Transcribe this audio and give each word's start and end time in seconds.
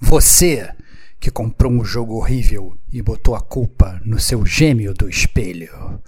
Você 0.00 0.68
que 1.18 1.30
comprou 1.30 1.72
um 1.72 1.84
jogo 1.84 2.14
horrível 2.14 2.76
e 2.92 3.00
botou 3.02 3.34
a 3.34 3.40
culpa 3.40 4.00
no 4.04 4.18
seu 4.18 4.44
gêmeo 4.44 4.94
do 4.94 5.08
espelho. 5.08 6.00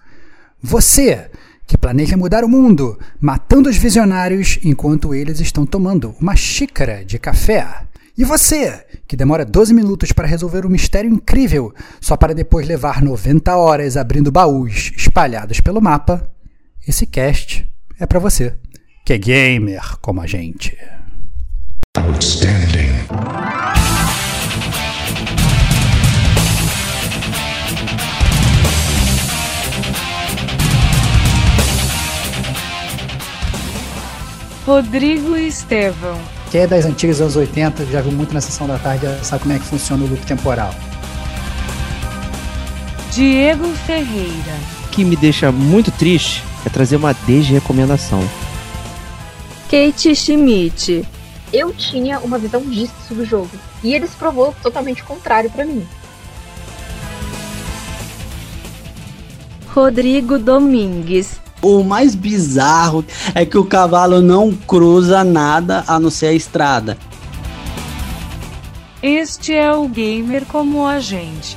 Você 0.63 1.31
que 1.67 1.77
planeja 1.77 2.17
mudar 2.17 2.45
o 2.45 2.49
mundo, 2.49 2.99
matando 3.21 3.69
os 3.69 3.77
visionários 3.77 4.59
enquanto 4.65 5.15
eles 5.15 5.39
estão 5.39 5.67
tomando 5.67 6.15
uma 6.19 6.35
xícara 6.35 7.05
de 7.05 7.19
café. 7.19 7.83
E 8.17 8.25
você, 8.25 8.85
que 9.07 9.15
demora 9.15 9.45
12 9.45 9.75
minutos 9.75 10.11
para 10.11 10.27
resolver 10.27 10.65
um 10.65 10.71
mistério 10.71 11.11
incrível, 11.11 11.73
só 12.01 12.17
para 12.17 12.35
depois 12.35 12.67
levar 12.67 13.03
90 13.03 13.55
horas 13.55 13.99
abrindo 13.99 14.33
baús 14.33 14.93
espalhados 14.97 15.61
pelo 15.61 15.81
mapa, 15.81 16.29
esse 16.87 17.07
cast 17.07 17.69
é 18.01 18.07
para 18.07 18.19
você, 18.19 18.55
que 19.05 19.13
é 19.13 19.19
gamer 19.19 19.99
como 20.01 20.23
a 20.23 20.27
gente. 20.27 20.77
Outstanding. 21.99 22.68
Rodrigo 34.69 35.35
Estevão. 35.35 36.21
Quem 36.51 36.61
é 36.61 36.67
das 36.67 36.85
antigas 36.85 37.23
anos 37.23 37.37
80, 37.37 37.87
já 37.87 38.03
viu 38.03 38.13
muito 38.13 38.35
na 38.35 38.41
sessão 38.43 38.67
da 38.67 38.79
tarde, 38.79 39.07
sabe 39.23 39.45
como 39.45 39.55
é 39.55 39.59
que 39.59 39.65
funciona 39.65 40.05
o 40.05 40.07
loop 40.07 40.27
temporal. 40.27 40.75
Diego 43.11 43.67
Ferreira. 43.87 44.53
O 44.85 44.89
que 44.91 45.07
me 45.07 45.17
deixa 45.17 45.51
muito 45.51 45.91
triste 45.91 46.45
é 46.67 46.69
trazer 46.69 46.97
uma 46.97 47.15
desrecomendação. 47.15 48.21
Kate 49.71 50.15
Schmidt. 50.15 51.03
Eu 51.51 51.73
tinha 51.73 52.21
uma 52.21 52.37
visão 52.37 52.61
disso 52.61 53.15
do 53.15 53.25
jogo 53.25 53.51
e 53.83 53.95
ele 53.95 54.07
se 54.07 54.17
provou 54.17 54.55
totalmente 54.63 55.03
contrário 55.03 55.49
para 55.49 55.65
mim. 55.65 55.89
Rodrigo 59.69 60.39
Domingues. 60.39 61.41
O 61.61 61.83
mais 61.83 62.15
bizarro 62.15 63.05
é 63.35 63.45
que 63.45 63.59
o 63.59 63.65
cavalo 63.65 64.21
não 64.21 64.53
cruza 64.53 65.25
nada 65.25 65.85
a 65.87 65.99
não 65.99 66.11
ser 66.11 66.27
a 66.27 66.33
estrada. 66.33 66.97
Este 69.03 69.55
é 69.55 69.73
o 69.73 69.89
gamer 69.89 70.45
como 70.47 70.87
a 70.87 70.99
gente. 70.99 71.57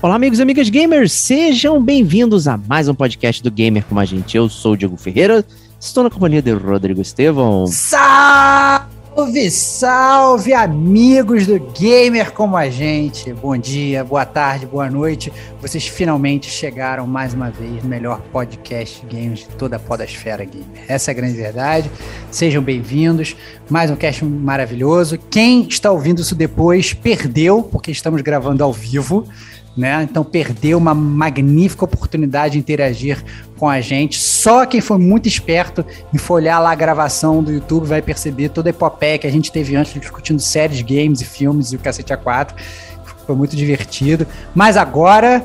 Olá, 0.00 0.14
amigos 0.14 0.38
e 0.38 0.42
amigas 0.42 0.68
gamers, 0.68 1.10
sejam 1.10 1.82
bem-vindos 1.82 2.46
a 2.46 2.56
mais 2.56 2.86
um 2.86 2.94
podcast 2.94 3.42
do 3.42 3.50
Gamer 3.50 3.84
com 3.84 3.98
a 3.98 4.04
gente. 4.04 4.36
Eu 4.36 4.48
sou 4.48 4.74
o 4.74 4.76
Diego 4.76 4.96
Ferreira, 4.96 5.44
estou 5.80 6.04
na 6.04 6.10
companhia 6.10 6.40
de 6.40 6.52
Rodrigo 6.52 7.00
Estevão. 7.00 7.66
Salve, 7.66 9.50
salve, 9.50 10.54
amigos 10.54 11.48
do 11.48 11.58
Gamer 11.76 12.30
como 12.30 12.56
a 12.56 12.70
gente. 12.70 13.32
Bom 13.32 13.58
dia, 13.58 14.04
boa 14.04 14.24
tarde, 14.24 14.66
boa 14.66 14.88
noite. 14.88 15.32
Vocês 15.60 15.88
finalmente 15.88 16.48
chegaram 16.48 17.04
mais 17.04 17.34
uma 17.34 17.50
vez 17.50 17.82
no 17.82 17.88
melhor 17.88 18.20
podcast 18.32 19.04
de 19.04 19.16
games 19.16 19.40
de 19.40 19.48
toda 19.56 19.74
a 19.74 19.78
podosfera 19.80 20.44
gamer. 20.44 20.84
Essa 20.86 21.10
é 21.10 21.12
a 21.12 21.16
grande 21.16 21.34
verdade. 21.34 21.90
Sejam 22.30 22.62
bem-vindos. 22.62 23.34
Mais 23.68 23.90
um 23.90 23.96
cast 23.96 24.24
maravilhoso. 24.24 25.18
Quem 25.28 25.66
está 25.66 25.90
ouvindo 25.90 26.22
isso 26.22 26.36
depois 26.36 26.94
perdeu, 26.94 27.64
porque 27.64 27.90
estamos 27.90 28.22
gravando 28.22 28.62
ao 28.62 28.72
vivo 28.72 29.26
né? 29.76 30.02
Então 30.02 30.24
perdeu 30.24 30.78
uma 30.78 30.94
magnífica 30.94 31.84
oportunidade 31.84 32.54
de 32.54 32.58
interagir 32.58 33.22
com 33.56 33.68
a 33.68 33.80
gente. 33.80 34.18
Só 34.18 34.66
quem 34.66 34.80
foi 34.80 34.98
muito 34.98 35.28
esperto 35.28 35.84
em 36.12 36.18
folhar 36.18 36.60
lá 36.62 36.72
a 36.72 36.74
gravação 36.74 37.42
do 37.42 37.52
YouTube 37.52 37.86
vai 37.86 38.02
perceber 38.02 38.48
toda 38.48 38.68
a 38.68 38.70
epopeia 38.70 39.18
que 39.18 39.26
a 39.26 39.30
gente 39.30 39.52
teve 39.52 39.76
antes 39.76 39.92
discutindo 40.00 40.40
séries, 40.40 40.82
games 40.82 41.20
e 41.20 41.24
filmes 41.24 41.72
e 41.72 41.76
o 41.76 41.78
cacete 41.78 42.12
A4. 42.12 42.54
Foi 43.26 43.36
muito 43.36 43.54
divertido. 43.54 44.26
Mas 44.54 44.76
agora 44.76 45.44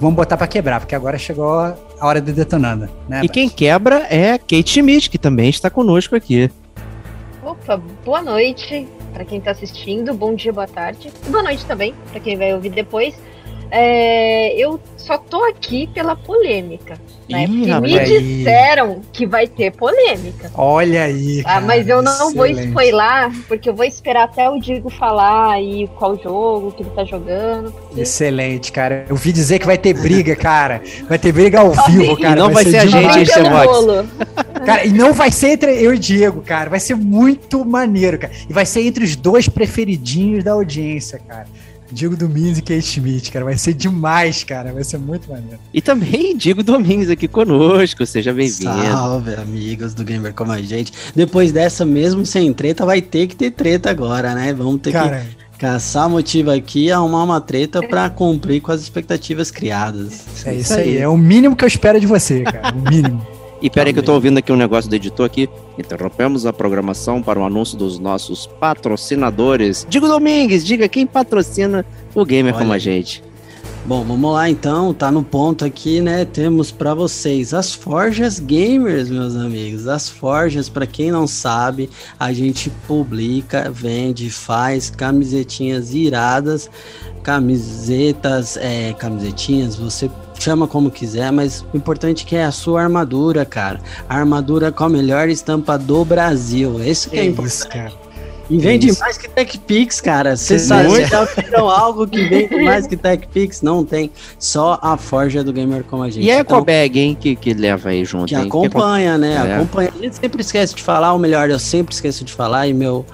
vamos 0.00 0.16
botar 0.16 0.36
para 0.36 0.46
quebrar, 0.46 0.80
porque 0.80 0.94
agora 0.94 1.16
chegou 1.18 1.48
a 1.52 1.76
hora 2.00 2.20
de 2.20 2.32
detonando. 2.32 2.88
Né, 3.08 3.20
e 3.22 3.28
quem 3.28 3.48
quebra 3.48 4.06
é 4.10 4.38
Kate 4.38 4.70
Schmidt, 4.70 5.08
que 5.08 5.18
também 5.18 5.48
está 5.48 5.70
conosco 5.70 6.16
aqui. 6.16 6.50
Opa, 7.44 7.80
boa 8.04 8.22
noite 8.22 8.88
para 9.12 9.24
quem 9.24 9.38
está 9.38 9.50
assistindo, 9.50 10.14
bom 10.14 10.34
dia, 10.34 10.52
boa 10.52 10.66
tarde. 10.66 11.12
Boa 11.28 11.42
noite 11.42 11.64
também 11.66 11.94
para 12.10 12.18
quem 12.18 12.36
vai 12.36 12.54
ouvir 12.54 12.70
depois. 12.70 13.14
É, 13.74 14.54
eu 14.54 14.78
só 14.98 15.16
tô 15.16 15.42
aqui 15.44 15.86
pela 15.86 16.14
polêmica. 16.14 17.00
Né? 17.26 17.44
Ih, 17.44 17.72
Porque 17.72 17.80
me 17.80 17.98
disseram 18.04 19.00
que 19.10 19.26
vai 19.26 19.46
ter 19.46 19.72
polêmica. 19.72 20.50
Olha 20.54 21.04
aí. 21.04 21.42
Cara, 21.42 21.56
ah, 21.56 21.60
mas 21.62 21.88
eu 21.88 22.02
não 22.02 22.12
excelente. 22.12 22.36
vou 22.36 22.46
spoiler, 22.46 23.30
porque 23.48 23.70
eu 23.70 23.74
vou 23.74 23.86
esperar 23.86 24.24
até 24.24 24.50
o 24.50 24.60
Digo 24.60 24.90
falar 24.90 25.54
aí 25.54 25.88
qual 25.96 26.20
jogo 26.22 26.72
que 26.72 26.82
ele 26.82 26.90
tá 26.90 27.02
jogando. 27.04 27.72
Porque... 27.72 28.02
Excelente, 28.02 28.70
cara. 28.70 29.06
Eu 29.08 29.16
vi 29.16 29.32
dizer 29.32 29.58
que 29.58 29.64
vai 29.64 29.78
ter 29.78 29.94
briga, 29.94 30.36
cara. 30.36 30.82
Vai 31.08 31.18
ter 31.18 31.32
briga 31.32 31.60
ao 31.60 31.70
vivo, 31.70 32.20
cara. 32.20 32.36
E 32.36 32.38
não 32.38 32.50
vai, 32.50 32.64
vai 32.64 32.64
ser, 32.64 32.70
ser 32.72 32.78
a 32.78 32.86
gente, 32.86 33.30
esse 33.30 33.40
Cara, 34.66 34.84
e 34.84 34.92
não 34.92 35.14
vai 35.14 35.32
ser 35.32 35.52
entre 35.52 35.82
eu 35.82 35.94
e 35.94 35.98
Diego, 35.98 36.42
cara. 36.42 36.68
Vai 36.68 36.78
ser 36.78 36.94
muito 36.94 37.64
maneiro, 37.64 38.18
cara. 38.18 38.32
E 38.48 38.52
vai 38.52 38.66
ser 38.66 38.82
entre 38.82 39.02
os 39.02 39.16
dois 39.16 39.48
preferidinhos 39.48 40.44
da 40.44 40.52
audiência, 40.52 41.18
cara. 41.18 41.46
Diego 41.92 42.16
Domingos 42.16 42.58
e 42.58 42.62
Kate 42.62 42.82
Schmidt, 42.82 43.30
cara. 43.30 43.44
Vai 43.44 43.58
ser 43.58 43.74
demais, 43.74 44.42
cara. 44.42 44.72
Vai 44.72 44.82
ser 44.82 44.98
muito 44.98 45.30
maneiro. 45.30 45.58
E 45.72 45.80
também 45.80 46.36
Diego 46.36 46.62
Domingos 46.62 47.10
aqui 47.10 47.28
conosco. 47.28 48.04
Seja 48.06 48.32
bem-vindo. 48.32 48.72
Salve, 48.72 49.34
amigos 49.34 49.94
do 49.94 50.02
Gamer 50.02 50.32
Como 50.32 50.50
a 50.52 50.62
Gente. 50.62 50.92
Depois 51.14 51.52
dessa, 51.52 51.84
mesmo 51.84 52.24
sem 52.24 52.52
treta, 52.52 52.86
vai 52.86 53.02
ter 53.02 53.26
que 53.26 53.36
ter 53.36 53.50
treta 53.50 53.90
agora, 53.90 54.34
né? 54.34 54.52
Vamos 54.52 54.80
ter 54.80 54.92
cara, 54.92 55.26
que 55.50 55.58
caçar 55.58 56.08
motivo 56.08 56.50
aqui 56.50 56.86
e 56.86 56.92
arrumar 56.92 57.24
uma 57.24 57.40
treta 57.40 57.86
para 57.86 58.08
cumprir 58.08 58.60
com 58.60 58.72
as 58.72 58.80
expectativas 58.80 59.50
criadas. 59.50 60.24
É 60.44 60.54
isso 60.54 60.74
aí. 60.74 60.96
É 60.96 61.06
o 61.06 61.16
mínimo 61.16 61.54
que 61.54 61.64
eu 61.64 61.68
espero 61.68 62.00
de 62.00 62.06
você, 62.06 62.42
cara. 62.42 62.74
O 62.74 62.90
mínimo. 62.90 63.24
E 63.62 63.70
peraí 63.70 63.92
que 63.92 64.00
eu 64.00 64.02
tô 64.02 64.12
ouvindo 64.14 64.38
aqui 64.38 64.50
um 64.50 64.56
negócio 64.56 64.90
do 64.90 64.96
editor 64.96 65.24
aqui. 65.24 65.48
Interrompemos 65.78 66.44
a 66.44 66.52
programação 66.52 67.22
para 67.22 67.38
o 67.38 67.44
anúncio 67.44 67.78
dos 67.78 67.96
nossos 67.96 68.44
patrocinadores. 68.58 69.86
Digo 69.88 70.08
Domingues, 70.08 70.66
diga 70.66 70.88
quem 70.88 71.06
patrocina 71.06 71.86
o 72.12 72.24
Gamer 72.24 72.52
Olha. 72.52 72.60
como 72.60 72.72
a 72.72 72.78
gente. 72.78 73.22
Bom, 73.84 74.04
vamos 74.04 74.32
lá 74.32 74.48
então, 74.48 74.94
tá 74.94 75.10
no 75.10 75.24
ponto 75.24 75.64
aqui, 75.64 76.00
né? 76.00 76.24
Temos 76.24 76.70
para 76.70 76.94
vocês 76.94 77.52
as 77.52 77.72
Forjas 77.74 78.38
Gamers, 78.38 79.10
meus 79.10 79.34
amigos. 79.34 79.88
As 79.88 80.08
Forjas, 80.08 80.68
para 80.68 80.86
quem 80.86 81.10
não 81.10 81.26
sabe, 81.26 81.90
a 82.18 82.32
gente 82.32 82.70
publica, 82.86 83.70
vende, 83.70 84.30
faz 84.30 84.88
camisetinhas 84.88 85.94
iradas, 85.94 86.70
camisetas, 87.24 88.56
é, 88.56 88.92
camisetinhas, 88.92 89.74
você 89.74 90.08
chama 90.42 90.66
como 90.66 90.90
quiser, 90.90 91.30
mas 91.30 91.64
o 91.72 91.76
importante 91.76 92.24
é 92.24 92.28
que 92.28 92.36
é 92.36 92.44
a 92.44 92.50
sua 92.50 92.82
armadura, 92.82 93.44
cara. 93.44 93.80
A 94.08 94.16
armadura 94.16 94.72
com 94.72 94.84
a 94.84 94.88
melhor 94.88 95.28
estampa 95.28 95.78
do 95.78 96.04
Brasil. 96.04 96.82
Esse 96.82 97.08
que 97.08 97.16
é, 97.16 97.20
é 97.20 97.24
importante. 97.26 97.52
Isso, 97.52 97.68
cara. 97.68 98.02
E 98.50 98.58
vende 98.58 98.88
Isso. 98.88 99.00
mais 99.00 99.16
que 99.16 99.28
TechPix, 99.28 100.00
cara. 100.00 100.36
Você 100.36 100.58
sabe, 100.58 100.88
então, 101.00 101.70
algo 101.70 102.06
que 102.06 102.22
vende 102.28 102.56
mais 102.62 102.86
que 102.86 102.96
TechPix? 102.96 103.62
Não 103.62 103.84
tem. 103.84 104.10
Só 104.38 104.78
a 104.82 104.96
Forja 104.96 105.42
do 105.42 105.52
Gamer 105.52 105.84
como 105.84 106.02
a 106.02 106.10
gente. 106.10 106.26
E 106.26 106.30
a 106.30 106.40
então, 106.40 106.58
EcoBag, 106.58 107.00
hein, 107.00 107.16
que, 107.18 107.34
que 107.34 107.54
leva 107.54 107.90
aí 107.90 108.04
junto. 108.04 108.26
Que 108.26 108.34
hein? 108.34 108.42
acompanha, 108.46 109.14
que 109.14 109.20
né? 109.20 109.34
É. 109.34 109.54
Acompanha. 109.54 109.92
A 109.96 110.02
gente 110.02 110.16
sempre 110.16 110.42
esquece 110.42 110.74
de 110.74 110.82
falar, 110.82 111.12
ou 111.12 111.18
melhor, 111.18 111.48
eu 111.48 111.58
sempre 111.58 111.94
esqueço 111.94 112.24
de 112.24 112.32
falar, 112.32 112.66
e 112.66 112.74
meu 112.74 113.06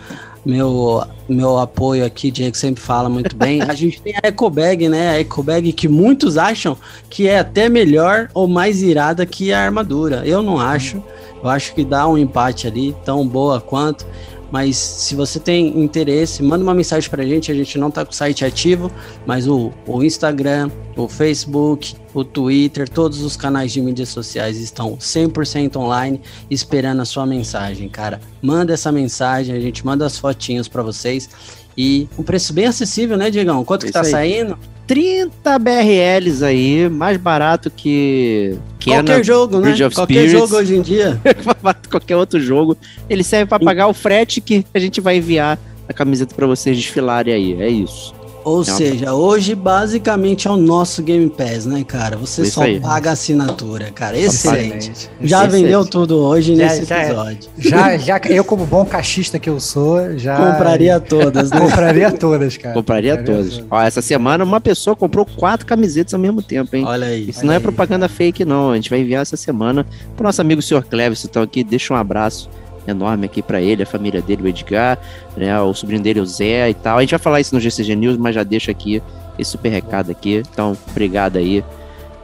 meu, 0.48 1.06
meu 1.28 1.58
apoio 1.58 2.06
aqui, 2.06 2.30
Diego 2.30 2.56
sempre 2.56 2.82
fala 2.82 3.06
muito 3.06 3.36
bem. 3.36 3.60
A 3.60 3.74
gente 3.74 4.00
tem 4.00 4.14
a 4.22 4.28
Ecobag, 4.28 4.88
né? 4.88 5.10
A 5.10 5.20
Ecobag 5.20 5.70
que 5.74 5.86
muitos 5.86 6.38
acham 6.38 6.74
que 7.10 7.28
é 7.28 7.38
até 7.38 7.68
melhor 7.68 8.30
ou 8.32 8.48
mais 8.48 8.80
irada 8.80 9.26
que 9.26 9.52
a 9.52 9.60
armadura. 9.60 10.22
Eu 10.24 10.42
não 10.42 10.58
acho. 10.58 11.02
Eu 11.42 11.50
acho 11.50 11.74
que 11.74 11.84
dá 11.84 12.08
um 12.08 12.16
empate 12.16 12.66
ali, 12.66 12.96
tão 13.04 13.28
boa 13.28 13.60
quanto. 13.60 14.06
Mas 14.50 14.76
se 14.76 15.14
você 15.14 15.38
tem 15.38 15.78
interesse, 15.80 16.42
manda 16.42 16.62
uma 16.62 16.74
mensagem 16.74 17.08
pra 17.10 17.24
gente. 17.24 17.52
A 17.52 17.54
gente 17.54 17.78
não 17.78 17.90
tá 17.90 18.04
com 18.04 18.12
o 18.12 18.14
site 18.14 18.44
ativo, 18.44 18.90
mas 19.26 19.46
o, 19.46 19.72
o 19.86 20.02
Instagram, 20.02 20.70
o 20.96 21.06
Facebook, 21.06 21.94
o 22.14 22.24
Twitter, 22.24 22.88
todos 22.88 23.20
os 23.22 23.36
canais 23.36 23.72
de 23.72 23.80
mídias 23.80 24.08
sociais 24.08 24.58
estão 24.58 24.96
100% 24.96 25.76
online 25.76 26.20
esperando 26.50 27.02
a 27.02 27.04
sua 27.04 27.26
mensagem, 27.26 27.88
cara. 27.88 28.20
Manda 28.40 28.72
essa 28.72 28.90
mensagem, 28.90 29.54
a 29.54 29.60
gente 29.60 29.84
manda 29.84 30.06
as 30.06 30.18
fotinhas 30.18 30.66
para 30.66 30.82
vocês. 30.82 31.28
E 31.76 32.08
um 32.18 32.22
preço 32.22 32.52
bem 32.52 32.66
acessível, 32.66 33.16
né, 33.16 33.30
Diegão? 33.30 33.64
Quanto 33.64 33.86
que 33.86 33.92
tá 33.92 34.02
saindo? 34.02 34.58
30 34.88 35.58
BRLs 35.58 36.42
aí, 36.42 36.88
mais 36.88 37.18
barato 37.18 37.70
que. 37.70 38.58
que 38.80 38.90
Qualquer 38.90 39.22
jogo, 39.22 39.60
né? 39.60 39.74
Qualquer 39.94 40.28
jogo 40.28 40.56
hoje 40.56 40.76
em 40.76 40.80
dia. 40.80 41.20
Qualquer 41.90 42.16
outro 42.16 42.40
jogo. 42.40 42.74
Ele 43.08 43.22
serve 43.22 43.46
para 43.46 43.62
pagar 43.62 43.86
o 43.86 43.92
frete 43.92 44.40
que 44.40 44.64
a 44.72 44.78
gente 44.78 44.98
vai 44.98 45.18
enviar 45.18 45.58
a 45.86 45.92
camiseta 45.92 46.34
para 46.34 46.46
vocês 46.46 46.74
desfilarem 46.74 47.34
aí. 47.34 47.62
É 47.62 47.68
isso. 47.68 48.14
Ou 48.48 48.64
seja, 48.64 49.12
hoje 49.12 49.54
basicamente 49.54 50.48
é 50.48 50.50
o 50.50 50.56
nosso 50.56 51.02
Game 51.02 51.28
Pass, 51.28 51.66
né, 51.66 51.84
cara? 51.84 52.16
Você 52.16 52.42
Isso 52.42 52.52
só 52.52 52.62
aí. 52.62 52.80
paga 52.80 53.10
assinatura, 53.10 53.90
cara. 53.90 54.18
Excelente. 54.18 55.10
Já 55.20 55.44
Excelente. 55.44 55.62
vendeu 55.62 55.84
tudo 55.84 56.16
hoje 56.16 56.56
já, 56.56 56.64
nesse 56.64 56.84
já, 56.86 57.02
episódio. 57.04 57.50
Já, 57.58 57.96
já, 57.98 58.20
eu, 58.26 58.42
como 58.42 58.64
bom 58.64 58.86
cachista 58.86 59.38
que 59.38 59.50
eu 59.50 59.60
sou, 59.60 60.18
já. 60.18 60.36
Compraria 60.36 60.98
todas, 60.98 61.50
né? 61.50 61.60
Compraria 61.60 62.10
todas, 62.10 62.56
cara. 62.56 62.74
Compraria, 62.74 63.16
Compraria 63.16 63.36
todas. 63.36 63.54
todas. 63.58 63.66
Ó, 63.70 63.82
essa 63.82 64.00
semana 64.00 64.44
uma 64.44 64.60
pessoa 64.60 64.96
comprou 64.96 65.26
quatro 65.26 65.66
camisetas 65.66 66.14
ao 66.14 66.20
mesmo 66.20 66.40
tempo, 66.40 66.74
hein? 66.74 66.84
Olha 66.86 67.08
aí. 67.08 67.28
Isso 67.28 67.40
olha 67.40 67.46
não 67.46 67.52
é 67.52 67.56
aí. 67.56 67.60
é 67.60 67.62
propaganda 67.62 68.08
fake, 68.08 68.46
não. 68.46 68.70
A 68.70 68.76
gente 68.76 68.88
vai 68.88 69.00
enviar 69.00 69.20
essa 69.20 69.36
semana 69.36 69.86
pro 70.16 70.24
nosso 70.24 70.40
amigo 70.40 70.62
Sr. 70.62 70.84
Cleves, 70.88 71.24
então 71.24 71.42
aqui. 71.42 71.62
Deixa 71.62 71.92
um 71.92 71.96
abraço 71.96 72.48
enorme 72.90 73.26
aqui 73.26 73.42
para 73.42 73.60
ele, 73.60 73.82
a 73.82 73.86
família 73.86 74.20
dele, 74.20 74.42
o 74.42 74.48
Edgar, 74.48 74.98
né, 75.36 75.60
o 75.60 75.72
sobrinho 75.74 76.02
dele, 76.02 76.20
o 76.20 76.26
Zé 76.26 76.70
e 76.70 76.74
tal. 76.74 76.98
A 76.98 77.00
gente 77.00 77.10
vai 77.10 77.18
falar 77.18 77.40
isso 77.40 77.54
no 77.54 77.60
GCG 77.60 77.94
News, 77.94 78.16
mas 78.16 78.34
já 78.34 78.42
deixa 78.42 78.70
aqui 78.70 79.02
esse 79.38 79.50
super 79.50 79.68
recado 79.68 80.10
aqui. 80.10 80.42
Então, 80.52 80.76
obrigado 80.90 81.36
aí. 81.36 81.64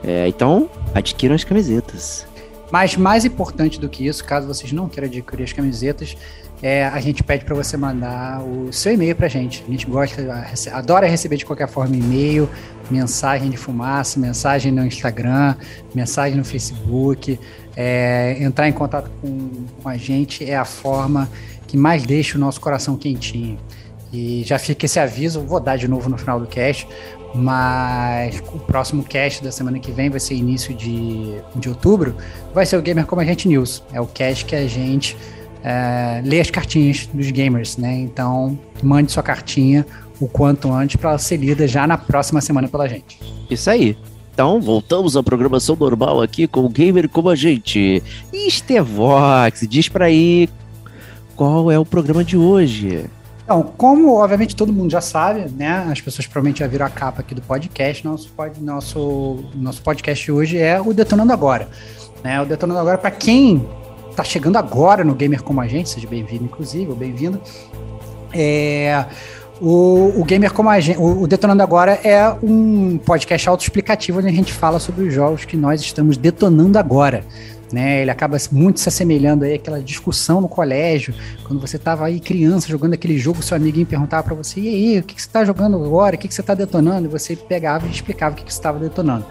É, 0.02 0.28
então, 0.28 0.68
adquiram 0.94 1.34
as 1.34 1.44
camisetas. 1.44 2.26
Mas 2.70 2.96
mais 2.96 3.24
importante 3.24 3.78
do 3.78 3.88
que 3.88 4.06
isso, 4.06 4.24
caso 4.24 4.46
vocês 4.46 4.72
não 4.72 4.88
queiram 4.88 5.08
adquirir 5.08 5.44
as 5.44 5.52
camisetas, 5.52 6.16
é, 6.62 6.86
a 6.86 7.00
gente 7.00 7.22
pede 7.22 7.44
para 7.44 7.54
você 7.54 7.76
mandar 7.76 8.42
o 8.42 8.72
seu 8.72 8.92
e-mail 8.92 9.14
para 9.14 9.26
a 9.26 9.28
gente. 9.28 9.64
A 9.66 9.70
gente 9.70 9.86
gosta, 9.86 10.22
adora 10.72 11.06
receber 11.06 11.36
de 11.36 11.44
qualquer 11.44 11.68
forma 11.68 11.94
e-mail, 11.96 12.48
mensagem 12.90 13.50
de 13.50 13.56
fumaça, 13.56 14.18
mensagem 14.18 14.72
no 14.72 14.84
Instagram, 14.84 15.56
mensagem 15.94 16.38
no 16.38 16.44
Facebook. 16.44 17.38
É, 17.76 18.36
entrar 18.40 18.68
em 18.68 18.72
contato 18.72 19.10
com, 19.20 19.50
com 19.82 19.88
a 19.88 19.96
gente 19.96 20.48
é 20.48 20.56
a 20.56 20.64
forma 20.64 21.28
que 21.66 21.76
mais 21.76 22.04
deixa 22.04 22.38
o 22.38 22.40
nosso 22.40 22.60
coração 22.60 22.96
quentinho. 22.96 23.58
E 24.12 24.44
já 24.44 24.58
fica 24.60 24.86
esse 24.86 25.00
aviso, 25.00 25.40
vou 25.40 25.58
dar 25.58 25.76
de 25.76 25.88
novo 25.88 26.08
no 26.08 26.16
final 26.16 26.38
do 26.38 26.46
cast, 26.46 26.86
mas 27.34 28.40
o 28.52 28.60
próximo 28.60 29.02
cast 29.02 29.42
da 29.42 29.50
semana 29.50 29.80
que 29.80 29.90
vem 29.90 30.08
vai 30.08 30.20
ser 30.20 30.34
início 30.34 30.72
de, 30.72 31.34
de 31.56 31.68
outubro, 31.68 32.16
vai 32.54 32.64
ser 32.64 32.76
o 32.76 32.82
Gamer 32.82 33.06
Como 33.06 33.20
a 33.20 33.24
Gente 33.24 33.48
News. 33.48 33.82
É 33.92 34.00
o 34.00 34.06
cast 34.06 34.44
que 34.44 34.54
a 34.54 34.68
gente 34.68 35.16
é, 35.64 36.20
lê 36.22 36.40
as 36.40 36.50
cartinhas 36.50 37.08
dos 37.12 37.30
gamers, 37.30 37.78
né? 37.78 37.96
Então, 38.00 38.58
mande 38.82 39.10
sua 39.10 39.22
cartinha 39.22 39.86
o 40.20 40.28
quanto 40.28 40.70
antes 40.70 40.96
para 40.96 41.16
ser 41.16 41.38
lida 41.38 41.66
já 41.66 41.86
na 41.86 41.96
próxima 41.96 42.40
semana 42.42 42.68
pela 42.68 42.86
gente. 42.86 43.18
Isso 43.50 43.70
aí. 43.70 43.96
Então, 44.32 44.60
voltamos 44.60 45.16
à 45.16 45.22
programação 45.22 45.74
normal 45.74 46.20
aqui 46.20 46.46
com 46.46 46.64
o 46.64 46.68
Gamer 46.68 47.08
como 47.08 47.30
a 47.30 47.34
gente. 47.34 48.02
Estevox, 48.32 49.66
diz 49.66 49.88
para 49.88 50.06
aí 50.06 50.48
qual 51.34 51.70
é 51.70 51.78
o 51.78 51.84
programa 51.84 52.22
de 52.22 52.36
hoje. 52.36 53.08
Então, 53.44 53.62
como 53.76 54.14
obviamente 54.14 54.54
todo 54.54 54.72
mundo 54.72 54.90
já 54.90 55.00
sabe, 55.00 55.50
né? 55.50 55.86
As 55.90 56.00
pessoas 56.00 56.26
provavelmente 56.26 56.60
já 56.60 56.66
viram 56.66 56.84
a 56.84 56.90
capa 56.90 57.20
aqui 57.20 57.34
do 57.34 57.42
podcast. 57.42 58.04
Nosso, 58.04 58.30
nosso, 58.60 59.44
nosso 59.54 59.82
podcast 59.82 60.30
hoje 60.30 60.58
é 60.58 60.80
o 60.80 60.92
Detonando 60.92 61.32
Agora. 61.32 61.68
Né? 62.22 62.40
O 62.40 62.44
Detonando 62.44 62.80
Agora, 62.80 62.98
para 62.98 63.10
quem 63.10 63.64
tá 64.14 64.24
chegando 64.24 64.56
agora 64.56 65.04
no 65.04 65.14
Gamer 65.14 65.42
como 65.42 65.60
a 65.60 65.66
gente, 65.66 65.88
seja 65.90 66.08
bem-vindo, 66.08 66.44
inclusive, 66.44 66.90
ou 66.90 66.96
bem-vindo. 66.96 67.40
É, 68.32 69.04
o, 69.60 70.20
o 70.20 70.24
Gamer 70.24 70.52
como 70.52 70.68
a 70.68 70.80
gente, 70.80 70.98
o, 70.98 71.22
o 71.22 71.26
Detonando 71.26 71.62
Agora 71.62 71.92
é 72.02 72.28
um 72.42 72.98
podcast 72.98 73.48
autoexplicativo 73.48 74.18
onde 74.18 74.28
a 74.28 74.32
gente 74.32 74.52
fala 74.52 74.78
sobre 74.80 75.04
os 75.04 75.14
jogos 75.14 75.44
que 75.44 75.56
nós 75.56 75.80
estamos 75.80 76.16
detonando 76.16 76.78
agora. 76.78 77.24
Né, 77.72 78.02
ele 78.02 78.10
acaba 78.10 78.36
muito 78.52 78.78
se 78.78 78.88
assemelhando 78.88 79.44
aí 79.44 79.54
àquela 79.54 79.82
discussão 79.82 80.40
no 80.40 80.48
colégio, 80.48 81.12
quando 81.44 81.60
você 81.60 81.76
estava 81.76 82.06
aí 82.06 82.20
criança 82.20 82.68
jogando 82.68 82.92
aquele 82.92 83.18
jogo, 83.18 83.42
seu 83.42 83.56
amiguinho 83.56 83.86
perguntava 83.86 84.22
para 84.22 84.34
você, 84.34 84.60
e 84.60 84.68
aí, 84.68 84.98
o 85.00 85.02
que, 85.02 85.14
que 85.14 85.20
você 85.20 85.26
está 85.26 85.44
jogando 85.44 85.82
agora, 85.82 86.14
o 86.14 86.18
que, 86.18 86.28
que 86.28 86.34
você 86.34 86.40
está 86.40 86.54
detonando? 86.54 87.06
E 87.06 87.10
você 87.10 87.34
pegava 87.34 87.84
e 87.88 87.90
explicava 87.90 88.32
o 88.32 88.36
que, 88.36 88.44
que 88.44 88.52
você 88.52 88.60
estava 88.60 88.78
detonando. 88.78 89.26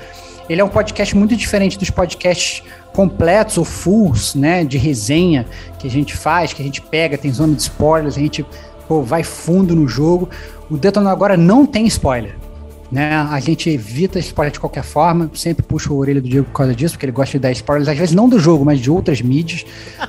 Ele 0.49 0.61
é 0.61 0.63
um 0.63 0.69
podcast 0.69 1.15
muito 1.15 1.35
diferente 1.35 1.77
dos 1.77 1.89
podcasts 1.89 2.63
completos 2.93 3.57
ou 3.57 3.65
fulls, 3.65 4.35
né, 4.35 4.63
de 4.63 4.77
resenha 4.77 5.45
que 5.79 5.87
a 5.87 5.89
gente 5.89 6.15
faz, 6.15 6.53
que 6.53 6.61
a 6.61 6.65
gente 6.65 6.81
pega, 6.81 7.17
tem 7.17 7.31
zona 7.31 7.55
de 7.55 7.61
spoilers, 7.61 8.17
a 8.17 8.19
gente 8.19 8.45
pô, 8.87 9.01
vai 9.01 9.23
fundo 9.23 9.75
no 9.75 9.87
jogo. 9.87 10.29
O 10.69 10.77
Detonando 10.77 11.11
Agora 11.11 11.35
não 11.35 11.65
tem 11.65 11.85
spoiler. 11.87 12.35
Né? 12.91 13.15
A 13.15 13.39
gente 13.39 13.71
evita 13.71 14.19
spoiler 14.19 14.51
de 14.51 14.59
qualquer 14.59 14.83
forma, 14.83 15.31
sempre 15.33 15.63
puxa 15.63 15.89
a 15.89 15.93
orelha 15.93 16.21
do 16.21 16.29
Diego 16.29 16.45
por 16.45 16.53
causa 16.53 16.75
disso, 16.75 16.93
porque 16.93 17.07
ele 17.07 17.11
gosta 17.11 17.31
de 17.31 17.39
dar 17.39 17.51
spoilers, 17.51 17.87
às 17.87 17.97
vezes 17.97 18.13
não 18.13 18.29
do 18.29 18.37
jogo, 18.37 18.63
mas 18.63 18.79
de 18.79 18.91
outras 18.91 19.19
mídias. 19.19 19.65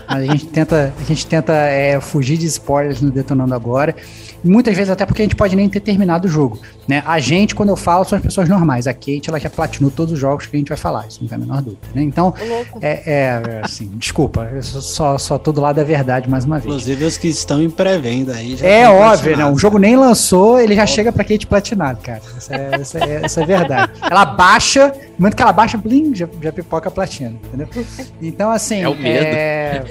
a 0.07 0.21
gente 0.21 0.47
tenta, 0.49 0.93
a 1.01 1.05
gente 1.05 1.27
tenta 1.27 1.55
é, 1.55 1.99
fugir 1.99 2.37
de 2.37 2.45
spoilers 2.45 3.01
no 3.01 3.11
Detonando 3.11 3.55
Agora. 3.55 3.97
Muitas 4.45 4.77
vezes 4.77 4.91
até 4.91 5.07
porque 5.07 5.23
a 5.23 5.25
gente 5.25 5.37
pode 5.37 5.57
nem 5.57 5.69
ter 5.69 5.81
terminado 5.81 6.29
o 6.29 6.31
jogo. 6.31 6.59
Né? 6.87 7.03
A 7.07 7.19
gente, 7.19 7.55
quando 7.55 7.71
eu 7.71 7.77
falo, 7.77 8.05
são 8.05 8.17
as 8.17 8.23
pessoas 8.23 8.49
normais. 8.49 8.87
A 8.87 8.93
Kate, 8.93 9.23
ela 9.29 9.41
já 9.41 9.49
platinou 9.49 9.91
todos 9.91 10.13
os 10.13 10.19
jogos 10.19 10.47
que 10.47 10.57
a 10.57 10.59
gente 10.59 10.69
vai 10.69 10.77
falar, 10.77 11.07
isso 11.09 11.21
não 11.23 11.29
tem 11.29 11.37
a 11.37 11.39
menor 11.39 11.63
dúvida. 11.63 11.81
Né? 11.95 12.03
Então, 12.03 12.35
é, 12.81 13.03
é, 13.07 13.61
assim, 13.63 13.91
desculpa, 13.95 14.49
eu 14.53 14.63
só, 14.63 15.17
só 15.17 15.39
tô 15.39 15.51
do 15.51 15.61
lado 15.61 15.77
da 15.77 15.85
verdade 15.85 16.29
mais 16.29 16.45
uma 16.45 16.59
vez. 16.59 16.67
Inclusive 16.67 17.05
os 17.05 17.17
que 17.17 17.29
estão 17.29 17.63
em 17.63 17.71
pré-venda 17.71 18.35
aí. 18.35 18.57
é 18.61 18.89
óbvio, 18.89 19.37
não. 19.37 19.55
O 19.55 19.59
jogo 19.59 19.79
nem 19.79 19.97
lançou, 19.97 20.61
ele 20.61 20.75
já 20.75 20.87
chega 20.87 21.11
pra 21.11 21.25
Kate 21.25 21.47
platinado, 21.47 22.01
cara. 22.03 22.21
Essa 22.37 22.55
é, 22.55 22.71
essa 22.75 22.99
é, 22.99 23.21
essa 23.25 23.43
é 23.43 23.47
verdade. 23.47 23.93
Ela 24.03 24.25
baixa, 24.25 24.89
no 24.89 24.95
momento 25.19 25.37
que 25.37 25.43
ela 25.43 25.53
baixa, 25.53 25.79
blim, 25.79 26.15
já, 26.15 26.29
já 26.43 26.53
pipoca 26.53 26.89
a 26.89 26.93
platina, 26.93 27.35
entendeu? 27.45 27.69
Então, 28.21 28.51
assim. 28.51 28.83
É 28.83 28.89
o 28.89 28.95
medo. 28.95 29.25
É... 29.25 29.85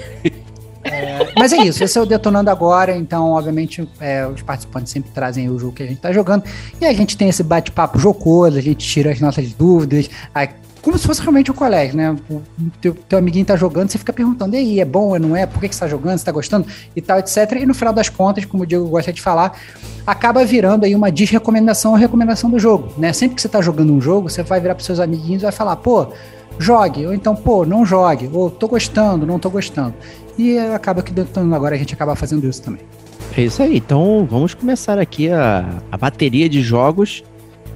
É, 0.84 1.32
mas 1.38 1.52
é 1.52 1.56
isso, 1.58 1.82
esse 1.82 1.98
é 1.98 2.00
o 2.00 2.06
Detonando 2.06 2.50
Agora, 2.50 2.94
então, 2.96 3.30
obviamente, 3.30 3.88
é, 4.00 4.26
os 4.26 4.42
participantes 4.42 4.92
sempre 4.92 5.10
trazem 5.10 5.48
o 5.48 5.58
jogo 5.58 5.72
que 5.72 5.82
a 5.82 5.86
gente 5.86 5.96
está 5.96 6.12
jogando, 6.12 6.44
e 6.80 6.86
a 6.86 6.92
gente 6.92 7.16
tem 7.16 7.28
esse 7.28 7.42
bate-papo 7.42 7.98
jocoso, 7.98 8.58
a 8.58 8.60
gente 8.60 8.86
tira 8.86 9.10
as 9.10 9.20
nossas 9.20 9.52
dúvidas, 9.54 10.10
aí, 10.34 10.50
como 10.84 10.98
se 10.98 11.06
fosse 11.06 11.22
realmente 11.22 11.50
o 11.50 11.54
colégio, 11.54 11.96
né? 11.96 12.14
O 12.30 12.42
teu, 12.78 12.94
teu 12.94 13.18
amiguinho 13.18 13.46
tá 13.46 13.56
jogando, 13.56 13.90
você 13.90 13.96
fica 13.96 14.12
perguntando, 14.12 14.54
e 14.54 14.58
aí, 14.58 14.80
é 14.80 14.84
bom, 14.84 15.18
não 15.18 15.34
é? 15.34 15.46
Por 15.46 15.58
que, 15.58 15.70
que 15.70 15.74
você 15.74 15.80
tá 15.80 15.88
jogando, 15.88 16.18
você 16.18 16.24
tá 16.26 16.32
gostando? 16.32 16.66
E 16.94 17.00
tal, 17.00 17.18
etc. 17.18 17.38
E 17.58 17.64
no 17.64 17.72
final 17.72 17.94
das 17.94 18.10
contas, 18.10 18.44
como 18.44 18.64
o 18.64 18.66
Diego 18.66 18.86
gosta 18.86 19.10
de 19.10 19.22
falar, 19.22 19.58
acaba 20.06 20.44
virando 20.44 20.84
aí 20.84 20.94
uma 20.94 21.10
desrecomendação 21.10 21.92
ou 21.92 21.96
recomendação 21.96 22.50
do 22.50 22.58
jogo, 22.58 22.92
né? 22.98 23.14
Sempre 23.14 23.36
que 23.36 23.40
você 23.40 23.48
tá 23.48 23.62
jogando 23.62 23.94
um 23.94 24.00
jogo, 24.00 24.28
você 24.28 24.42
vai 24.42 24.60
virar 24.60 24.74
pros 24.74 24.84
seus 24.84 25.00
amiguinhos 25.00 25.40
e 25.40 25.44
vai 25.44 25.52
falar, 25.52 25.76
pô, 25.76 26.08
jogue, 26.58 27.06
ou 27.06 27.14
então, 27.14 27.34
pô, 27.34 27.64
não 27.64 27.84
jogue, 27.86 28.28
ou 28.30 28.50
tô 28.50 28.68
gostando, 28.68 29.26
não 29.26 29.38
tô 29.38 29.48
gostando. 29.48 29.94
E 30.38 30.58
acaba 30.58 31.02
que 31.02 31.12
agora 31.54 31.74
a 31.74 31.78
gente 31.78 31.94
acaba 31.94 32.16
fazendo 32.16 32.48
isso 32.48 32.62
também. 32.62 32.82
É 33.36 33.42
isso 33.42 33.62
aí, 33.62 33.78
então 33.78 34.26
vamos 34.30 34.54
começar 34.54 34.98
aqui 34.98 35.30
a, 35.30 35.80
a 35.90 35.96
bateria 35.96 36.48
de 36.48 36.62
jogos. 36.62 37.24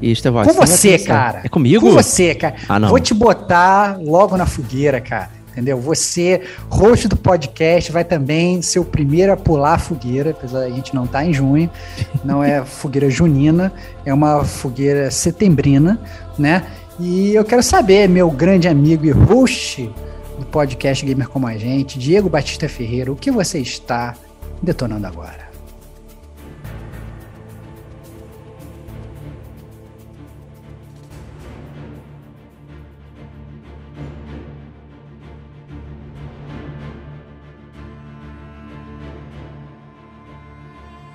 E 0.00 0.12
Estevão, 0.12 0.45
Com 0.45 0.53
você, 0.53 0.99
cara. 0.99 1.41
É 1.45 1.49
comigo? 1.49 1.85
Com 1.85 1.93
você, 1.93 2.35
cara. 2.35 2.55
Ah, 2.69 2.79
não. 2.79 2.88
Vou 2.88 3.00
te 3.00 3.12
botar 3.12 3.99
logo 4.00 4.37
na 4.37 4.47
fogueira, 4.47 5.00
cara. 5.00 5.31
Entendeu? 5.50 5.81
Você, 5.81 6.43
host 6.71 7.09
do 7.09 7.17
podcast, 7.17 7.91
vai 7.91 8.05
também 8.05 8.62
ser 8.62 8.79
o 8.79 8.85
primeiro 8.85 9.33
a 9.33 9.37
pular 9.37 9.75
a 9.75 9.79
fogueira, 9.79 10.31
apesar 10.31 10.61
da 10.61 10.71
gente 10.71 10.95
não 10.95 11.05
estar 11.05 11.19
tá 11.19 11.25
em 11.25 11.33
junho. 11.33 11.69
Não 12.25 12.45
é 12.45 12.62
fogueira 12.67 13.11
junina, 13.11 13.73
é 14.07 14.15
uma 14.15 14.45
fogueira 14.45 15.11
setembrina, 15.11 16.00
né? 16.38 16.65
E 17.00 17.35
eu 17.35 17.45
quero 17.45 17.62
saber, 17.62 18.09
meu 18.09 18.31
grande 18.31 18.69
amigo 18.69 19.05
e 19.05 19.11
host 19.11 19.91
do 20.38 20.47
podcast 20.47 21.04
Gamer 21.04 21.28
Como 21.28 21.47
a 21.47 21.57
Gente, 21.57 21.99
Diego 21.99 22.28
Batista 22.28 22.68
Ferreira, 22.68 23.11
o 23.11 23.16
que 23.16 23.30
você 23.30 23.59
está 23.59 24.14
detonando 24.62 25.07
agora? 25.07 25.49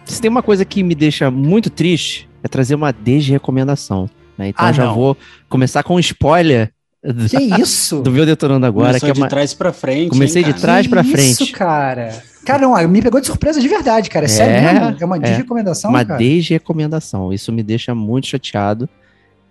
Se 0.06 0.22
tem 0.22 0.30
uma 0.30 0.44
coisa 0.44 0.64
que 0.66 0.84
me 0.84 0.94
deixa 0.94 1.32
muito 1.32 1.70
triste, 1.70 2.30
é 2.44 2.48
trazer 2.48 2.76
uma 2.76 2.92
desrecomendação. 2.92 4.10
Né? 4.38 4.50
Então 4.50 4.66
ah, 4.66 4.72
já 4.72 4.86
não. 4.86 4.96
vou 4.96 5.18
começar 5.50 5.82
com 5.84 5.96
um 5.96 6.00
spoiler 6.00 6.74
que 7.30 7.62
isso? 7.62 8.02
Do 8.02 8.12
Viu 8.12 8.26
Detonando 8.26 8.66
Agora. 8.66 9.00
Começou 9.00 9.08
que 9.08 9.12
é 9.12 9.14
de 9.14 9.22
uma... 9.22 9.28
trás 9.28 9.54
pra 9.54 9.74
frente. 9.74 10.10
Comecei 10.10 10.42
hein, 10.42 10.54
de 10.54 10.60
trás 10.60 10.88
pra 10.88 11.04
frente. 11.04 11.44
Isso, 11.44 11.52
cara. 11.52 12.24
Cara, 12.46 12.62
não, 12.62 12.88
me 12.88 13.02
pegou 13.02 13.20
de 13.20 13.28
surpresa 13.28 13.60
de 13.60 13.68
verdade, 13.68 14.10
cara. 14.10 14.26
É, 14.26 14.30
sério 14.30 14.82
mesmo? 14.82 14.98
É 15.00 15.06
uma 15.06 15.18
é, 15.18 15.20
desrecomendação, 15.20 15.90
uma 15.90 16.06
cara? 16.06 16.14
Uma 16.14 16.20
desrecomendação. 16.20 17.34
Isso 17.34 17.52
me 17.52 17.64
deixa 17.64 17.94
muito 17.94 18.28
chateado. 18.28 18.90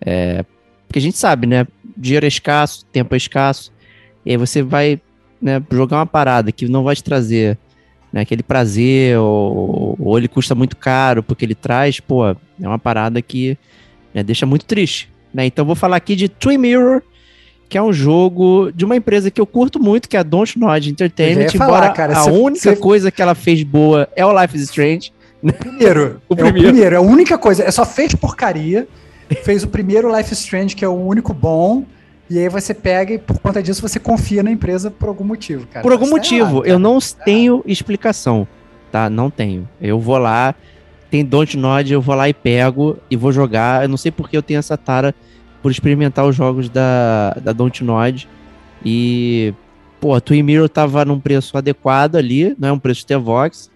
É, 0.01 0.45
porque 0.87 0.99
a 0.99 1.03
gente 1.03 1.17
sabe, 1.17 1.47
né? 1.47 1.67
Dinheiro 1.97 2.27
é 2.27 2.29
escasso, 2.29 2.85
tempo 2.87 3.15
é 3.15 3.17
escasso. 3.17 3.73
E 4.25 4.31
aí 4.31 4.37
você 4.37 4.63
vai 4.63 5.01
né, 5.41 5.63
jogar 5.71 5.99
uma 5.99 6.07
parada 6.07 6.53
que 6.53 6.69
não 6.69 6.85
vai 6.85 6.95
te 6.95 7.03
trazer 7.03 7.59
né, 8.13 8.21
aquele 8.21 8.43
prazer, 8.43 9.19
ou, 9.19 9.97
ou 9.99 10.19
ele 10.19 10.29
custa 10.29 10.55
muito 10.55 10.77
caro 10.77 11.23
porque 11.23 11.45
ele 11.45 11.55
traz, 11.55 11.99
pô, 11.99 12.29
é 12.29 12.37
uma 12.61 12.79
parada 12.79 13.21
que 13.23 13.57
Né? 14.13 14.23
Deixa 14.23 14.45
muito 14.45 14.67
triste. 14.67 15.11
Né? 15.33 15.47
Então 15.47 15.65
vou 15.65 15.75
falar 15.75 15.97
aqui 15.97 16.15
de 16.15 16.29
Twin 16.29 16.59
Mirror, 16.59 17.03
que 17.73 17.79
é 17.79 17.83
um 17.83 17.91
jogo 17.91 18.71
de 18.75 18.85
uma 18.85 18.95
empresa 18.95 19.31
que 19.31 19.41
eu 19.41 19.47
curto 19.47 19.81
muito, 19.83 20.07
que 20.07 20.15
é 20.15 20.21
a 20.21 20.23
Dontnod 20.23 20.91
Entertainment, 20.91 21.49
falar, 21.57 21.79
embora 21.79 21.91
cara, 21.95 22.13
a 22.19 22.25
cê- 22.25 22.31
única 22.31 22.61
cê- 22.61 22.77
coisa 22.77 23.11
que 23.11 23.23
ela 23.23 23.35
fez 23.35 23.63
boa 23.63 24.07
é 24.15 24.27
o 24.27 24.39
Life 24.39 24.55
is 24.55 24.65
Strange. 24.65 25.11
Primeiro, 25.59 26.21
O 26.29 26.35
é 26.35 26.35
o 26.35 26.37
primeiro. 26.37 26.69
primeiro, 26.69 26.95
é 26.95 26.99
a 26.99 27.01
única 27.01 27.39
coisa. 27.39 27.65
É 27.65 27.71
só 27.71 27.87
fez 27.87 28.15
porcaria. 28.15 28.87
Fez 29.43 29.65
o 29.65 29.69
primeiro 29.69 30.15
Life 30.15 30.31
is 30.35 30.41
Strange, 30.41 30.77
que 30.77 30.85
é 30.85 30.89
o 30.89 30.93
único 30.93 31.33
bom. 31.33 31.85
E 32.29 32.39
aí 32.39 32.47
você 32.51 32.75
pega 32.75 33.15
e 33.15 33.19
por 33.19 33.39
conta 33.39 33.63
disso 33.63 33.81
você 33.81 33.99
confia 33.99 34.43
na 34.43 34.51
empresa 34.51 34.91
por 34.91 35.09
algum 35.09 35.25
motivo, 35.25 35.67
cara. 35.67 35.83
Por 35.83 35.93
algum 35.93 36.05
Isso 36.05 36.13
tá 36.13 36.17
motivo, 36.19 36.57
errado, 36.59 36.67
eu 36.67 36.79
não 36.79 36.99
tenho 37.25 37.63
explicação, 37.67 38.47
tá? 38.91 39.09
Não 39.09 39.31
tenho. 39.31 39.67
Eu 39.81 39.99
vou 39.99 40.19
lá, 40.19 40.55
tem 41.11 41.25
Dontnod, 41.25 41.91
eu 41.91 42.03
vou 42.03 42.15
lá 42.15 42.29
e 42.29 42.35
pego 42.35 42.99
e 43.11 43.17
vou 43.17 43.33
jogar. 43.33 43.83
Eu 43.83 43.89
não 43.89 43.97
sei 43.97 44.13
porque 44.13 44.37
eu 44.37 44.43
tenho 44.43 44.59
essa 44.59 44.77
tara 44.77 45.15
por 45.63 45.71
experimentar 45.71 46.27
os 46.27 46.35
jogos 46.35 46.69
da, 46.69 47.31
da 47.43 47.53
Dontnod. 47.53 48.29
E, 48.85 49.55
pô, 50.01 50.15
a 50.15 50.21
Twin 50.21 50.43
Mirror 50.43 50.69
tava 50.69 51.05
num 51.05 51.21
preço 51.21 51.57
adequado 51.57 52.17
ali, 52.17 52.55
não 52.59 52.69
é 52.69 52.73
um 52.73 52.79
preço 52.79 53.03
Stevox, 53.03 53.71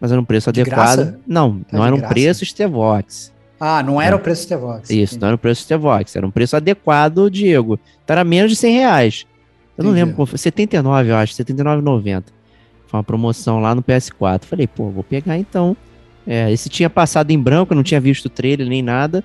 mas 0.00 0.12
era 0.12 0.20
um 0.20 0.24
preço 0.24 0.52
De 0.52 0.60
adequado. 0.60 0.96
graça? 0.96 1.18
Não, 1.26 1.60
Tá 1.60 1.76
não 1.78 1.84
era 1.86 1.94
um 1.94 1.98
graça? 1.98 2.14
preço 2.14 2.44
Stevox. 2.44 3.32
Ah, 3.62 3.82
não 3.82 4.00
era 4.00 4.16
o 4.16 4.18
preço 4.18 4.46
do 4.46 4.48
T-Vox. 4.48 4.88
Isso, 4.88 5.20
não 5.20 5.26
era 5.28 5.34
um 5.34 5.38
preço 5.38 5.62
Stevox, 5.64 6.16
era 6.16 6.26
um 6.26 6.30
preço 6.30 6.56
adequado, 6.56 7.28
Diego. 7.30 7.78
Então 8.02 8.14
era 8.14 8.24
menos 8.24 8.50
de 8.52 8.56
100 8.56 8.72
reais. 8.74 9.26
Eu 9.76 9.84
não 9.84 9.90
Entendi. 9.90 10.00
lembro 10.04 10.16
qual 10.16 10.24
foi, 10.24 10.38
79, 10.38 11.10
eu 11.10 11.16
acho, 11.16 11.34
79,90. 11.34 12.24
Foi 12.86 12.96
uma 12.98 13.04
promoção 13.04 13.60
lá 13.60 13.74
no 13.74 13.82
PS4. 13.82 14.44
Falei, 14.44 14.66
pô, 14.66 14.88
vou 14.88 15.04
pegar 15.04 15.36
então. 15.36 15.76
É, 16.26 16.50
esse 16.50 16.70
tinha 16.70 16.88
passado 16.88 17.30
em 17.32 17.38
branco, 17.38 17.74
eu 17.74 17.76
não 17.76 17.82
tinha 17.82 18.00
visto 18.00 18.24
o 18.26 18.28
trailer 18.30 18.66
nem 18.66 18.80
nada. 18.82 19.22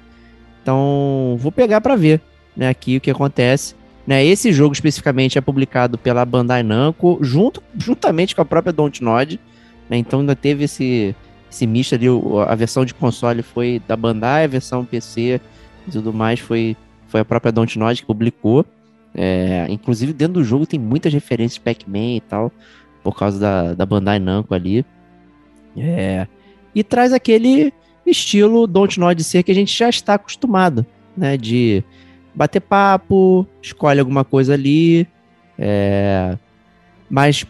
Então, 0.65 1.37
vou 1.37 1.51
pegar 1.51 1.79
pra 1.79 1.95
ver, 1.95 2.19
né, 2.57 2.69
aqui 2.69 2.97
o 2.97 3.01
que 3.01 3.11
acontece. 3.11 3.75
Né, 4.07 4.25
esse 4.25 4.51
jogo 4.51 4.73
especificamente 4.73 5.37
é 5.37 5.41
publicado 5.41 5.95
pela 5.95 6.25
Bandai 6.25 6.63
Namco, 6.63 7.19
junto, 7.21 7.61
juntamente 7.77 8.35
com 8.35 8.41
a 8.41 8.45
própria 8.45 8.73
Dontnod. 8.73 9.39
Né, 9.87 9.97
então 9.97 10.21
ainda 10.21 10.35
teve 10.35 10.63
esse, 10.63 11.15
esse 11.51 11.67
misto 11.67 11.93
ali, 11.93 12.07
a 12.47 12.55
versão 12.55 12.83
de 12.83 12.95
console 12.95 13.43
foi 13.43 13.79
da 13.87 13.95
Bandai, 13.95 14.45
a 14.45 14.47
versão 14.47 14.83
PC 14.83 15.39
e 15.87 15.91
tudo 15.91 16.11
mais 16.11 16.39
foi, 16.39 16.75
foi 17.09 17.19
a 17.21 17.25
própria 17.25 17.51
Dontnod 17.51 18.01
que 18.01 18.07
publicou. 18.07 18.65
É, 19.13 19.67
inclusive 19.69 20.13
dentro 20.13 20.33
do 20.33 20.43
jogo 20.43 20.65
tem 20.65 20.79
muitas 20.79 21.13
referências 21.13 21.59
Pac-Man 21.59 22.15
e 22.15 22.21
tal, 22.21 22.51
por 23.03 23.15
causa 23.15 23.39
da, 23.39 23.73
da 23.75 23.85
Bandai 23.85 24.17
Namco 24.17 24.51
ali. 24.55 24.83
É, 25.77 26.25
e 26.73 26.83
traz 26.83 27.13
aquele 27.13 27.71
estilo 28.05 28.67
Dontnod 28.67 29.23
ser 29.23 29.43
que 29.43 29.51
a 29.51 29.55
gente 29.55 29.77
já 29.77 29.89
está 29.89 30.15
acostumado, 30.15 30.85
né? 31.15 31.37
De 31.37 31.83
bater 32.33 32.59
papo, 32.59 33.47
escolhe 33.61 33.99
alguma 33.99 34.23
coisa 34.23 34.53
ali, 34.53 35.07
é, 35.57 36.37
mas, 37.09 37.45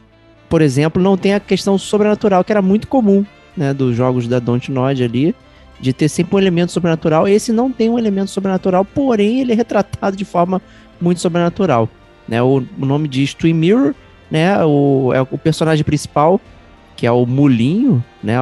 por 0.49 0.61
exemplo, 0.61 1.01
não 1.01 1.17
tem 1.17 1.33
a 1.33 1.39
questão 1.39 1.77
sobrenatural, 1.77 2.43
que 2.43 2.51
era 2.51 2.61
muito 2.61 2.87
comum, 2.87 3.25
né? 3.55 3.73
Dos 3.73 3.95
jogos 3.95 4.27
da 4.27 4.39
Dontnod 4.39 5.03
ali, 5.03 5.35
de 5.79 5.91
ter 5.91 6.07
sempre 6.07 6.35
um 6.35 6.39
elemento 6.39 6.71
sobrenatural. 6.71 7.27
Esse 7.27 7.51
não 7.51 7.71
tem 7.71 7.89
um 7.89 7.97
elemento 7.97 8.31
sobrenatural, 8.31 8.85
porém 8.85 9.41
ele 9.41 9.51
é 9.51 9.55
retratado 9.55 10.15
de 10.15 10.25
forma 10.25 10.61
muito 11.01 11.19
sobrenatural. 11.19 11.89
Né? 12.27 12.41
O, 12.41 12.63
o 12.79 12.85
nome 12.85 13.07
diz 13.07 13.33
Twin 13.33 13.53
Mirror, 13.53 13.93
né? 14.29 14.63
O, 14.63 15.11
é 15.13 15.21
o 15.21 15.37
personagem 15.37 15.83
principal, 15.83 16.39
que 16.95 17.05
é 17.05 17.11
o 17.11 17.25
Mulinho, 17.25 18.03
né? 18.23 18.35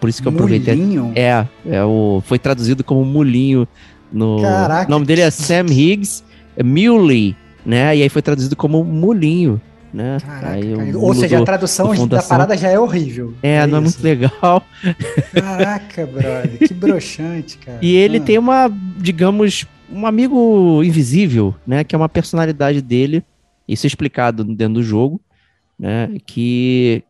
Por 0.00 0.08
isso 0.08 0.22
que 0.22 0.28
eu 0.28 0.32
aproveitei. 0.32 0.74
Mulinho? 0.76 1.12
É, 1.14 1.46
é 1.66 1.84
o, 1.84 2.22
foi 2.24 2.38
traduzido 2.38 2.82
como 2.84 3.04
Mulinho 3.04 3.66
no. 4.12 4.40
Caraca. 4.42 4.86
O 4.86 4.90
nome 4.90 5.04
dele 5.06 5.22
é 5.22 5.30
Sam 5.30 5.66
Higgs 5.70 6.22
Muley, 6.62 7.36
né? 7.64 7.96
E 7.96 8.02
aí 8.02 8.08
foi 8.08 8.22
traduzido 8.22 8.54
como 8.56 8.82
Mulinho, 8.84 9.60
né? 9.92 10.18
Caraca, 10.24 10.48
Aí 10.50 10.74
cara. 10.76 10.98
Ou 10.98 11.14
seja, 11.14 11.36
a 11.36 11.40
do- 11.40 11.44
tradução 11.44 11.94
do 11.94 12.06
da 12.06 12.22
parada 12.22 12.56
já 12.56 12.68
é 12.68 12.78
horrível. 12.78 13.34
É, 13.42 13.66
não 13.66 13.78
é 13.78 13.80
muito 13.80 13.94
isso. 13.96 14.02
legal. 14.04 14.62
Caraca, 15.32 16.06
brother, 16.06 16.58
que 16.68 16.74
broxante, 16.74 17.58
cara. 17.58 17.78
E 17.82 17.94
ele 17.94 18.18
Ah. 18.18 18.22
tem 18.22 18.38
uma, 18.38 18.70
digamos, 18.98 19.66
um 19.92 20.06
amigo 20.06 20.82
invisível, 20.84 21.54
né? 21.66 21.84
Que 21.84 21.94
é 21.94 21.98
uma 21.98 22.08
personalidade 22.08 22.80
dele. 22.82 23.22
Isso 23.66 23.86
é 23.86 23.88
explicado 23.88 24.44
dentro 24.44 24.74
do 24.74 24.82
jogo, 24.82 25.20
né? 25.78 26.10
Que, 26.26 27.02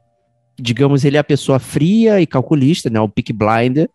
digamos, 0.58 1.04
ele 1.04 1.16
é 1.16 1.20
a 1.20 1.24
pessoa 1.24 1.58
fria 1.58 2.20
e 2.20 2.26
calculista, 2.26 2.90
né? 2.90 3.00
O 3.00 3.08
pick 3.08 3.32
blinder, 3.32 3.88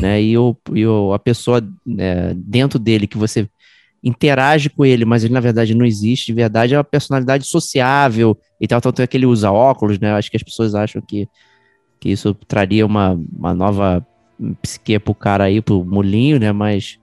né? 0.00 0.22
E, 0.22 0.36
o, 0.38 0.56
e 0.72 0.86
o, 0.86 1.12
a 1.12 1.18
pessoa 1.18 1.60
né, 1.84 2.34
dentro 2.36 2.78
dele 2.78 3.06
que 3.06 3.18
você 3.18 3.48
interage 4.02 4.68
com 4.68 4.84
ele, 4.84 5.04
mas 5.04 5.24
ele 5.24 5.32
na 5.32 5.40
verdade 5.40 5.74
não 5.74 5.86
existe, 5.86 6.26
de 6.26 6.34
verdade 6.34 6.74
é 6.74 6.76
uma 6.76 6.84
personalidade 6.84 7.46
sociável 7.46 8.36
e 8.60 8.68
tal, 8.68 8.78
tanto 8.78 9.00
é 9.00 9.06
que 9.06 9.16
ele 9.16 9.24
usa 9.24 9.50
óculos, 9.50 9.98
né? 9.98 10.10
Eu 10.10 10.16
acho 10.16 10.30
que 10.30 10.36
as 10.36 10.42
pessoas 10.42 10.74
acham 10.74 11.00
que, 11.00 11.26
que 11.98 12.10
isso 12.10 12.34
traria 12.46 12.84
uma, 12.84 13.18
uma 13.32 13.54
nova 13.54 14.06
psique 14.60 14.98
pro 14.98 15.14
cara 15.14 15.44
aí, 15.44 15.62
pro 15.62 15.84
molinho, 15.84 16.38
né? 16.38 16.52
Mas 16.52 16.98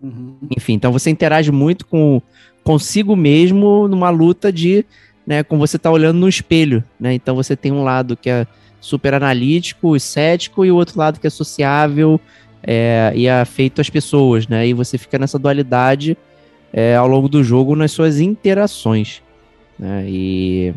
Uhum. 0.00 0.36
enfim, 0.56 0.74
então 0.74 0.92
você 0.92 1.10
interage 1.10 1.50
muito 1.50 1.86
com 1.86 2.20
consigo 2.62 3.14
mesmo 3.14 3.88
numa 3.88 4.10
luta 4.10 4.52
de, 4.52 4.84
né, 5.26 5.42
com 5.42 5.58
você 5.58 5.78
tá 5.78 5.90
olhando 5.90 6.18
no 6.18 6.28
espelho, 6.28 6.84
né? 7.00 7.12
Então 7.12 7.34
você 7.34 7.56
tem 7.56 7.72
um 7.72 7.82
lado 7.82 8.16
que 8.16 8.30
é 8.30 8.46
super 8.80 9.14
analítico 9.14 9.96
e 9.96 10.00
cético 10.00 10.64
e 10.64 10.70
o 10.70 10.76
outro 10.76 10.98
lado 10.98 11.18
que 11.18 11.26
é 11.26 11.30
sociável 11.30 12.20
é, 12.62 13.12
e 13.14 13.26
é 13.26 13.44
feito 13.44 13.80
às 13.80 13.90
pessoas, 13.90 14.46
né? 14.46 14.66
E 14.66 14.72
você 14.72 14.96
fica 14.96 15.18
nessa 15.18 15.38
dualidade 15.38 16.16
é, 16.72 16.94
ao 16.94 17.08
longo 17.08 17.28
do 17.28 17.42
jogo 17.42 17.74
nas 17.74 17.90
suas 17.92 18.20
interações, 18.20 19.22
né? 19.78 20.04
E 20.06 20.74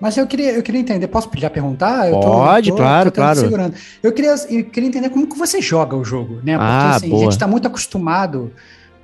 Mas 0.00 0.16
eu 0.16 0.26
queria, 0.26 0.52
eu 0.52 0.62
queria 0.62 0.80
entender, 0.80 1.06
posso 1.08 1.30
já 1.36 1.50
perguntar? 1.50 2.08
Eu 2.08 2.20
Pode, 2.20 2.72
claro, 2.72 3.10
tentando 3.10 3.24
claro. 3.24 3.40
segurando. 3.40 3.74
Eu 4.02 4.12
queria, 4.12 4.34
eu 4.50 4.64
queria 4.64 4.88
entender 4.88 5.10
como 5.10 5.26
que 5.26 5.38
você 5.38 5.60
joga 5.60 5.96
o 5.96 6.04
jogo, 6.04 6.36
né? 6.36 6.56
Porque 6.56 6.72
Ah, 6.72 6.96
assim, 6.96 7.14
a 7.14 7.18
gente 7.18 7.32
está 7.32 7.46
muito 7.46 7.66
acostumado 7.66 8.52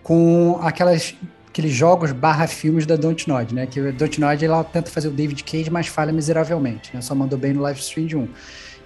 com 0.03 0.59
aquelas, 0.63 1.15
aqueles 1.51 1.73
jogos 1.73 2.13
barra 2.13 2.47
filmes 2.47 2.87
da 2.87 2.97
Dontnod, 2.97 3.55
né? 3.55 3.67
Que 3.67 3.81
a 3.81 3.91
Dontnod 3.91 4.45
ela 4.45 4.63
tenta 4.65 4.91
fazer 4.91 5.09
o 5.09 5.11
David 5.11 5.43
Cage, 5.45 5.71
mas 5.71 5.89
falha 5.89 6.13
miseravelmente, 6.13 6.91
né? 6.95 7.01
Só 7.01 7.15
mandou 7.15 7.39
bem 7.39 7.53
no 7.53 7.61
live 7.61 7.81
stream 7.81 8.07
de 8.07 8.17
um. 8.17 8.29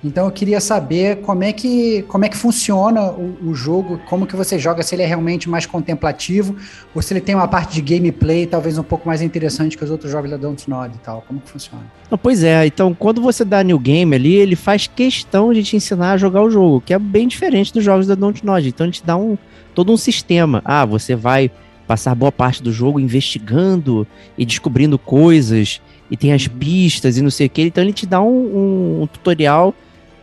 Então 0.03 0.27
eu 0.27 0.33
queria 0.33 0.61
saber 0.61 1.23
como 1.23 1.45
é 1.45 1.53
que, 1.53 2.03
como 2.09 2.27
é 2.27 2.29
que 2.29 2.37
funciona 2.37 3.11
o, 3.11 3.39
o 3.49 3.55
jogo, 3.55 3.99
como 4.07 4.27
que 4.27 4.37
você 4.37 4.59
joga, 4.59 4.83
se 4.83 4.95
ele 4.95 5.03
é 5.03 5.07
realmente 5.07 5.49
mais 5.49 5.65
contemplativo, 5.65 6.55
ou 6.95 7.01
se 7.01 7.15
ele 7.15 7.23
tem 7.23 7.35
uma 7.35 7.49
parte 7.49 7.81
de 7.81 7.81
gameplay 7.81 8.47
talvez 8.47 8.77
um 8.77 8.83
pouco 8.83 9.09
mais 9.09 9.23
interessante 9.23 9.79
que 9.79 9.85
os 9.85 9.91
outros 9.91 10.13
jogos 10.13 10.31
da 10.31 10.37
Dontnod 10.37 10.95
e 10.95 10.99
tal. 10.99 11.25
Como 11.27 11.41
que 11.41 11.49
funciona? 11.49 11.85
Não, 12.11 12.19
pois 12.19 12.45
é, 12.45 12.67
então 12.67 12.93
quando 12.93 13.23
você 13.23 13.47
dá 13.47 13.63
new 13.63 13.79
game 13.79 14.15
ali, 14.15 14.35
ele 14.35 14.57
faz 14.57 14.87
questão 14.87 15.55
de 15.55 15.63
te 15.63 15.77
ensinar 15.77 16.13
a 16.13 16.17
jogar 16.19 16.43
o 16.43 16.51
jogo, 16.51 16.83
que 16.83 16.93
é 16.93 16.99
bem 16.99 17.27
diferente 17.27 17.73
dos 17.73 17.83
jogos 17.83 18.07
da 18.07 18.15
Dontnod. 18.15 18.69
Então 18.69 18.85
ele 18.85 18.93
te 18.93 19.05
dá 19.05 19.17
um, 19.17 19.39
todo 19.75 19.91
um 19.91 19.97
sistema. 19.97 20.61
Ah, 20.67 20.85
você 20.85 21.15
vai 21.15 21.51
passar 21.87 22.15
boa 22.15 22.33
parte 22.33 22.63
do 22.63 22.73
jogo 22.73 22.99
investigando 23.01 24.07
e 24.39 24.45
descobrindo 24.45 24.99
coisas, 24.99 25.81
e 26.11 26.17
tem 26.17 26.33
as 26.33 26.47
pistas 26.49 27.17
e 27.19 27.23
não 27.23 27.31
sei 27.31 27.47
o 27.47 27.51
que. 27.51 27.63
Então 27.63 27.83
ele 27.85 27.93
te 27.93 28.07
dá 28.07 28.21
um, 28.21 28.27
um- 28.29 29.03
um 29.03 29.07
tutorial 29.07 29.75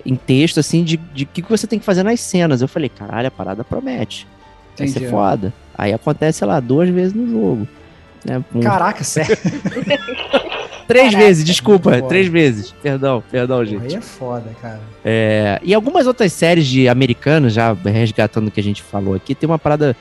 em 0.05 0.15
texto, 0.15 0.59
assim, 0.59 0.83
de 0.83 0.95
o 0.95 0.99
que, 1.27 1.41
que 1.41 1.49
você 1.49 1.67
tem 1.67 1.77
que 1.79 1.85
fazer 1.85 2.03
nas 2.03 2.19
cenas. 2.19 2.61
Eu 2.61 2.67
falei, 2.67 2.89
caralho, 2.89 3.27
a 3.27 3.31
parada 3.31 3.63
promete. 3.63 4.27
Vai 4.77 4.87
ser 4.87 4.97
Entendi. 4.99 5.11
foda. 5.11 5.53
Aí 5.77 5.93
acontece, 5.93 6.39
sei 6.39 6.47
lá, 6.47 6.59
duas 6.59 6.89
vezes 6.89 7.13
no 7.13 7.27
jogo. 7.29 7.67
Né? 8.25 8.43
Um- 8.53 8.59
Caraca, 8.61 9.03
sério? 9.03 9.37
três 10.87 11.09
Caraca. 11.11 11.25
vezes, 11.25 11.43
desculpa, 11.45 11.91
Foda. 11.93 12.07
três 12.07 12.27
vezes. 12.27 12.71
Perdão, 12.81 13.23
perdão, 13.31 13.63
gente. 13.65 13.85
Aí 13.85 13.95
é 13.95 14.01
foda, 14.01 14.51
cara. 14.61 14.79
É, 15.03 15.59
e 15.63 15.73
algumas 15.73 16.05
outras 16.07 16.31
séries 16.33 16.67
de 16.67 16.87
americanas, 16.89 17.53
já 17.53 17.73
resgatando 17.73 18.47
o 18.47 18.51
que 18.51 18.59
a 18.59 18.63
gente 18.63 18.81
falou 18.81 19.13
aqui, 19.15 19.33
tem 19.35 19.47
uma 19.49 19.59
parada 19.59 19.95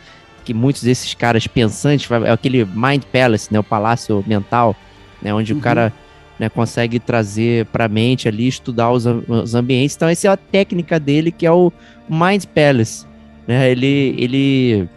que 0.45 0.55
muitos 0.55 0.83
desses 0.83 1.15
caras 1.15 1.47
pensantes, 1.47 2.11
é 2.11 2.31
aquele 2.31 2.65
Mind 2.65 3.03
Palace, 3.13 3.53
né, 3.53 3.59
o 3.59 3.65
palácio 3.65 4.25
mental, 4.27 4.75
né, 5.23 5.33
onde 5.33 5.53
Uhum. 5.53 5.59
o 5.59 5.63
cara 5.63 5.93
né, 6.39 6.49
consegue 6.49 6.99
trazer 6.99 7.67
pra 7.67 7.89
mente 7.89 8.27
ali, 8.27 8.49
estudar 8.49 8.91
os, 8.91 9.05
os 9.07 9.55
ambientes. 9.55 9.95
Então 9.95 10.09
essa 10.09 10.29
é 10.29 10.31
a 10.31 10.37
técnica 10.37 10.99
dele, 10.99 11.31
que 11.31 11.45
é 11.47 11.53
o 11.53 11.71
Mind 12.09 12.45
Palace. 12.47 13.05
Né, 13.47 13.71
ele 13.71 14.15
ele 14.19 14.89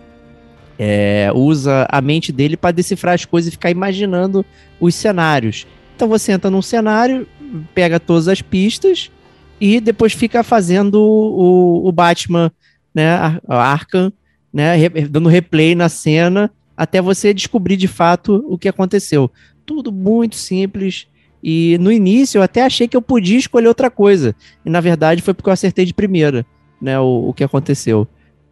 é, 0.79 1.31
usa 1.33 1.85
a 1.89 2.01
mente 2.01 2.31
dele 2.31 2.57
para 2.57 2.71
decifrar 2.71 3.13
as 3.13 3.25
coisas 3.25 3.49
e 3.49 3.51
ficar 3.51 3.69
imaginando 3.71 4.45
os 4.79 4.95
cenários. 4.95 5.67
Então 5.95 6.07
você 6.07 6.31
entra 6.31 6.49
num 6.49 6.61
cenário, 6.61 7.27
pega 7.73 7.99
todas 7.99 8.27
as 8.27 8.41
pistas 8.41 9.11
e 9.59 9.79
depois 9.79 10.13
fica 10.13 10.43
fazendo 10.43 10.95
o, 11.01 11.87
o 11.87 11.91
Batman, 11.91 12.51
né, 12.93 13.09
Ar- 13.15 13.41
Arkham, 13.47 14.11
né, 14.53 14.77
dando 15.09 15.27
replay 15.27 15.73
na 15.73 15.89
cena 15.89 16.51
até 16.77 17.01
você 17.01 17.33
descobrir 17.33 17.77
de 17.77 17.87
fato 17.87 18.43
o 18.47 18.57
que 18.57 18.67
aconteceu. 18.67 19.29
Tudo 19.65 19.91
muito 19.91 20.35
simples. 20.35 21.07
E 21.43 21.77
no 21.79 21.91
início 21.91 22.37
eu 22.37 22.43
até 22.43 22.63
achei 22.63 22.87
que 22.87 22.95
eu 22.95 23.01
podia 23.01 23.37
escolher 23.37 23.67
outra 23.67 23.89
coisa. 23.89 24.35
E 24.65 24.69
na 24.69 24.79
verdade 24.79 25.21
foi 25.21 25.33
porque 25.33 25.49
eu 25.49 25.53
acertei 25.53 25.85
de 25.85 25.93
primeira, 25.93 26.45
né, 26.81 26.99
o, 26.99 27.29
o 27.29 27.33
que 27.33 27.43
aconteceu. 27.43 28.07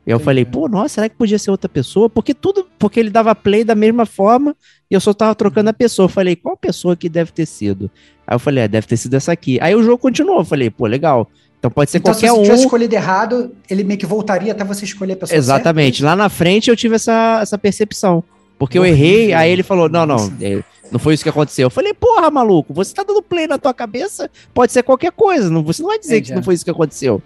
Eu 0.05 0.15
Entendi. 0.15 0.25
falei, 0.25 0.45
pô, 0.45 0.67
nossa, 0.67 0.95
será 0.95 1.09
que 1.09 1.15
podia 1.15 1.37
ser 1.37 1.51
outra 1.51 1.69
pessoa? 1.69 2.09
Porque 2.09 2.33
tudo, 2.33 2.67
porque 2.79 2.99
ele 2.99 3.11
dava 3.11 3.35
play 3.35 3.63
da 3.63 3.75
mesma 3.75 4.05
forma 4.05 4.55
e 4.89 4.95
eu 4.95 4.99
só 4.99 5.13
tava 5.13 5.35
trocando 5.35 5.69
a 5.69 5.73
pessoa. 5.73 6.05
Eu 6.05 6.09
falei, 6.09 6.35
qual 6.35 6.57
pessoa 6.57 6.95
que 6.95 7.07
deve 7.07 7.31
ter 7.31 7.45
sido? 7.45 7.89
Aí 8.25 8.35
eu 8.35 8.39
falei, 8.39 8.63
é, 8.63 8.67
deve 8.67 8.87
ter 8.87 8.97
sido 8.97 9.13
essa 9.13 9.31
aqui. 9.31 9.59
Aí 9.61 9.75
o 9.75 9.83
jogo 9.83 9.99
continuou. 9.99 10.39
Eu 10.39 10.45
falei, 10.45 10.71
pô, 10.71 10.87
legal. 10.87 11.29
Então 11.61 11.69
pode 11.69 11.91
ser 11.91 11.99
Então, 11.99 12.11
se 12.11 12.21
qualquer 12.21 12.33
você 12.33 12.39
um. 12.39 12.43
tivesse 12.43 12.63
escolhido 12.63 12.95
errado, 12.95 13.51
ele 13.69 13.83
meio 13.83 13.99
que 13.99 14.05
voltaria 14.07 14.51
até 14.51 14.63
você 14.63 14.83
escolher 14.83 15.13
a 15.13 15.17
pessoa 15.17 15.37
Exatamente. 15.37 16.03
Lá 16.03 16.15
na 16.15 16.27
frente 16.27 16.71
eu 16.71 16.75
tive 16.75 16.95
essa, 16.95 17.37
essa 17.39 17.55
percepção. 17.55 18.23
Porque 18.57 18.79
eu 18.79 18.85
errei, 18.85 19.31
aí 19.31 19.51
ele 19.51 19.61
falou: 19.61 19.87
não, 19.87 20.03
não, 20.05 20.33
é, 20.41 20.63
não 20.91 20.99
foi 20.99 21.13
isso 21.13 21.21
que 21.23 21.29
aconteceu. 21.29 21.67
Eu 21.67 21.69
falei, 21.69 21.93
porra, 21.93 22.31
maluco, 22.31 22.73
você 22.73 22.93
tá 22.95 23.03
dando 23.03 23.21
play 23.21 23.45
na 23.45 23.59
tua 23.59 23.73
cabeça? 23.75 24.27
Pode 24.55 24.71
ser 24.71 24.81
qualquer 24.81 25.11
coisa. 25.11 25.51
Não, 25.51 25.61
você 25.63 25.83
não 25.83 25.89
vai 25.89 25.99
dizer 25.99 26.15
Entendi. 26.15 26.29
que 26.31 26.35
não 26.35 26.41
foi 26.43 26.55
isso 26.55 26.65
que 26.65 26.71
aconteceu. 26.71 27.21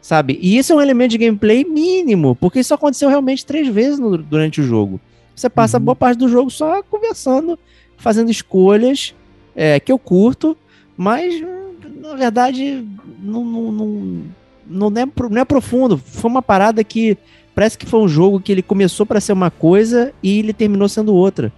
Sabe? 0.00 0.38
E 0.40 0.56
isso 0.58 0.72
é 0.72 0.76
um 0.76 0.80
elemento 0.80 1.10
de 1.12 1.18
gameplay 1.18 1.64
mínimo, 1.64 2.36
porque 2.36 2.60
isso 2.60 2.74
aconteceu 2.74 3.08
realmente 3.08 3.44
três 3.44 3.66
vezes 3.68 3.98
no- 3.98 4.18
durante 4.18 4.60
o 4.60 4.64
jogo. 4.64 5.00
Você 5.34 5.48
passa 5.48 5.78
Uhum. 5.78 5.84
boa 5.84 5.96
parte 5.96 6.18
do 6.18 6.28
jogo 6.28 6.48
só 6.50 6.80
conversando, 6.82 7.58
fazendo 7.96 8.30
escolhas 8.30 9.14
é, 9.56 9.80
que 9.80 9.90
eu 9.90 9.98
curto, 9.98 10.56
mas 10.96 11.34
hum, 11.42 11.63
na 12.04 12.14
verdade 12.14 12.84
não, 13.22 13.44
não, 13.44 13.72
não, 13.72 14.22
não, 14.66 15.00
é, 15.00 15.06
não 15.30 15.40
é 15.40 15.44
profundo. 15.44 15.96
Foi 15.96 16.30
uma 16.30 16.42
parada 16.42 16.84
que 16.84 17.16
parece 17.54 17.78
que 17.78 17.86
foi 17.86 18.00
um 18.00 18.08
jogo 18.08 18.40
que 18.40 18.52
ele 18.52 18.62
começou 18.62 19.06
para 19.06 19.20
ser 19.20 19.32
uma 19.32 19.50
coisa 19.50 20.12
e 20.22 20.38
ele 20.38 20.52
terminou 20.52 20.88
sendo 20.88 21.14
outra. 21.14 21.52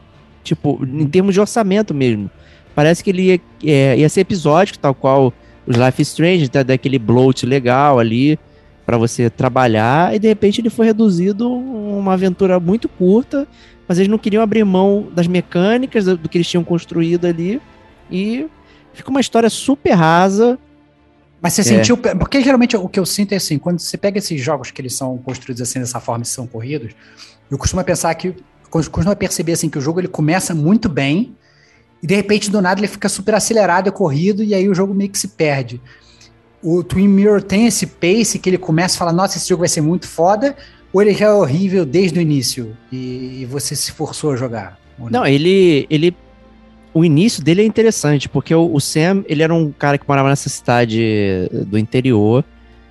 Tipo, 0.45 0.81
em 0.85 1.07
termos 1.07 1.35
de 1.35 1.41
orçamento 1.41 1.93
mesmo. 1.93 2.31
Parece 2.75 3.03
que 3.03 3.11
ele 3.11 3.23
ia, 3.23 3.41
é, 3.65 3.99
ia 3.99 4.09
ser 4.09 4.21
episódico, 4.21 4.79
tal 4.79 4.95
qual 4.95 5.33
os 5.67 5.77
Life 5.77 6.03
Strange, 6.03 6.49
tá, 6.49 6.63
daquele 6.63 6.99
bloat 6.99 7.45
legal 7.45 7.99
ali 7.99 8.39
para 8.85 8.97
você 8.97 9.29
trabalhar, 9.29 10.15
e 10.15 10.19
de 10.21 10.29
repente 10.29 10.61
ele 10.61 10.71
foi 10.71 10.87
reduzido 10.87 11.51
uma 11.51 12.13
aventura 12.13 12.61
muito 12.61 12.89
curta, 12.89 13.49
mas 13.89 13.99
eles 13.99 14.09
não 14.09 14.19
queriam 14.19 14.45
abrir 14.45 14.63
mão 14.63 15.09
das 15.13 15.27
mecânicas 15.27 16.05
do 16.05 16.29
que 16.29 16.39
eles 16.39 16.47
tinham 16.47 16.63
construído 16.63 17.25
ali, 17.25 17.61
e 18.09 18.47
fica 18.97 19.11
uma 19.11 19.21
história 19.21 19.49
super 19.51 19.93
rasa. 19.93 20.59
Mas 21.41 21.53
você 21.53 21.61
É. 21.61 21.65
sentiu. 21.65 21.97
Porque 21.97 22.43
geralmente 22.43 22.77
o 22.77 22.89
que 22.89 22.99
eu 22.99 23.07
sinto 23.07 23.33
é 23.33 23.37
assim, 23.37 23.59
quando 23.59 23.79
você 23.79 23.97
pega 23.97 24.19
esses 24.19 24.41
jogos 24.41 24.71
que 24.71 24.81
eles 24.81 24.95
são 24.95 25.19
construídos 25.19 25.63
assim 25.63 25.79
dessa 25.79 26.01
forma 26.01 26.23
e 26.23 26.27
são 26.27 26.47
corridos, 26.47 26.93
eu 27.51 27.59
costumo 27.59 27.85
pensar 27.85 28.15
que. 28.15 28.35
Costumo 28.69 29.15
perceber 29.15 29.53
assim 29.53 29.71
que 29.71 29.79
o 29.79 29.81
jogo 29.81 30.01
ele 30.01 30.09
começa 30.09 30.55
muito 30.55 30.89
bem, 30.89 31.35
e 32.03 32.07
de 32.07 32.15
repente 32.15 32.51
do 32.51 32.61
nada 32.61 32.81
ele 32.81 32.89
fica 32.89 33.09
super 33.09 33.35
acelerado 33.35 33.89
e 33.89 33.93
corrido, 33.93 34.43
e 34.43 34.55
aí 34.55 34.69
o 34.69 34.75
jogo 34.75 34.93
meio 34.93 35.09
que 35.09 35.19
se 35.19 35.29
perde. 35.29 35.81
O 36.63 36.83
Twin 36.83 37.07
Mirror 37.09 37.41
tem 37.43 37.67
esse 37.67 37.87
pace 37.87 38.39
que 38.39 38.51
ele 38.51 38.59
começa 38.59 38.97
a 38.97 38.99
falar, 38.99 39.13
nossa, 39.13 39.39
esse 39.39 39.49
jogo 39.49 39.61
vai 39.61 39.69
ser 39.69 39.81
muito 39.81 40.07
foda, 40.09 40.57
ou 40.93 41.01
ele 41.01 41.15
já 41.15 41.27
é 41.27 41.33
horrível 41.33 41.87
desde 41.87 42.19
o 42.19 42.21
início 42.21 42.77
e, 42.91 43.43
e 43.43 43.47
você 43.47 43.75
se 43.77 43.93
forçou 43.93 44.33
a 44.33 44.37
jogar? 44.37 44.79
Não, 44.99 45.25
ele, 45.25 45.87
ele. 45.89 46.15
O 46.97 47.05
início 47.05 47.45
dele 47.45 47.61
é 47.61 47.65
interessante, 47.67 48.27
porque 48.27 48.55
o, 48.55 48.73
o 48.73 48.81
Sam, 48.81 49.23
ele 49.29 49.43
era 49.43 49.53
um 49.53 49.71
cara 49.71 49.99
que 49.99 50.09
morava 50.09 50.31
nessa 50.31 50.49
cidade 50.49 51.47
do 51.67 51.77
interior, 51.77 52.43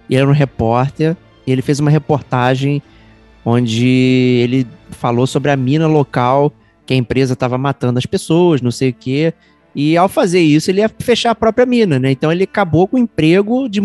e 0.07 0.15
era 0.15 0.29
um 0.29 0.31
repórter, 0.31 1.17
e 1.47 1.51
ele 1.51 1.63
fez 1.63 1.79
uma 1.79 1.89
reportagem 1.89 2.83
onde 3.43 3.87
ele 4.43 4.67
falou 4.91 5.25
sobre 5.25 5.49
a 5.49 5.57
mina 5.57 5.87
local, 5.87 6.53
que 6.85 6.93
a 6.93 6.95
empresa 6.95 7.33
estava 7.33 7.57
matando 7.57 7.97
as 7.97 8.05
pessoas, 8.05 8.61
não 8.61 8.69
sei 8.69 8.91
o 8.91 8.93
quê. 8.93 9.33
E 9.73 9.97
ao 9.97 10.07
fazer 10.07 10.39
isso, 10.39 10.69
ele 10.69 10.81
ia 10.81 10.89
fechar 10.99 11.31
a 11.31 11.35
própria 11.35 11.65
mina, 11.65 11.97
né? 11.97 12.11
Então 12.11 12.31
ele 12.31 12.43
acabou 12.43 12.87
com 12.87 12.97
o 12.97 12.99
emprego 12.99 13.67
de 13.67 13.81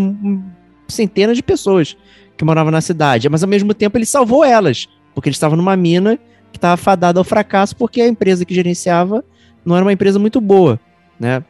centenas 0.86 1.34
de 1.34 1.42
pessoas 1.42 1.96
que 2.36 2.44
moravam 2.44 2.70
na 2.70 2.82
cidade. 2.82 3.26
Mas 3.30 3.42
ao 3.42 3.48
mesmo 3.48 3.72
tempo 3.72 3.96
ele 3.96 4.04
salvou 4.04 4.44
elas, 4.44 4.86
porque 5.14 5.30
ele 5.30 5.34
estava 5.34 5.56
numa 5.56 5.78
mina 5.78 6.18
que 6.52 6.58
estava 6.58 6.76
fadada 6.76 7.18
ao 7.18 7.24
fracasso 7.24 7.74
porque 7.74 8.02
a 8.02 8.06
empresa 8.06 8.44
que 8.44 8.52
gerenciava 8.52 9.24
não 9.64 9.76
era 9.76 9.84
uma 9.84 9.92
empresa 9.92 10.18
muito 10.18 10.40
boa, 10.40 10.78
né? 11.18 11.42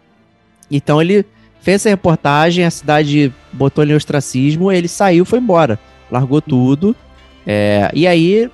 Então 0.70 1.00
ele 1.00 1.24
fez 1.60 1.76
essa 1.76 1.88
reportagem, 1.88 2.64
a 2.64 2.70
cidade 2.70 3.32
botou 3.52 3.84
ele 3.84 3.92
em 3.92 3.96
ostracismo, 3.96 4.70
ele 4.72 4.88
saiu, 4.88 5.24
foi 5.24 5.38
embora, 5.38 5.78
largou 6.10 6.40
tudo. 6.40 6.94
é, 7.46 7.90
e 7.94 8.06
aí 8.06 8.50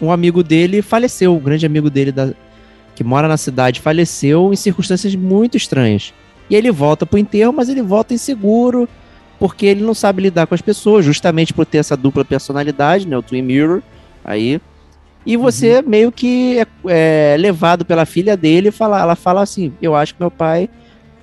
um 0.00 0.10
amigo 0.10 0.42
dele 0.42 0.80
faleceu, 0.80 1.36
um 1.36 1.40
grande 1.40 1.66
amigo 1.66 1.90
dele 1.90 2.10
da, 2.10 2.32
que 2.94 3.04
mora 3.04 3.28
na 3.28 3.36
cidade 3.36 3.80
faleceu 3.80 4.52
em 4.52 4.56
circunstâncias 4.56 5.14
muito 5.14 5.56
estranhas. 5.56 6.14
E 6.48 6.56
ele 6.56 6.70
volta 6.70 7.06
pro 7.06 7.18
enterro, 7.18 7.52
mas 7.52 7.68
ele 7.68 7.82
volta 7.82 8.14
inseguro 8.14 8.88
porque 9.38 9.64
ele 9.64 9.82
não 9.82 9.94
sabe 9.94 10.20
lidar 10.20 10.46
com 10.46 10.54
as 10.54 10.60
pessoas, 10.60 11.02
justamente 11.02 11.54
por 11.54 11.64
ter 11.64 11.78
essa 11.78 11.96
dupla 11.96 12.26
personalidade, 12.26 13.08
né, 13.08 13.16
o 13.16 13.22
Twin 13.22 13.40
Mirror, 13.40 13.82
aí. 14.22 14.60
E 15.24 15.36
você 15.36 15.82
meio 15.82 16.10
que 16.10 16.58
é, 16.58 16.66
é 17.34 17.36
levado 17.36 17.84
pela 17.84 18.06
filha 18.06 18.36
dele 18.36 18.68
e 18.68 18.72
fala, 18.72 19.00
ela 19.00 19.14
fala 19.14 19.42
assim: 19.42 19.72
Eu 19.80 19.94
acho 19.94 20.14
que 20.14 20.20
meu 20.20 20.30
pai 20.30 20.68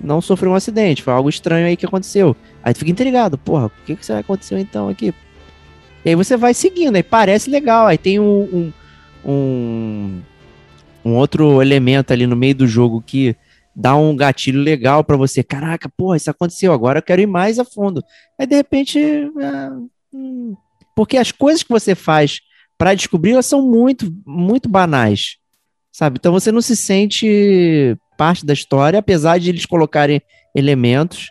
não 0.00 0.20
sofreu 0.20 0.52
um 0.52 0.54
acidente, 0.54 1.02
foi 1.02 1.12
algo 1.12 1.28
estranho 1.28 1.66
aí 1.66 1.76
que 1.76 1.86
aconteceu. 1.86 2.36
Aí 2.62 2.72
tu 2.72 2.78
fica 2.78 2.90
intrigado, 2.90 3.36
porra, 3.36 3.66
o 3.66 3.72
que, 3.84 3.96
que 3.96 4.06
será 4.06 4.18
que 4.22 4.26
aconteceu 4.26 4.58
então 4.58 4.88
aqui? 4.88 5.12
E 6.04 6.10
aí 6.10 6.14
você 6.14 6.36
vai 6.36 6.54
seguindo, 6.54 6.94
aí 6.94 7.02
parece 7.02 7.50
legal, 7.50 7.86
aí 7.86 7.98
tem 7.98 8.20
um, 8.20 8.72
um, 9.24 9.30
um, 9.30 10.20
um 11.04 11.14
outro 11.16 11.60
elemento 11.60 12.12
ali 12.12 12.26
no 12.26 12.36
meio 12.36 12.54
do 12.54 12.66
jogo 12.66 13.02
que 13.04 13.34
dá 13.74 13.96
um 13.96 14.14
gatilho 14.14 14.60
legal 14.60 15.02
pra 15.02 15.16
você. 15.16 15.42
Caraca, 15.42 15.88
porra, 15.88 16.16
isso 16.16 16.30
aconteceu, 16.30 16.72
agora 16.72 17.00
eu 17.00 17.02
quero 17.02 17.20
ir 17.20 17.26
mais 17.26 17.58
a 17.58 17.64
fundo. 17.64 18.02
Aí 18.38 18.46
de 18.46 18.54
repente. 18.54 19.00
é, 19.00 19.70
hum, 20.12 20.56
porque 20.94 21.16
as 21.16 21.30
coisas 21.30 21.62
que 21.62 21.70
você 21.70 21.94
faz 21.94 22.40
para 22.78 22.94
descobrir 22.94 23.32
elas 23.32 23.46
são 23.46 23.60
muito, 23.60 24.10
muito 24.24 24.68
banais, 24.68 25.36
sabe? 25.90 26.18
Então 26.18 26.32
você 26.32 26.52
não 26.52 26.62
se 26.62 26.76
sente 26.76 27.96
parte 28.16 28.46
da 28.46 28.52
história, 28.52 29.00
apesar 29.00 29.38
de 29.38 29.50
eles 29.50 29.66
colocarem 29.66 30.22
elementos. 30.54 31.30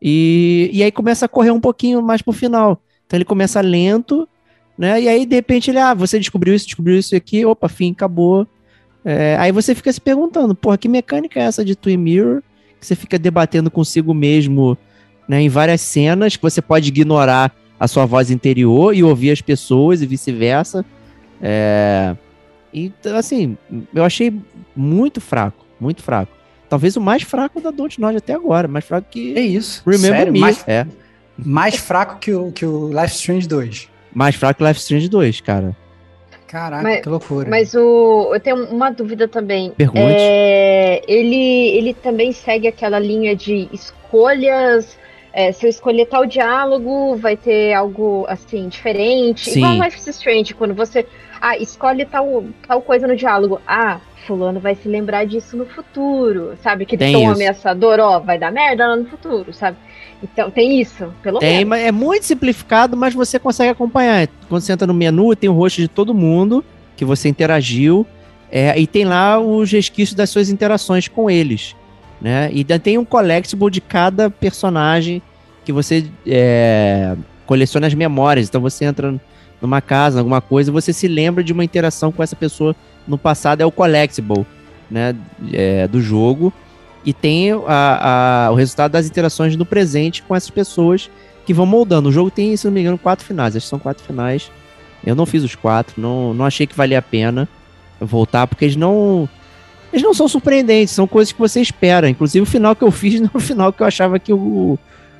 E, 0.00 0.70
e 0.72 0.82
aí 0.82 0.92
começa 0.92 1.26
a 1.26 1.28
correr 1.28 1.50
um 1.50 1.60
pouquinho 1.60 2.00
mais 2.00 2.22
pro 2.22 2.32
final. 2.32 2.80
Então 3.06 3.16
ele 3.16 3.24
começa 3.24 3.60
lento, 3.60 4.28
né? 4.78 5.02
E 5.02 5.08
aí 5.08 5.26
de 5.26 5.34
repente 5.34 5.70
ele, 5.70 5.78
ah, 5.78 5.94
você 5.94 6.18
descobriu 6.18 6.54
isso, 6.54 6.66
descobriu 6.66 6.96
isso 6.96 7.14
aqui, 7.16 7.44
opa, 7.44 7.68
fim, 7.68 7.90
acabou. 7.92 8.46
É, 9.04 9.36
aí 9.38 9.50
você 9.52 9.74
fica 9.74 9.92
se 9.92 10.00
perguntando, 10.00 10.54
porra, 10.54 10.78
que 10.78 10.88
mecânica 10.88 11.40
é 11.40 11.44
essa 11.44 11.64
de 11.64 11.74
Twin 11.74 11.96
Mirror? 11.96 12.42
Que 12.80 12.86
você 12.86 12.94
fica 12.94 13.18
debatendo 13.18 13.70
consigo 13.70 14.14
mesmo, 14.14 14.78
né? 15.28 15.40
Em 15.42 15.48
várias 15.48 15.80
cenas 15.80 16.36
que 16.36 16.42
você 16.42 16.62
pode 16.62 16.88
ignorar 16.88 17.54
a 17.78 17.88
sua 17.88 18.06
voz 18.06 18.30
interior 18.30 18.94
e 18.94 19.02
ouvir 19.02 19.30
as 19.30 19.40
pessoas 19.40 20.00
e 20.02 20.06
vice-versa. 20.06 20.84
É... 21.42 22.14
Então, 22.72 23.16
assim, 23.16 23.56
eu 23.94 24.04
achei 24.04 24.32
muito 24.74 25.20
fraco, 25.20 25.64
muito 25.78 26.02
fraco. 26.02 26.32
Talvez 26.68 26.96
o 26.96 27.00
mais 27.00 27.22
fraco 27.22 27.60
da 27.60 27.70
Dontnod 27.70 28.16
até 28.16 28.32
agora, 28.34 28.66
mais 28.66 28.84
fraco 28.84 29.06
que 29.10 29.36
É 29.36 29.40
isso. 29.40 29.82
Remember 29.86 30.10
Sério? 30.18 30.32
Me. 30.32 30.40
Mais, 30.40 30.64
É, 30.66 30.86
mais 31.38 31.76
fraco 31.76 32.18
que 32.18 32.32
o, 32.32 32.50
que 32.50 32.66
o 32.66 32.88
Life 32.88 33.14
Strange 33.14 33.46
2. 33.46 33.88
mais 34.12 34.34
fraco 34.34 34.58
que 34.58 34.64
Life 34.64 34.78
is 34.78 34.82
Strange 34.82 35.08
2, 35.08 35.40
cara. 35.40 35.76
Caraca, 36.48 36.82
Mas- 36.82 37.00
que 37.02 37.08
loucura. 37.08 37.48
Mas 37.50 37.74
o, 37.74 38.30
eu 38.32 38.40
tenho 38.40 38.64
uma 38.66 38.90
dúvida 38.90 39.26
também. 39.28 39.72
Pergunte. 39.76 40.00
É, 40.16 41.02
ele, 41.06 41.68
ele 41.76 41.94
também 41.94 42.32
segue 42.32 42.66
aquela 42.68 42.98
linha 42.98 43.34
de 43.36 43.68
escolhas. 43.72 44.96
É, 45.34 45.50
se 45.50 45.66
eu 45.66 45.70
escolher 45.70 46.06
tal 46.06 46.24
diálogo, 46.24 47.16
vai 47.16 47.36
ter 47.36 47.74
algo 47.74 48.24
assim 48.28 48.68
diferente. 48.68 49.50
Sim. 49.50 49.58
Igual 49.58 49.84
Life 49.84 49.98
is 49.98 50.06
Strange, 50.06 50.54
quando 50.54 50.74
você 50.74 51.04
ah, 51.40 51.58
escolhe 51.58 52.04
tal, 52.04 52.44
tal 52.66 52.80
coisa 52.80 53.08
no 53.08 53.16
diálogo. 53.16 53.60
Ah, 53.66 54.00
fulano 54.28 54.60
vai 54.60 54.76
se 54.76 54.88
lembrar 54.88 55.26
disso 55.26 55.56
no 55.56 55.66
futuro, 55.66 56.56
sabe? 56.62 56.86
Que 56.86 56.94
isso. 56.94 57.26
ameaçador, 57.26 57.98
ó, 57.98 58.20
vai 58.20 58.38
dar 58.38 58.52
merda 58.52 58.86
lá 58.86 58.96
no 58.96 59.06
futuro, 59.06 59.52
sabe? 59.52 59.76
Então 60.22 60.52
tem 60.52 60.80
isso, 60.80 61.12
pelo 61.20 61.40
Tem, 61.40 61.58
menos. 61.58 61.68
mas 61.68 61.82
é 61.82 61.92
muito 61.92 62.24
simplificado, 62.24 62.96
mas 62.96 63.12
você 63.12 63.36
consegue 63.36 63.70
acompanhar. 63.70 64.28
Quando 64.48 64.62
você 64.62 64.72
entra 64.72 64.86
no 64.86 64.94
menu, 64.94 65.34
tem 65.34 65.50
o 65.50 65.52
rosto 65.52 65.80
de 65.82 65.88
todo 65.88 66.14
mundo 66.14 66.64
que 66.96 67.04
você 67.04 67.28
interagiu, 67.28 68.06
é, 68.50 68.78
e 68.78 68.86
tem 68.86 69.04
lá 69.04 69.40
os 69.40 69.70
resquícios 69.72 70.14
das 70.14 70.30
suas 70.30 70.48
interações 70.48 71.08
com 71.08 71.28
eles. 71.28 71.74
Né? 72.24 72.48
E 72.54 72.64
tem 72.64 72.96
um 72.96 73.04
collectible 73.04 73.70
de 73.70 73.82
cada 73.82 74.30
personagem 74.30 75.20
que 75.62 75.70
você 75.70 76.06
é, 76.26 77.14
coleciona 77.44 77.86
as 77.86 77.92
memórias. 77.92 78.48
Então 78.48 78.62
você 78.62 78.86
entra 78.86 79.14
numa 79.60 79.82
casa, 79.82 80.20
alguma 80.20 80.40
coisa, 80.40 80.72
você 80.72 80.90
se 80.90 81.06
lembra 81.06 81.44
de 81.44 81.52
uma 81.52 81.62
interação 81.62 82.10
com 82.10 82.22
essa 82.22 82.34
pessoa 82.34 82.74
no 83.06 83.18
passado, 83.18 83.60
é 83.60 83.66
o 83.66 83.70
collectible 83.70 84.46
né, 84.90 85.14
é, 85.52 85.86
do 85.86 86.00
jogo. 86.00 86.50
E 87.04 87.12
tem 87.12 87.52
a- 87.52 88.46
a- 88.46 88.50
o 88.50 88.54
resultado 88.54 88.92
das 88.92 89.04
interações 89.06 89.54
no 89.54 89.66
presente 89.66 90.22
com 90.22 90.34
essas 90.34 90.48
pessoas 90.48 91.10
que 91.44 91.52
vão 91.52 91.66
moldando. 91.66 92.08
O 92.08 92.12
jogo 92.12 92.30
tem, 92.30 92.56
se 92.56 92.64
não 92.64 92.72
me 92.72 92.80
engano, 92.80 92.96
quatro 92.96 93.22
finais. 93.22 93.54
Acho 93.54 93.66
que 93.66 93.68
são 93.68 93.78
quatro 93.78 94.02
finais. 94.02 94.50
Eu 95.04 95.14
não 95.14 95.26
fiz 95.26 95.44
os 95.44 95.54
quatro, 95.54 96.00
não, 96.00 96.32
não 96.32 96.46
achei 96.46 96.66
que 96.66 96.74
valia 96.74 97.00
a 97.00 97.02
pena 97.02 97.46
voltar, 98.00 98.46
porque 98.46 98.64
eles 98.64 98.76
não. 98.76 99.28
Eles 99.94 100.02
não 100.02 100.12
são 100.12 100.26
surpreendentes, 100.26 100.92
são 100.92 101.06
coisas 101.06 101.30
que 101.32 101.38
você 101.38 101.60
espera. 101.60 102.08
Inclusive, 102.10 102.42
o 102.42 102.46
final 102.46 102.74
que 102.74 102.82
eu 102.82 102.90
fiz 102.90 103.18
não 103.22 103.30
é 103.32 103.36
o 103.36 103.40
final 103.40 103.72
que 103.72 103.80
eu 103.80 103.86
achava 103.86 104.18
que 104.18 104.32
o, 104.32 104.76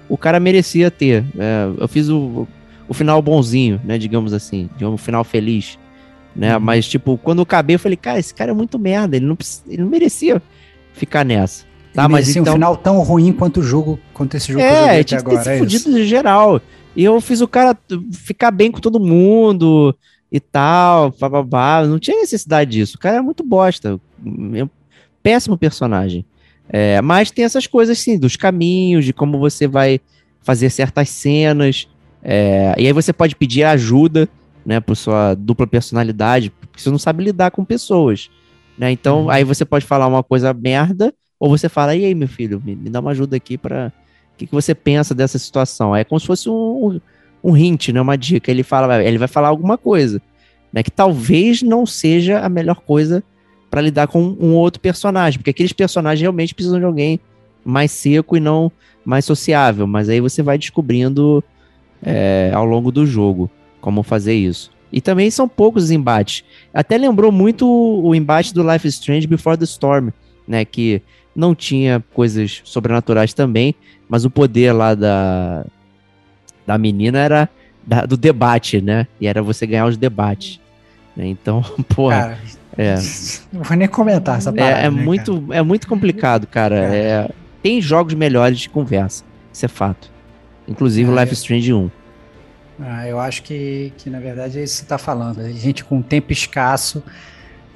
o 0.08 0.18
cara 0.18 0.40
merecia 0.40 0.90
ter. 0.90 1.24
É, 1.38 1.68
eu 1.78 1.86
fiz 1.86 2.08
o, 2.08 2.46
o 2.88 2.92
final 2.92 3.22
bonzinho, 3.22 3.80
né? 3.84 3.96
Digamos 3.96 4.32
assim, 4.32 4.68
digamos, 4.76 5.00
o 5.00 5.04
final 5.04 5.22
feliz, 5.22 5.78
né? 6.34 6.56
Uhum. 6.56 6.60
Mas, 6.62 6.88
tipo, 6.88 7.16
quando 7.18 7.38
eu 7.38 7.44
acabei, 7.44 7.76
eu 7.76 7.78
falei, 7.80 7.96
cara, 7.96 8.18
esse 8.18 8.34
cara 8.34 8.50
é 8.50 8.54
muito 8.54 8.76
merda, 8.76 9.16
ele 9.16 9.26
não, 9.26 9.38
ele 9.68 9.82
não 9.82 9.88
merecia 9.88 10.42
ficar 10.92 11.24
nessa. 11.24 11.64
Tá, 11.92 12.02
Ele 12.06 12.12
mas 12.12 12.28
então... 12.36 12.52
um 12.52 12.56
final 12.56 12.76
tão 12.76 12.98
ruim 13.02 13.32
quanto 13.32 13.60
o 13.60 13.62
jogo, 13.62 14.00
quanto 14.12 14.36
esse 14.36 14.48
jogo 14.52 14.58
que 14.58 14.64
eu 14.64 14.68
É, 14.68 14.80
joguei 14.80 14.90
até 14.94 15.04
tinha 15.04 15.18
que 15.22 15.24
ter 15.26 15.30
agora. 15.30 15.44
se 15.44 15.50
é 15.50 15.58
fudido 15.58 15.88
isso. 15.90 15.92
de 15.94 16.04
geral. 16.04 16.60
E 16.96 17.04
eu 17.04 17.20
fiz 17.20 17.40
o 17.40 17.46
cara 17.46 17.78
ficar 18.12 18.50
bem 18.50 18.72
com 18.72 18.80
todo 18.80 18.98
mundo 18.98 19.94
e 20.34 20.40
tal, 20.40 21.12
bababá. 21.12 21.86
Não 21.86 21.96
tinha 21.96 22.16
necessidade 22.18 22.72
disso. 22.72 22.96
O 22.96 22.98
cara 22.98 23.18
é 23.18 23.20
muito 23.20 23.44
bosta. 23.44 24.00
Péssimo 25.22 25.56
personagem. 25.56 26.24
É, 26.68 27.00
mas 27.00 27.30
tem 27.30 27.44
essas 27.44 27.68
coisas, 27.68 27.96
sim, 28.00 28.18
dos 28.18 28.34
caminhos, 28.34 29.04
de 29.04 29.12
como 29.12 29.38
você 29.38 29.68
vai 29.68 30.00
fazer 30.42 30.70
certas 30.70 31.08
cenas. 31.08 31.86
É, 32.20 32.74
e 32.76 32.86
aí 32.88 32.92
você 32.92 33.12
pode 33.12 33.36
pedir 33.36 33.62
ajuda, 33.62 34.28
né, 34.66 34.80
por 34.80 34.96
sua 34.96 35.34
dupla 35.34 35.68
personalidade, 35.68 36.50
porque 36.50 36.80
você 36.80 36.90
não 36.90 36.98
sabe 36.98 37.22
lidar 37.22 37.52
com 37.52 37.64
pessoas. 37.64 38.28
Né? 38.76 38.90
Então, 38.90 39.24
Uhum. 39.24 39.30
aí 39.30 39.44
você 39.44 39.64
pode 39.64 39.86
falar 39.86 40.08
uma 40.08 40.24
coisa 40.24 40.52
merda, 40.52 41.14
ou 41.38 41.48
você 41.48 41.68
fala, 41.68 41.94
e 41.94 42.04
aí, 42.06 42.14
meu 42.14 42.26
filho, 42.26 42.60
me, 42.64 42.74
me 42.74 42.90
dá 42.90 42.98
uma 42.98 43.12
ajuda 43.12 43.36
aqui 43.36 43.56
pra. 43.56 43.92
O 44.32 44.36
que, 44.36 44.48
que 44.48 44.52
você 44.52 44.74
pensa 44.74 45.14
dessa 45.14 45.38
situação? 45.38 45.94
É 45.94 46.02
como 46.02 46.18
se 46.18 46.26
fosse 46.26 46.50
um, 46.50 47.00
um 47.44 47.54
hint, 47.54 47.90
né? 47.90 48.00
Uma 48.00 48.16
dica. 48.16 48.50
Ele 48.50 48.62
fala, 48.62 49.04
ele 49.04 49.18
vai 49.18 49.28
falar 49.28 49.48
alguma 49.48 49.76
coisa, 49.76 50.20
né? 50.72 50.82
Que 50.82 50.90
talvez 50.90 51.60
não 51.60 51.84
seja 51.84 52.40
a 52.40 52.48
melhor 52.48 52.76
coisa 52.76 53.22
pra 53.70 53.82
lidar 53.82 54.06
com 54.06 54.36
um 54.40 54.54
outro 54.54 54.80
personagem, 54.80 55.38
porque 55.38 55.50
aqueles 55.50 55.72
personagens 55.72 56.22
realmente 56.22 56.54
precisam 56.54 56.78
de 56.78 56.86
alguém 56.86 57.20
mais 57.64 57.90
seco 57.90 58.36
e 58.36 58.40
não 58.40 58.72
mais 59.04 59.26
sociável. 59.26 59.86
Mas 59.86 60.08
aí 60.08 60.20
você 60.20 60.42
vai 60.42 60.56
descobrindo 60.56 61.44
é, 62.02 62.50
ao 62.54 62.64
longo 62.64 62.90
do 62.90 63.04
jogo 63.04 63.50
como 63.80 64.02
fazer 64.02 64.34
isso. 64.34 64.72
E 64.90 65.00
também 65.00 65.30
são 65.30 65.48
poucos 65.48 65.84
os 65.84 65.90
embates. 65.90 66.44
Até 66.72 66.96
lembrou 66.96 67.30
muito 67.30 67.66
o, 67.66 68.08
o 68.08 68.14
embate 68.14 68.54
do 68.54 68.62
Life 68.62 68.86
is 68.86 68.94
Strange 68.94 69.26
Before 69.26 69.58
the 69.58 69.64
Storm, 69.64 70.10
né? 70.48 70.64
Que 70.64 71.02
não 71.34 71.54
tinha 71.54 72.02
coisas 72.14 72.62
sobrenaturais 72.64 73.34
também, 73.34 73.74
mas 74.08 74.24
o 74.24 74.30
poder 74.30 74.72
lá 74.72 74.94
da, 74.94 75.66
da 76.66 76.76
menina 76.78 77.18
era 77.18 77.48
da- 77.86 78.06
do 78.06 78.16
debate, 78.16 78.80
né? 78.80 79.06
E 79.20 79.26
era 79.26 79.42
você 79.42 79.66
ganhar 79.66 79.86
os 79.86 79.96
debates. 79.96 80.60
né? 81.16 81.26
Então, 81.26 81.62
porra, 81.94 82.16
Cara, 82.20 82.38
é, 82.76 82.94
não 83.52 83.62
vou 83.62 83.76
nem 83.76 83.86
comentar 83.88 84.38
essa 84.38 84.52
parada. 84.52 84.80
é, 84.80 84.86
é 84.86 84.90
né, 84.90 85.02
muito, 85.02 85.44
é 85.52 85.62
muito 85.62 85.86
complicado, 85.86 86.46
cara. 86.46 86.76
É. 86.94 86.96
É, 86.98 87.30
tem 87.62 87.80
jogos 87.80 88.14
melhores 88.14 88.58
de 88.58 88.68
conversa, 88.68 89.22
isso 89.52 89.64
é 89.64 89.68
fato. 89.68 90.10
Inclusive 90.66 91.10
o 91.10 91.18
É, 91.18 91.20
Life 91.22 91.34
Strange 91.34 91.72
1. 91.72 91.88
cara? 91.88 92.04
Ah, 92.98 93.06
eu 93.06 93.20
acho 93.20 93.42
que, 93.44 93.92
que, 93.98 94.10
na 94.10 94.18
verdade, 94.18 94.58
é 94.58 94.64
isso 94.64 94.74
que 94.74 94.80
você 94.80 94.86
tá 94.86 94.98
falando. 94.98 95.40
A 95.40 95.50
gente 95.52 95.84
com 95.84 96.02
tempo 96.02 96.32
escasso, 96.32 97.02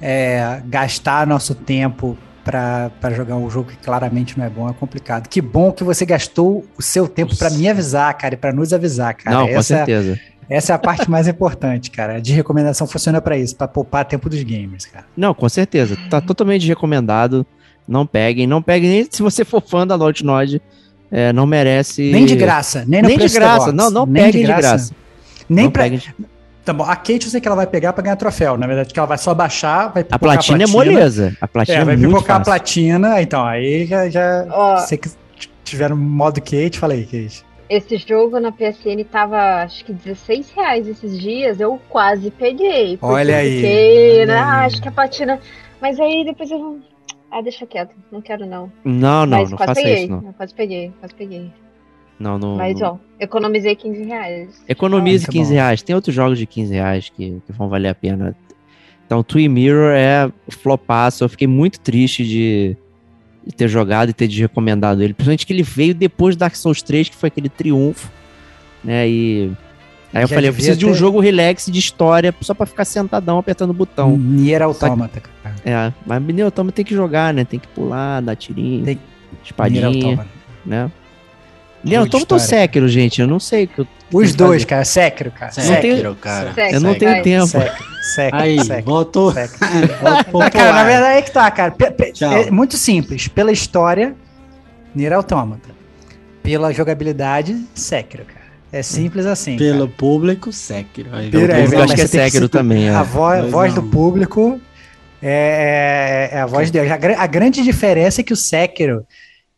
é, 0.01 0.61
gastar 0.65 1.25
nosso 1.25 1.55
tempo 1.55 2.17
pra 2.51 3.11
jogar 3.11 3.35
um 3.35 3.49
jogo 3.49 3.69
que 3.69 3.77
claramente 3.77 4.37
não 4.37 4.45
é 4.45 4.49
bom 4.49 4.69
é 4.69 4.73
complicado. 4.73 5.27
Que 5.27 5.41
bom 5.41 5.71
que 5.71 5.83
você 5.83 6.05
gastou 6.05 6.65
o 6.77 6.81
seu 6.81 7.07
tempo 7.07 7.35
pra 7.35 7.49
me 7.49 7.67
avisar, 7.67 8.13
cara, 8.17 8.33
e 8.33 8.37
pra 8.37 8.51
nos 8.51 8.73
avisar, 8.73 9.13
cara. 9.13 9.35
não, 9.37 9.47
com 9.47 9.53
essa, 9.59 9.73
é- 9.73 9.77
certeza. 9.77 10.19
essa 10.49 10.73
é 10.73 10.75
a 10.75 10.79
parte 10.79 11.09
mais 11.09 11.27
importante, 11.27 11.91
cara. 11.91 12.19
De 12.21 12.33
recomendação 12.33 12.87
funciona 12.87 13.21
pra 13.21 13.37
isso, 13.37 13.55
pra 13.55 13.67
poupar 13.67 14.05
tempo 14.05 14.29
dos 14.29 14.41
gamers, 14.43 14.85
cara. 14.85 15.05
Não, 15.15 15.33
com 15.33 15.47
certeza. 15.49 15.97
Tá 16.09 16.19
totalmente 16.21 16.67
recomendado. 16.67 17.45
Não 17.87 18.05
peguem. 18.05 18.45
Não 18.45 18.61
peguem 18.61 18.89
nem 18.89 19.07
se 19.09 19.21
você 19.21 19.43
for 19.43 19.61
fã 19.61 19.85
da 19.85 19.97
Naughty 19.97 20.23
Nod. 20.23 20.61
é, 21.11 21.33
não 21.33 21.47
merece. 21.47 22.11
Nem 22.11 22.25
de 22.25 22.35
graça, 22.35 22.83
nem 22.87 23.01
Nem 23.01 23.17
de 23.17 23.27
graça. 23.29 23.71
Não, 23.71 23.89
não 23.89 24.05
Nem 24.05 24.25
peguem 24.25 24.41
de 24.41 24.47
graça. 24.47 24.93
Nem 25.49 25.65
não 25.65 25.71
pra, 25.71 25.83
peguem 25.83 25.97
de- 25.99 26.13
Tá 26.65 26.73
bom, 26.73 26.83
a 26.83 26.95
Kate 26.95 27.25
eu 27.25 27.29
sei 27.31 27.41
que 27.41 27.47
ela 27.47 27.55
vai 27.55 27.65
pegar 27.65 27.93
pra 27.93 28.03
ganhar 28.03 28.15
troféu. 28.15 28.57
Na 28.57 28.67
verdade, 28.67 28.93
que 28.93 28.99
ela 28.99 29.07
vai 29.07 29.17
só 29.17 29.33
baixar, 29.33 29.87
vai 29.87 30.01
A 30.01 30.05
pipocar 30.05 30.19
platina 30.19 30.63
é 30.63 30.67
moleza. 30.67 31.35
A 31.41 31.47
platina 31.47 31.77
É, 31.79 31.81
é, 31.81 31.85
vai 31.85 31.97
muito 31.97 32.13
pipocar 32.15 32.37
a 32.37 32.43
platina. 32.43 33.21
Então, 33.21 33.45
aí 33.45 33.85
já. 33.85 34.09
já 34.09 34.45
Ó, 34.51 34.77
sei 34.77 34.97
que 34.97 35.09
tiveram 35.63 35.95
modo 35.95 36.39
Kate, 36.41 36.77
falei, 36.79 37.03
Kate. 37.05 37.43
esse 37.69 37.97
jogo 37.97 38.39
na 38.39 38.51
PSN 38.51 39.03
tava 39.11 39.63
acho 39.63 39.85
que 39.85 39.93
16 39.93 40.51
reais 40.51 40.87
esses 40.87 41.17
dias, 41.19 41.59
eu 41.59 41.79
quase 41.89 42.29
peguei. 42.31 42.97
Olha 43.01 43.37
aí, 43.37 43.55
Fiquei, 43.55 44.13
olha 44.17 44.25
né? 44.27 44.33
aí. 44.33 44.39
Ah, 44.39 44.65
acho 44.65 44.81
que 44.81 44.87
a 44.87 44.91
platina. 44.91 45.39
Mas 45.81 45.99
aí 45.99 46.23
depois 46.25 46.51
eu. 46.51 46.79
Ah, 47.31 47.41
deixa 47.41 47.65
quieto, 47.65 47.91
não 48.11 48.21
quero 48.21 48.45
não. 48.45 48.71
Não, 48.83 49.25
não, 49.25 49.37
Mas 49.39 49.51
não 49.51 49.57
faça 49.57 49.75
peguei. 49.75 50.03
isso, 50.03 50.09
não. 50.11 50.23
Eu 50.25 50.33
quase 50.33 50.53
peguei, 50.53 50.91
quase 50.99 51.13
peguei. 51.15 51.51
Não, 52.19 52.37
não. 52.37 52.57
Mas 52.57 52.81
ó, 52.81 52.99
economizei 53.19 53.75
15 53.75 54.03
reais. 54.03 54.61
Economize 54.67 55.23
Muito 55.25 55.31
15 55.31 55.49
bom. 55.49 55.55
reais. 55.55 55.81
Tem 55.81 55.95
outros 55.95 56.13
jogos 56.13 56.37
de 56.37 56.45
15 56.45 56.73
reais 56.73 57.09
que, 57.15 57.41
que 57.45 57.51
vão 57.53 57.69
valer 57.69 57.89
a 57.89 57.95
pena. 57.95 58.35
Então, 59.05 59.23
Twin 59.23 59.47
Mirror 59.47 59.93
é 59.95 60.29
flopaço. 60.49 61.23
Eu 61.23 61.29
fiquei 61.29 61.47
muito 61.47 61.79
triste 61.79 62.23
de, 62.25 62.75
de 63.47 63.55
ter 63.55 63.67
jogado 63.67 64.09
e 64.09 64.13
ter 64.13 64.27
desrecomendado 64.27 65.01
ele. 65.01 65.13
Principalmente 65.13 65.47
que 65.47 65.53
ele 65.53 65.63
veio 65.63 65.95
depois 65.95 66.35
do 66.35 66.39
Dark 66.39 66.55
Souls 66.55 66.81
3, 66.81 67.09
que 67.09 67.15
foi 67.15 67.27
aquele 67.27 67.49
triunfo. 67.49 68.11
Né? 68.83 69.07
E. 69.09 69.51
Aí 70.13 70.23
eu 70.23 70.27
Já 70.27 70.35
falei, 70.35 70.49
eu 70.49 70.53
preciso 70.53 70.77
de 70.77 70.85
um 70.87 70.91
ter- 70.91 70.97
jogo 70.97 71.19
relax 71.19 71.67
de 71.67 71.77
história, 71.79 72.33
só 72.41 72.53
pra 72.55 72.65
ficar 72.65 72.83
sentadão 72.83 73.37
apertando 73.37 73.69
o 73.69 73.73
botão. 73.73 74.17
Nier 74.17 74.61
Automata, 74.63 75.21
cara. 75.21 75.55
É, 75.63 75.93
mas 76.05 76.21
Neo 76.23 76.45
Automata 76.45 76.75
tem 76.75 76.83
que 76.85 76.95
jogar, 76.95 77.31
né? 77.33 77.45
Tem 77.45 77.59
que 77.59 77.67
pular, 77.67 78.19
dar 78.21 78.35
tirinho, 78.35 78.83
Tem- 78.83 78.95
Nier 78.95 79.03
espadinha, 79.45 79.85
Automata. 79.87 80.27
né? 80.65 80.91
Automata 81.83 82.15
ou 82.33 82.37
história. 82.37 82.45
Sekiro, 82.63 82.87
gente? 82.87 83.21
Eu 83.21 83.27
não 83.27 83.39
sei. 83.39 83.67
que 83.67 83.79
eu 83.79 83.87
Os 84.11 84.11
tenho 84.11 84.31
que 84.31 84.37
dois, 84.37 84.61
fazer. 84.63 84.65
cara. 84.65 84.85
Sekiro, 84.85 85.31
cara. 85.31 85.51
Não 85.57 85.63
tem- 85.63 85.91
Sekiro, 85.91 86.15
cara. 86.15 86.53
Eu 86.71 86.79
não 86.81 86.95
tenho 86.95 87.23
tempo. 87.23 87.47
Sekiro, 87.47 87.73
Sekiro, 88.15 88.37
Aí, 88.37 88.59
Sekiro. 88.59 88.83
voltou. 88.83 89.31
Sekiro. 89.33 89.59
voltou 90.31 90.51
cara, 90.51 90.73
na 90.73 90.83
verdade 90.83 91.17
é 91.19 91.21
que 91.21 91.31
tá, 91.31 91.49
cara. 91.51 91.73
É 92.45 92.51
muito 92.51 92.75
simples. 92.77 93.27
Pela 93.27 93.51
história, 93.51 94.15
Nier 94.95 95.13
Automata. 95.13 95.69
Pela 96.43 96.73
jogabilidade, 96.73 97.55
Sekiro, 97.73 98.23
cara. 98.25 98.39
É 98.71 98.83
simples 98.83 99.25
assim. 99.25 99.57
Pelo 99.57 99.85
cara. 99.87 99.97
público, 99.97 100.51
Sekiro. 100.51 101.09
Aí 101.13 101.29
Pelo 101.31 101.47
público, 101.47 101.71
mas 101.71 101.81
acho 101.83 101.95
que 101.95 102.01
é 102.01 102.07
Sekiro 102.07 102.45
se- 102.45 102.49
também, 102.51 102.87
é. 102.87 102.91
A 102.93 103.03
voz, 103.03 103.49
voz 103.51 103.73
não. 103.73 103.83
do 103.83 103.89
público 103.89 104.59
é, 105.21 106.29
é- 106.31 106.37
é 106.37 106.41
a 106.41 106.45
voz 106.45 106.71
de 106.71 106.79
Deus. 106.79 106.91
A, 106.91 106.95
a 107.23 107.27
grande 107.27 107.61
diferença 107.63 108.21
é 108.21 108.23
que 108.23 108.33
o 108.33 108.35
Sekiro, 108.35 109.05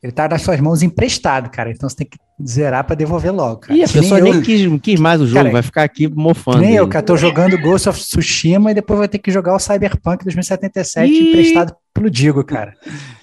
ele 0.04 0.12
tá 0.12 0.28
nas 0.28 0.42
suas 0.42 0.60
mãos 0.60 0.82
emprestado, 0.82 1.50
cara. 1.52 1.70
Então 1.72 1.88
você 1.88 1.96
tem 1.98 2.08
que 2.08 2.18
zerar 2.44 2.84
pra 2.84 2.96
devolver 2.96 3.32
logo, 3.32 3.58
cara. 3.58 3.78
Ih, 3.78 3.84
a 3.84 3.88
Que 3.88 3.94
nem 3.94 4.02
pessoa 4.02 4.20
eu- 4.20 4.24
nem 4.24 4.42
quis, 4.42 4.82
quis 4.82 5.00
mais 5.00 5.22
o 5.22 5.26
jogo, 5.28 5.40
Cara, 5.42 5.52
vai 5.52 5.62
ficar 5.62 5.84
aqui 5.84 6.08
mofando. 6.08 6.58
Nem 6.60 6.74
eu, 6.74 6.88
cara, 6.88 7.06
tô 7.06 7.16
jogando 7.16 7.56
Ghost 7.60 7.88
of 7.88 8.00
Tsushima 8.00 8.72
e 8.72 8.74
depois 8.74 8.98
vou 8.98 9.08
ter 9.08 9.20
que 9.20 9.30
jogar 9.30 9.54
o 9.56 9.60
Cyberpunk 9.60 10.24
2077 10.24 11.12
Ih. 11.12 11.30
emprestado 11.30 11.76
pelo 11.94 12.10
Digo, 12.10 12.44
cara. 12.44 12.74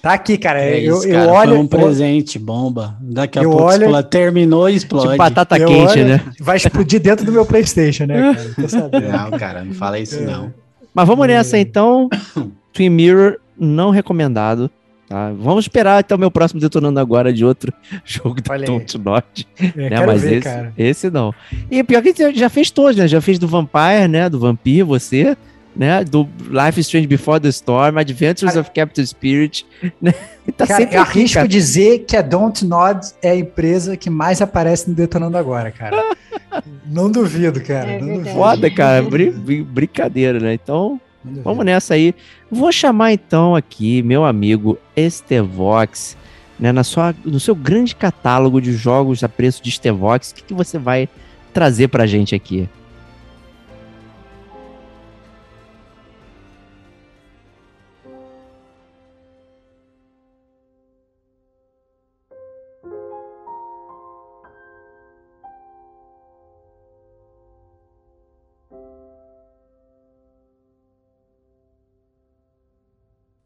Tá 0.01 0.13
aqui, 0.13 0.37
cara. 0.37 0.61
É 0.61 0.79
eu, 0.79 0.97
isso, 0.99 1.07
eu 1.07 1.13
cara, 1.19 1.31
olho. 1.33 1.49
Foi 1.51 1.59
um 1.59 1.67
presente, 1.67 2.39
bomba. 2.39 2.95
Daqui 3.01 3.39
a 3.39 3.43
eu 3.43 3.49
pouco 3.49 3.65
olho- 3.65 3.83
explode. 3.85 4.09
terminou 4.09 4.69
e 4.69 4.75
explode. 4.75 5.05
Tipo 5.07 5.17
batata 5.17 5.57
eu 5.57 5.67
quente, 5.67 5.91
olho- 5.99 6.07
né? 6.07 6.21
Vai 6.39 6.55
explodir 6.55 7.01
dentro 7.01 7.25
do 7.25 7.31
meu 7.31 7.45
PlayStation, 7.45 8.05
né, 8.05 8.33
cara? 8.33 8.53
Tô 8.55 8.69
sabendo. 8.69 9.09
Não, 9.09 9.31
cara, 9.37 9.65
não 9.65 9.73
fala 9.73 9.99
isso 9.99 10.21
não. 10.21 10.53
Mas 10.93 11.05
vamos 11.07 11.27
nessa 11.27 11.57
então. 11.57 12.07
Twin 12.71 12.89
Mirror, 12.89 13.37
não 13.59 13.89
recomendado. 13.89 14.71
Tá? 15.09 15.31
Vamos 15.35 15.65
esperar 15.65 15.97
até 15.97 16.13
o 16.13 16.19
meu 16.19 16.29
próximo 16.29 16.61
detonando 16.61 16.99
agora 16.99 17.33
de 17.33 17.43
outro 17.43 17.73
jogo 18.05 18.39
da. 18.41 18.57
Don't 18.57 18.97
Not. 18.99 19.47
É, 19.59 19.89
né? 19.89 20.05
Mas 20.05 20.21
ver, 20.21 20.33
esse, 20.33 20.41
cara. 20.43 20.73
esse 20.77 21.09
não. 21.09 21.33
E 21.71 21.83
pior 21.83 22.03
que 22.03 22.13
você 22.13 22.31
já 22.33 22.47
fez 22.47 22.69
todos, 22.69 22.95
né? 22.95 23.07
Já 23.07 23.19
fez 23.19 23.39
do 23.39 23.47
Vampire, 23.47 24.07
né? 24.07 24.29
Do 24.29 24.39
Vampir, 24.39 24.85
você, 24.85 25.35
né? 25.75 26.03
Do 26.03 26.29
Life 26.47 26.79
is 26.79 26.85
Strange 26.85 27.07
Before 27.07 27.39
the 27.39 27.49
Storm, 27.49 27.97
Adventures 27.97 28.55
of 28.55 28.69
Captain 28.69 29.03
Spirit, 29.03 29.65
né? 29.99 30.13
Tá 30.55 30.67
Cara, 30.67 30.79
sempre 30.81 30.95
eu 30.97 31.01
aqui, 31.01 31.11
arrisco 31.19 31.35
cara. 31.37 31.47
dizer 31.47 31.99
que 32.07 32.15
a 32.15 32.21
Don't 32.21 32.63
Nod 32.63 32.99
é 33.23 33.31
a 33.31 33.35
empresa 33.35 33.97
que 33.97 34.11
mais 34.11 34.43
aparece 34.43 34.87
no 34.89 34.95
Detonando 34.95 35.37
Agora, 35.37 35.71
cara. 35.71 35.97
não 36.85 37.09
duvido, 37.11 37.59
cara. 37.61 37.93
É 37.93 37.99
não 37.99 38.17
duvido. 38.17 38.29
Foda, 38.35 38.69
cara. 38.69 39.01
Brin- 39.01 39.31
brin- 39.31 39.63
brincadeira, 39.63 40.39
né? 40.39 40.53
Então. 40.53 41.01
Vamos 41.23 41.65
nessa 41.65 41.93
aí. 41.93 42.15
Vou 42.49 42.71
chamar 42.71 43.13
então 43.13 43.55
aqui 43.55 44.01
meu 44.01 44.25
amigo 44.25 44.77
Estevox, 44.95 46.17
né, 46.59 46.71
na 46.71 46.83
sua, 46.83 47.13
no 47.25 47.39
seu 47.39 47.55
grande 47.55 47.95
catálogo 47.95 48.61
de 48.61 48.71
jogos 48.73 49.23
a 49.23 49.29
preço 49.29 49.61
de 49.63 49.69
Estevox, 49.69 50.31
o 50.31 50.35
que, 50.35 50.43
que 50.43 50.53
você 50.53 50.77
vai 50.77 51.09
trazer 51.53 51.87
pra 51.87 52.05
gente 52.05 52.35
aqui? 52.35 52.69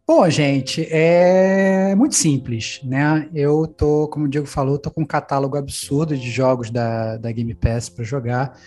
Bom, 0.05 0.29
gente, 0.29 0.85
é 0.91 1.95
muito 1.95 2.15
simples, 2.15 2.81
né? 2.83 3.29
Eu 3.33 3.65
tô, 3.65 4.05
como 4.09 4.25
o 4.25 4.27
Diego 4.27 4.45
falou, 4.45 4.77
tô 4.77 4.91
com 4.91 5.01
um 5.01 5.05
catálogo 5.05 5.55
absurdo 5.55 6.17
de 6.17 6.29
jogos 6.29 6.69
da, 6.69 7.15
da 7.15 7.31
Game 7.31 7.55
Pass 7.55 7.87
para 7.87 8.03
jogar. 8.03 8.59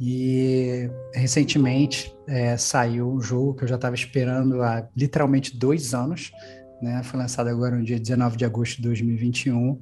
E 0.00 0.90
recentemente 1.14 2.12
é, 2.26 2.56
saiu 2.56 3.08
um 3.08 3.20
jogo 3.20 3.54
que 3.54 3.62
eu 3.62 3.68
já 3.68 3.76
estava 3.76 3.94
esperando 3.94 4.60
há 4.60 4.88
literalmente 4.96 5.56
dois 5.56 5.94
anos, 5.94 6.32
né? 6.82 7.00
Foi 7.04 7.16
lançado 7.20 7.46
agora 7.46 7.76
no 7.76 7.84
dia 7.84 8.00
19 8.00 8.36
de 8.36 8.44
agosto 8.44 8.78
de 8.78 8.82
2021. 8.82 9.78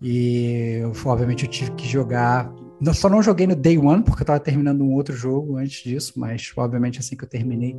E 0.00 0.80
obviamente 1.04 1.46
eu 1.46 1.50
tive 1.50 1.72
que 1.72 1.88
jogar. 1.88 2.48
Eu 2.80 2.94
só 2.94 3.08
não 3.08 3.20
joguei 3.20 3.48
no 3.48 3.56
Day 3.56 3.76
One, 3.76 4.04
porque 4.04 4.20
eu 4.20 4.24
estava 4.24 4.38
terminando 4.38 4.82
um 4.82 4.92
outro 4.92 5.16
jogo 5.16 5.56
antes 5.56 5.82
disso, 5.82 6.12
mas 6.16 6.52
obviamente 6.56 7.00
assim 7.00 7.16
que 7.16 7.24
eu 7.24 7.28
terminei, 7.28 7.76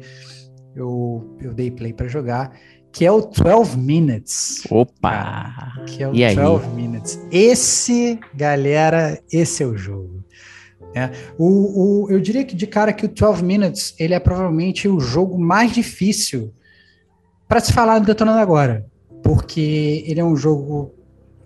eu, 0.75 1.37
eu 1.41 1.53
dei 1.53 1.71
play 1.71 1.93
para 1.93 2.07
jogar, 2.07 2.51
que 2.91 3.05
é 3.05 3.11
o 3.11 3.21
12 3.21 3.77
Minutes. 3.77 4.63
Opa! 4.69 5.73
Que 5.85 6.03
é 6.03 6.07
o 6.07 6.15
e 6.15 6.35
12 6.35 6.65
aí? 6.65 6.73
Minutes. 6.73 7.19
Esse, 7.31 8.19
galera, 8.33 9.21
esse 9.31 9.63
é 9.63 9.65
o 9.65 9.77
jogo. 9.77 10.23
É, 10.93 11.11
o, 11.37 12.05
o, 12.05 12.11
eu 12.11 12.19
diria 12.19 12.43
que 12.43 12.55
de 12.55 12.65
cara 12.65 12.91
que 12.91 13.05
o 13.05 13.09
12 13.09 13.43
Minutes 13.43 13.93
ele 13.99 14.13
é 14.13 14.19
provavelmente 14.19 14.87
o 14.87 14.99
jogo 14.99 15.37
mais 15.37 15.71
difícil 15.71 16.51
para 17.47 17.59
se 17.59 17.71
falar 17.71 17.99
no 17.99 18.05
Detonando 18.05 18.39
Agora, 18.39 18.85
porque 19.23 20.03
ele 20.07 20.19
é 20.19 20.23
um 20.23 20.35
jogo 20.35 20.93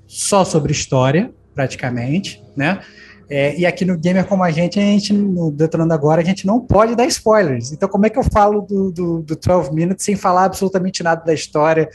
só 0.08 0.46
sobre 0.46 0.72
história, 0.72 1.34
praticamente, 1.54 2.42
né? 2.56 2.82
É, 3.30 3.58
e 3.58 3.66
aqui 3.66 3.86
no 3.86 3.98
Gamer 3.98 4.26
Como 4.26 4.44
a 4.44 4.52
Gente, 4.52 4.80
a 4.80 4.82
gente, 4.82 5.14
no 5.14 5.52
Detonando 5.52 5.94
Agora, 5.94 6.22
a 6.22 6.26
gente 6.26 6.46
não 6.46 6.60
pode 6.60 6.96
dar 6.96 7.06
spoilers. 7.06 7.72
Então, 7.72 7.88
como 7.90 8.06
é 8.06 8.10
que 8.10 8.20
eu 8.20 8.24
falo 8.24 8.62
do, 8.62 8.92
do, 8.92 9.22
do 9.22 9.36
12 9.36 9.74
Minutes 9.74 10.06
sem 10.06 10.16
falar 10.16 10.46
absolutamente 10.46 11.02
nada 11.04 11.24
da 11.24 11.34
história 11.34 11.90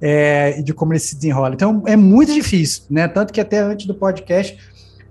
é, 0.00 0.58
e 0.58 0.62
de 0.62 0.72
como 0.72 0.92
ele 0.92 1.00
se 1.00 1.14
desenrola? 1.14 1.54
Então, 1.54 1.82
é 1.86 1.96
muito 1.96 2.32
difícil, 2.32 2.84
né? 2.90 3.06
Tanto 3.08 3.32
que 3.32 3.40
até 3.40 3.58
antes 3.58 3.86
do 3.86 3.94
podcast, 3.94 4.58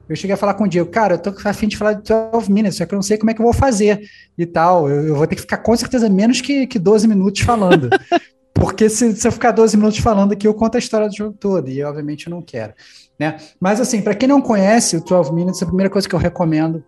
eu 0.09 0.15
cheguei 0.15 0.33
a 0.33 0.37
falar 0.37 0.55
com 0.55 0.63
o 0.63 0.67
Diego, 0.67 0.89
cara, 0.89 1.13
eu 1.13 1.19
tô 1.19 1.31
a 1.45 1.53
fim 1.53 1.67
de 1.67 1.77
falar 1.77 1.93
de 1.93 2.01
12 2.01 2.51
Minutes, 2.51 2.77
só 2.77 2.85
que 2.85 2.93
eu 2.93 2.97
não 2.97 3.03
sei 3.03 3.17
como 3.17 3.29
é 3.29 3.33
que 3.33 3.41
eu 3.41 3.45
vou 3.45 3.53
fazer 3.53 4.01
e 4.35 4.45
tal. 4.45 4.89
Eu, 4.89 5.07
eu 5.09 5.15
vou 5.15 5.27
ter 5.27 5.35
que 5.35 5.41
ficar 5.41 5.57
com 5.57 5.75
certeza 5.77 6.09
menos 6.09 6.41
que, 6.41 6.65
que 6.65 6.79
12 6.79 7.07
minutos 7.07 7.41
falando. 7.41 7.89
Porque 8.59 8.89
se, 8.89 9.15
se 9.15 9.27
eu 9.27 9.31
ficar 9.31 9.51
12 9.51 9.77
minutos 9.77 9.99
falando 9.99 10.33
aqui, 10.33 10.47
eu 10.47 10.53
conto 10.53 10.75
a 10.75 10.79
história 10.79 11.07
do 11.07 11.15
jogo 11.15 11.35
todo, 11.39 11.69
e 11.69 11.83
obviamente 11.83 12.27
eu 12.27 12.31
não 12.31 12.41
quero. 12.41 12.73
Né? 13.17 13.37
Mas 13.59 13.79
assim, 13.79 14.01
para 14.01 14.15
quem 14.15 14.27
não 14.27 14.41
conhece 14.41 14.97
o 14.97 15.03
12 15.03 15.33
Minutes, 15.33 15.61
a 15.61 15.65
primeira 15.65 15.89
coisa 15.89 16.07
que 16.07 16.15
eu 16.15 16.19
recomendo 16.19 16.83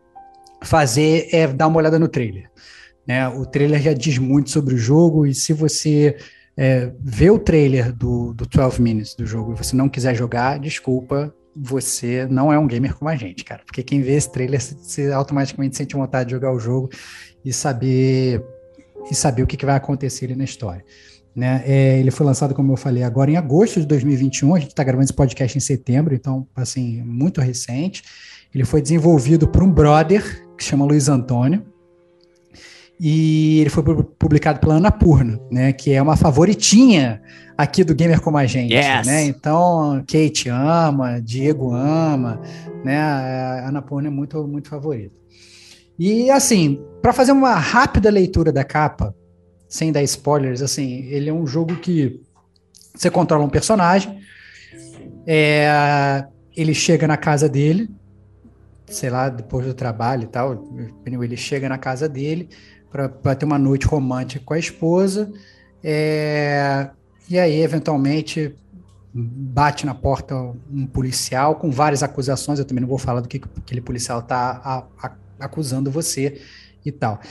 fazer 0.64 1.28
é 1.32 1.48
dar 1.48 1.68
uma 1.68 1.78
olhada 1.78 1.98
no 1.98 2.08
trailer. 2.08 2.50
Né? 3.08 3.28
O 3.28 3.46
trailer 3.46 3.82
já 3.82 3.94
diz 3.94 4.18
muito 4.18 4.50
sobre 4.50 4.76
o 4.76 4.78
jogo, 4.78 5.26
e 5.26 5.34
se 5.34 5.54
você 5.54 6.18
é, 6.58 6.92
vê 7.00 7.30
o 7.30 7.40
trailer 7.40 7.94
do, 7.94 8.34
do 8.34 8.46
12 8.46 8.82
Minutes 8.82 9.16
do 9.16 9.26
jogo 9.26 9.54
e 9.54 9.58
você 9.58 9.76
não 9.76 9.90
quiser 9.90 10.16
jogar, 10.16 10.60
desculpa, 10.60 11.34
você 11.56 12.28
não 12.30 12.52
é 12.52 12.60
um 12.60 12.68
gamer 12.68 12.96
como 12.96 13.10
a 13.10 13.16
gente, 13.16 13.44
cara. 13.44 13.62
Porque 13.66 13.84
quem 13.84 14.02
vê 14.02 14.14
esse 14.14 14.32
trailer, 14.32 14.62
você 14.62 15.12
automaticamente 15.12 15.76
sente 15.76 15.96
vontade 15.96 16.30
de 16.30 16.36
jogar 16.36 16.54
o 16.54 16.60
jogo 16.60 16.90
e 17.44 17.52
saber 17.52 18.44
e 19.10 19.16
saber 19.16 19.42
o 19.42 19.48
que, 19.48 19.58
que 19.58 19.66
vai 19.66 19.76
acontecer 19.76 20.26
ali 20.26 20.36
na 20.36 20.44
história. 20.44 20.86
Né? 21.36 21.64
É, 21.66 22.00
ele 22.00 22.12
foi 22.12 22.26
lançado, 22.26 22.54
como 22.54 22.74
eu 22.74 22.78
falei, 22.78 23.04
agora 23.04 23.32
em 23.32 23.38
agosto 23.38 23.80
de 23.80 23.86
2021. 23.86 24.56
A 24.56 24.60
gente 24.60 24.70
está 24.70 24.84
gravando 24.84 25.06
esse 25.06 25.14
podcast 25.14 25.58
em 25.58 25.62
setembro, 25.62 26.14
então, 26.14 26.48
assim, 26.56 27.02
muito 27.04 27.40
recente. 27.42 28.04
Ele 28.54 28.66
foi 28.66 28.82
desenvolvido 28.82 29.48
por 29.48 29.64
um 29.64 29.72
brother 29.72 30.46
que 30.58 30.64
se 30.64 30.70
chama 30.70 30.86
Luiz 30.86 31.08
Antônio. 31.08 31.64
E 33.04 33.62
ele 33.62 33.70
foi 33.72 33.84
publicado 34.20 34.60
pela 34.60 34.76
Anapurna, 34.76 35.40
né? 35.50 35.74
Que 35.74 35.92
é 35.92 36.00
uma 36.00 36.16
favoritinha 36.16 37.20
aqui 37.58 37.84
do 37.84 37.96
Gamer 37.96 38.22
Como 38.22 38.38
a 38.38 38.46
Gente. 38.46 38.76
Yes. 38.76 39.08
Né? 39.08 39.24
Então, 39.24 40.04
Kate 40.06 40.50
ama, 40.50 41.20
Diego 41.20 41.74
ama, 41.74 42.40
né? 42.84 43.00
A 43.00 43.70
Anapurna 43.70 44.08
é 44.08 44.12
muito, 44.12 44.48
muito 44.48 44.70
favorita. 44.70 45.16
E 45.98 46.30
assim, 46.30 46.80
para 47.02 47.12
fazer 47.12 47.32
uma 47.32 47.56
rápida 47.56 48.10
leitura 48.12 48.52
da 48.52 48.64
capa, 48.64 49.16
sem 49.72 49.90
dar 49.90 50.04
spoilers, 50.04 50.62
assim, 50.62 51.06
ele 51.06 51.30
é 51.30 51.34
um 51.34 51.48
jogo 51.48 51.78
que 51.78 52.22
você 52.94 53.10
controla 53.10 53.46
um 53.46 53.50
personagem, 53.50 54.20
é, 55.26 56.26
ele 56.56 56.74
chega 56.74 57.08
na 57.08 57.16
casa 57.16 57.48
dele, 57.48 57.90
sei 58.86 59.10
lá, 59.10 59.30
depois 59.30 59.66
do 59.66 59.74
trabalho 59.74 60.24
e 60.24 60.28
tal, 60.28 60.62
ele 61.06 61.38
chega 61.38 61.70
na 61.70 61.78
casa 61.78 62.10
dele 62.10 62.50
para 62.92 63.34
ter 63.34 63.46
uma 63.46 63.58
noite 63.58 63.88
romântica 63.88 64.44
com 64.44 64.54
a 64.54 64.60
esposa, 64.60 65.32
é, 65.82 66.90
e 67.30 67.40
aí, 67.40 67.62
eventualmente, 67.62 68.54
bate 69.14 69.86
na 69.86 69.96
porta 69.96 70.36
um 70.70 70.86
policial 70.86 71.56
com 71.56 71.72
várias 71.72 72.04
acusações, 72.04 72.60
eu 72.60 72.66
também 72.66 72.82
não 72.82 72.90
vou 72.90 72.98
falar 72.98 73.22
do 73.22 73.30
que 73.30 73.42
aquele 73.60 73.80
policial 73.80 74.20
está 74.20 74.86
acusando 75.40 75.90
você 75.90 76.42
e 76.86 76.92
tal. 76.92 77.22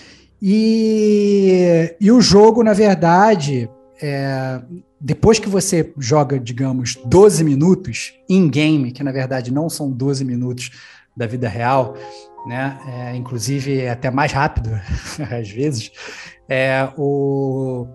E, 0.42 1.94
e 2.00 2.10
o 2.10 2.20
jogo, 2.20 2.62
na 2.62 2.72
verdade, 2.72 3.68
é, 4.00 4.60
depois 5.00 5.38
que 5.38 5.48
você 5.48 5.92
joga, 5.98 6.38
digamos, 6.38 6.96
12 7.04 7.44
minutos 7.44 8.14
in-game, 8.28 8.92
que 8.92 9.04
na 9.04 9.12
verdade 9.12 9.52
não 9.52 9.68
são 9.68 9.90
12 9.90 10.24
minutos 10.24 10.70
da 11.16 11.26
vida 11.26 11.48
real, 11.48 11.94
né? 12.46 12.78
É, 12.86 13.16
inclusive 13.16 13.80
é 13.80 13.90
até 13.90 14.10
mais 14.10 14.32
rápido, 14.32 14.70
às 15.30 15.50
vezes, 15.50 15.90
é, 16.48 16.88
o, 16.96 17.86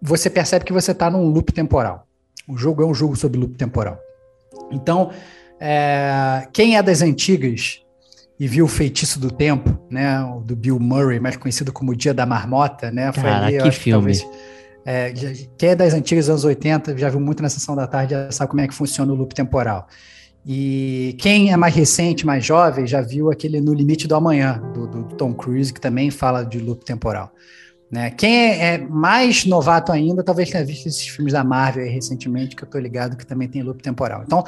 você 0.00 0.28
percebe 0.28 0.64
que 0.64 0.72
você 0.72 0.92
está 0.92 1.10
num 1.10 1.28
loop 1.28 1.52
temporal. 1.52 2.06
O 2.48 2.56
jogo 2.56 2.82
é 2.82 2.86
um 2.86 2.94
jogo 2.94 3.16
sobre 3.16 3.38
loop 3.38 3.54
temporal. 3.54 3.98
Então, 4.70 5.10
é, 5.58 6.46
quem 6.52 6.76
é 6.76 6.82
das 6.82 7.02
antigas 7.02 7.82
e 8.40 8.48
viu 8.48 8.64
o 8.64 8.68
Feitiço 8.68 9.20
do 9.20 9.30
Tempo, 9.30 9.78
né, 9.90 10.18
do 10.46 10.56
Bill 10.56 10.80
Murray, 10.80 11.20
mais 11.20 11.36
conhecido 11.36 11.70
como 11.70 11.94
Dia 11.94 12.14
da 12.14 12.24
Marmota, 12.24 12.90
né? 12.90 13.12
Foi 13.12 13.24
Cara, 13.24 13.46
ali, 13.46 13.58
que 13.58 13.70
filme. 13.70 14.14
Que, 14.14 14.20
talvez, 14.20 14.40
é, 14.82 15.12
quem 15.58 15.68
é 15.68 15.76
das 15.76 15.92
antigas 15.92 16.30
anos 16.30 16.42
80, 16.42 16.96
já 16.96 17.10
viu 17.10 17.20
muito 17.20 17.42
na 17.42 17.50
sessão 17.50 17.76
da 17.76 17.86
tarde, 17.86 18.14
já 18.14 18.32
sabe 18.32 18.48
como 18.48 18.62
é 18.62 18.66
que 18.66 18.72
funciona 18.72 19.12
o 19.12 19.14
loop 19.14 19.34
temporal. 19.34 19.86
E 20.46 21.14
quem 21.18 21.52
é 21.52 21.56
mais 21.58 21.74
recente, 21.74 22.24
mais 22.24 22.42
jovem, 22.42 22.86
já 22.86 23.02
viu 23.02 23.30
aquele 23.30 23.60
No 23.60 23.74
Limite 23.74 24.08
do 24.08 24.14
Amanhã, 24.14 24.58
do, 24.72 24.86
do 24.86 25.04
Tom 25.16 25.34
Cruise, 25.34 25.70
que 25.70 25.80
também 25.80 26.10
fala 26.10 26.42
de 26.42 26.58
loop 26.58 26.82
temporal. 26.82 27.30
Né? 27.90 28.10
Quem 28.10 28.34
é, 28.34 28.74
é, 28.74 28.78
mais 28.78 29.44
novato 29.44 29.92
ainda, 29.92 30.22
talvez 30.22 30.48
tenha 30.48 30.64
visto 30.64 30.86
esses 30.86 31.06
filmes 31.06 31.34
da 31.34 31.44
Marvel 31.44 31.84
recentemente, 31.86 32.56
que 32.56 32.64
eu 32.64 32.68
tô 32.68 32.78
ligado 32.78 33.18
que 33.18 33.26
também 33.26 33.48
tem 33.48 33.62
loop 33.62 33.82
temporal. 33.82 34.22
Então, 34.24 34.44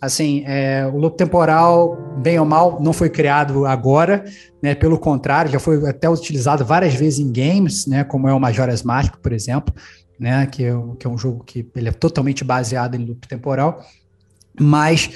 Assim, 0.00 0.42
é, 0.46 0.86
o 0.86 0.96
loop 0.96 1.16
temporal, 1.16 1.96
bem 2.22 2.38
ou 2.38 2.46
mal, 2.46 2.80
não 2.80 2.92
foi 2.92 3.10
criado 3.10 3.66
agora, 3.66 4.24
né? 4.62 4.74
Pelo 4.74 4.98
contrário, 4.98 5.50
já 5.50 5.58
foi 5.58 5.86
até 5.88 6.08
utilizado 6.08 6.64
várias 6.64 6.94
vezes 6.94 7.18
em 7.18 7.30
games, 7.30 7.86
né? 7.86 8.02
Como 8.02 8.26
é 8.26 8.32
o 8.32 8.40
Majora's 8.40 8.82
Mask, 8.82 9.16
por 9.22 9.32
exemplo, 9.32 9.74
né? 10.18 10.46
Que 10.46 10.64
é, 10.64 10.72
que 10.98 11.06
é 11.06 11.10
um 11.10 11.18
jogo 11.18 11.44
que 11.44 11.68
ele 11.76 11.88
é 11.88 11.92
totalmente 11.92 12.42
baseado 12.42 12.94
em 12.94 13.04
loop 13.04 13.28
temporal, 13.28 13.84
mas 14.58 15.10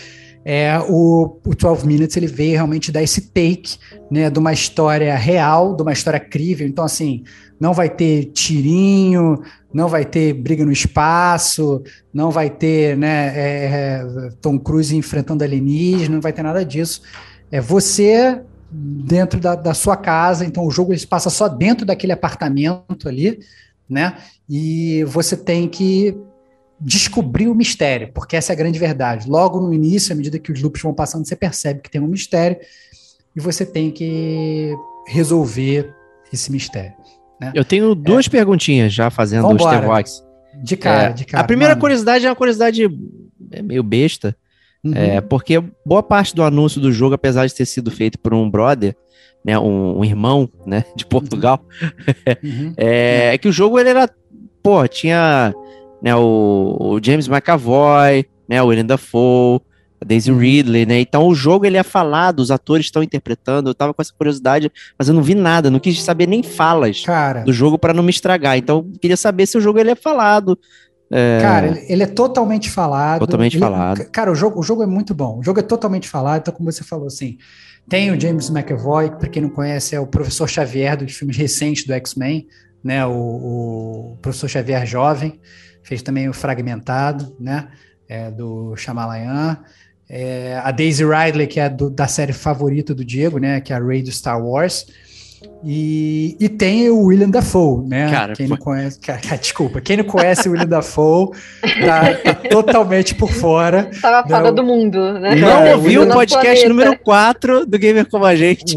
é, 0.44 0.78
o, 0.78 1.40
o 1.44 1.54
12 1.54 1.86
Minutes 1.86 2.16
ele 2.16 2.26
veio 2.26 2.52
realmente 2.52 2.92
dar 2.92 3.02
esse 3.02 3.22
take 3.22 3.78
né, 4.10 4.28
de 4.28 4.38
uma 4.38 4.52
história 4.52 5.16
real, 5.16 5.74
de 5.74 5.82
uma 5.82 5.92
história 5.92 6.20
crível. 6.20 6.66
Então, 6.66 6.84
assim, 6.84 7.24
não 7.64 7.72
vai 7.72 7.88
ter 7.88 8.26
tirinho, 8.26 9.42
não 9.72 9.88
vai 9.88 10.04
ter 10.04 10.34
briga 10.34 10.66
no 10.66 10.70
espaço, 10.70 11.82
não 12.12 12.30
vai 12.30 12.50
ter 12.50 12.94
né, 12.94 13.32
é, 13.34 13.64
é, 13.64 14.30
Tom 14.42 14.58
Cruise 14.58 14.94
enfrentando 14.94 15.42
alienígena, 15.42 16.16
não 16.16 16.20
vai 16.20 16.30
ter 16.30 16.42
nada 16.42 16.62
disso. 16.62 17.00
É 17.50 17.62
você 17.62 18.42
dentro 18.70 19.40
da, 19.40 19.54
da 19.54 19.72
sua 19.72 19.96
casa, 19.96 20.44
então 20.44 20.66
o 20.66 20.70
jogo 20.70 20.92
ele 20.92 21.06
passa 21.06 21.30
só 21.30 21.48
dentro 21.48 21.86
daquele 21.86 22.12
apartamento 22.12 23.08
ali, 23.08 23.40
né? 23.88 24.18
E 24.46 25.02
você 25.04 25.34
tem 25.34 25.66
que 25.66 26.14
descobrir 26.78 27.48
o 27.48 27.54
mistério, 27.54 28.10
porque 28.12 28.36
essa 28.36 28.52
é 28.52 28.54
a 28.54 28.58
grande 28.58 28.78
verdade. 28.78 29.26
Logo 29.26 29.58
no 29.58 29.72
início, 29.72 30.12
à 30.12 30.16
medida 30.16 30.38
que 30.38 30.52
os 30.52 30.60
loops 30.60 30.82
vão 30.82 30.92
passando, 30.92 31.26
você 31.26 31.34
percebe 31.34 31.80
que 31.80 31.90
tem 31.90 31.98
um 32.02 32.08
mistério 32.08 32.58
e 33.34 33.40
você 33.40 33.64
tem 33.64 33.90
que 33.90 34.74
resolver 35.06 35.94
esse 36.30 36.52
mistério. 36.52 37.03
Né? 37.40 37.52
Eu 37.54 37.64
tenho 37.64 37.94
duas 37.94 38.26
é. 38.26 38.30
perguntinhas 38.30 38.92
já 38.92 39.10
fazendo 39.10 39.46
o 39.46 39.56
Starbucks. 39.56 40.22
De 40.62 40.76
cara, 40.76 41.10
é, 41.10 41.12
de 41.12 41.24
cara. 41.24 41.42
A 41.42 41.46
primeira 41.46 41.72
mano. 41.72 41.80
curiosidade 41.80 42.24
é 42.24 42.28
uma 42.28 42.36
curiosidade 42.36 42.84
é 43.50 43.62
meio 43.62 43.82
besta, 43.82 44.36
uhum. 44.84 44.92
é, 44.94 45.20
porque 45.20 45.62
boa 45.84 46.02
parte 46.02 46.34
do 46.34 46.42
anúncio 46.42 46.80
do 46.80 46.92
jogo, 46.92 47.14
apesar 47.14 47.46
de 47.46 47.54
ter 47.54 47.66
sido 47.66 47.90
feito 47.90 48.18
por 48.18 48.34
um 48.34 48.48
brother, 48.48 48.96
né, 49.44 49.58
um, 49.58 49.98
um 49.98 50.04
irmão, 50.04 50.48
né, 50.66 50.84
de 50.96 51.04
Portugal, 51.06 51.64
uhum. 52.42 52.72
é, 52.76 53.34
é, 53.34 53.38
que 53.38 53.48
o 53.48 53.52
jogo 53.52 53.78
ele 53.78 53.90
era, 53.90 54.08
pô, 54.62 54.86
tinha 54.88 55.54
né, 56.02 56.14
o, 56.14 56.76
o 56.80 57.00
James 57.02 57.28
McAvoy, 57.28 58.26
né, 58.48 58.62
o 58.62 58.66
William 58.66 58.86
Dafoe, 58.86 59.60
Daisy 60.04 60.32
Ridley, 60.32 60.86
né? 60.86 61.00
Então 61.00 61.26
o 61.26 61.34
jogo 61.34 61.66
ele 61.66 61.76
é 61.76 61.82
falado, 61.82 62.40
os 62.40 62.50
atores 62.50 62.86
estão 62.86 63.02
interpretando. 63.02 63.70
Eu 63.70 63.74
tava 63.74 63.94
com 63.94 64.02
essa 64.02 64.12
curiosidade, 64.16 64.70
mas 64.98 65.08
eu 65.08 65.14
não 65.14 65.22
vi 65.22 65.34
nada, 65.34 65.70
não 65.70 65.80
quis 65.80 66.02
saber 66.02 66.26
nem 66.26 66.42
falas 66.42 67.02
Cara, 67.02 67.42
do 67.42 67.52
jogo 67.52 67.78
para 67.78 67.94
não 67.94 68.02
me 68.02 68.10
estragar. 68.10 68.56
Então 68.56 68.86
eu 68.92 68.98
queria 69.00 69.16
saber 69.16 69.46
se 69.46 69.56
o 69.56 69.60
jogo 69.60 69.78
ele 69.78 69.90
é 69.90 69.94
falado. 69.94 70.58
É, 71.10 71.38
cara, 71.40 71.78
ele, 71.86 72.02
é 72.02 72.06
totalmente 72.06 72.70
falado. 72.70 73.20
Totalmente 73.20 73.56
Ele- 73.56 73.64
falado. 73.64 74.04
Cara, 74.10 74.32
o 74.32 74.34
jogo, 74.34 74.58
o 74.58 74.62
jogo 74.62 74.82
é 74.82 74.86
muito 74.86 75.14
bom. 75.14 75.38
O 75.38 75.42
jogo 75.42 75.60
é 75.60 75.62
totalmente 75.62 76.08
falado, 76.08 76.40
então, 76.40 76.54
como 76.54 76.72
você 76.72 76.82
falou, 76.82 77.06
assim, 77.06 77.38
tem 77.88 78.10
o 78.10 78.20
James 78.20 78.48
McAvoy, 78.48 79.10
que, 79.10 79.16
pra 79.16 79.28
quem 79.28 79.42
não 79.42 79.50
conhece, 79.50 79.94
é 79.94 80.00
o 80.00 80.06
professor 80.06 80.48
Xavier 80.48 80.96
dos 80.96 81.12
filmes 81.12 81.36
recentes 81.36 81.86
do 81.86 81.92
X-Men, 81.92 82.46
né? 82.82 83.06
O, 83.06 83.12
o 83.12 84.18
professor 84.20 84.48
Xavier 84.48 84.84
jovem, 84.86 85.40
fez 85.82 86.02
também 86.02 86.28
o 86.28 86.32
Fragmentado, 86.32 87.36
né? 87.38 87.68
É, 88.08 88.30
do 88.30 88.74
Shyamalan. 88.76 89.58
É, 90.08 90.60
a 90.62 90.70
Daisy 90.70 91.04
Ridley, 91.04 91.46
que 91.46 91.58
é 91.60 91.68
do- 91.68 91.90
da 91.90 92.06
série 92.06 92.32
favorita 92.32 92.94
do 92.94 93.04
Diego, 93.04 93.38
né? 93.38 93.60
Que 93.60 93.72
é 93.72 93.76
a 93.76 93.82
Rey 93.82 94.02
do 94.02 94.10
Star 94.12 94.40
Wars. 94.42 94.86
E, 95.66 96.36
e 96.40 96.48
tem 96.48 96.88
o 96.90 97.04
William 97.04 97.28
Dafoe, 97.28 97.86
né? 97.86 98.10
Cara, 98.10 98.34
quem 98.34 98.46
não 98.46 98.56
conhece, 98.56 98.98
cara, 99.00 99.20
desculpa, 99.40 99.80
quem 99.80 99.96
não 99.98 100.04
conhece 100.04 100.46
o 100.48 100.52
William 100.52 100.66
Dafoe 100.66 101.30
tá, 101.84 102.14
tá 102.14 102.34
totalmente 102.48 103.14
por 103.14 103.30
fora. 103.30 103.90
Tava 104.00 104.26
fora 104.28 104.44
Não. 104.48 104.54
do 104.54 104.62
mundo, 104.62 105.12
né? 105.18 105.34
Não 105.34 105.48
É, 105.48 105.74
ouviu 105.74 106.02
o 106.02 106.08
podcast 106.08 106.66
número 106.68 106.98
4 106.98 107.66
do 107.66 107.78
Gamer 107.78 108.06
Como 108.08 108.24
a 108.26 108.34
Gente. 108.34 108.76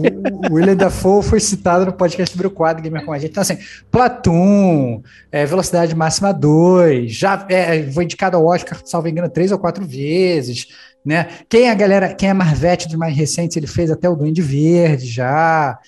O 0.50 0.54
William 0.56 0.76
Dafoe 0.76 1.24
foi 1.24 1.40
citado 1.42 1.86
no 1.86 1.94
podcast 1.94 2.36
número 2.36 2.52
4 2.52 2.82
Gamer 2.84 3.04
com 3.06 3.12
a 3.14 3.20
gente. 3.20 3.32
Então, 3.32 3.42
assim, 3.42 3.58
Platum, 3.92 5.02
é, 5.32 5.46
Velocidade 5.46 5.94
Máxima 5.96 6.34
2, 6.34 7.12
já 7.14 7.46
é, 7.50 7.84
foi 7.92 8.06
indicado 8.06 8.38
ao 8.38 8.46
Oscar, 8.46 8.80
salvo 8.86 9.08
engano, 9.08 9.30
três 9.30 9.52
ou 9.52 9.60
quatro 9.60 9.86
vezes. 9.86 10.68
Né? 11.08 11.30
Quem 11.48 11.68
é 11.68 11.72
a 11.72 11.74
galera, 11.74 12.14
quem 12.14 12.28
é 12.28 12.34
Marvete 12.34 12.86
dos 12.86 12.98
mais 12.98 13.16
recentes, 13.16 13.56
ele 13.56 13.66
fez 13.66 13.90
até 13.90 14.10
o 14.10 14.16
Duende 14.16 14.42
Verde 14.42 15.08
já. 15.08 15.80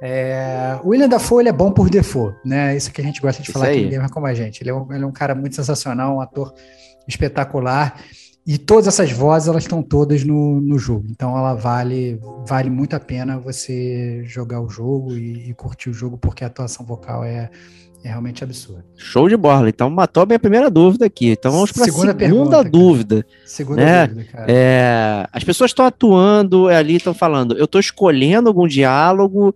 É, 0.00 0.78
o 0.84 0.90
William 0.90 1.08
Dafoe 1.08 1.42
ele 1.42 1.48
é 1.48 1.52
bom 1.52 1.72
por 1.72 1.90
default, 1.90 2.38
né? 2.44 2.76
Isso 2.76 2.92
que 2.92 3.00
a 3.00 3.04
gente 3.04 3.20
gosta 3.20 3.42
de 3.42 3.48
Isso 3.48 3.52
falar 3.52 3.72
aqui 3.72 3.88
Gamer 3.88 4.08
como 4.10 4.26
a 4.26 4.32
gente. 4.32 4.62
Ele 4.62 4.70
é, 4.70 4.74
um, 4.74 4.92
ele 4.92 5.02
é 5.02 5.06
um 5.08 5.10
cara 5.10 5.34
muito 5.34 5.56
sensacional, 5.56 6.18
um 6.18 6.20
ator 6.20 6.54
espetacular. 7.08 8.00
E 8.46 8.58
todas 8.58 8.86
essas 8.86 9.10
vozes, 9.10 9.48
elas 9.48 9.64
estão 9.64 9.82
todas 9.82 10.22
no, 10.22 10.60
no 10.60 10.78
jogo. 10.78 11.08
Então 11.10 11.36
ela 11.36 11.54
vale, 11.54 12.20
vale 12.46 12.70
muito 12.70 12.94
a 12.94 13.00
pena 13.00 13.40
você 13.40 14.22
jogar 14.24 14.60
o 14.60 14.68
jogo 14.68 15.16
e, 15.16 15.50
e 15.50 15.54
curtir 15.54 15.90
o 15.90 15.92
jogo, 15.92 16.16
porque 16.16 16.44
a 16.44 16.46
atuação 16.46 16.86
vocal 16.86 17.24
é, 17.24 17.50
é 18.02 18.08
realmente 18.08 18.42
absurda. 18.42 18.84
Show 18.96 19.28
de 19.28 19.36
bola. 19.36 19.68
Então 19.68 19.90
matou 19.90 20.22
a 20.22 20.26
minha 20.26 20.38
primeira 20.38 20.70
dúvida 20.70 21.06
aqui. 21.06 21.30
Então 21.32 21.52
vamos 21.52 21.70
para 21.72 21.82
a 21.82 21.84
Segunda 21.86 22.12
segunda, 22.12 22.18
pergunta, 22.18 22.56
cara. 22.58 22.68
dúvida. 22.70 23.26
Segunda 23.44 23.82
Né? 23.84 24.06
dúvida, 24.06 24.28
cara. 24.32 24.46
É, 24.48 25.26
as 25.32 25.44
pessoas 25.44 25.70
estão 25.70 25.84
atuando 25.84 26.68
é, 26.70 26.76
ali, 26.76 26.96
estão 26.96 27.12
falando. 27.14 27.56
Eu 27.56 27.64
estou 27.66 27.80
escolhendo 27.80 28.48
algum 28.48 28.66
diálogo. 28.66 29.54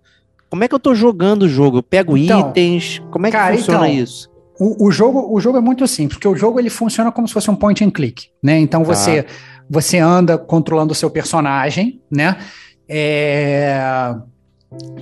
Como 0.51 0.63
é 0.63 0.69
que 0.69 0.75
eu 0.75 0.79
estou 0.79 0.95
jogando 0.95 1.45
o 1.45 1.49
jogo? 1.49 1.79
Eu 1.79 1.83
pego 1.83 2.17
Então, 2.17 2.51
itens? 2.51 3.03
Como 3.11 3.27
é 3.27 3.31
que 3.31 3.37
cara, 3.37 3.57
funciona 3.57 3.89
então, 3.89 4.03
isso? 4.05 4.31
O, 4.61 4.87
o 4.87 4.91
jogo, 4.93 5.35
o 5.35 5.41
jogo 5.41 5.59
é 5.59 5.61
muito 5.61 5.85
simples, 5.89 6.15
porque 6.17 6.29
o 6.29 6.37
jogo 6.37 6.61
ele 6.61 6.71
funciona 6.71 7.11
como 7.11 7.27
se 7.27 7.35
fosse 7.35 7.51
um 7.51 7.57
point 7.57 7.83
and 7.85 7.91
click, 7.91 8.29
né? 8.41 8.57
Então 8.61 8.83
Tá. 8.83 8.87
você, 8.95 9.27
você 9.69 9.99
anda 9.99 10.39
controlando 10.39 10.93
o 10.93 10.95
seu 10.95 11.11
personagem, 11.11 12.01
né? 12.09 12.37
É, 12.89 14.15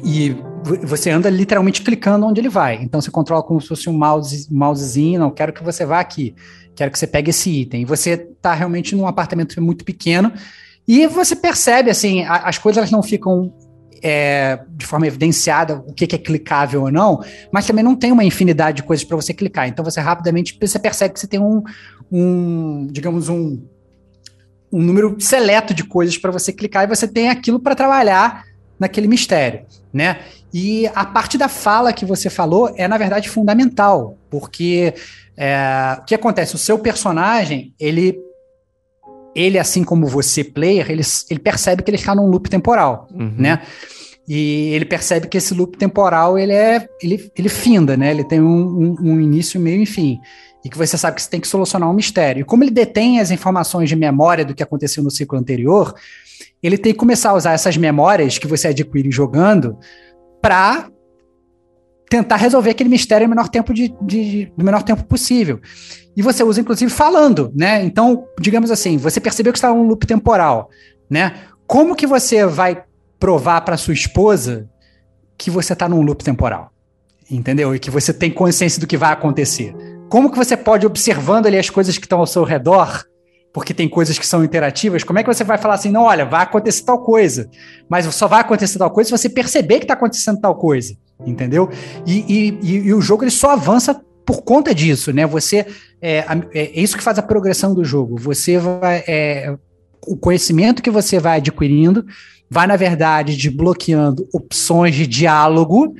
E 0.04 0.30
vo- 0.64 0.86
você 0.86 1.10
anda 1.10 1.28
literalmente 1.30 1.82
clicando 1.82 2.26
onde 2.26 2.40
ele 2.40 2.48
vai. 2.48 2.76
Então 2.82 3.00
você 3.00 3.10
controla 3.10 3.42
como 3.42 3.60
se 3.60 3.68
fosse 3.68 3.88
um 3.88 3.92
mouse, 3.92 4.48
mousezinho, 4.50 5.20
não 5.20 5.30
quero 5.30 5.52
que 5.52 5.62
você 5.62 5.84
vá 5.84 6.00
aqui, 6.00 6.34
quero 6.74 6.90
que 6.90 6.98
você 6.98 7.06
pegue 7.06 7.30
esse 7.30 7.50
item. 7.50 7.82
E 7.82 7.84
você 7.84 8.16
tá 8.16 8.54
realmente 8.54 8.94
num 8.96 9.06
apartamento 9.06 9.60
muito 9.62 9.84
pequeno 9.84 10.32
e 10.86 11.06
você 11.06 11.36
percebe 11.36 11.90
assim, 11.90 12.24
a- 12.24 12.48
as 12.48 12.58
coisas 12.58 12.78
elas 12.78 12.90
não 12.90 13.02
ficam 13.02 13.52
é, 14.04 14.58
de 14.70 14.84
forma 14.84 15.06
evidenciada 15.06 15.76
o 15.86 15.92
que, 15.92 16.08
que 16.08 16.16
é 16.16 16.18
clicável 16.18 16.82
ou 16.82 16.90
não, 16.90 17.22
mas 17.52 17.64
também 17.68 17.84
não 17.84 17.94
tem 17.94 18.10
uma 18.10 18.24
infinidade 18.24 18.78
de 18.78 18.82
coisas 18.82 19.04
para 19.04 19.14
você 19.16 19.32
clicar. 19.32 19.68
Então 19.68 19.84
você 19.84 20.00
rapidamente 20.00 20.58
você 20.60 20.76
percebe 20.76 21.14
que 21.14 21.20
você 21.20 21.28
tem 21.28 21.38
um, 21.38 21.62
um 22.10 22.88
digamos, 22.90 23.28
um, 23.28 23.62
um 24.72 24.82
número 24.82 25.14
seleto 25.20 25.72
de 25.72 25.84
coisas 25.84 26.18
para 26.18 26.32
você 26.32 26.52
clicar 26.52 26.82
e 26.82 26.88
você 26.88 27.06
tem 27.06 27.28
aquilo 27.28 27.60
para 27.60 27.76
trabalhar 27.76 28.44
naquele 28.82 29.08
mistério, 29.08 29.62
né? 29.92 30.18
E 30.52 30.86
a 30.94 31.04
parte 31.06 31.38
da 31.38 31.48
fala 31.48 31.92
que 31.92 32.04
você 32.04 32.28
falou 32.28 32.74
é 32.76 32.86
na 32.86 32.98
verdade 32.98 33.28
fundamental, 33.28 34.18
porque 34.28 34.92
é, 35.36 35.96
o 35.98 36.04
que 36.04 36.14
acontece? 36.14 36.54
O 36.54 36.58
seu 36.58 36.78
personagem 36.78 37.72
ele 37.80 38.18
ele 39.34 39.58
assim 39.58 39.82
como 39.82 40.06
você 40.06 40.44
player 40.44 40.90
ele, 40.90 41.02
ele 41.30 41.40
percebe 41.40 41.82
que 41.82 41.90
ele 41.90 41.96
está 41.96 42.14
num 42.14 42.26
loop 42.26 42.50
temporal 42.50 43.08
Uhum. 43.10 43.34
né? 43.38 43.62
E 44.28 44.70
ele 44.74 44.84
percebe 44.84 45.26
que 45.26 45.38
esse 45.38 45.52
loop 45.52 45.76
temporal 45.76 46.38
ele 46.38 46.52
é 46.52 46.86
ele, 47.02 47.30
ele 47.36 47.48
finda, 47.48 47.96
né? 47.96 48.10
Ele 48.10 48.24
tem 48.24 48.40
um, 48.40 48.46
um, 48.46 48.96
um 49.00 49.20
início, 49.20 49.60
meio 49.60 49.82
e 49.82 49.86
fim. 49.86 50.20
E 50.64 50.70
que 50.70 50.78
você 50.78 50.96
sabe 50.96 51.16
que 51.16 51.22
você 51.22 51.30
tem 51.30 51.40
que 51.40 51.48
solucionar 51.48 51.90
um 51.90 51.92
mistério. 51.92 52.40
E 52.40 52.44
como 52.44 52.62
ele 52.62 52.70
detém 52.70 53.18
as 53.18 53.32
informações 53.32 53.88
de 53.88 53.96
memória 53.96 54.44
do 54.44 54.54
que 54.54 54.62
aconteceu 54.62 55.02
no 55.02 55.10
ciclo 55.10 55.36
anterior, 55.36 55.92
ele 56.62 56.78
tem 56.78 56.92
que 56.92 56.98
começar 56.98 57.30
a 57.30 57.34
usar 57.34 57.52
essas 57.52 57.76
memórias 57.76 58.38
que 58.38 58.46
você 58.46 58.68
adquire 58.68 59.10
jogando 59.10 59.76
para 60.40 60.88
tentar 62.08 62.36
resolver 62.36 62.70
aquele 62.70 62.90
mistério 62.90 63.26
no 63.26 63.34
menor 63.34 63.48
tempo 63.48 63.72
de, 63.72 63.94
de, 64.02 64.52
no 64.56 64.64
menor 64.64 64.82
tempo 64.82 65.02
possível. 65.04 65.60
E 66.14 66.20
você 66.20 66.44
usa, 66.44 66.60
inclusive, 66.60 66.90
falando, 66.90 67.50
né? 67.54 67.82
Então, 67.82 68.26
digamos 68.38 68.70
assim, 68.70 68.98
você 68.98 69.18
percebeu 69.18 69.52
que 69.52 69.58
está 69.58 69.70
num 69.70 69.86
loop 69.86 70.06
temporal, 70.06 70.68
né? 71.10 71.34
Como 71.66 71.96
que 71.96 72.06
você 72.06 72.44
vai 72.44 72.84
provar 73.18 73.62
para 73.62 73.78
sua 73.78 73.94
esposa 73.94 74.68
que 75.38 75.50
você 75.50 75.72
está 75.72 75.88
num 75.88 76.02
loop 76.02 76.22
temporal? 76.22 76.70
Entendeu? 77.30 77.74
E 77.74 77.78
que 77.78 77.90
você 77.90 78.12
tem 78.12 78.30
consciência 78.30 78.78
do 78.78 78.86
que 78.86 78.98
vai 78.98 79.10
acontecer. 79.10 79.74
Como 80.10 80.30
que 80.30 80.36
você 80.36 80.54
pode, 80.54 80.86
observando 80.86 81.46
ali 81.46 81.56
as 81.56 81.70
coisas 81.70 81.96
que 81.96 82.04
estão 82.04 82.18
ao 82.18 82.26
seu 82.26 82.44
redor, 82.44 83.06
porque 83.52 83.74
tem 83.74 83.88
coisas 83.88 84.18
que 84.18 84.26
são 84.26 84.42
interativas, 84.42 85.04
como 85.04 85.18
é 85.18 85.22
que 85.22 85.32
você 85.32 85.44
vai 85.44 85.58
falar 85.58 85.74
assim, 85.74 85.90
não, 85.90 86.04
olha, 86.04 86.24
vai 86.24 86.42
acontecer 86.42 86.84
tal 86.84 86.98
coisa, 86.98 87.50
mas 87.88 88.06
só 88.14 88.26
vai 88.26 88.40
acontecer 88.40 88.78
tal 88.78 88.90
coisa 88.90 89.08
se 89.08 89.18
você 89.18 89.28
perceber 89.28 89.78
que 89.78 89.84
está 89.84 89.94
acontecendo 89.94 90.40
tal 90.40 90.54
coisa, 90.54 90.96
entendeu? 91.26 91.68
E, 92.06 92.58
e, 92.62 92.86
e, 92.86 92.94
o 92.94 93.00
jogo 93.00 93.24
ele 93.24 93.30
só 93.30 93.50
avança 93.50 94.00
por 94.24 94.42
conta 94.42 94.74
disso, 94.74 95.12
né? 95.12 95.26
Você 95.26 95.66
é, 96.00 96.24
é, 96.54 96.80
isso 96.80 96.96
que 96.96 97.02
faz 97.02 97.18
a 97.18 97.22
progressão 97.22 97.74
do 97.74 97.84
jogo. 97.84 98.16
Você 98.18 98.58
vai 98.58 99.04
é, 99.06 99.54
o 100.06 100.16
conhecimento 100.16 100.82
que 100.82 100.90
você 100.90 101.18
vai 101.18 101.36
adquirindo 101.38 102.06
vai 102.48 102.66
na 102.66 102.76
verdade 102.76 103.36
desbloqueando 103.36 104.28
opções 104.32 104.94
de 104.94 105.06
diálogo, 105.06 105.94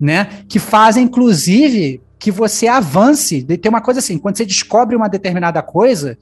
né? 0.00 0.28
Que 0.48 0.58
fazem 0.58 1.04
inclusive 1.04 2.00
que 2.18 2.30
você 2.30 2.66
avance. 2.66 3.44
Tem 3.44 3.68
uma 3.68 3.80
coisa 3.80 4.00
assim, 4.00 4.18
quando 4.18 4.36
você 4.36 4.44
descobre 4.44 4.96
uma 4.96 5.08
determinada 5.08 5.62
coisa, 5.62 6.18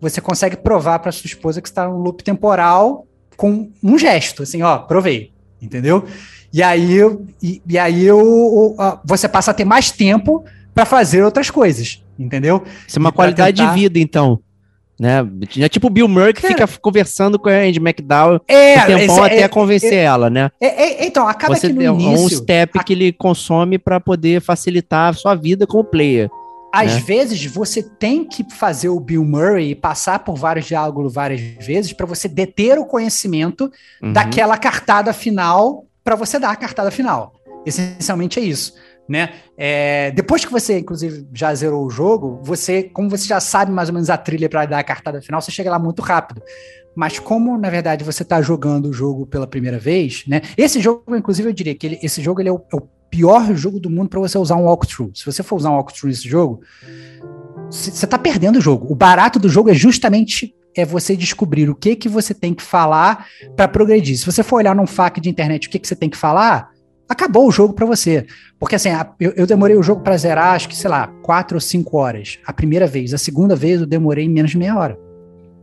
você 0.00 0.20
consegue 0.20 0.56
provar 0.56 0.98
para 0.98 1.12
sua 1.12 1.26
esposa 1.26 1.60
que 1.60 1.68
está 1.68 1.88
num 1.88 1.98
loop 1.98 2.22
temporal 2.22 3.06
com 3.36 3.70
um 3.82 3.98
gesto, 3.98 4.42
assim, 4.42 4.62
ó, 4.62 4.78
provei, 4.78 5.32
entendeu? 5.60 6.04
E 6.52 6.62
aí, 6.62 7.00
e, 7.42 7.60
e 7.66 7.78
aí 7.78 8.04
eu, 8.04 8.76
você 9.04 9.28
passa 9.28 9.50
a 9.50 9.54
ter 9.54 9.64
mais 9.64 9.90
tempo 9.90 10.44
para 10.72 10.84
fazer 10.84 11.22
outras 11.24 11.50
coisas, 11.50 12.02
entendeu? 12.18 12.62
Isso 12.86 12.98
é 12.98 13.00
uma 13.00 13.12
qualidade 13.12 13.56
tentar... 13.56 13.74
de 13.74 13.80
vida, 13.80 13.98
então. 13.98 14.40
Né? 14.98 15.26
É 15.58 15.68
tipo 15.68 15.88
o 15.88 15.90
Bill 15.90 16.06
Murray 16.06 16.32
que 16.32 16.42
Cara, 16.42 16.68
fica 16.68 16.80
conversando 16.80 17.36
com 17.36 17.48
a 17.48 17.52
Andy 17.52 17.80
McDowell 17.80 18.40
é, 18.46 18.80
um 18.80 18.86
tempão 18.86 19.24
até 19.24 19.40
é, 19.40 19.48
convencer 19.48 19.94
é, 19.94 20.04
ela, 20.04 20.30
né? 20.30 20.50
É, 20.60 21.04
então, 21.04 21.26
acaba 21.26 21.56
Você 21.56 21.66
que 21.66 21.72
no 21.72 21.80
tem 21.80 21.88
início... 21.88 22.26
um 22.26 22.28
step 22.28 22.78
a... 22.78 22.84
que 22.84 22.92
ele 22.92 23.12
consome 23.12 23.76
para 23.76 23.98
poder 23.98 24.40
facilitar 24.40 25.10
a 25.10 25.12
sua 25.12 25.34
vida 25.34 25.66
como 25.66 25.82
player. 25.82 26.30
Às 26.74 26.94
né? 26.94 27.00
vezes 27.00 27.46
você 27.46 27.84
tem 27.84 28.24
que 28.24 28.44
fazer 28.50 28.88
o 28.88 28.98
Bill 28.98 29.24
Murray 29.24 29.70
e 29.70 29.74
passar 29.76 30.18
por 30.18 30.34
vários 30.34 30.66
diálogos 30.66 31.14
várias 31.14 31.40
vezes 31.64 31.92
para 31.92 32.04
você 32.04 32.26
deter 32.26 32.80
o 32.80 32.84
conhecimento 32.84 33.70
uhum. 34.02 34.12
daquela 34.12 34.58
cartada 34.58 35.12
final 35.12 35.86
para 36.02 36.16
você 36.16 36.36
dar 36.36 36.50
a 36.50 36.56
cartada 36.56 36.90
final. 36.90 37.32
Essencialmente 37.64 38.40
é 38.40 38.42
isso. 38.42 38.74
Né? 39.08 39.34
É, 39.56 40.10
depois 40.10 40.44
que 40.44 40.50
você, 40.50 40.80
inclusive, 40.80 41.24
já 41.32 41.54
zerou 41.54 41.86
o 41.86 41.90
jogo, 41.90 42.40
você, 42.42 42.82
como 42.82 43.08
você 43.08 43.28
já 43.28 43.38
sabe 43.38 43.70
mais 43.70 43.88
ou 43.88 43.94
menos 43.94 44.10
a 44.10 44.16
trilha 44.16 44.48
para 44.48 44.66
dar 44.66 44.80
a 44.80 44.84
cartada 44.84 45.22
final, 45.22 45.40
você 45.40 45.52
chega 45.52 45.70
lá 45.70 45.78
muito 45.78 46.02
rápido. 46.02 46.42
Mas 46.96 47.20
como, 47.20 47.56
na 47.56 47.70
verdade, 47.70 48.02
você 48.02 48.24
está 48.24 48.42
jogando 48.42 48.86
o 48.86 48.92
jogo 48.92 49.26
pela 49.26 49.46
primeira 49.46 49.78
vez, 49.78 50.24
né? 50.26 50.42
Esse 50.56 50.80
jogo, 50.80 51.14
inclusive, 51.14 51.48
eu 51.48 51.52
diria 51.52 51.74
que 51.74 51.86
ele, 51.86 51.98
esse 52.02 52.22
jogo 52.22 52.40
ele 52.40 52.48
é, 52.48 52.52
o, 52.52 52.62
é 52.72 52.76
o 52.76 52.88
pior 53.14 53.54
jogo 53.54 53.78
do 53.78 53.88
mundo 53.88 54.08
para 54.08 54.18
você 54.18 54.36
usar 54.36 54.56
um 54.56 54.64
walkthrough. 54.64 55.12
Se 55.14 55.24
você 55.24 55.40
for 55.40 55.54
usar 55.54 55.70
um 55.70 55.74
walkthrough 55.74 56.08
nesse 56.08 56.28
jogo, 56.28 56.62
você 57.70 57.90
está 57.90 58.18
perdendo 58.18 58.58
o 58.58 58.60
jogo. 58.60 58.92
O 58.92 58.96
barato 58.96 59.38
do 59.38 59.48
jogo 59.48 59.70
é 59.70 59.74
justamente 59.74 60.52
é 60.76 60.84
você 60.84 61.16
descobrir 61.16 61.70
o 61.70 61.76
que 61.76 61.94
que 61.94 62.08
você 62.08 62.34
tem 62.34 62.52
que 62.52 62.62
falar 62.62 63.26
para 63.54 63.68
progredir. 63.68 64.18
Se 64.18 64.26
você 64.26 64.42
for 64.42 64.56
olhar 64.56 64.74
num 64.74 64.88
FAQ 64.88 65.20
de 65.20 65.30
internet 65.30 65.68
o 65.68 65.70
que, 65.70 65.78
que 65.78 65.86
você 65.86 65.94
tem 65.94 66.10
que 66.10 66.16
falar, 66.16 66.70
acabou 67.08 67.46
o 67.46 67.52
jogo 67.52 67.72
para 67.72 67.86
você. 67.86 68.26
Porque 68.58 68.74
assim, 68.74 68.88
eu, 69.20 69.32
eu 69.36 69.46
demorei 69.46 69.76
o 69.76 69.82
jogo 69.82 70.02
para 70.02 70.16
zerar, 70.16 70.56
acho 70.56 70.68
que, 70.68 70.76
sei 70.76 70.90
lá, 70.90 71.06
quatro 71.22 71.56
ou 71.56 71.60
cinco 71.60 71.96
horas. 71.96 72.40
A 72.44 72.52
primeira 72.52 72.88
vez. 72.88 73.14
A 73.14 73.18
segunda 73.18 73.54
vez 73.54 73.80
eu 73.80 73.86
demorei 73.86 74.28
menos 74.28 74.50
de 74.50 74.58
meia 74.58 74.76
hora. 74.76 74.98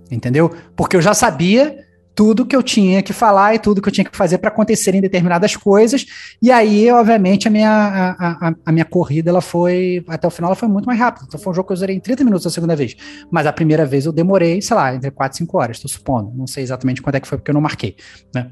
Entendeu? 0.10 0.50
Porque 0.74 0.96
eu 0.96 1.02
já 1.02 1.14
sabia 1.14 1.76
tudo 2.14 2.46
que 2.46 2.56
eu 2.56 2.62
tinha 2.62 3.02
que 3.02 3.14
falar 3.14 3.56
e 3.56 3.60
tudo 3.60 3.82
que 3.82 3.88
eu 3.88 3.94
tinha 3.94 4.06
que 4.06 4.16
fazer 4.16 4.38
para 4.38 4.50
acontecerem 4.50 5.02
determinadas 5.02 5.56
coisas. 5.56 6.06
E 6.42 6.52
aí, 6.52 6.90
obviamente, 6.92 7.48
a 7.48 7.52
minha, 7.52 7.70
a, 7.70 8.50
a, 8.50 8.54
a, 8.66 8.72
minha 8.72 8.86
corrida 8.86 9.30
ela 9.30 9.42
foi, 9.42 10.04
até 10.08 10.28
o 10.28 10.30
final, 10.30 10.50
ela 10.50 10.56
foi 10.56 10.68
muito 10.68 10.86
mais 10.86 11.00
rápida. 11.00 11.26
Então, 11.28 11.40
foi 11.40 11.52
um 11.52 11.56
jogo 11.56 11.68
que 11.68 11.74
eu 11.74 11.78
zerei 11.78 11.96
em 11.96 12.00
30 12.00 12.24
minutos 12.24 12.46
a 12.46 12.50
segunda 12.50 12.76
vez. 12.76 12.96
Mas 13.32 13.46
a 13.46 13.54
primeira 13.54 13.86
vez 13.86 14.06
eu 14.06 14.12
demorei, 14.12 14.62
sei 14.62 14.76
lá, 14.76 14.94
entre 14.94 15.10
4 15.10 15.36
e 15.36 15.38
5 15.40 15.58
horas, 15.58 15.78
estou 15.78 15.90
supondo. 15.90 16.32
Não 16.36 16.48
sei 16.48 16.64
exatamente 16.64 17.02
quando 17.02 17.16
é 17.16 17.20
que 17.20 17.28
foi, 17.28 17.38
porque 17.38 17.52
eu 17.52 17.56
não 17.56 17.62
marquei. 17.62 17.96
Né? 18.36 18.52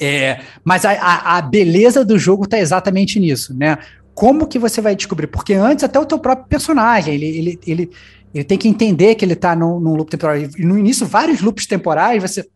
É, 0.00 0.40
mas 0.62 0.84
a, 0.84 1.36
a, 1.36 1.40
beleza 1.40 2.04
do 2.04 2.18
jogo 2.18 2.44
está 2.44 2.58
exatamente 2.58 3.18
nisso, 3.18 3.56
né? 3.56 3.78
Como 4.14 4.46
que 4.46 4.58
você 4.58 4.80
vai 4.80 4.94
descobrir? 4.94 5.26
Porque 5.26 5.54
antes 5.54 5.84
até 5.84 5.98
o 5.98 6.06
teu 6.06 6.18
próprio 6.18 6.46
personagem, 6.46 7.14
ele, 7.14 7.26
ele, 7.26 7.60
ele, 7.66 7.90
ele 8.34 8.44
tem 8.44 8.58
que 8.58 8.68
entender 8.68 9.14
que 9.14 9.24
ele 9.24 9.32
está 9.32 9.56
num, 9.56 9.80
num 9.80 9.94
loop 9.94 10.10
temporal. 10.10 10.38
E 10.38 10.64
no 10.64 10.78
início, 10.78 11.06
vários 11.06 11.40
loops 11.40 11.66
temporais, 11.66 12.22
você 12.22 12.46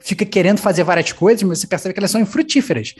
fica 0.00 0.24
querendo 0.24 0.58
fazer 0.58 0.84
várias 0.84 1.12
coisas, 1.12 1.42
mas 1.42 1.58
você 1.58 1.66
percebe 1.66 1.92
que 1.92 2.00
elas 2.00 2.10
são 2.10 2.20
infrutíferas. 2.20 2.94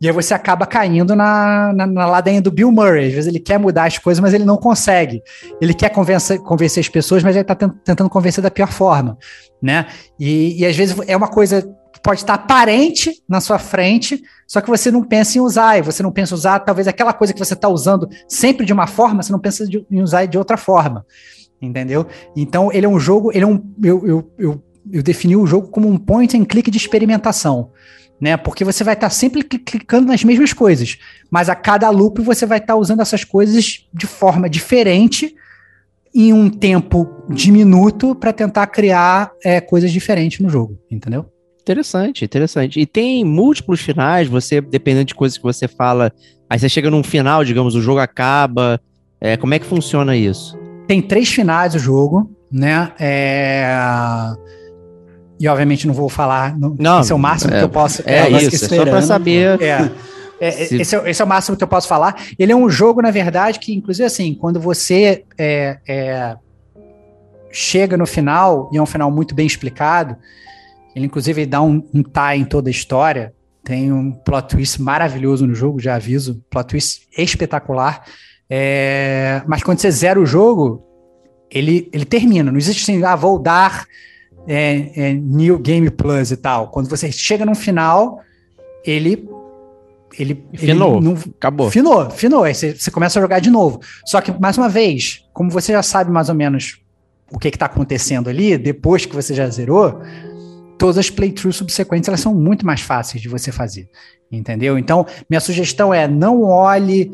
E 0.00 0.06
aí 0.06 0.12
você 0.12 0.32
acaba 0.32 0.64
caindo 0.64 1.16
na, 1.16 1.72
na, 1.72 1.86
na 1.86 2.06
ladainha 2.06 2.40
do 2.40 2.52
Bill 2.52 2.70
Murray. 2.70 3.08
Às 3.08 3.14
vezes 3.14 3.26
ele 3.26 3.40
quer 3.40 3.58
mudar 3.58 3.84
as 3.84 3.98
coisas, 3.98 4.20
mas 4.20 4.32
ele 4.32 4.44
não 4.44 4.56
consegue. 4.56 5.22
Ele 5.60 5.74
quer 5.74 5.88
convencer, 5.90 6.38
convencer 6.38 6.80
as 6.80 6.88
pessoas, 6.88 7.22
mas 7.22 7.34
ele 7.34 7.42
está 7.42 7.54
tentando 7.54 8.08
convencer 8.08 8.42
da 8.42 8.50
pior 8.50 8.70
forma, 8.70 9.18
né? 9.60 9.86
E, 10.18 10.60
e 10.60 10.66
às 10.66 10.76
vezes 10.76 10.96
é 11.08 11.16
uma 11.16 11.26
coisa 11.26 11.62
que 11.92 12.00
pode 12.00 12.20
estar 12.20 12.34
aparente 12.34 13.10
na 13.28 13.40
sua 13.40 13.58
frente, 13.58 14.22
só 14.46 14.60
que 14.60 14.68
você 14.68 14.90
não 14.90 15.02
pensa 15.02 15.38
em 15.38 15.40
usar, 15.40 15.78
e 15.78 15.82
você 15.82 16.02
não 16.02 16.12
pensa 16.12 16.32
em 16.32 16.36
usar 16.36 16.60
talvez 16.60 16.86
aquela 16.86 17.12
coisa 17.12 17.32
que 17.32 17.38
você 17.38 17.54
está 17.54 17.68
usando 17.68 18.08
sempre 18.28 18.64
de 18.64 18.72
uma 18.72 18.86
forma, 18.86 19.22
você 19.22 19.32
não 19.32 19.40
pensa 19.40 19.66
de, 19.66 19.84
em 19.90 20.00
usar 20.00 20.26
de 20.26 20.38
outra 20.38 20.56
forma, 20.56 21.04
entendeu? 21.60 22.06
Então 22.36 22.70
ele 22.72 22.86
é 22.86 22.88
um 22.88 23.00
jogo, 23.00 23.32
ele 23.32 23.42
é 23.42 23.46
um, 23.46 23.60
eu, 23.82 24.06
eu, 24.06 24.32
eu 24.38 24.62
eu 24.92 25.02
defini 25.02 25.36
o 25.36 25.46
jogo 25.46 25.68
como 25.68 25.88
um 25.88 25.98
point 25.98 26.36
and 26.36 26.44
click 26.44 26.70
de 26.70 26.76
experimentação, 26.76 27.70
né? 28.20 28.36
Porque 28.36 28.64
você 28.64 28.82
vai 28.82 28.94
estar 28.94 29.08
tá 29.08 29.10
sempre 29.10 29.42
clicando 29.42 30.08
nas 30.08 30.24
mesmas 30.24 30.52
coisas, 30.52 30.98
mas 31.30 31.48
a 31.48 31.54
cada 31.54 31.88
loop 31.90 32.20
você 32.22 32.46
vai 32.46 32.58
estar 32.58 32.74
tá 32.74 32.78
usando 32.78 33.00
essas 33.00 33.24
coisas 33.24 33.86
de 33.92 34.06
forma 34.06 34.48
diferente 34.48 35.34
em 36.14 36.32
um 36.32 36.48
tempo 36.48 37.08
diminuto 37.28 38.14
para 38.14 38.32
tentar 38.32 38.66
criar 38.68 39.30
é, 39.44 39.60
coisas 39.60 39.92
diferentes 39.92 40.40
no 40.40 40.48
jogo, 40.48 40.78
entendeu? 40.90 41.26
Interessante, 41.60 42.24
interessante. 42.24 42.80
E 42.80 42.86
tem 42.86 43.24
múltiplos 43.24 43.80
finais, 43.80 44.26
você, 44.26 44.60
dependendo 44.60 45.04
de 45.04 45.14
coisas 45.14 45.36
que 45.36 45.44
você 45.44 45.68
fala, 45.68 46.10
aí 46.48 46.58
você 46.58 46.68
chega 46.68 46.90
num 46.90 47.02
final, 47.02 47.44
digamos, 47.44 47.74
o 47.74 47.82
jogo 47.82 48.00
acaba. 48.00 48.80
É, 49.20 49.36
como 49.36 49.52
é 49.52 49.58
que 49.58 49.66
funciona 49.66 50.16
isso? 50.16 50.58
Tem 50.86 51.02
três 51.02 51.28
finais 51.28 51.74
o 51.74 51.78
jogo, 51.78 52.34
né? 52.50 52.90
É 52.98 53.66
e 55.40 55.46
obviamente 55.46 55.86
não 55.86 55.94
vou 55.94 56.08
falar, 56.08 56.58
no, 56.58 56.74
não, 56.78 57.00
esse 57.00 57.12
é 57.12 57.14
o 57.14 57.18
máximo 57.18 57.54
é, 57.54 57.58
que 57.58 57.64
eu 57.64 57.68
posso. 57.68 58.02
É, 58.04 58.20
é 58.20 58.30
isso, 58.30 58.64
é 58.64 58.76
só 58.76 58.84
para 58.84 59.02
saber. 59.02 59.60
É, 59.62 59.90
é, 60.40 60.50
Se... 60.50 60.76
esse, 60.80 60.96
é, 60.96 61.10
esse, 61.10 61.22
é, 61.22 61.24
o 61.24 61.28
máximo 61.28 61.56
que 61.56 61.62
eu 61.62 61.68
posso 61.68 61.86
falar. 61.86 62.16
Ele 62.38 62.52
é 62.52 62.56
um 62.56 62.68
jogo, 62.68 63.00
na 63.00 63.10
verdade, 63.10 63.58
que, 63.58 63.74
inclusive, 63.74 64.04
assim, 64.04 64.34
quando 64.34 64.60
você 64.60 65.24
é, 65.36 65.78
é, 65.86 66.36
chega 67.52 67.96
no 67.96 68.06
final, 68.06 68.68
e 68.72 68.78
é 68.78 68.82
um 68.82 68.86
final 68.86 69.10
muito 69.10 69.34
bem 69.34 69.46
explicado, 69.46 70.16
ele, 70.94 71.06
inclusive, 71.06 71.46
dá 71.46 71.62
um, 71.62 71.82
um 71.94 72.02
tie 72.02 72.36
em 72.36 72.44
toda 72.44 72.68
a 72.68 72.72
história. 72.72 73.32
Tem 73.62 73.92
um 73.92 74.10
plot 74.10 74.48
twist 74.48 74.80
maravilhoso 74.80 75.46
no 75.46 75.54
jogo, 75.54 75.78
já 75.78 75.94
aviso. 75.94 76.42
Plot 76.50 76.68
twist 76.68 77.06
espetacular. 77.16 78.02
É, 78.50 79.42
mas 79.46 79.62
quando 79.62 79.78
você 79.78 79.90
zera 79.90 80.18
o 80.18 80.26
jogo, 80.26 80.82
ele, 81.50 81.88
ele 81.92 82.04
termina. 82.04 82.50
Não 82.50 82.58
existe 82.58 82.82
assim, 82.82 83.04
ah, 83.04 83.14
vou 83.14 83.38
dar 83.38 83.84
é, 84.48 85.10
é, 85.10 85.12
New 85.12 85.58
Game 85.58 85.90
Plus 85.90 86.30
e 86.30 86.36
tal. 86.36 86.68
Quando 86.68 86.88
você 86.88 87.12
chega 87.12 87.44
no 87.44 87.54
final, 87.54 88.20
ele. 88.82 89.28
Ele. 90.18 90.42
Finou. 90.54 90.96
Ele 90.96 91.04
não, 91.04 91.18
acabou. 91.36 91.70
Finou, 91.70 92.08
finou. 92.08 92.44
Aí 92.44 92.54
você, 92.54 92.74
você 92.74 92.90
começa 92.90 93.18
a 93.18 93.22
jogar 93.22 93.40
de 93.40 93.50
novo. 93.50 93.78
Só 94.06 94.22
que, 94.22 94.32
mais 94.40 94.56
uma 94.56 94.68
vez, 94.68 95.22
como 95.34 95.50
você 95.50 95.72
já 95.72 95.82
sabe 95.82 96.10
mais 96.10 96.30
ou 96.30 96.34
menos 96.34 96.80
o 97.30 97.38
que 97.38 97.48
está 97.48 97.66
acontecendo 97.66 98.30
ali, 98.30 98.56
depois 98.56 99.04
que 99.04 99.14
você 99.14 99.34
já 99.34 99.46
zerou, 99.50 100.00
todas 100.78 100.96
as 100.96 101.10
playthroughs 101.10 101.56
subsequentes 101.56 102.08
elas 102.08 102.20
são 102.20 102.34
muito 102.34 102.64
mais 102.64 102.80
fáceis 102.80 103.20
de 103.20 103.28
você 103.28 103.52
fazer. 103.52 103.86
Entendeu? 104.32 104.78
Então, 104.78 105.04
minha 105.28 105.40
sugestão 105.40 105.92
é 105.92 106.08
não 106.08 106.42
olhe 106.42 107.12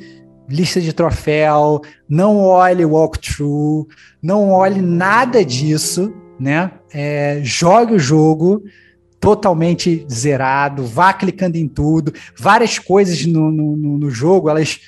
lista 0.49 0.81
de 0.81 0.93
troféu, 0.93 1.81
não 2.09 2.39
olhe 2.39 2.85
walkthrough, 2.85 3.89
não 4.23 4.51
olhe 4.51 4.81
nada 4.81 5.45
disso 5.45 6.13
né? 6.39 6.73
É, 6.93 7.41
jogue 7.43 7.95
o 7.95 7.99
jogo 7.99 8.63
totalmente 9.21 10.07
zerado, 10.11 10.85
vá 10.85 11.13
clicando 11.13 11.57
em 11.57 11.67
tudo, 11.67 12.13
várias 12.39 12.79
coisas 12.79 13.25
no, 13.25 13.51
no, 13.51 13.77
no 13.77 14.11
jogo, 14.11 14.51
elas 14.51 14.81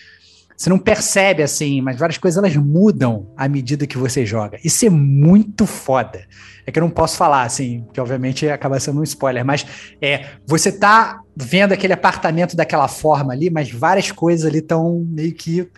você 0.57 0.71
não 0.71 0.79
percebe 0.79 1.43
assim, 1.43 1.83
mas 1.83 1.99
várias 1.99 2.17
coisas 2.17 2.39
elas 2.39 2.57
mudam 2.57 3.27
à 3.37 3.47
medida 3.47 3.87
que 3.87 3.99
você 3.99 4.25
joga. 4.25 4.59
Isso 4.65 4.87
é 4.87 4.91
muito 4.91 5.67
foda. 5.67 6.25
É 6.65 6.73
que 6.73 6.79
eu 6.79 6.83
não 6.83 6.91
posso 6.91 7.17
falar 7.17 7.43
assim, 7.43 7.85
que 7.93 8.01
obviamente 8.01 8.49
acaba 8.49 8.81
sendo 8.81 9.01
um 9.01 9.03
spoiler, 9.03 9.45
mas 9.45 9.67
é, 10.01 10.27
você 10.47 10.73
tá 10.73 11.21
vendo 11.37 11.73
aquele 11.73 11.93
apartamento 11.93 12.57
daquela 12.57 12.89
forma 12.89 13.35
ali, 13.35 13.51
mas 13.51 13.71
várias 13.71 14.11
coisas 14.11 14.47
ali 14.47 14.59
estão 14.59 15.07
meio 15.07 15.35
que 15.35 15.69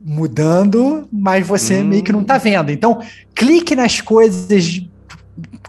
mudando, 0.00 1.08
mas 1.12 1.46
você 1.46 1.80
hum. 1.80 1.84
meio 1.84 2.02
que 2.02 2.12
não 2.12 2.24
tá 2.24 2.38
vendo. 2.38 2.70
Então, 2.70 3.00
clique 3.34 3.74
nas 3.74 4.00
coisas 4.00 4.82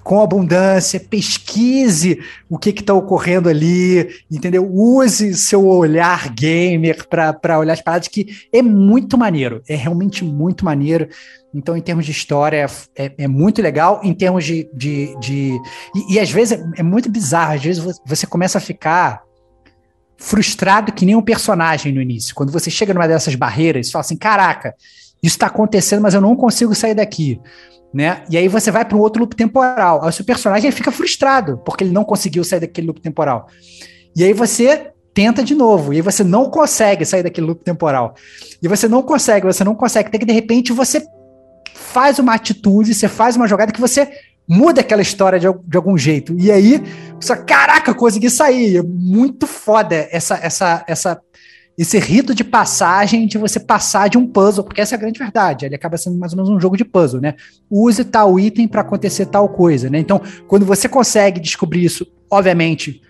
com 0.03 0.21
abundância, 0.21 0.99
pesquise 0.99 2.19
o 2.49 2.57
que 2.57 2.69
está 2.69 2.93
ocorrendo 2.93 3.47
ali, 3.47 4.09
entendeu? 4.31 4.67
Use 4.67 5.35
seu 5.35 5.67
olhar 5.67 6.33
gamer 6.33 7.07
para 7.07 7.59
olhar 7.59 7.73
as 7.73 7.81
paradas, 7.81 8.07
que 8.07 8.27
é 8.51 8.61
muito 8.61 9.17
maneiro, 9.17 9.61
é 9.69 9.75
realmente 9.75 10.23
muito 10.23 10.65
maneiro. 10.65 11.07
Então, 11.53 11.75
em 11.75 11.81
termos 11.81 12.05
de 12.05 12.11
história, 12.11 12.65
é, 12.95 13.11
é 13.17 13.27
muito 13.27 13.61
legal. 13.61 14.01
Em 14.03 14.13
termos 14.13 14.45
de. 14.45 14.69
de, 14.73 15.15
de 15.19 15.59
e, 15.95 16.13
e, 16.15 16.19
às 16.19 16.31
vezes 16.31 16.59
é, 16.59 16.63
é 16.77 16.83
muito 16.83 17.09
bizarro, 17.09 17.53
às 17.53 17.63
vezes 17.63 17.99
você 18.05 18.25
começa 18.25 18.57
a 18.59 18.61
ficar 18.61 19.21
frustrado 20.19 20.91
que 20.91 21.05
nem 21.05 21.15
um 21.15 21.21
personagem 21.21 21.93
no 21.93 22.01
início. 22.01 22.35
Quando 22.35 22.51
você 22.51 22.69
chega 22.69 22.93
numa 22.93 23.07
dessas 23.07 23.33
barreiras, 23.35 23.87
você 23.87 23.91
fala 23.93 24.01
assim: 24.01 24.17
caraca, 24.17 24.75
isso 25.23 25.35
está 25.35 25.47
acontecendo, 25.47 26.01
mas 26.01 26.13
eu 26.13 26.21
não 26.21 26.35
consigo 26.35 26.75
sair 26.75 26.93
daqui. 26.93 27.39
Né? 27.91 28.23
E 28.29 28.37
aí 28.37 28.47
você 28.47 28.69
vai 28.69 28.85
para 28.85 28.95
um 28.95 28.99
outro 28.99 29.21
loop 29.21 29.35
temporal. 29.35 30.03
Aí 30.03 30.09
o 30.09 30.11
seu 30.11 30.23
personagem 30.23 30.69
fica 30.71 30.91
frustrado 30.91 31.57
porque 31.65 31.83
ele 31.83 31.91
não 31.91 32.03
conseguiu 32.03 32.43
sair 32.43 32.59
daquele 32.59 32.85
loop 32.87 33.01
temporal. 33.01 33.47
E 34.15 34.23
aí 34.23 34.33
você 34.33 34.91
tenta 35.11 35.43
de 35.43 35.55
novo, 35.55 35.91
e 35.91 35.97
aí 35.97 36.01
você 36.01 36.23
não 36.23 36.49
consegue 36.49 37.03
sair 37.03 37.23
daquele 37.23 37.47
loop 37.47 37.63
temporal. 37.63 38.13
E 38.61 38.67
você 38.67 38.87
não 38.87 39.01
consegue, 39.01 39.45
você 39.45 39.63
não 39.63 39.73
consegue. 39.73 40.11
Tem 40.11 40.19
que 40.19 40.25
de 40.25 40.33
repente 40.33 40.71
você 40.71 41.03
faz 41.73 42.19
uma 42.19 42.35
atitude, 42.35 42.93
você 42.93 43.07
faz 43.07 43.35
uma 43.35 43.47
jogada 43.47 43.71
que 43.71 43.81
você 43.81 44.07
muda 44.49 44.81
aquela 44.81 45.03
história 45.03 45.39
de, 45.39 45.47
de 45.67 45.77
algum 45.77 45.95
jeito. 45.95 46.35
E 46.39 46.51
aí, 46.51 46.83
você, 47.21 47.35
caraca, 47.35 47.93
consegui 47.93 48.31
sair. 48.31 48.77
É 48.77 48.81
muito 48.81 49.45
foda 49.45 50.07
essa, 50.11 50.39
essa, 50.41 50.83
essa, 50.87 51.21
esse 51.77 51.99
rito 51.99 52.33
de 52.33 52.43
passagem 52.43 53.27
de 53.27 53.37
você 53.37 53.59
passar 53.59 54.09
de 54.09 54.17
um 54.17 54.25
puzzle, 54.25 54.63
porque 54.63 54.81
essa 54.81 54.95
é 54.95 54.97
a 54.97 54.99
grande 54.99 55.19
verdade. 55.19 55.67
Ele 55.67 55.75
acaba 55.75 55.97
sendo 55.97 56.17
mais 56.17 56.33
ou 56.33 56.37
menos 56.37 56.49
um 56.49 56.59
jogo 56.59 56.75
de 56.75 56.83
puzzle, 56.83 57.21
né? 57.21 57.35
Use 57.69 58.03
tal 58.03 58.39
item 58.39 58.67
para 58.67 58.81
acontecer 58.81 59.27
tal 59.27 59.47
coisa, 59.47 59.87
né? 59.87 59.99
Então, 59.99 60.19
quando 60.47 60.65
você 60.65 60.89
consegue 60.89 61.39
descobrir 61.39 61.85
isso, 61.85 62.07
obviamente, 62.31 63.03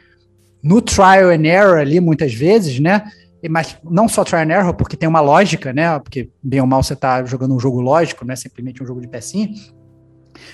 no 0.61 0.81
trial 0.81 1.29
and 1.29 1.45
error 1.45 1.77
ali, 1.77 2.01
muitas 2.01 2.33
vezes, 2.33 2.81
né? 2.81 3.03
Mas 3.49 3.77
não 3.89 4.09
só 4.09 4.25
trial 4.25 4.41
and 4.41 4.51
error, 4.51 4.73
porque 4.73 4.97
tem 4.97 5.07
uma 5.07 5.21
lógica, 5.21 5.71
né? 5.71 5.97
Porque 5.99 6.29
bem 6.43 6.59
ou 6.59 6.67
mal 6.67 6.83
você 6.83 6.91
está 6.91 7.23
jogando 7.23 7.55
um 7.55 7.59
jogo 7.61 7.79
lógico, 7.79 8.25
não 8.25 8.33
é 8.33 8.35
simplesmente 8.35 8.83
um 8.83 8.85
jogo 8.85 8.99
de 8.99 9.07
pecinha. 9.07 9.49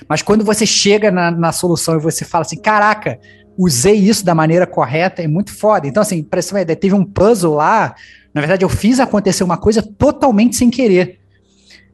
Mas 0.07 0.21
quando 0.21 0.43
você 0.43 0.65
chega 0.65 1.11
na, 1.11 1.31
na 1.31 1.51
solução 1.51 1.95
e 1.95 1.99
você 1.99 2.25
fala 2.25 2.43
assim, 2.43 2.57
caraca, 2.57 3.19
usei 3.57 3.95
isso 3.95 4.25
da 4.25 4.36
maneira 4.36 4.67
correta, 4.67 5.21
é 5.21 5.27
muito 5.27 5.53
foda. 5.53 5.88
Então, 5.88 6.01
assim, 6.01 6.23
para 6.23 6.41
você 6.41 6.75
teve 6.75 6.93
um 6.93 7.05
puzzle 7.05 7.55
lá, 7.55 7.95
na 8.33 8.41
verdade, 8.41 8.65
eu 8.65 8.69
fiz 8.69 8.99
acontecer 8.99 9.43
uma 9.43 9.57
coisa 9.57 9.81
totalmente 9.81 10.55
sem 10.55 10.69
querer. 10.69 11.19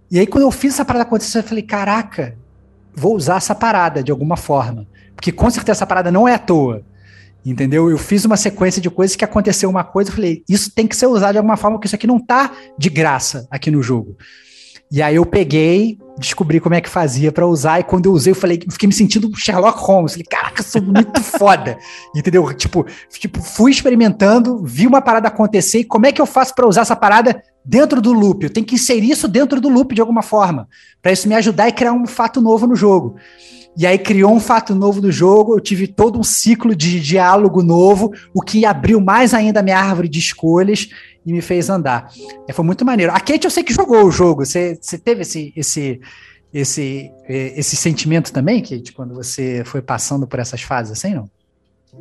E 0.09 0.19
aí, 0.19 0.27
quando 0.27 0.43
eu 0.43 0.51
fiz 0.51 0.73
essa 0.73 0.83
parada 0.83 1.03
acontecer, 1.03 1.39
eu 1.39 1.43
falei, 1.43 1.63
caraca, 1.63 2.35
vou 2.93 3.15
usar 3.15 3.37
essa 3.37 3.55
parada 3.55 4.03
de 4.03 4.11
alguma 4.11 4.35
forma. 4.35 4.87
Porque 5.15 5.31
com 5.31 5.49
certeza 5.49 5.77
essa 5.77 5.85
parada 5.85 6.11
não 6.11 6.27
é 6.27 6.33
à 6.33 6.39
toa. 6.39 6.83
Entendeu? 7.45 7.89
Eu 7.89 7.97
fiz 7.97 8.25
uma 8.25 8.37
sequência 8.37 8.81
de 8.81 8.89
coisas 8.89 9.15
que 9.15 9.25
aconteceu 9.25 9.69
uma 9.69 9.83
coisa, 9.83 10.11
eu 10.11 10.15
falei, 10.15 10.43
isso 10.47 10.71
tem 10.71 10.85
que 10.85 10.95
ser 10.95 11.07
usado 11.07 11.31
de 11.33 11.37
alguma 11.37 11.57
forma, 11.57 11.77
porque 11.77 11.87
isso 11.87 11.95
aqui 11.95 12.05
não 12.05 12.19
tá 12.19 12.51
de 12.77 12.89
graça 12.89 13.47
aqui 13.49 13.71
no 13.71 13.81
jogo. 13.81 14.15
E 14.91 15.01
aí 15.01 15.15
eu 15.15 15.25
peguei, 15.25 15.97
descobri 16.19 16.59
como 16.59 16.75
é 16.75 16.81
que 16.81 16.89
fazia 16.89 17.31
para 17.31 17.47
usar, 17.47 17.79
e 17.79 17.83
quando 17.83 18.07
eu 18.07 18.11
usei, 18.11 18.31
eu 18.31 18.35
falei, 18.35 18.59
fiquei 18.69 18.87
me 18.87 18.93
sentindo 18.93 19.31
Sherlock 19.35 19.79
Holmes. 19.79 20.11
Falei, 20.11 20.25
caraca, 20.29 20.61
sou 20.61 20.81
muito 20.81 21.19
foda. 21.23 21.77
Entendeu? 22.13 22.53
Tipo, 22.53 22.85
tipo, 23.09 23.41
fui 23.41 23.71
experimentando, 23.71 24.61
vi 24.63 24.85
uma 24.85 25.01
parada 25.01 25.29
acontecer, 25.29 25.79
e 25.79 25.85
como 25.85 26.05
é 26.05 26.11
que 26.11 26.21
eu 26.21 26.25
faço 26.25 26.53
para 26.53 26.67
usar 26.67 26.81
essa 26.81 26.95
parada 26.95 27.41
dentro 27.63 28.01
do 28.01 28.11
loop? 28.11 28.43
Eu 28.43 28.49
tenho 28.49 28.65
que 28.65 28.75
inserir 28.75 29.11
isso 29.11 29.29
dentro 29.29 29.61
do 29.61 29.69
loop 29.69 29.95
de 29.95 30.01
alguma 30.01 30.21
forma, 30.21 30.67
para 31.01 31.13
isso 31.13 31.27
me 31.27 31.35
ajudar 31.35 31.69
e 31.69 31.71
criar 31.71 31.93
um 31.93 32.05
fato 32.05 32.41
novo 32.41 32.67
no 32.67 32.75
jogo. 32.75 33.15
E 33.77 33.87
aí 33.87 33.97
criou 33.97 34.33
um 34.33 34.39
fato 34.39 34.75
novo 34.75 34.99
do 34.99 35.11
jogo, 35.11 35.55
eu 35.55 35.59
tive 35.59 35.87
todo 35.87 36.19
um 36.19 36.23
ciclo 36.23 36.75
de 36.75 36.99
diálogo 36.99 37.63
novo, 37.63 38.11
o 38.33 38.41
que 38.41 38.65
abriu 38.65 38.99
mais 38.99 39.33
ainda 39.33 39.61
a 39.61 39.63
minha 39.63 39.77
árvore 39.77 40.09
de 40.09 40.19
escolhas 40.19 40.89
e 41.25 41.31
me 41.31 41.41
fez 41.41 41.69
andar. 41.69 42.11
É, 42.47 42.53
foi 42.53 42.65
muito 42.65 42.83
maneiro. 42.83 43.11
A 43.11 43.19
Kate 43.19 43.45
eu 43.45 43.51
sei 43.51 43.63
que 43.63 43.73
jogou 43.73 44.05
o 44.05 44.11
jogo, 44.11 44.45
você, 44.45 44.77
você 44.79 44.97
teve 44.97 45.21
esse, 45.21 45.53
esse, 45.55 46.01
esse, 46.53 47.11
é, 47.27 47.59
esse 47.59 47.75
sentimento 47.75 48.33
também, 48.33 48.61
Kate, 48.61 48.91
quando 48.91 49.13
você 49.13 49.63
foi 49.65 49.81
passando 49.81 50.27
por 50.27 50.39
essas 50.39 50.61
fases 50.61 50.91
assim, 50.91 51.13
não? 51.13 51.29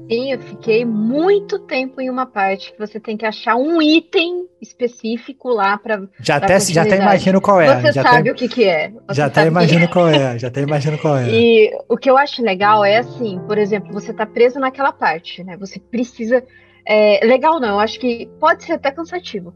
Sim, 0.08 0.32
eu 0.32 0.38
fiquei 0.38 0.84
muito 0.84 1.58
tempo 1.58 2.00
em 2.00 2.08
uma 2.08 2.24
parte 2.24 2.72
que 2.72 2.78
você 2.78 3.00
tem 3.00 3.16
que 3.16 3.26
achar 3.26 3.56
um 3.56 3.82
item 3.82 4.46
específico 4.62 5.48
lá 5.48 5.76
para. 5.76 6.08
Já 6.20 6.36
até 6.36 6.60
já 6.60 6.82
até 6.82 6.96
imagino 6.96 7.40
qual 7.40 7.60
é. 7.60 7.80
Você 7.80 7.92
já 7.92 8.02
sabe 8.02 8.30
o 8.30 8.34
que, 8.34 8.48
que 8.48 8.64
é. 8.64 8.90
Você 8.90 9.14
já 9.14 9.26
até 9.26 9.46
imagino 9.46 9.88
qual 9.88 10.08
é. 10.08 10.38
Já 10.38 10.46
até 10.46 10.60
imagino 10.62 10.96
qual 10.96 11.18
é. 11.18 11.26
E 11.30 11.76
o 11.88 11.96
que 11.96 12.08
eu 12.08 12.16
acho 12.16 12.40
legal 12.40 12.84
é 12.84 12.98
assim, 12.98 13.40
por 13.48 13.58
exemplo, 13.58 13.92
você 13.92 14.12
tá 14.12 14.24
preso 14.24 14.60
naquela 14.60 14.92
parte, 14.92 15.42
né? 15.42 15.56
Você 15.56 15.80
precisa. 15.80 16.44
É, 16.86 17.24
legal 17.26 17.58
não, 17.58 17.70
eu 17.70 17.80
acho 17.80 17.98
que 17.98 18.28
pode 18.38 18.62
ser 18.62 18.74
até 18.74 18.92
cansativo. 18.92 19.52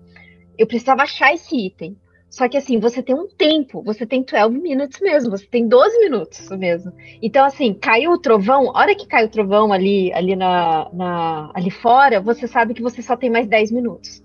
Eu 0.59 0.67
precisava 0.67 1.03
achar 1.03 1.33
esse 1.33 1.57
item. 1.57 1.97
Só 2.35 2.49
que 2.49 2.57
assim, 2.57 2.81
você 2.81 3.01
tem 3.01 3.15
um 3.15 3.29
tempo, 3.29 3.81
você 3.81 4.05
tem 4.05 4.25
12 4.25 4.59
minutos 4.59 5.01
mesmo, 5.01 5.31
você 5.31 5.47
tem 5.47 5.69
12 5.69 6.01
minutos 6.01 6.51
mesmo. 6.51 6.93
Então, 7.23 7.45
assim, 7.45 7.73
caiu 7.73 8.11
o 8.11 8.19
trovão, 8.19 8.77
a 8.77 8.81
hora 8.81 8.97
que 8.97 9.07
cai 9.07 9.25
o 9.25 9.29
trovão 9.29 9.73
ali, 9.73 10.13
ali, 10.13 10.35
na, 10.35 10.91
na, 10.93 11.53
ali 11.55 11.71
fora, 11.71 12.21
você 12.21 12.49
sabe 12.49 12.75
que 12.75 12.83
você 12.83 13.01
só 13.01 13.17
tem 13.17 13.31
mais 13.31 13.47
10 13.47 13.71
minutos. 13.71 14.21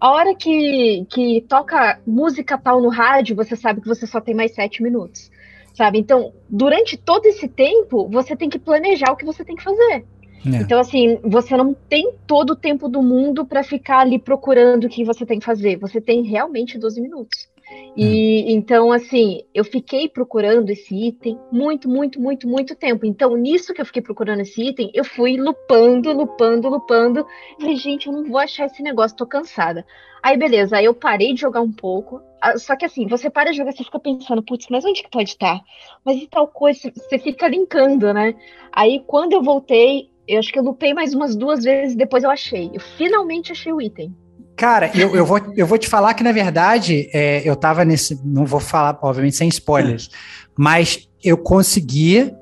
A 0.00 0.10
hora 0.10 0.34
que, 0.34 1.06
que 1.08 1.42
toca 1.42 2.00
música 2.04 2.58
tal 2.58 2.80
no 2.80 2.88
rádio, 2.88 3.36
você 3.36 3.54
sabe 3.54 3.80
que 3.80 3.86
você 3.86 4.08
só 4.08 4.20
tem 4.20 4.34
mais 4.34 4.52
7 4.56 4.82
minutos. 4.82 5.30
Sabe? 5.72 6.00
Então, 6.00 6.32
durante 6.50 6.96
todo 6.96 7.26
esse 7.26 7.46
tempo, 7.46 8.08
você 8.08 8.34
tem 8.34 8.50
que 8.50 8.58
planejar 8.58 9.12
o 9.12 9.16
que 9.16 9.24
você 9.24 9.44
tem 9.44 9.54
que 9.54 9.62
fazer. 9.62 10.04
É. 10.44 10.56
Então, 10.62 10.80
assim, 10.80 11.20
você 11.22 11.56
não 11.56 11.72
tem 11.72 12.12
todo 12.26 12.54
o 12.54 12.56
tempo 12.56 12.88
do 12.88 13.00
mundo 13.00 13.46
para 13.46 13.62
ficar 13.62 14.00
ali 14.00 14.18
procurando 14.18 14.82
o 14.84 14.88
que 14.88 15.04
você 15.04 15.24
tem 15.24 15.38
que 15.38 15.46
fazer. 15.46 15.76
Você 15.76 16.00
tem 16.00 16.24
realmente 16.24 16.76
12 16.76 17.00
minutos. 17.00 17.51
E 17.94 18.04
hum. 18.04 18.56
então, 18.56 18.92
assim, 18.92 19.42
eu 19.54 19.64
fiquei 19.64 20.08
procurando 20.08 20.70
esse 20.70 20.94
item 20.94 21.38
muito, 21.50 21.88
muito, 21.88 22.20
muito, 22.20 22.48
muito 22.48 22.74
tempo. 22.74 23.04
Então, 23.04 23.36
nisso 23.36 23.74
que 23.74 23.80
eu 23.80 23.86
fiquei 23.86 24.00
procurando 24.00 24.40
esse 24.40 24.62
item, 24.62 24.90
eu 24.94 25.04
fui 25.04 25.36
lupando, 25.36 26.10
lupando, 26.12 26.68
lupando. 26.68 27.26
Falei, 27.60 27.76
gente, 27.76 28.06
eu 28.06 28.12
não 28.12 28.24
vou 28.24 28.38
achar 28.38 28.66
esse 28.66 28.82
negócio, 28.82 29.16
tô 29.16 29.26
cansada. 29.26 29.84
Aí, 30.22 30.36
beleza, 30.36 30.76
aí 30.76 30.84
eu 30.84 30.94
parei 30.94 31.34
de 31.34 31.40
jogar 31.40 31.60
um 31.60 31.72
pouco. 31.72 32.22
Ah, 32.40 32.56
só 32.56 32.76
que 32.76 32.84
assim, 32.84 33.06
você 33.06 33.28
para 33.28 33.50
de 33.50 33.58
jogar, 33.58 33.72
você 33.72 33.84
fica 33.84 33.98
pensando, 33.98 34.42
putz, 34.42 34.66
mas 34.70 34.84
onde 34.84 35.02
que 35.02 35.10
pode 35.10 35.30
estar? 35.30 35.60
Mas 36.04 36.22
e 36.22 36.26
tal 36.28 36.48
coisa, 36.48 36.90
você 36.94 37.18
fica 37.18 37.46
linkando, 37.46 38.12
né? 38.14 38.34
Aí, 38.72 39.02
quando 39.06 39.34
eu 39.34 39.42
voltei, 39.42 40.10
eu 40.26 40.38
acho 40.38 40.52
que 40.52 40.58
eu 40.58 40.62
lupei 40.62 40.94
mais 40.94 41.12
umas 41.14 41.36
duas 41.36 41.64
vezes, 41.64 41.96
depois 41.96 42.24
eu 42.24 42.30
achei. 42.30 42.70
Eu 42.72 42.80
finalmente 42.80 43.52
achei 43.52 43.72
o 43.72 43.82
item. 43.82 44.14
Cara, 44.62 44.92
eu, 44.94 45.16
eu, 45.16 45.26
vou, 45.26 45.40
eu 45.56 45.66
vou 45.66 45.76
te 45.76 45.88
falar 45.88 46.14
que, 46.14 46.22
na 46.22 46.30
verdade, 46.30 47.10
é, 47.12 47.42
eu 47.44 47.56
tava 47.56 47.84
nesse. 47.84 48.20
Não 48.24 48.46
vou 48.46 48.60
falar, 48.60 48.96
obviamente, 49.02 49.34
sem 49.34 49.48
spoilers, 49.48 50.08
mas 50.56 51.08
eu 51.20 51.36
consegui 51.36 52.32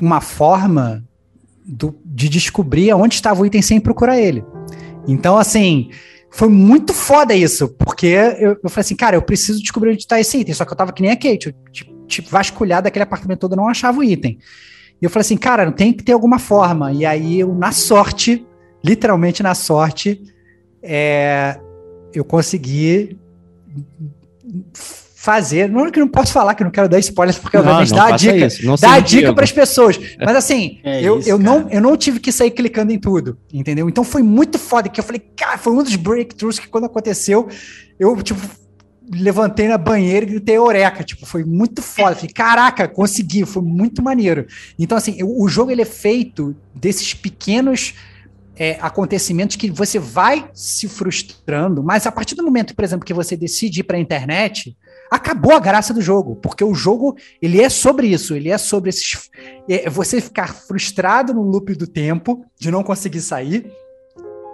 uma 0.00 0.22
forma 0.22 1.04
do, 1.66 1.94
de 2.02 2.30
descobrir 2.30 2.94
onde 2.94 3.16
estava 3.16 3.42
o 3.42 3.44
item 3.44 3.60
sem 3.60 3.78
procurar 3.78 4.18
ele. 4.18 4.42
Então, 5.06 5.36
assim, 5.36 5.90
foi 6.30 6.48
muito 6.48 6.94
foda 6.94 7.34
isso, 7.34 7.68
porque 7.76 8.06
eu, 8.06 8.58
eu 8.64 8.70
falei 8.70 8.80
assim, 8.80 8.96
cara, 8.96 9.14
eu 9.14 9.20
preciso 9.20 9.60
descobrir 9.60 9.90
onde 9.90 10.00
está 10.00 10.18
esse 10.18 10.38
item. 10.38 10.54
Só 10.54 10.64
que 10.64 10.72
eu 10.72 10.76
tava 10.78 10.94
que 10.94 11.02
nem 11.02 11.10
a 11.10 11.14
Kate, 11.14 11.48
eu, 11.48 11.54
tipo, 11.70 12.06
tipo 12.06 12.30
vasculhar 12.30 12.82
daquele 12.82 13.02
apartamento 13.02 13.40
todo, 13.40 13.54
não 13.54 13.68
achava 13.68 13.98
o 13.98 14.02
item. 14.02 14.38
E 14.98 15.04
eu 15.04 15.10
falei 15.10 15.26
assim, 15.26 15.36
cara, 15.36 15.70
tem 15.72 15.92
que 15.92 16.02
ter 16.02 16.12
alguma 16.12 16.38
forma. 16.38 16.90
E 16.90 17.04
aí 17.04 17.38
eu, 17.38 17.54
na 17.54 17.70
sorte, 17.70 18.46
literalmente 18.82 19.42
na 19.42 19.54
sorte, 19.54 20.22
é, 20.82 21.58
eu 22.14 22.24
consegui 22.24 23.18
fazer. 25.28 25.68
Não 25.68 25.90
que 25.90 26.00
não 26.00 26.08
posso 26.08 26.32
falar, 26.32 26.54
que 26.54 26.64
não 26.64 26.70
quero 26.70 26.88
dar 26.88 26.98
spoilers, 27.00 27.38
porque 27.38 27.56
obviamente 27.56 27.92
dá 27.92 28.06
a 28.06 28.16
dica, 28.16 28.48
dá 28.80 28.92
a 28.94 29.00
dica 29.00 29.34
para 29.34 29.44
as 29.44 29.52
pessoas. 29.52 29.98
Mas 30.18 30.36
assim, 30.36 30.80
é 30.82 31.02
eu, 31.02 31.18
isso, 31.18 31.28
eu, 31.28 31.38
não, 31.38 31.68
eu 31.68 31.80
não 31.80 31.96
tive 31.96 32.20
que 32.20 32.32
sair 32.32 32.50
clicando 32.50 32.92
em 32.92 32.98
tudo, 32.98 33.36
entendeu? 33.52 33.88
Então 33.88 34.04
foi 34.04 34.22
muito 34.22 34.58
foda 34.58 34.88
que 34.88 35.00
eu 35.00 35.04
falei, 35.04 35.20
cara, 35.36 35.58
foi 35.58 35.72
um 35.72 35.82
dos 35.82 35.96
breakthroughs 35.96 36.58
que 36.58 36.68
quando 36.68 36.84
aconteceu, 36.84 37.48
eu, 37.98 38.16
tipo, 38.22 38.40
levantei 39.12 39.68
na 39.68 39.76
banheira 39.76 40.24
e 40.24 40.28
gritei 40.28 40.56
eureka, 40.56 41.02
tipo, 41.02 41.26
foi 41.26 41.44
muito 41.44 41.82
foda. 41.82 42.14
Falei, 42.14 42.32
caraca, 42.32 42.86
consegui, 42.86 43.44
foi 43.44 43.62
muito 43.62 44.02
maneiro. 44.02 44.46
Então, 44.78 44.96
assim, 44.96 45.18
o 45.22 45.48
jogo 45.48 45.70
ele 45.70 45.82
é 45.82 45.86
feito 45.86 46.54
desses 46.74 47.12
pequenos 47.12 47.94
é, 48.58 48.76
acontecimentos 48.80 49.56
que 49.56 49.70
você 49.70 49.98
vai 49.98 50.50
se 50.52 50.88
frustrando, 50.88 51.82
mas 51.82 52.06
a 52.06 52.12
partir 52.12 52.34
do 52.34 52.42
momento, 52.42 52.74
por 52.74 52.84
exemplo, 52.84 53.06
que 53.06 53.14
você 53.14 53.36
decide 53.36 53.80
ir 53.80 53.84
para 53.84 53.96
a 53.96 54.00
internet, 54.00 54.76
acabou 55.10 55.52
a 55.52 55.60
graça 55.60 55.94
do 55.94 56.02
jogo, 56.02 56.36
porque 56.36 56.64
o 56.64 56.74
jogo 56.74 57.16
ele 57.40 57.62
é 57.62 57.68
sobre 57.68 58.08
isso, 58.08 58.34
ele 58.34 58.50
é 58.50 58.58
sobre 58.58 58.90
esses, 58.90 59.30
é, 59.68 59.88
você 59.88 60.20
ficar 60.20 60.54
frustrado 60.54 61.32
no 61.32 61.42
loop 61.42 61.74
do 61.74 61.86
tempo 61.86 62.44
de 62.58 62.70
não 62.70 62.82
conseguir 62.82 63.20
sair 63.20 63.70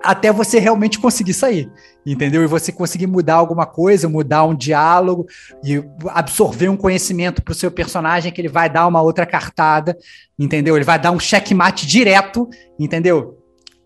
até 0.04 0.30
você 0.30 0.58
realmente 0.58 0.98
conseguir 0.98 1.32
sair, 1.32 1.72
entendeu? 2.04 2.44
E 2.44 2.46
você 2.46 2.70
conseguir 2.70 3.06
mudar 3.06 3.36
alguma 3.36 3.64
coisa, 3.64 4.06
mudar 4.06 4.44
um 4.44 4.54
diálogo 4.54 5.26
e 5.64 5.82
absorver 6.10 6.68
um 6.68 6.76
conhecimento 6.76 7.40
para 7.40 7.52
o 7.52 7.54
seu 7.54 7.70
personagem 7.70 8.30
que 8.30 8.38
ele 8.38 8.48
vai 8.48 8.68
dar 8.68 8.86
uma 8.86 9.00
outra 9.00 9.24
cartada, 9.24 9.96
entendeu? 10.38 10.76
Ele 10.76 10.84
vai 10.84 10.98
dar 10.98 11.10
um 11.10 11.18
checkmate 11.18 11.86
direto, 11.86 12.46
entendeu? 12.78 13.43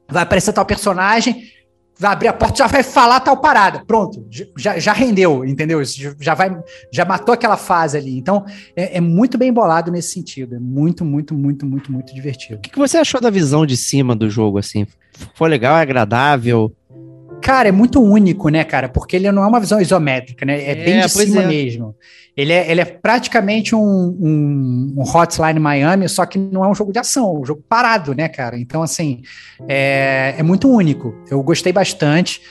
Vai 0.08 0.22
aparecer 0.22 0.52
tal 0.52 0.64
personagem, 0.64 1.44
vai 1.98 2.12
abrir 2.12 2.28
a 2.28 2.32
porta, 2.32 2.58
já 2.58 2.66
vai 2.66 2.82
falar 2.82 3.20
tal 3.20 3.36
parada. 3.36 3.82
Pronto, 3.84 4.26
já, 4.56 4.78
já 4.78 4.92
rendeu, 4.92 5.44
entendeu? 5.44 5.82
Já 6.20 6.34
vai, 6.34 6.56
já 6.92 7.04
matou 7.04 7.34
aquela 7.34 7.56
fase 7.56 7.98
ali. 7.98 8.16
Então, 8.16 8.46
é, 8.76 8.98
é, 8.98 9.00
muito 9.00 9.36
bem 9.36 9.52
bolado 9.52 9.90
nesse 9.90 10.12
sentido. 10.12 10.54
É 10.54 10.58
muito, 10.58 11.04
muito, 11.04 11.34
muito, 11.34 11.66
muito, 11.66 11.92
muito 11.92 12.14
divertido. 12.14 12.56
O 12.56 12.60
que, 12.60 12.70
que 12.70 12.78
você 12.78 12.98
achou 12.98 13.20
da 13.20 13.30
visão 13.30 13.66
de 13.66 13.76
cima 13.76 14.14
do 14.14 14.30
jogo, 14.30 14.58
assim? 14.58 14.86
Foi 15.34 15.48
legal, 15.48 15.76
é 15.76 15.82
agradável? 15.82 16.72
Cara, 17.48 17.70
é 17.70 17.72
muito 17.72 18.02
único, 18.02 18.50
né, 18.50 18.62
cara? 18.62 18.90
Porque 18.90 19.16
ele 19.16 19.32
não 19.32 19.42
é 19.42 19.46
uma 19.46 19.58
visão 19.58 19.80
isométrica, 19.80 20.44
né? 20.44 20.62
É, 20.62 20.72
é 20.72 20.74
bem 20.74 21.00
de 21.00 21.08
cima 21.08 21.44
é. 21.44 21.46
mesmo. 21.46 21.96
Ele 22.36 22.52
é, 22.52 22.70
ele 22.70 22.82
é 22.82 22.84
praticamente 22.84 23.74
um, 23.74 23.80
um, 23.80 24.94
um, 24.98 25.02
Hotline 25.02 25.58
Miami, 25.58 26.06
só 26.10 26.26
que 26.26 26.38
não 26.38 26.62
é 26.62 26.68
um 26.68 26.74
jogo 26.74 26.92
de 26.92 26.98
ação, 26.98 27.36
é 27.36 27.40
um 27.40 27.46
jogo 27.46 27.64
parado, 27.66 28.14
né, 28.14 28.28
cara? 28.28 28.58
Então, 28.58 28.82
assim, 28.82 29.22
é, 29.66 30.34
é 30.36 30.42
muito 30.42 30.70
único. 30.70 31.14
Eu 31.30 31.42
gostei 31.42 31.72
bastante. 31.72 32.42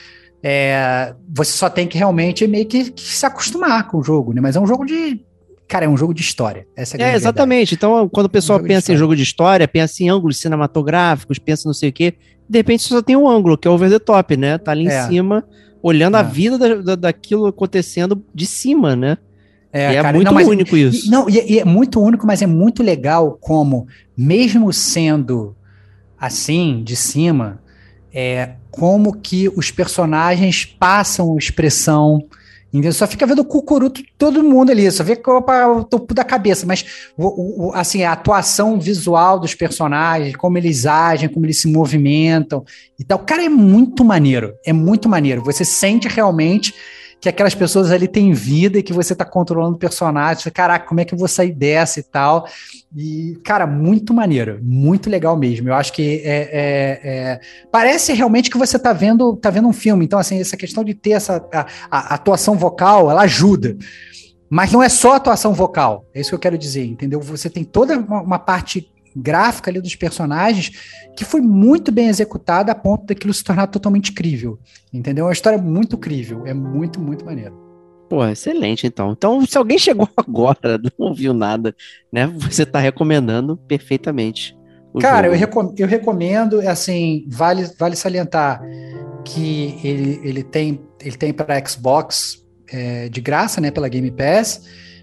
É, 0.42 1.14
você 1.32 1.52
só 1.52 1.70
tem 1.70 1.86
que 1.86 1.96
realmente 1.96 2.44
meio 2.48 2.66
que, 2.66 2.90
que, 2.90 3.02
se 3.02 3.24
acostumar 3.24 3.86
com 3.86 3.98
o 3.98 4.02
jogo, 4.02 4.32
né? 4.32 4.40
Mas 4.40 4.56
é 4.56 4.60
um 4.60 4.66
jogo 4.66 4.84
de. 4.84 5.24
Cara, 5.68 5.84
é 5.84 5.88
um 5.88 5.96
jogo 5.96 6.14
de 6.14 6.22
história. 6.22 6.66
Essa 6.74 6.96
é, 6.96 7.12
é 7.12 7.14
exatamente. 7.14 7.74
Verdade. 7.74 7.74
Então, 7.74 8.08
quando 8.08 8.26
o 8.26 8.30
pessoal 8.30 8.58
é 8.58 8.62
um 8.62 8.66
pensa 8.66 8.92
em 8.92 8.96
jogo 8.96 9.14
de 9.14 9.22
história, 9.22 9.68
pensa 9.68 10.02
em 10.02 10.08
ângulos 10.08 10.38
cinematográficos, 10.38 11.38
pensa 11.38 11.68
não 11.68 11.74
sei 11.74 11.90
o 11.90 11.92
quê 11.92 12.14
de 12.48 12.58
repente 12.58 12.82
só 12.84 13.02
tem 13.02 13.16
um 13.16 13.28
ângulo, 13.28 13.58
que 13.58 13.68
é 13.68 13.70
over 13.70 13.90
the 13.90 13.98
top, 13.98 14.36
né? 14.36 14.56
Tá 14.56 14.72
ali 14.72 14.88
é. 14.88 15.04
em 15.04 15.08
cima, 15.08 15.44
olhando 15.82 16.16
é. 16.16 16.20
a 16.20 16.22
vida 16.22 16.56
da, 16.56 16.74
da, 16.76 16.94
daquilo 16.94 17.46
acontecendo 17.46 18.24
de 18.34 18.46
cima, 18.46 18.96
né? 18.96 19.18
É, 19.70 19.96
é 19.96 20.12
muito 20.12 20.24
não, 20.24 20.32
mas, 20.32 20.48
único 20.48 20.76
isso. 20.76 21.10
Não, 21.10 21.28
e, 21.28 21.52
e, 21.52 21.60
é 21.60 21.64
muito 21.64 22.00
único, 22.00 22.26
mas 22.26 22.40
é 22.40 22.46
muito 22.46 22.82
legal 22.82 23.36
como, 23.38 23.86
mesmo 24.16 24.72
sendo 24.72 25.54
assim, 26.18 26.82
de 26.82 26.96
cima, 26.96 27.60
é, 28.12 28.52
como 28.70 29.12
que 29.12 29.48
os 29.50 29.70
personagens 29.70 30.64
passam 30.64 31.36
expressão 31.36 32.24
Entendeu? 32.68 32.92
Só 32.92 33.06
fica 33.06 33.26
vendo 33.26 33.40
o 33.40 33.44
cucuruto 33.44 34.02
todo 34.18 34.44
mundo 34.44 34.70
ali, 34.70 34.90
só 34.90 35.02
vê 35.02 35.18
o 35.24 35.84
topo 35.84 36.12
da 36.12 36.22
cabeça, 36.22 36.66
mas 36.66 36.84
o, 37.16 37.68
o, 37.68 37.72
assim, 37.72 38.02
a 38.02 38.12
atuação 38.12 38.78
visual 38.78 39.40
dos 39.40 39.54
personagens, 39.54 40.36
como 40.36 40.58
eles 40.58 40.84
agem, 40.84 41.30
como 41.30 41.46
eles 41.46 41.60
se 41.60 41.68
movimentam 41.68 42.64
e 42.98 43.04
tal. 43.04 43.20
Cara, 43.20 43.42
é 43.42 43.48
muito 43.48 44.04
maneiro, 44.04 44.54
é 44.66 44.72
muito 44.72 45.08
maneiro. 45.08 45.42
Você 45.44 45.64
sente 45.64 46.08
realmente 46.08 46.74
que 47.20 47.28
aquelas 47.28 47.54
pessoas 47.54 47.90
ali 47.90 48.06
têm 48.06 48.32
vida 48.32 48.78
e 48.78 48.82
que 48.82 48.92
você 48.92 49.12
está 49.12 49.24
controlando 49.24 49.74
o 49.74 49.78
personagem. 49.78 50.52
Caraca, 50.52 50.86
como 50.86 51.00
é 51.00 51.04
que 51.04 51.14
eu 51.14 51.18
vou 51.18 51.28
sair 51.28 51.52
dessa 51.52 51.98
e 51.98 52.02
tal? 52.02 52.46
E, 52.96 53.38
cara, 53.44 53.66
muito 53.66 54.14
maneiro, 54.14 54.60
muito 54.62 55.10
legal 55.10 55.36
mesmo. 55.36 55.68
Eu 55.68 55.74
acho 55.74 55.92
que 55.92 56.22
é, 56.24 56.50
é, 56.52 57.00
é... 57.02 57.40
parece 57.72 58.12
realmente 58.12 58.50
que 58.50 58.58
você 58.58 58.76
está 58.76 58.92
vendo, 58.92 59.36
tá 59.36 59.50
vendo 59.50 59.68
um 59.68 59.72
filme. 59.72 60.04
Então, 60.04 60.18
assim, 60.18 60.40
essa 60.40 60.56
questão 60.56 60.84
de 60.84 60.94
ter 60.94 61.10
essa 61.10 61.44
a, 61.52 61.66
a 61.90 62.14
atuação 62.14 62.56
vocal, 62.56 63.10
ela 63.10 63.22
ajuda. 63.22 63.76
Mas 64.50 64.72
não 64.72 64.82
é 64.82 64.88
só 64.88 65.14
atuação 65.14 65.52
vocal, 65.52 66.06
é 66.14 66.20
isso 66.20 66.30
que 66.30 66.34
eu 66.34 66.38
quero 66.38 66.56
dizer, 66.56 66.84
entendeu? 66.86 67.20
Você 67.20 67.50
tem 67.50 67.64
toda 67.64 67.98
uma, 67.98 68.22
uma 68.22 68.38
parte 68.38 68.90
gráfica 69.14 69.70
ali 69.70 69.80
dos 69.80 69.94
personagens 69.94 70.70
que 71.16 71.24
foi 71.24 71.40
muito 71.40 71.90
bem 71.90 72.08
executada 72.08 72.72
a 72.72 72.74
ponto 72.74 73.06
daquilo 73.06 73.34
se 73.34 73.42
tornar 73.42 73.66
totalmente 73.66 74.12
crível, 74.12 74.58
entendeu? 74.92 75.24
É 75.24 75.28
uma 75.28 75.32
história 75.32 75.58
muito 75.58 75.98
crível, 75.98 76.46
é 76.46 76.54
muito, 76.54 77.00
muito 77.00 77.24
maneiro. 77.24 77.68
Pô, 78.08 78.24
excelente, 78.26 78.86
então. 78.86 79.12
Então, 79.12 79.44
se 79.44 79.58
alguém 79.58 79.78
chegou 79.78 80.08
agora, 80.16 80.78
não 80.78 81.08
ouviu 81.08 81.34
nada, 81.34 81.74
né? 82.12 82.26
Você 82.26 82.64
tá 82.64 82.78
recomendando 82.78 83.56
perfeitamente. 83.56 84.56
Cara, 85.00 85.26
eu, 85.26 85.34
recom 85.34 85.74
eu, 85.76 85.86
recomendo, 85.86 86.60
assim, 86.66 87.26
vale, 87.28 87.68
vale 87.78 87.94
salientar 87.94 88.62
que 89.24 89.78
ele, 89.84 90.20
ele 90.24 90.42
tem, 90.42 90.80
ele 91.00 91.16
tem 91.16 91.32
para 91.32 91.64
Xbox 91.64 92.42
é, 92.72 93.08
de 93.08 93.20
graça, 93.20 93.60
né, 93.60 93.70
pela 93.70 93.88
Game 93.88 94.10
Pass. 94.10 94.62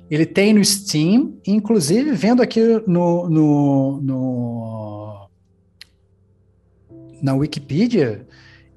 Ele 0.10 0.26
tem 0.26 0.53
no 0.53 0.64
Steam, 0.64 1.34
inclusive 1.45 2.12
vendo 2.12 2.41
aqui 2.41 2.60
no, 2.86 3.30
no, 3.30 4.01
no 4.01 5.28
na 7.22 7.34
Wikipedia, 7.34 8.26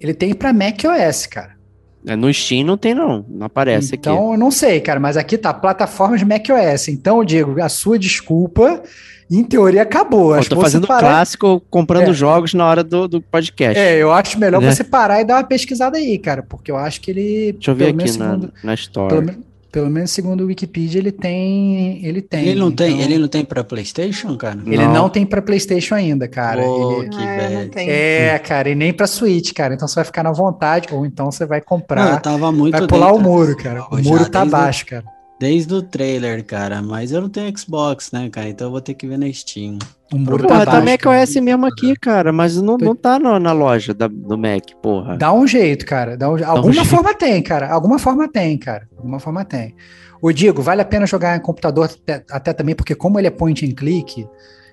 ele 0.00 0.14
tem 0.14 0.32
para 0.32 0.52
macOS, 0.52 1.26
cara. 1.26 1.58
É, 2.06 2.16
no 2.16 2.32
Steam 2.32 2.64
não 2.64 2.78
tem, 2.78 2.94
não. 2.94 3.24
Não 3.28 3.46
aparece 3.46 3.94
então, 3.94 4.14
aqui. 4.14 4.22
Então, 4.22 4.32
eu 4.32 4.38
não 4.38 4.50
sei, 4.50 4.80
cara, 4.80 4.98
mas 4.98 5.16
aqui 5.16 5.36
tá 5.36 5.52
plataforma 5.52 6.16
de 6.16 6.24
macOS. 6.24 6.88
Então, 6.88 7.24
Diego, 7.24 7.60
a 7.60 7.68
sua 7.68 7.98
desculpa, 7.98 8.82
em 9.30 9.44
teoria, 9.44 9.82
acabou. 9.82 10.34
Eu 10.34 10.48
tô 10.48 10.60
fazendo 10.60 10.86
parar... 10.86 11.00
clássico, 11.00 11.60
comprando 11.68 12.10
é. 12.10 12.14
jogos 12.14 12.54
na 12.54 12.64
hora 12.66 12.82
do, 12.82 13.06
do 13.06 13.20
podcast. 13.20 13.78
É, 13.78 13.96
eu 13.96 14.12
acho 14.12 14.38
melhor 14.38 14.62
é. 14.62 14.72
você 14.72 14.82
parar 14.82 15.20
e 15.20 15.24
dar 15.24 15.36
uma 15.36 15.44
pesquisada 15.44 15.98
aí, 15.98 16.16
cara, 16.18 16.42
porque 16.42 16.70
eu 16.70 16.76
acho 16.76 17.00
que 17.00 17.10
ele. 17.10 17.52
Deixa 17.52 17.70
eu 17.70 17.74
ver 17.74 17.88
aqui 17.88 18.08
segundo, 18.08 18.46
na, 18.46 18.52
na 18.64 18.74
história. 18.74 19.20
Pelo, 19.20 19.44
pelo 19.70 19.90
menos 19.90 20.10
segundo 20.10 20.42
o 20.42 20.46
Wikipedia, 20.46 20.98
ele 20.98 21.12
tem. 21.12 22.04
Ele 22.04 22.22
tem. 22.22 22.46
Ele 22.46 22.58
não 22.58 22.68
então... 22.68 22.86
tem, 22.86 23.00
ele 23.02 23.18
não 23.18 23.28
tem 23.28 23.44
para 23.44 23.62
PlayStation, 23.62 24.36
cara? 24.36 24.58
Ele 24.66 24.78
não, 24.78 24.94
não 24.94 25.08
tem 25.08 25.26
para 25.26 25.42
PlayStation 25.42 25.94
ainda, 25.94 26.26
cara. 26.26 26.62
Oh, 26.62 27.02
ele... 27.02 27.10
que 27.10 27.18
ah, 27.18 27.82
É, 27.82 28.38
cara, 28.38 28.70
e 28.70 28.74
nem 28.74 28.92
para 28.92 29.06
Switch, 29.06 29.52
cara. 29.52 29.74
Então 29.74 29.86
você 29.86 29.96
vai 29.96 30.04
ficar 30.04 30.22
na 30.22 30.32
vontade, 30.32 30.88
ou 30.92 31.04
então 31.04 31.30
você 31.30 31.44
vai 31.44 31.60
comprar. 31.60 32.04
Não, 32.04 32.12
eu 32.12 32.20
tava 32.20 32.50
muito 32.50 32.78
vai 32.78 32.86
pular 32.86 33.12
dentro, 33.12 33.20
o 33.20 33.30
muro, 33.30 33.56
cara. 33.56 33.86
O 33.90 34.02
muro 34.02 34.30
tá 34.30 34.44
baixo, 34.44 34.86
cara. 34.86 35.04
Desde 35.40 35.72
o 35.72 35.82
trailer, 35.82 36.44
cara. 36.44 36.82
Mas 36.82 37.12
eu 37.12 37.20
não 37.20 37.28
tenho 37.28 37.56
Xbox, 37.56 38.10
né, 38.10 38.28
cara? 38.28 38.48
Então 38.48 38.66
eu 38.66 38.70
vou 38.72 38.80
ter 38.80 38.94
que 38.94 39.06
ver 39.06 39.18
na 39.18 39.32
Steam. 39.32 39.78
O 40.12 40.18
muro 40.18 40.48
porra, 40.48 40.64
tá, 40.64 40.72
tá 40.72 40.80
Mac 40.80 41.04
OS 41.06 41.36
mesmo 41.36 41.66
aqui, 41.66 41.94
cara. 41.94 42.32
Mas 42.32 42.56
não, 42.60 42.76
não 42.76 42.94
tá 42.94 43.18
no, 43.18 43.38
na 43.38 43.52
loja 43.52 43.94
da, 43.94 44.08
do 44.08 44.36
Mac, 44.36 44.64
porra. 44.82 45.16
Dá 45.16 45.32
um 45.32 45.46
jeito, 45.46 45.86
cara. 45.86 46.16
Dá 46.16 46.28
um, 46.30 46.36
Dá 46.36 46.48
alguma 46.48 46.82
um 46.82 46.84
forma 46.84 47.10
jeito. 47.10 47.18
tem, 47.18 47.42
cara. 47.42 47.72
Alguma 47.72 47.98
forma 47.98 48.28
tem, 48.28 48.58
cara. 48.58 48.88
Alguma 48.96 49.20
forma 49.20 49.44
tem. 49.44 49.74
O 50.20 50.32
Digo, 50.32 50.60
vale 50.60 50.82
a 50.82 50.84
pena 50.84 51.06
jogar 51.06 51.36
em 51.36 51.40
computador 51.40 51.84
até, 51.84 52.24
até 52.30 52.52
também, 52.52 52.74
porque 52.74 52.94
como 52.94 53.20
ele 53.20 53.28
é 53.28 53.30
point 53.30 53.64
and 53.64 53.74
click, 53.74 54.26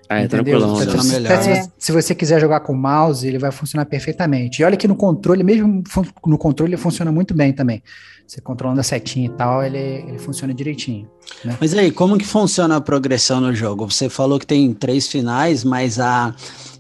ah, 0.09 0.21
é 0.21 0.27
tranquilo. 0.27 0.81
Então, 0.81 1.01
se, 1.01 1.09
se, 1.09 1.71
se, 1.77 1.91
você 1.91 2.13
quiser 2.13 2.39
jogar 2.39 2.59
com 2.59 2.73
mouse, 2.73 3.27
ele 3.27 3.39
vai 3.39 3.51
funcionar 3.51 3.85
perfeitamente. 3.85 4.61
E 4.61 4.65
olha 4.65 4.77
que 4.77 4.87
no 4.87 4.95
controle, 4.95 5.43
mesmo 5.43 5.83
no 6.25 6.37
controle, 6.37 6.73
ele 6.73 6.81
funciona 6.81 7.11
muito 7.11 7.33
bem 7.33 7.53
também. 7.53 7.81
Você 8.27 8.41
controlando 8.41 8.79
a 8.79 8.83
setinha 8.83 9.27
e 9.27 9.29
tal, 9.29 9.63
ele, 9.63 9.77
ele 9.77 10.17
funciona 10.17 10.53
direitinho. 10.53 11.07
Né? 11.43 11.55
Mas 11.61 11.73
aí, 11.75 11.91
como 11.91 12.17
que 12.17 12.25
funciona 12.25 12.77
a 12.77 12.81
progressão 12.81 13.39
no 13.39 13.53
jogo? 13.53 13.89
Você 13.89 14.09
falou 14.09 14.39
que 14.39 14.47
tem 14.47 14.73
três 14.73 15.07
finais, 15.07 15.63
mas 15.63 15.99
a. 15.99 16.33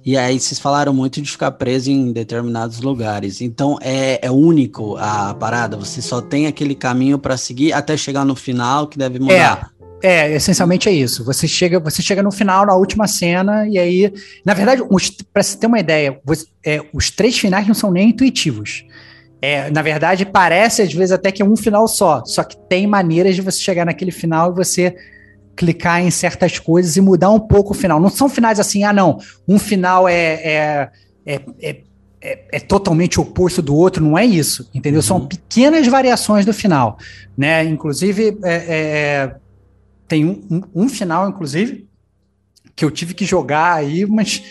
E 0.03 0.17
aí 0.17 0.39
vocês 0.39 0.59
falaram 0.59 0.93
muito 0.93 1.21
de 1.21 1.31
ficar 1.31 1.51
preso 1.51 1.89
em 1.89 2.11
determinados 2.11 2.81
lugares. 2.81 3.41
Então 3.41 3.77
é, 3.81 4.19
é 4.25 4.31
único 4.31 4.97
a 4.97 5.33
parada. 5.35 5.77
Você 5.77 6.01
só 6.01 6.21
tem 6.21 6.47
aquele 6.47 6.75
caminho 6.75 7.17
para 7.17 7.37
seguir 7.37 7.73
até 7.73 7.95
chegar 7.97 8.25
no 8.25 8.35
final 8.35 8.87
que 8.87 8.97
deve 8.97 9.19
mudar. 9.19 9.71
É. 9.71 9.75
É, 10.03 10.35
essencialmente 10.35 10.87
é 10.87 10.91
isso. 10.91 11.23
Você 11.23 11.47
chega, 11.47 11.79
você 11.79 11.99
chega 11.99 12.21
no 12.21 12.31
final, 12.31 12.63
na 12.65 12.75
última 12.75 13.07
cena, 13.07 13.67
e 13.67 13.79
aí. 13.79 14.13
Na 14.45 14.53
verdade, 14.53 14.83
para 15.33 15.41
você 15.41 15.57
ter 15.57 15.65
uma 15.65 15.79
ideia, 15.79 16.19
você, 16.23 16.45
é, 16.63 16.79
os 16.93 17.09
três 17.09 17.39
finais 17.39 17.67
não 17.67 17.73
são 17.73 17.91
nem 17.91 18.09
intuitivos. 18.09 18.85
É, 19.45 19.69
na 19.69 19.83
verdade, 19.83 20.25
parece 20.25 20.81
às 20.81 20.91
vezes 20.91 21.11
até 21.11 21.31
que 21.31 21.39
é 21.39 21.45
um 21.45 21.55
final 21.55 21.87
só. 21.87 22.25
Só 22.25 22.43
que 22.43 22.57
tem 22.67 22.87
maneiras 22.87 23.35
de 23.35 23.43
você 23.43 23.59
chegar 23.59 23.85
naquele 23.85 24.11
final 24.11 24.51
e 24.51 24.55
você 24.55 24.95
clicar 25.55 26.01
em 26.01 26.09
certas 26.09 26.57
coisas 26.57 26.97
e 26.97 27.01
mudar 27.01 27.29
um 27.29 27.39
pouco 27.39 27.71
o 27.71 27.75
final. 27.75 27.99
Não 27.99 28.09
são 28.09 28.27
finais 28.27 28.59
assim, 28.59 28.83
ah, 28.83 28.91
não, 28.91 29.19
um 29.47 29.59
final 29.59 30.07
é, 30.07 30.15
é, 30.15 30.89
é, 31.27 31.41
é 31.61 31.77
é, 32.21 32.43
é, 32.53 32.59
totalmente 32.59 33.19
oposto 33.19 33.61
do 33.61 33.75
outro, 33.75 34.03
não 34.03 34.17
é 34.17 34.25
isso, 34.25 34.67
entendeu? 34.73 34.97
Uhum. 34.97 35.05
São 35.05 35.27
pequenas 35.27 35.85
variações 35.85 36.43
do 36.43 36.51
final, 36.51 36.97
né? 37.37 37.63
Inclusive, 37.63 38.39
é, 38.43 38.55
é, 38.55 39.35
tem 40.07 40.25
um, 40.25 40.41
um, 40.49 40.61
um, 40.85 40.89
final, 40.89 41.29
inclusive, 41.29 41.87
que 42.75 42.83
eu 42.83 42.89
tive 42.89 43.13
que 43.13 43.25
jogar 43.25 43.75
aí, 43.75 44.07
mas 44.07 44.41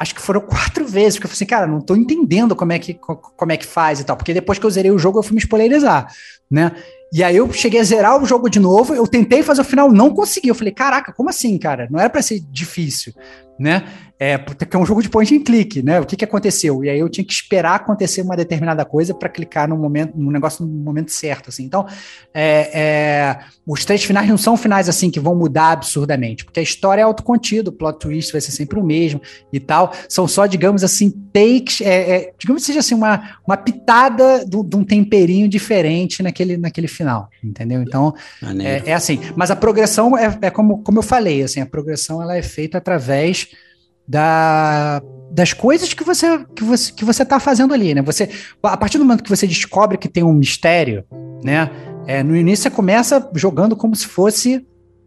acho 0.00 0.14
que 0.14 0.20
foram 0.22 0.40
quatro 0.40 0.86
vezes, 0.86 1.18
porque 1.18 1.26
eu 1.26 1.28
falei 1.28 1.36
assim, 1.36 1.46
cara, 1.46 1.66
não 1.66 1.78
tô 1.78 1.94
entendendo 1.94 2.56
como 2.56 2.72
é 2.72 2.78
que, 2.78 2.94
como 2.94 3.52
é 3.52 3.56
que 3.58 3.66
faz 3.66 4.00
e 4.00 4.04
tal, 4.04 4.16
porque 4.16 4.32
depois 4.32 4.58
que 4.58 4.64
eu 4.64 4.70
zerei 4.70 4.90
o 4.90 4.98
jogo, 4.98 5.18
eu 5.18 5.22
fui 5.22 5.34
me 5.34 5.40
spoilerizar, 5.40 6.10
né? 6.50 6.72
E 7.12 7.22
aí 7.22 7.36
eu 7.36 7.52
cheguei 7.52 7.80
a 7.80 7.84
zerar 7.84 8.22
o 8.22 8.24
jogo 8.24 8.48
de 8.48 8.58
novo, 8.58 8.94
eu 8.94 9.06
tentei 9.06 9.42
fazer 9.42 9.60
o 9.60 9.64
final, 9.64 9.92
não 9.92 10.14
consegui. 10.14 10.48
Eu 10.48 10.54
falei, 10.54 10.72
caraca, 10.72 11.12
como 11.12 11.28
assim, 11.28 11.58
cara? 11.58 11.88
Não 11.90 11.98
era 11.98 12.08
para 12.08 12.22
ser 12.22 12.40
difícil, 12.40 13.12
né? 13.58 13.84
É, 14.22 14.36
porque 14.36 14.76
é 14.76 14.78
um 14.78 14.84
jogo 14.84 15.00
de 15.00 15.08
point 15.08 15.34
and 15.34 15.42
click, 15.42 15.82
né? 15.82 15.98
O 15.98 16.04
que, 16.04 16.14
que 16.14 16.26
aconteceu? 16.26 16.84
E 16.84 16.90
aí 16.90 16.98
eu 16.98 17.08
tinha 17.08 17.24
que 17.24 17.32
esperar 17.32 17.76
acontecer 17.76 18.20
uma 18.20 18.36
determinada 18.36 18.84
coisa 18.84 19.14
para 19.14 19.30
clicar 19.30 19.66
no 19.66 19.78
momento, 19.78 20.12
no 20.14 20.30
negócio 20.30 20.62
no 20.62 20.70
momento 20.70 21.10
certo, 21.10 21.48
assim. 21.48 21.64
Então, 21.64 21.86
é, 22.34 22.70
é, 22.78 23.38
os 23.66 23.82
três 23.82 24.04
finais 24.04 24.28
não 24.28 24.36
são 24.36 24.58
finais 24.58 24.90
assim 24.90 25.10
que 25.10 25.18
vão 25.18 25.34
mudar 25.34 25.72
absurdamente, 25.72 26.44
porque 26.44 26.60
a 26.60 26.62
história 26.62 27.00
é 27.00 27.04
autocontido, 27.04 27.70
o 27.70 27.72
plot 27.72 27.98
twist 27.98 28.30
vai 28.30 28.42
ser 28.42 28.50
sempre 28.50 28.78
o 28.78 28.84
mesmo 28.84 29.22
e 29.50 29.58
tal. 29.58 29.90
São 30.06 30.28
só, 30.28 30.44
digamos 30.44 30.84
assim, 30.84 31.10
takes, 31.32 31.80
é, 31.80 32.10
é 32.10 32.32
digamos 32.38 32.60
que 32.60 32.66
seja 32.66 32.80
assim 32.80 32.94
uma, 32.94 33.38
uma 33.46 33.56
pitada 33.56 34.44
de 34.44 34.76
um 34.76 34.84
temperinho 34.84 35.48
diferente 35.48 36.22
naquele, 36.22 36.58
naquele 36.58 36.88
final, 36.88 37.30
entendeu? 37.42 37.80
Então, 37.80 38.14
é, 38.62 38.90
é, 38.90 38.92
assim. 38.92 39.18
Mas 39.34 39.50
a 39.50 39.56
progressão 39.56 40.14
é, 40.14 40.38
é 40.42 40.50
como, 40.50 40.82
como 40.82 40.98
eu 40.98 41.02
falei, 41.02 41.42
assim, 41.42 41.62
a 41.62 41.66
progressão 41.66 42.22
ela 42.22 42.36
é 42.36 42.42
feita 42.42 42.76
através 42.76 43.48
da, 44.10 45.00
das 45.30 45.52
coisas 45.52 45.94
que 45.94 46.02
você 46.02 46.44
que 46.56 46.64
você 46.64 46.92
que 46.92 47.04
você 47.04 47.22
está 47.22 47.38
fazendo 47.38 47.72
ali, 47.72 47.94
né? 47.94 48.02
Você 48.02 48.28
a 48.60 48.76
partir 48.76 48.98
do 48.98 49.04
momento 49.04 49.22
que 49.22 49.30
você 49.30 49.46
descobre 49.46 49.96
que 49.96 50.08
tem 50.08 50.24
um 50.24 50.32
mistério, 50.32 51.04
né? 51.44 51.70
É, 52.08 52.20
no 52.20 52.34
início 52.34 52.64
você 52.64 52.70
começa 52.70 53.30
jogando 53.34 53.76
como 53.76 53.94
se 53.94 54.06
fosse 54.06 54.66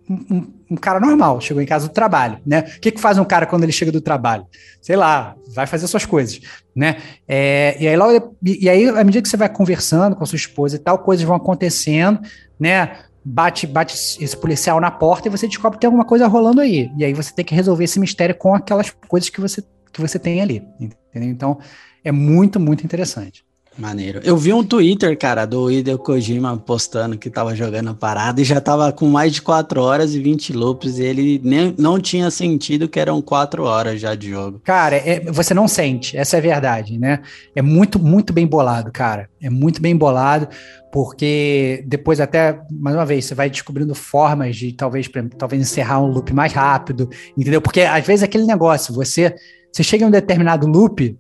um, 0.10 0.14
um, 0.14 0.54
um, 0.72 0.76
cara 0.78 1.02
normal, 1.02 1.42
chegou 1.42 1.62
em 1.62 1.66
casa 1.66 1.90
do 1.90 1.94
trabalho, 1.94 2.40
né? 2.46 2.62
O 2.78 2.80
que, 2.80 2.92
que 2.92 3.02
faz 3.02 3.18
um 3.18 3.26
cara 3.26 3.46
quando 3.46 3.64
ele 3.64 3.74
chega 3.74 3.92
do 3.92 4.00
trabalho? 4.00 4.46
Sei 4.82 4.96
lá, 4.96 5.36
vai 5.54 5.68
fazer 5.68 5.86
suas 5.88 6.06
coisas, 6.06 6.40
né? 6.74 6.98
É, 7.28 7.76
e 7.78 7.88
aí 7.90 7.98
logo, 7.98 8.38
e, 8.42 8.64
e 8.64 8.70
aí 8.70 8.88
à 8.88 9.04
medida 9.04 9.22
que 9.22 9.28
você 9.28 9.36
vai 9.36 9.50
conversando 9.50 10.16
com 10.16 10.24
a 10.24 10.26
sua 10.26 10.38
esposa 10.38 10.78
e 10.78 10.80
tal, 10.80 10.98
coisas 11.00 11.26
vão 11.26 11.36
acontecendo, 11.36 12.22
né? 12.58 12.96
Bate, 13.24 13.66
bate 13.66 13.96
esse 14.22 14.36
policial 14.36 14.80
na 14.80 14.92
porta 14.92 15.28
e 15.28 15.32
você 15.32 15.48
descobre 15.48 15.78
que 15.78 15.82
tem 15.82 15.88
alguma 15.88 16.06
coisa 16.06 16.28
rolando 16.28 16.62
aí. 16.62 16.92
E 16.98 17.06
aí 17.06 17.14
você 17.14 17.34
tem 17.34 17.46
que 17.46 17.56
resolver 17.56 17.84
esse 17.84 18.00
mistério 18.00 18.36
com 18.36 18.54
aquelas 18.54 18.90
coisas 19.08 19.30
que 19.30 19.40
você, 19.40 19.64
que 19.92 20.02
você 20.02 20.20
tem 20.20 20.42
ali. 20.42 20.64
Entendeu? 20.80 21.30
Então, 21.30 21.60
é 22.04 22.12
muito, 22.12 22.60
muito 22.60 22.84
interessante. 22.84 23.46
Maneiro. 23.78 24.22
Eu 24.24 24.38
vi 24.38 24.54
um 24.54 24.64
Twitter, 24.64 25.18
cara, 25.18 25.46
do 25.46 25.72
Hideo 25.72 25.98
Kojima 25.98 26.56
postando 26.58 27.18
que 27.18 27.30
tava 27.30 27.56
jogando 27.56 27.90
a 27.90 27.94
parada 27.94 28.40
e 28.40 28.44
já 28.44 28.62
tava 28.62 28.92
com 28.92 29.08
mais 29.08 29.34
de 29.34 29.42
4 29.42 29.82
horas 29.82 30.14
e 30.14 30.20
20 30.20 30.54
loops 30.54 31.00
e 31.00 31.04
ele 31.04 31.42
nem, 31.44 31.74
não 31.78 32.00
tinha 32.00 32.30
sentido 32.30 32.88
que 32.88 33.00
eram 33.00 33.22
4 33.22 33.64
horas 33.64 34.00
já 34.00 34.14
de 34.14 34.30
jogo. 34.30 34.62
Cara, 34.64 34.96
é, 34.98 35.20
você 35.32 35.54
não 35.54 35.68
sente, 35.68 36.16
essa 36.16 36.38
é 36.38 36.40
a 36.40 36.42
verdade, 36.42 37.00
né? 37.00 37.22
É 37.56 37.62
muito, 37.62 37.98
muito 37.98 38.32
bem 38.32 38.46
bolado, 38.46 38.92
cara. 38.92 39.28
É 39.42 39.50
muito 39.50 39.82
bem 39.82 39.96
bolado 39.96 40.48
porque 40.92 41.84
depois 41.88 42.20
até, 42.20 42.60
mais 42.70 42.96
uma 42.96 43.06
vez, 43.06 43.26
você 43.26 43.34
vai 43.34 43.50
descobrindo 43.50 43.96
formas 43.96 44.56
de 44.56 44.72
talvez, 44.74 45.10
talvez 45.38 45.60
encerrar 45.60 46.00
um 46.00 46.08
loop 46.08 46.32
mais 46.32 46.54
rápido, 46.54 47.10
entendeu? 47.36 47.60
Porque 47.60 47.82
às 47.82 48.06
vezes 48.06 48.22
é 48.22 48.26
aquele 48.26 48.46
negócio, 48.46 48.94
você, 48.94 49.34
você 49.72 49.82
chega 49.82 50.06
em 50.06 50.08
um 50.08 50.12
determinado 50.12 50.68
loop 50.68 51.18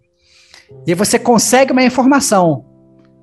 e 0.85 0.93
você 0.93 1.17
consegue 1.17 1.71
uma 1.71 1.83
informação. 1.83 2.65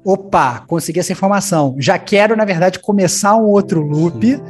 Opa, 0.04 0.60
consegui 0.66 1.00
essa 1.00 1.12
informação. 1.12 1.76
Já 1.78 1.98
quero, 1.98 2.36
na 2.36 2.44
verdade, 2.44 2.78
começar 2.78 3.36
um 3.36 3.44
outro 3.44 3.82
loop 3.82 4.40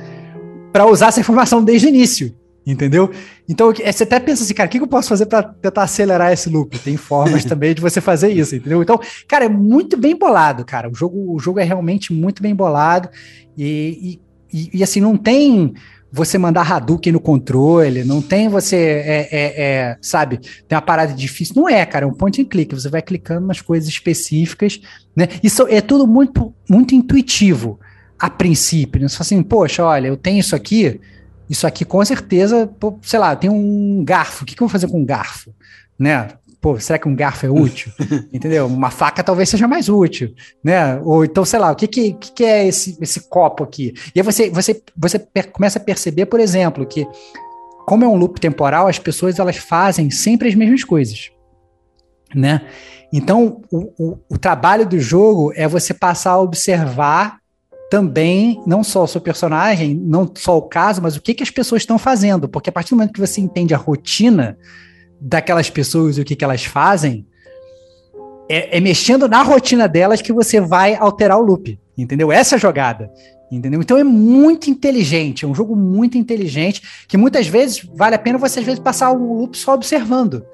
para 0.73 0.87
usar 0.87 1.09
essa 1.09 1.21
informação 1.21 1.63
desde 1.63 1.87
o 1.87 1.89
início. 1.89 2.35
Entendeu? 2.67 3.11
Então, 3.49 3.73
você 3.73 4.05
até 4.05 4.21
pensa 4.21 4.45
assim, 4.45 4.55
cara, 4.55 4.69
o 4.69 4.71
que 4.71 4.79
eu 4.79 4.87
posso 4.87 5.09
fazer 5.09 5.27
para 5.27 5.43
tentar 5.43 5.83
acelerar 5.83 6.33
esse 6.33 6.49
loop? 6.49 6.79
Tem 6.79 6.97
formas 6.97 7.43
também 7.47 7.75
de 7.75 7.81
você 7.81 8.01
fazer 8.01 8.31
isso, 8.31 8.55
entendeu? 8.55 8.83
Então, 8.83 9.01
cara, 9.27 9.47
é 9.47 9.49
muito 9.49 9.97
bem 9.97 10.17
bolado, 10.17 10.65
cara. 10.65 10.89
O 10.89 10.95
jogo, 10.95 11.35
o 11.35 11.39
jogo 11.39 11.59
é 11.59 11.65
realmente 11.65 12.13
muito 12.13 12.43
bem 12.43 12.55
bolado 12.55 13.09
e, 13.57 14.21
e, 14.53 14.71
e 14.75 14.83
assim, 14.85 15.01
não 15.01 15.17
tem 15.17 15.75
você 16.13 16.37
mandar 16.39 16.71
Hadouken 16.71 17.13
no 17.13 17.21
controle, 17.21 18.05
não 18.05 18.21
tem 18.21 18.49
você, 18.49 18.77
é, 18.77 19.29
é, 19.31 19.63
é, 19.63 19.99
sabe, 20.03 20.39
tem 20.39 20.77
uma 20.77 20.83
parada 20.83 21.13
difícil. 21.13 21.55
Não 21.57 21.69
é, 21.69 21.85
cara, 21.87 22.05
é 22.05 22.09
um 22.09 22.15
point 22.15 22.41
and 22.43 22.47
click. 22.47 22.75
Você 22.75 22.89
vai 22.89 23.03
clicando 23.03 23.47
nas 23.47 23.61
coisas 23.61 23.89
específicas, 23.89 24.81
né? 25.15 25.29
Isso 25.43 25.67
é 25.69 25.81
tudo 25.81 26.07
muito, 26.07 26.53
muito 26.69 26.95
intuitivo 26.95 27.79
a 28.19 28.29
princípio. 28.29 29.01
Né? 29.01 29.09
Você 29.09 29.17
fala 29.17 29.27
assim, 29.27 29.43
poxa, 29.43 29.85
olha, 29.85 30.09
eu 30.09 30.17
tenho 30.17 30.41
isso 30.41 30.57
aqui 30.57 31.01
isso 31.51 31.67
aqui 31.67 31.85
com 31.85 32.03
certeza, 32.05 32.71
sei 33.03 33.19
lá, 33.19 33.35
tem 33.35 33.51
um 33.51 34.05
garfo. 34.05 34.45
O 34.45 34.47
que, 34.47 34.55
que 34.55 34.63
eu 34.63 34.69
vou 34.69 34.73
fazer 34.73 34.87
com 34.87 35.01
um 35.01 35.05
garfo? 35.05 35.53
Né? 35.99 36.29
Pô, 36.61 36.79
será 36.79 36.99
que 36.99 37.09
um 37.09 37.15
garfo 37.17 37.47
é 37.47 37.51
útil? 37.51 37.91
Entendeu? 38.33 38.67
Uma 38.67 38.91
faca 38.91 39.25
talvez 39.25 39.49
seja 39.49 39.67
mais 39.67 39.89
útil, 39.89 40.35
né? 40.63 41.01
Ou 41.03 41.25
então, 41.25 41.45
sei 41.45 41.59
lá, 41.59 41.73
o 41.73 41.77
que, 41.77 41.87
que, 41.87 42.13
que 42.13 42.45
é 42.45 42.67
esse, 42.67 42.99
esse 43.01 43.29
copo 43.29 43.65
aqui? 43.65 43.95
E 44.15 44.21
aí 44.21 44.23
você, 44.23 44.51
você, 44.51 44.83
você 44.97 45.19
começa 45.19 45.79
a 45.79 45.83
perceber, 45.83 46.27
por 46.27 46.39
exemplo, 46.39 46.87
que 46.87 47.07
como 47.87 48.05
é 48.05 48.09
um 48.09 48.17
loop 48.17 48.41
temporal, 48.41 48.87
as 48.87 48.99
pessoas 48.99 49.39
elas 49.39 49.57
fazem 49.57 50.11
sempre 50.11 50.49
as 50.49 50.55
mesmas 50.55 50.85
coisas, 50.85 51.31
né? 52.35 52.63
Então, 53.13 53.63
o, 53.71 53.93
o, 53.99 54.19
o 54.29 54.39
trabalho 54.39 54.87
do 54.87 54.99
jogo 54.99 55.53
é 55.57 55.67
você 55.67 55.93
passar 55.93 56.33
a 56.33 56.41
observar 56.41 57.41
também, 57.91 58.63
não 58.65 58.85
só 58.85 59.03
o 59.03 59.09
seu 59.09 59.21
personagem, 59.21 59.97
não 59.97 60.31
só 60.33 60.57
o 60.57 60.63
caso, 60.63 61.03
mas 61.03 61.17
o 61.17 61.21
que, 61.21 61.35
que 61.35 61.43
as 61.43 61.51
pessoas 61.51 61.83
estão 61.83 61.99
fazendo. 61.99 62.49
Porque 62.49 62.71
a 62.71 62.73
partir 62.73 62.91
do 62.91 62.97
momento 62.97 63.13
que 63.13 63.21
você 63.21 63.41
entende 63.41 63.75
a 63.75 63.79
rotina 63.79 64.57
daquelas 65.21 65.69
pessoas 65.69 66.17
e 66.17 66.21
o 66.21 66.25
que, 66.25 66.35
que 66.35 66.45
elas 66.45 66.65
fazem, 66.65 67.27
é, 68.49 68.79
é, 68.79 68.81
mexendo 68.81 69.29
na 69.29 69.43
rotina 69.43 69.87
delas 69.87 70.23
que 70.23 70.33
você 70.33 70.61
vai 70.61 70.95
alterar 70.95 71.39
o 71.39 71.43
loop. 71.43 71.79
Entendeu? 71.97 72.33
Essa 72.33 72.55
é 72.55 72.57
a 72.57 72.61
jogada. 72.61 73.11
Entendeu? 73.51 73.81
Então 73.81 73.99
é 73.99 74.05
muito 74.05 74.71
inteligente, 74.71 75.45
é 75.45 75.49
um 75.49 75.55
jogo 75.55 75.75
muito 75.75 76.17
inteligente, 76.17 76.83
que 77.09 77.17
muitas 77.17 77.49
vezes 77.49 77.85
vale 77.95 78.15
a 78.15 78.19
pena 78.19 78.39
você 78.39 78.61
às 78.61 78.65
vezes 78.65 78.79
passar 78.79 79.11
um 79.11 79.39
loop 79.39 79.59
só 79.59 79.75
observando 79.75 80.45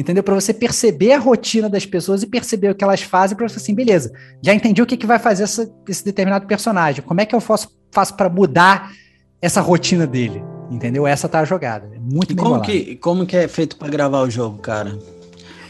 entendeu? 0.00 0.22
Para 0.22 0.34
você 0.34 0.52
perceber 0.52 1.12
a 1.12 1.18
rotina 1.18 1.68
das 1.68 1.86
pessoas 1.86 2.22
e 2.22 2.26
perceber 2.26 2.70
o 2.70 2.74
que 2.74 2.84
elas 2.84 3.00
fazem, 3.00 3.36
para 3.36 3.48
você 3.48 3.56
assim, 3.56 3.74
beleza, 3.74 4.12
já 4.42 4.52
entendi 4.54 4.82
o 4.82 4.86
que, 4.86 4.96
que 4.96 5.06
vai 5.06 5.18
fazer 5.18 5.44
essa, 5.44 5.72
esse 5.88 6.04
determinado 6.04 6.46
personagem. 6.46 7.02
Como 7.02 7.20
é 7.20 7.26
que 7.26 7.34
eu 7.34 7.40
faço, 7.40 7.74
faço 7.90 8.14
para 8.14 8.28
mudar 8.28 8.92
essa 9.40 9.60
rotina 9.60 10.06
dele? 10.06 10.42
Entendeu? 10.70 11.06
Essa 11.06 11.28
tá 11.28 11.40
a 11.40 11.44
jogada. 11.44 11.88
É 11.94 11.98
muito 11.98 12.32
e 12.32 12.36
como 12.36 12.60
que, 12.60 12.96
como 12.96 13.26
que 13.26 13.36
é 13.36 13.48
feito 13.48 13.76
para 13.76 13.88
gravar 13.88 14.22
o 14.22 14.30
jogo, 14.30 14.58
cara? 14.58 14.98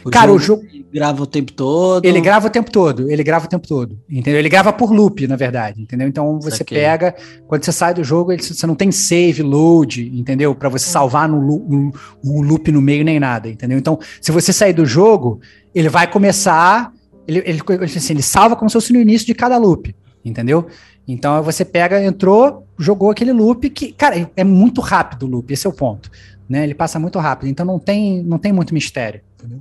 O 0.03 0.09
cara, 0.09 0.27
jogo 0.27 0.37
o 0.37 0.39
jogo 0.39 0.63
grava 0.91 1.21
o 1.21 1.27
tempo 1.27 1.51
todo. 1.51 2.05
Ele 2.05 2.21
grava 2.21 2.47
o 2.47 2.49
tempo 2.49 2.71
todo, 2.71 3.11
ele 3.11 3.23
grava 3.23 3.45
o 3.45 3.49
tempo 3.49 3.67
todo, 3.67 3.99
entendeu? 4.09 4.39
Ele 4.39 4.49
grava 4.49 4.71
por 4.71 4.91
loop, 4.91 5.27
na 5.27 5.35
verdade, 5.35 5.81
entendeu? 5.81 6.07
Então 6.07 6.39
você 6.39 6.63
pega, 6.63 7.13
quando 7.47 7.63
você 7.63 7.71
sai 7.71 7.93
do 7.93 8.03
jogo, 8.03 8.31
ele, 8.31 8.41
você 8.41 8.65
não 8.65 8.75
tem 8.75 8.91
save, 8.91 9.43
load, 9.43 10.01
entendeu? 10.17 10.55
Para 10.55 10.69
você 10.69 10.85
salvar 10.85 11.27
no, 11.27 11.41
no, 11.41 11.91
no, 12.23 12.41
loop 12.41 12.71
no 12.71 12.81
meio 12.81 13.03
nem 13.03 13.19
nada, 13.19 13.49
entendeu? 13.49 13.77
Então, 13.77 13.99
se 14.21 14.31
você 14.31 14.53
sair 14.53 14.73
do 14.73 14.85
jogo, 14.85 15.41
ele 15.75 15.89
vai 15.89 16.09
começar, 16.09 16.91
ele, 17.27 17.43
ele, 17.45 17.61
assim, 17.83 18.13
ele 18.13 18.23
salva 18.23 18.55
como 18.55 18.69
se 18.69 18.73
fosse 18.73 18.93
no 18.93 19.01
início 19.01 19.27
de 19.27 19.33
cada 19.33 19.57
loop, 19.57 19.93
entendeu? 20.23 20.67
Então 21.07 21.41
você 21.43 21.63
pega, 21.63 22.03
entrou, 22.03 22.66
jogou 22.77 23.09
aquele 23.09 23.31
loop 23.31 23.69
que, 23.69 23.91
cara, 23.91 24.29
é 24.35 24.43
muito 24.43 24.81
rápido 24.81 25.23
o 25.23 25.29
loop, 25.29 25.51
esse 25.51 25.65
é 25.65 25.69
o 25.69 25.73
ponto, 25.73 26.11
né? 26.47 26.63
Ele 26.63 26.75
passa 26.75 26.99
muito 26.99 27.19
rápido, 27.19 27.49
então 27.49 27.65
não 27.65 27.79
tem, 27.79 28.21
não 28.23 28.37
tem 28.37 28.51
muito 28.51 28.73
mistério, 28.73 29.21
entendeu? 29.35 29.59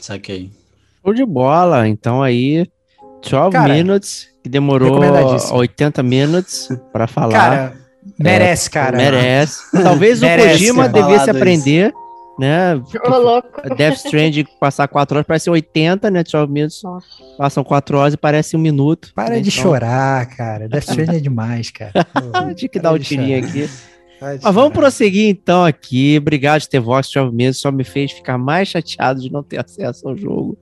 Saquei. 0.00 0.50
Show 1.04 1.14
de 1.14 1.24
bola. 1.24 1.88
Então 1.88 2.22
aí, 2.22 2.66
12 3.22 3.50
Cara, 3.50 3.72
minutes, 3.72 4.28
que 4.42 4.48
demorou 4.48 5.00
80 5.52 6.02
minutos 6.02 6.68
para 6.92 7.06
falar. 7.06 7.32
Cara, 7.32 7.76
merece, 8.18 8.68
é, 8.68 8.72
cara. 8.72 8.96
Merece. 8.96 9.62
Talvez 9.82 10.20
merece, 10.20 10.48
o 10.48 10.52
Kojima 10.52 10.88
devesse 10.88 11.30
aprender, 11.30 11.92
né? 12.38 12.80
Ô, 13.04 13.18
louco. 13.18 13.74
Death 13.74 13.96
Stranding 13.96 14.46
passar 14.60 14.86
4 14.86 15.16
horas 15.16 15.26
parece 15.26 15.50
80, 15.50 16.10
né? 16.10 16.22
12 16.22 16.52
minutos. 16.52 16.82
Nossa. 16.82 17.06
Passam 17.36 17.64
4 17.64 17.98
horas 17.98 18.14
e 18.14 18.16
parece 18.16 18.56
um 18.56 18.60
minuto. 18.60 19.12
Para 19.14 19.34
né? 19.34 19.40
de 19.40 19.48
então... 19.48 19.62
chorar, 19.62 20.26
cara. 20.26 20.68
Death 20.68 20.84
Stranding 20.88 21.16
é 21.16 21.20
demais, 21.20 21.70
cara. 21.70 21.92
Tinha 22.54 22.68
que 22.68 22.78
dar 22.78 22.92
o 22.92 22.96
um 22.96 22.98
tirinho 22.98 23.38
aqui. 23.38 23.68
Mas 24.20 24.42
vamos 24.42 24.72
prosseguir 24.72 25.28
então 25.28 25.64
aqui. 25.64 26.16
Obrigado, 26.18 26.66
Tevox, 26.66 27.10
mesmo. 27.32 27.54
Só 27.54 27.70
me 27.70 27.84
fez 27.84 28.12
ficar 28.12 28.36
mais 28.36 28.68
chateado 28.68 29.20
de 29.20 29.30
não 29.30 29.42
ter 29.42 29.58
acesso 29.64 30.08
ao 30.08 30.16
jogo. 30.16 30.58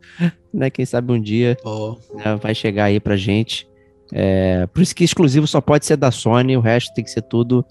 Né? 0.53 0.71
Quem 0.71 0.85
sabe 0.85 1.13
um 1.13 1.21
dia 1.21 1.57
oh. 1.65 1.97
né, 2.15 2.37
vai 2.41 2.55
chegar 2.55 2.85
aí 2.85 3.01
pra 3.01 3.17
gente. 3.17 3.67
É, 4.13 4.67
por 4.69 4.83
isso 4.83 4.95
que 4.95 5.05
exclusivo 5.05 5.47
só 5.47 5.61
pode 5.61 5.85
ser 5.85 5.97
da 5.97 6.11
Sony, 6.11 6.57
o 6.57 6.61
resto 6.61 6.95
tem 6.95 7.05
que 7.05 7.11
ser 7.11 7.23
tudo 7.23 7.65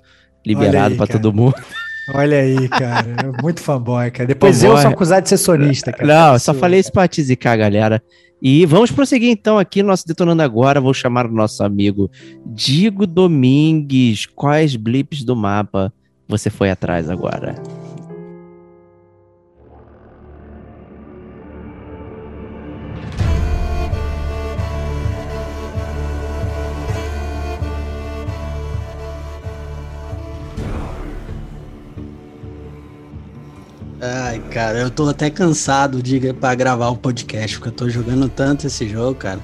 liberado 0.45 0.95
para 0.95 1.07
todo 1.07 1.33
mundo. 1.33 1.55
Olha 2.13 2.39
aí, 2.39 2.67
cara. 2.69 3.05
Muito 3.41 3.61
fanboy, 3.61 4.11
cara. 4.11 4.27
Depois 4.27 4.61
fanboy. 4.61 4.77
eu 4.77 4.81
sou 4.81 4.91
acusado 4.91 5.23
de 5.23 5.29
ser 5.29 5.37
sonista, 5.37 5.91
cara. 5.91 6.31
Não, 6.31 6.39
só 6.39 6.53
falei 6.53 6.79
isso 6.79 6.91
pra 6.91 7.07
te 7.07 7.21
zicar, 7.21 7.57
galera. 7.57 8.01
E 8.41 8.65
vamos 8.65 8.91
prosseguir 8.91 9.29
então 9.29 9.57
aqui 9.57 9.81
nosso 9.81 10.05
Detonando 10.07 10.43
Agora. 10.43 10.81
Vou 10.81 10.93
chamar 10.93 11.25
o 11.25 11.31
nosso 11.31 11.63
amigo 11.63 12.11
Digo 12.45 13.07
Domingues. 13.07 14.25
Quais 14.25 14.75
blips 14.75 15.23
do 15.23 15.35
mapa 15.35 15.91
você 16.27 16.49
foi 16.49 16.69
atrás 16.69 17.09
agora? 17.09 17.55
Ai, 34.35 34.41
cara, 34.51 34.79
eu 34.79 34.89
tô 34.89 35.07
até 35.07 35.29
cansado 35.29 36.03
de 36.03 36.33
para 36.33 36.53
gravar 36.55 36.89
o 36.89 36.97
podcast, 36.97 37.55
porque 37.55 37.69
eu 37.69 37.73
tô 37.73 37.89
jogando 37.89 38.27
tanto 38.27 38.67
esse 38.67 38.85
jogo, 38.85 39.15
cara. 39.15 39.39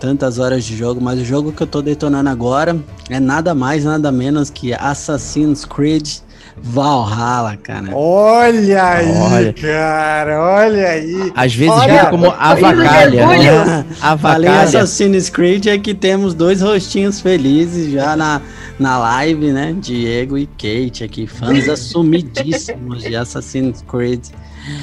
Tantas 0.00 0.40
horas 0.40 0.64
de 0.64 0.76
jogo, 0.76 1.00
mas 1.00 1.20
o 1.20 1.24
jogo 1.24 1.52
que 1.52 1.62
eu 1.62 1.68
tô 1.68 1.80
detonando 1.80 2.28
agora 2.28 2.76
é 3.08 3.20
nada 3.20 3.54
mais, 3.54 3.84
nada 3.84 4.10
menos 4.10 4.50
que 4.50 4.74
Assassin's 4.74 5.64
Creed 5.64 6.16
Valhalla, 6.62 7.56
cara. 7.56 7.94
Olha 7.94 8.84
aí, 8.84 9.12
olha. 9.12 9.52
cara, 9.52 10.40
olha 10.40 10.88
aí. 10.88 11.32
Às 11.34 11.54
vezes 11.54 11.74
olha, 11.74 12.06
como 12.06 12.26
avacalha. 12.30 13.26
Né? 13.26 13.86
Avacalha. 14.00 14.62
Assassin's 14.62 15.30
Creed 15.30 15.66
é 15.66 15.78
que 15.78 15.94
temos 15.94 16.34
dois 16.34 16.60
rostinhos 16.60 17.20
felizes 17.20 17.92
já 17.92 18.16
na, 18.16 18.40
na 18.78 18.98
live, 18.98 19.52
né? 19.52 19.74
Diego 19.78 20.38
e 20.38 20.46
Kate 20.46 21.04
aqui, 21.04 21.26
fãs 21.26 21.66
assumidíssimos 21.70 23.02
de 23.02 23.16
Assassin's 23.16 23.84
Creed. 23.88 24.24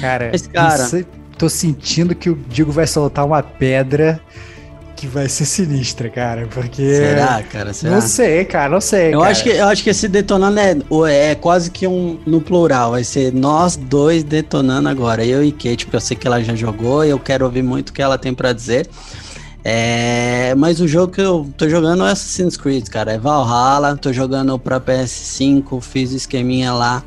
Cara, 0.00 0.30
Mas, 0.32 0.46
cara, 0.46 1.06
tô 1.38 1.48
sentindo 1.48 2.14
que 2.14 2.30
o 2.30 2.38
Diego 2.48 2.72
vai 2.72 2.86
soltar 2.86 3.24
uma 3.24 3.42
pedra 3.42 4.20
que 4.96 5.06
vai 5.06 5.28
ser 5.28 5.44
sinistra, 5.44 6.08
cara, 6.08 6.48
porque... 6.50 6.82
Será, 6.82 7.42
cara? 7.42 7.72
Será? 7.74 7.94
Não 7.94 8.00
sei, 8.00 8.44
cara, 8.46 8.68
não 8.70 8.80
sei, 8.80 9.14
eu 9.14 9.22
Acho 9.22 9.42
que, 9.42 9.50
eu 9.50 9.66
acho 9.66 9.84
que 9.84 9.90
esse 9.90 10.08
detonando 10.08 10.58
é, 10.58 11.30
é 11.30 11.34
quase 11.34 11.70
que 11.70 11.86
um 11.86 12.18
no 12.26 12.40
plural, 12.40 12.92
vai 12.92 13.04
ser 13.04 13.32
nós 13.32 13.76
dois 13.76 14.24
detonando 14.24 14.88
agora, 14.88 15.24
eu 15.24 15.44
e 15.44 15.52
Kate, 15.52 15.84
porque 15.84 15.96
eu 15.96 16.00
sei 16.00 16.16
que 16.16 16.26
ela 16.26 16.42
já 16.42 16.54
jogou 16.54 17.04
e 17.04 17.10
eu 17.10 17.18
quero 17.18 17.44
ouvir 17.44 17.62
muito 17.62 17.90
o 17.90 17.92
que 17.92 18.00
ela 18.00 18.16
tem 18.16 18.32
para 18.32 18.52
dizer. 18.52 18.88
É, 19.62 20.54
mas 20.56 20.80
o 20.80 20.86
jogo 20.86 21.12
que 21.12 21.20
eu 21.20 21.52
tô 21.56 21.68
jogando 21.68 22.06
é 22.06 22.12
Assassin's 22.12 22.56
Creed, 22.56 22.88
cara, 22.88 23.12
é 23.12 23.18
Valhalla, 23.18 23.96
tô 23.96 24.12
jogando 24.12 24.56
pra 24.58 24.80
PS5, 24.80 25.82
fiz 25.82 26.12
o 26.12 26.16
esqueminha 26.16 26.72
lá 26.72 27.02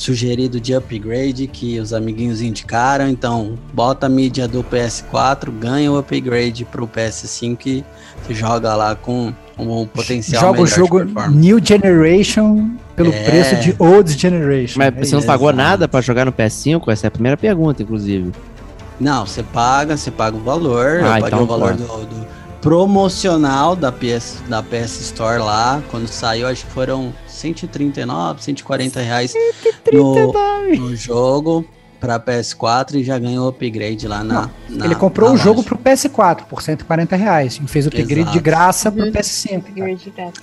sugerido 0.00 0.58
de 0.58 0.74
upgrade 0.74 1.46
que 1.46 1.78
os 1.78 1.92
amiguinhos 1.92 2.40
indicaram. 2.40 3.06
Então, 3.06 3.58
bota 3.70 4.06
a 4.06 4.08
mídia 4.08 4.48
do 4.48 4.64
PS4, 4.64 5.50
ganha 5.50 5.92
o 5.92 5.98
upgrade 5.98 6.64
pro 6.64 6.88
PS5 6.88 7.66
e 7.66 7.84
se 8.26 8.34
joga 8.34 8.74
lá 8.74 8.94
com 8.94 9.30
um 9.58 9.86
potencial 9.86 10.40
Joga 10.40 10.62
o 10.62 10.66
jogo 10.66 11.04
New 11.30 11.60
Generation 11.62 12.70
pelo 12.96 13.12
é... 13.12 13.24
preço 13.24 13.56
de 13.56 13.76
Old 13.78 14.10
Generation. 14.10 14.78
Mas 14.78 15.08
você 15.08 15.14
não 15.14 15.22
pagou 15.22 15.52
nada 15.52 15.86
para 15.86 16.00
jogar 16.00 16.24
no 16.24 16.32
PS5? 16.32 16.90
Essa 16.90 17.06
é 17.06 17.08
a 17.08 17.10
primeira 17.10 17.36
pergunta, 17.36 17.82
inclusive. 17.82 18.32
Não, 18.98 19.26
você 19.26 19.42
paga, 19.42 19.98
você 19.98 20.10
paga 20.10 20.34
o 20.34 20.40
valor. 20.40 21.02
Ah, 21.04 21.20
eu 21.20 21.26
então, 21.26 21.42
o 21.42 21.46
valor 21.46 21.74
do, 21.74 21.84
do, 21.84 22.26
promocional 22.62 23.76
da 23.76 23.92
PS, 23.92 24.42
da 24.48 24.62
PS 24.62 25.00
Store 25.00 25.40
lá. 25.40 25.82
Quando 25.90 26.08
saiu, 26.08 26.46
acho 26.48 26.64
que 26.64 26.72
foram 26.72 27.12
139, 27.40 28.42
140 28.42 29.00
reais 29.00 29.34
no, 29.92 30.32
no 30.78 30.96
jogo 30.96 31.64
para 32.00 32.18
PS4 32.18 32.94
e 32.94 33.04
já 33.04 33.18
ganhou 33.18 33.46
upgrade 33.48 34.08
lá 34.08 34.24
na. 34.24 34.48
na 34.68 34.86
ele 34.86 34.94
comprou 34.94 35.28
na 35.28 35.34
o 35.34 35.36
loja. 35.36 35.44
jogo 35.44 35.62
pro 35.62 35.76
PS4 35.76 36.44
por 36.48 36.62
140 36.62 37.14
reais 37.14 37.60
e 37.62 37.68
fez 37.68 37.84
o 37.84 37.88
upgrade 37.88 38.20
Exato. 38.20 38.32
de 38.32 38.40
graça 38.40 38.90
pro 38.90 39.04
uhum. 39.04 39.12
PS5. 39.12 39.62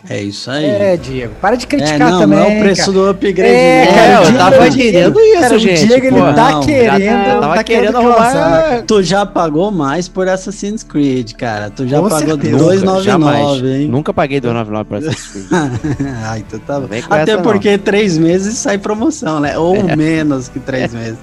É 0.08 0.22
isso 0.22 0.52
aí. 0.52 0.66
É, 0.66 0.98
Diego. 0.98 1.34
Para 1.42 1.56
de 1.56 1.66
criticar 1.66 2.10
é, 2.10 2.12
não, 2.12 2.20
também. 2.20 2.38
Não 2.38 2.46
é 2.46 2.58
o 2.58 2.60
preço 2.60 2.82
cara. 2.82 2.94
do 2.94 3.10
upgrade. 3.10 3.52
É, 3.52 3.88
cara, 3.88 4.24
eu 4.24 4.38
tava 4.38 4.70
querendo 4.70 5.20
isso, 5.20 5.42
cara, 5.42 5.60
gente. 5.60 5.84
O 5.84 5.88
Diego 5.88 6.06
ele 6.06 6.16
pô, 6.16 6.34
tá 6.34 6.52
não, 6.52 6.62
querendo. 6.62 7.28
Eu 7.28 7.42
tava 7.42 7.56
tá 7.56 7.64
querendo 7.64 7.98
arrumar. 7.98 8.84
Tu 8.86 9.04
já 9.04 9.26
pagou 9.26 9.72
mais 9.72 10.08
por 10.08 10.30
Assassin's 10.30 10.84
Creed, 10.84 11.34
cara. 11.34 11.72
Tu 11.72 11.88
já 11.88 12.00
Com 12.00 12.10
pagou 12.10 12.38
299, 12.38 13.68
hein? 13.68 13.88
Nunca 13.88 14.14
paguei 14.14 14.40
299 14.40 14.88
por 14.88 14.98
Assassin's 14.98 15.48
Creed. 15.48 15.48
ah, 16.24 16.38
então 16.38 16.60
tá 16.60 16.80
bom. 16.80 16.88
Até 17.10 17.38
porque 17.38 17.72
não. 17.72 17.80
três 17.80 18.18
meses 18.18 18.58
sai 18.58 18.78
promoção, 18.78 19.40
né? 19.40 19.58
Ou 19.58 19.76
é. 19.76 19.96
menos 19.96 20.48
que 20.48 20.60
três 20.60 20.94
meses. 20.94 21.18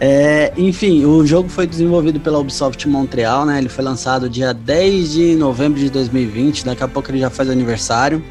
É, 0.00 0.52
enfim, 0.56 1.04
o 1.04 1.24
jogo 1.26 1.48
foi 1.48 1.66
desenvolvido 1.66 2.18
pela 2.18 2.38
Ubisoft 2.38 2.88
Montreal, 2.88 3.46
né? 3.46 3.58
Ele 3.58 3.68
foi 3.68 3.84
lançado 3.84 4.28
dia 4.28 4.52
10 4.52 5.12
de 5.12 5.34
novembro 5.36 5.78
de 5.78 5.88
2020, 5.90 6.64
daqui 6.64 6.82
a 6.82 6.88
pouco 6.88 7.10
ele 7.10 7.18
já 7.18 7.30
faz 7.30 7.48
aniversário. 7.48 8.22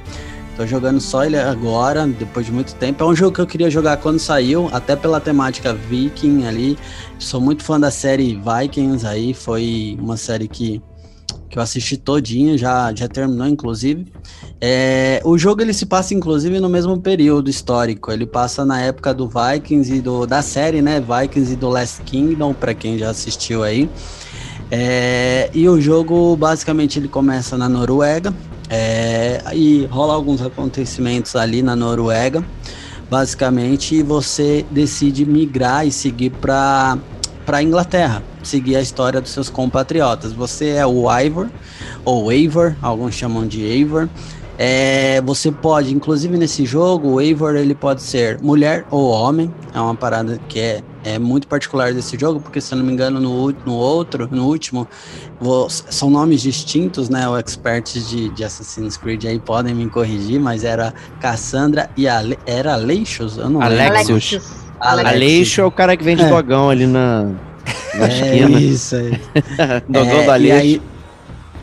Tô 0.58 0.68
jogando 0.68 1.00
só 1.00 1.24
ele 1.24 1.38
agora, 1.38 2.06
depois 2.06 2.46
de 2.46 2.52
muito 2.52 2.76
tempo. 2.76 3.04
É 3.04 3.08
um 3.08 3.16
jogo 3.16 3.34
que 3.34 3.42
eu 3.42 3.48
queria 3.48 3.70
jogar 3.70 3.98
quando 3.98 4.20
saiu, 4.20 4.70
até 4.74 4.96
pela 4.96 5.20
temática 5.20 5.74
viking 5.74 6.46
ali. 6.46 6.78
Sou 7.18 7.40
muito 7.40 7.64
fã 7.64 7.80
da 7.80 7.90
série 7.90 8.36
Vikings 8.36 9.08
aí, 9.08 9.34
foi 9.34 9.98
uma 10.00 10.18
série 10.18 10.48
que, 10.48 10.82
que 11.52 11.60
eu 11.60 11.62
assisti 11.62 11.98
todinha, 11.98 12.58
já, 12.58 12.94
já 12.96 13.10
terminou 13.10 13.46
inclusive. 13.46 14.08
É, 14.60 15.22
o 15.26 15.38
jogo 15.38 15.62
ele 15.62 15.74
se 15.74 15.86
passa 15.86 16.14
inclusive 16.14 16.60
no 16.62 16.70
mesmo 16.70 16.98
período 17.00 17.50
histórico. 17.50 18.10
Ele 18.10 18.26
passa 18.26 18.64
na 18.64 18.80
época 18.80 19.14
do 19.14 19.28
Vikings 19.28 19.94
e 19.96 20.02
do 20.02 20.26
da 20.26 20.42
série, 20.42 20.82
né? 20.82 21.02
Vikings 21.02 21.54
e 21.54 21.56
do 21.58 21.68
Last 21.68 22.02
Kingdom, 22.04 22.54
para 22.54 22.74
quem 22.74 22.98
já 22.98 23.10
assistiu 23.10 23.64
aí. 23.64 23.90
É, 24.72 25.50
e 25.54 25.68
o 25.68 25.82
jogo 25.82 26.34
basicamente 26.38 26.98
ele 26.98 27.10
começa 27.10 27.58
na 27.58 27.68
Noruega, 27.68 28.34
é, 28.70 29.42
e 29.54 29.86
rola 29.88 30.14
alguns 30.14 30.42
acontecimentos 30.42 31.36
ali 31.36 31.62
na 31.62 31.76
Noruega, 31.76 32.42
basicamente, 33.10 33.96
e 33.96 34.02
você 34.02 34.66
decide 34.72 35.26
migrar 35.26 35.86
e 35.86 35.92
seguir 35.92 36.30
para 36.30 36.98
para 37.46 37.62
Inglaterra, 37.62 38.24
seguir 38.44 38.76
a 38.76 38.82
história 38.82 39.22
dos 39.22 39.32
seus 39.32 39.50
compatriotas. 39.50 40.34
Você 40.34 40.70
é 40.70 40.86
o 40.86 41.12
Ivor, 41.20 41.50
ou 42.06 42.32
Eivor, 42.32 42.76
alguns 42.82 43.16
chamam 43.16 43.48
de 43.48 43.62
Eivor. 43.62 44.10
É, 44.58 45.22
você 45.22 45.52
pode, 45.52 45.94
inclusive 45.94 46.38
nesse 46.38 46.66
jogo, 46.66 47.14
o 47.14 47.22
Eivor 47.22 47.56
ele 47.56 47.74
pode 47.74 48.02
ser 48.02 48.40
mulher 48.42 48.86
ou 48.92 49.10
homem. 49.10 49.54
É 49.74 49.80
uma 49.80 49.96
parada 49.96 50.40
que 50.48 50.60
é 50.60 50.84
é 51.04 51.18
muito 51.18 51.48
particular 51.48 51.94
desse 51.94 52.18
jogo, 52.18 52.40
porque 52.40 52.62
se 52.62 52.74
eu 52.74 52.78
não 52.78 52.86
me 52.86 52.94
engano, 52.94 53.20
no, 53.20 53.52
no 53.66 53.74
outro, 53.74 54.28
no 54.32 54.46
último, 54.46 54.88
vou, 55.40 55.70
são 55.70 56.10
nomes 56.10 56.42
distintos, 56.42 57.10
né? 57.10 57.28
O 57.28 57.38
experts 57.38 58.10
de, 58.10 58.30
de 58.30 58.44
Assassin's 58.44 58.98
Creed 58.98 59.26
aí 59.26 59.40
podem 59.40 59.74
me 59.74 59.90
corrigir, 59.90 60.40
mas 60.40 60.64
era 60.64 60.94
Cassandra 61.20 61.90
e 61.98 62.08
Ale, 62.08 62.38
era 62.46 62.74
Aleixos? 62.74 63.38
Eu 63.38 63.50
não 63.50 63.62
Alexios. 64.82 65.16
Aleixo 65.16 65.62
é 65.62 65.66
o 65.66 65.72
cara 65.72 65.96
que 65.96 66.04
vende 66.04 66.24
é. 66.24 66.30
dogão 66.30 66.70
ali 66.70 66.88
na, 66.88 67.24
na 67.96 68.08
é 68.08 68.08
esquina. 68.08 68.60
Isso 68.60 68.96
aí. 68.96 69.22
dogão 69.88 70.22
é, 70.22 70.26
do 70.26 70.32
Aleixo. 70.32 70.82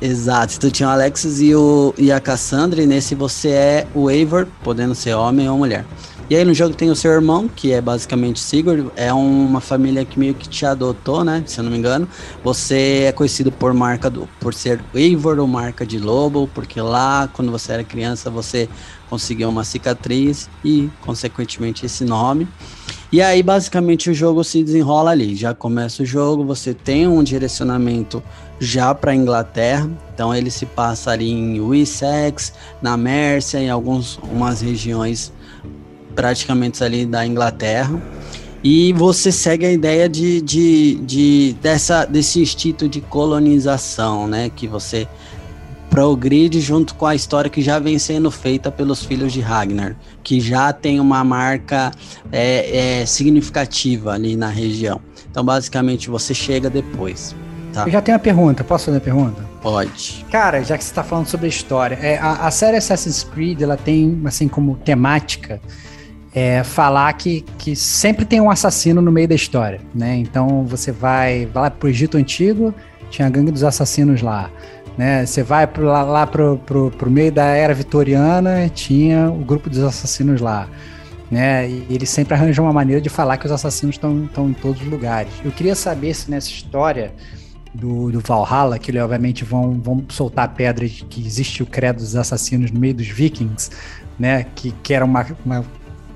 Exato, 0.01 0.61
tu 0.61 0.71
tinha 0.71 0.89
o 0.89 0.93
Alexis 0.93 1.41
e, 1.41 1.55
o, 1.57 1.93
e 1.99 2.13
a 2.13 2.21
Cassandra, 2.21 2.81
e 2.81 2.87
nesse 2.87 3.17
você 3.17 3.49
é 3.49 3.87
o 3.93 4.09
Eivor, 4.09 4.47
podendo 4.63 4.95
ser 4.95 5.15
homem 5.15 5.49
ou 5.49 5.59
mulher. 5.59 5.85
E 6.31 6.37
aí 6.37 6.45
no 6.45 6.53
jogo 6.53 6.75
tem 6.75 6.91
o 6.91 6.95
seu 6.95 7.11
irmão, 7.11 7.49
que 7.49 7.73
é 7.73 7.81
basicamente 7.81 8.39
Sigurd, 8.39 8.91
é 8.95 9.11
uma 9.13 9.63
família 9.63 10.05
que 10.05 10.19
meio 10.19 10.35
que 10.35 10.47
te 10.47 10.67
adotou, 10.67 11.25
né? 11.25 11.43
Se 11.47 11.59
eu 11.59 11.65
não 11.65 11.71
me 11.71 11.79
engano. 11.79 12.07
Você 12.45 13.05
é 13.07 13.13
conhecido 13.13 13.51
por 13.51 13.73
marca 13.73 14.11
do, 14.11 14.29
por 14.39 14.53
ser 14.53 14.79
Eivor 14.95 15.39
ou 15.39 15.47
marca 15.47 15.87
de 15.87 15.99
lobo, 15.99 16.49
porque 16.55 16.83
lá 16.83 17.31
quando 17.33 17.51
você 17.51 17.73
era 17.73 17.83
criança 17.83 18.29
você 18.29 18.69
conseguiu 19.09 19.49
uma 19.49 19.65
cicatriz 19.65 20.51
e 20.63 20.91
consequentemente 21.01 21.87
esse 21.87 22.05
nome. 22.05 22.47
E 23.11 23.23
aí 23.23 23.43
basicamente 23.43 24.11
o 24.11 24.15
jogo 24.15 24.45
se 24.45 24.63
desenrola 24.63 25.11
ali. 25.11 25.35
Já 25.35 25.55
começa 25.55 26.03
o 26.03 26.07
jogo, 26.07 26.45
você 26.45 26.75
tem 26.75 27.09
um 27.09 27.23
direcionamento 27.23 28.23
já 28.61 28.95
para 28.95 29.15
Inglaterra, 29.15 29.89
então 30.13 30.35
ele 30.35 30.51
se 30.51 30.67
passa 30.67 31.13
ali 31.13 31.31
em 31.31 31.61
Wessex, 31.61 32.53
na 32.83 32.97
Mércia, 32.97 33.59
em 33.59 33.71
algumas 33.71 34.61
regiões 34.61 35.33
praticamente 36.15 36.83
ali 36.83 37.07
da 37.07 37.25
Inglaterra. 37.25 38.03
E 38.63 38.93
você 38.93 39.31
segue 39.31 39.65
a 39.65 39.73
ideia 39.73 40.09
de, 40.09 40.41
de, 40.41 40.97
de 40.97 41.57
dessa, 41.63 42.05
desse 42.05 42.41
instinto 42.41 42.89
de 42.89 43.01
colonização, 43.01 44.27
né? 44.27 44.51
Que 44.55 44.67
você 44.67 45.07
progride 45.91 46.61
junto 46.61 46.95
com 46.95 47.07
a 47.07 47.15
história 47.15 47.51
que 47.51 47.63
já 47.63 47.79
vem 47.79 47.99
sendo 47.99 48.31
feita 48.31 48.71
pelos 48.71 49.05
filhos 49.05 49.33
de 49.33 49.41
Ragnar, 49.41 49.97
que 50.23 50.41
já 50.41 50.73
tem 50.73 51.01
uma 51.01 51.25
marca 51.25 51.91
é, 52.31 53.01
é, 53.01 53.07
significativa 53.07 54.13
ali 54.13 54.37
na 54.37 54.49
região. 54.49 55.01
Então, 55.31 55.45
basicamente, 55.45 56.09
você 56.09 56.35
chega 56.35 56.69
depois. 56.71 57.35
Tá? 57.73 57.85
Eu 57.87 57.93
já 57.93 58.03
tenho 58.03 58.17
uma 58.17 58.23
pergunta, 58.23 58.65
posso 58.65 58.87
fazer 58.87 58.99
a 58.99 59.01
pergunta? 59.01 59.43
Pode. 59.63 60.25
Cara, 60.31 60.63
já 60.63 60.79
que 60.79 60.85
você 60.85 60.91
está 60.91 61.03
falando 61.03 61.27
sobre 61.27 61.47
a 61.47 61.49
história, 61.49 61.99
é, 62.01 62.19
a, 62.19 62.47
a 62.47 62.51
série 62.51 62.77
Assassin's 62.77 63.25
Creed 63.25 63.61
ela 63.61 63.77
tem 63.77 64.21
assim 64.25 64.49
como 64.49 64.77
temática 64.77 65.61
é, 66.35 66.63
falar 66.63 67.13
que, 67.15 67.45
que 67.59 67.75
sempre 67.75 68.25
tem 68.25 68.41
um 68.41 68.51
assassino 68.51 69.03
no 69.03 69.11
meio 69.11 69.29
da 69.29 69.35
história, 69.35 69.81
né? 69.95 70.17
Então 70.17 70.65
você 70.65 70.93
vai, 70.93 71.47
vai 71.47 71.65
lá 71.65 71.71
pro 71.71 71.89
Egito 71.89 72.17
Antigo, 72.17 72.75
tinha 73.11 73.27
a 73.27 73.31
gangue 73.31 73.51
dos 73.51 73.65
assassinos 73.65 74.23
lá. 74.23 74.51
Né? 74.99 75.25
Você 75.25 75.45
vai 75.45 75.69
lá, 75.79 76.03
lá 76.03 76.27
pro, 76.27 76.59
pro, 76.59 76.91
pro 76.91 77.09
meio 77.09 77.31
da 77.31 77.45
era 77.45 77.73
vitoriana, 77.73 78.69
tinha 78.69 79.31
o 79.31 79.45
grupo 79.45 79.71
dos 79.71 79.79
assassinos 79.79 80.41
lá. 80.41 80.69
Né? 81.31 81.69
E 81.69 81.87
eles 81.89 82.11
sempre 82.11 82.35
arranjam 82.35 82.65
uma 82.65 82.73
maneira 82.73 83.01
de 83.01 83.09
falar 83.09 83.37
que 83.37 83.47
os 83.47 83.53
assassinos 83.53 83.95
estão 83.95 84.29
em 84.51 84.55
todos 84.55 84.83
os 84.83 84.89
lugares. 84.89 85.31
Eu 85.45 85.53
queria 85.53 85.77
saber 85.77 86.13
se 86.15 86.29
nessa 86.29 86.49
história 86.49 87.13
do, 87.73 88.11
do 88.11 88.19
Valhalla, 88.19 88.77
que 88.77 88.99
obviamente 88.99 89.45
vão, 89.45 89.79
vão 89.81 90.05
soltar 90.09 90.47
a 90.47 90.49
pedra 90.49 90.89
de 90.89 91.05
que 91.05 91.25
existe 91.25 91.63
o 91.63 91.67
credo 91.67 91.99
dos 91.99 92.17
assassinos 92.17 92.73
no 92.73 92.81
meio 92.81 92.95
dos 92.95 93.07
vikings, 93.07 93.71
né? 94.19 94.47
Que, 94.55 94.73
que 94.83 94.93
era 94.93 95.05
uma, 95.05 95.25
uma 95.45 95.65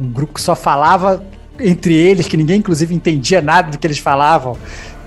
um 0.01 0.11
grupo 0.11 0.35
que 0.35 0.41
só 0.41 0.57
falava 0.57 1.23
entre 1.61 1.95
eles, 1.95 2.27
que 2.27 2.37
ninguém 2.37 2.59
inclusive 2.59 2.93
entendia 2.95 3.41
nada 3.41 3.71
do 3.71 3.79
que 3.79 3.87
eles 3.87 3.99
falavam 3.99 4.57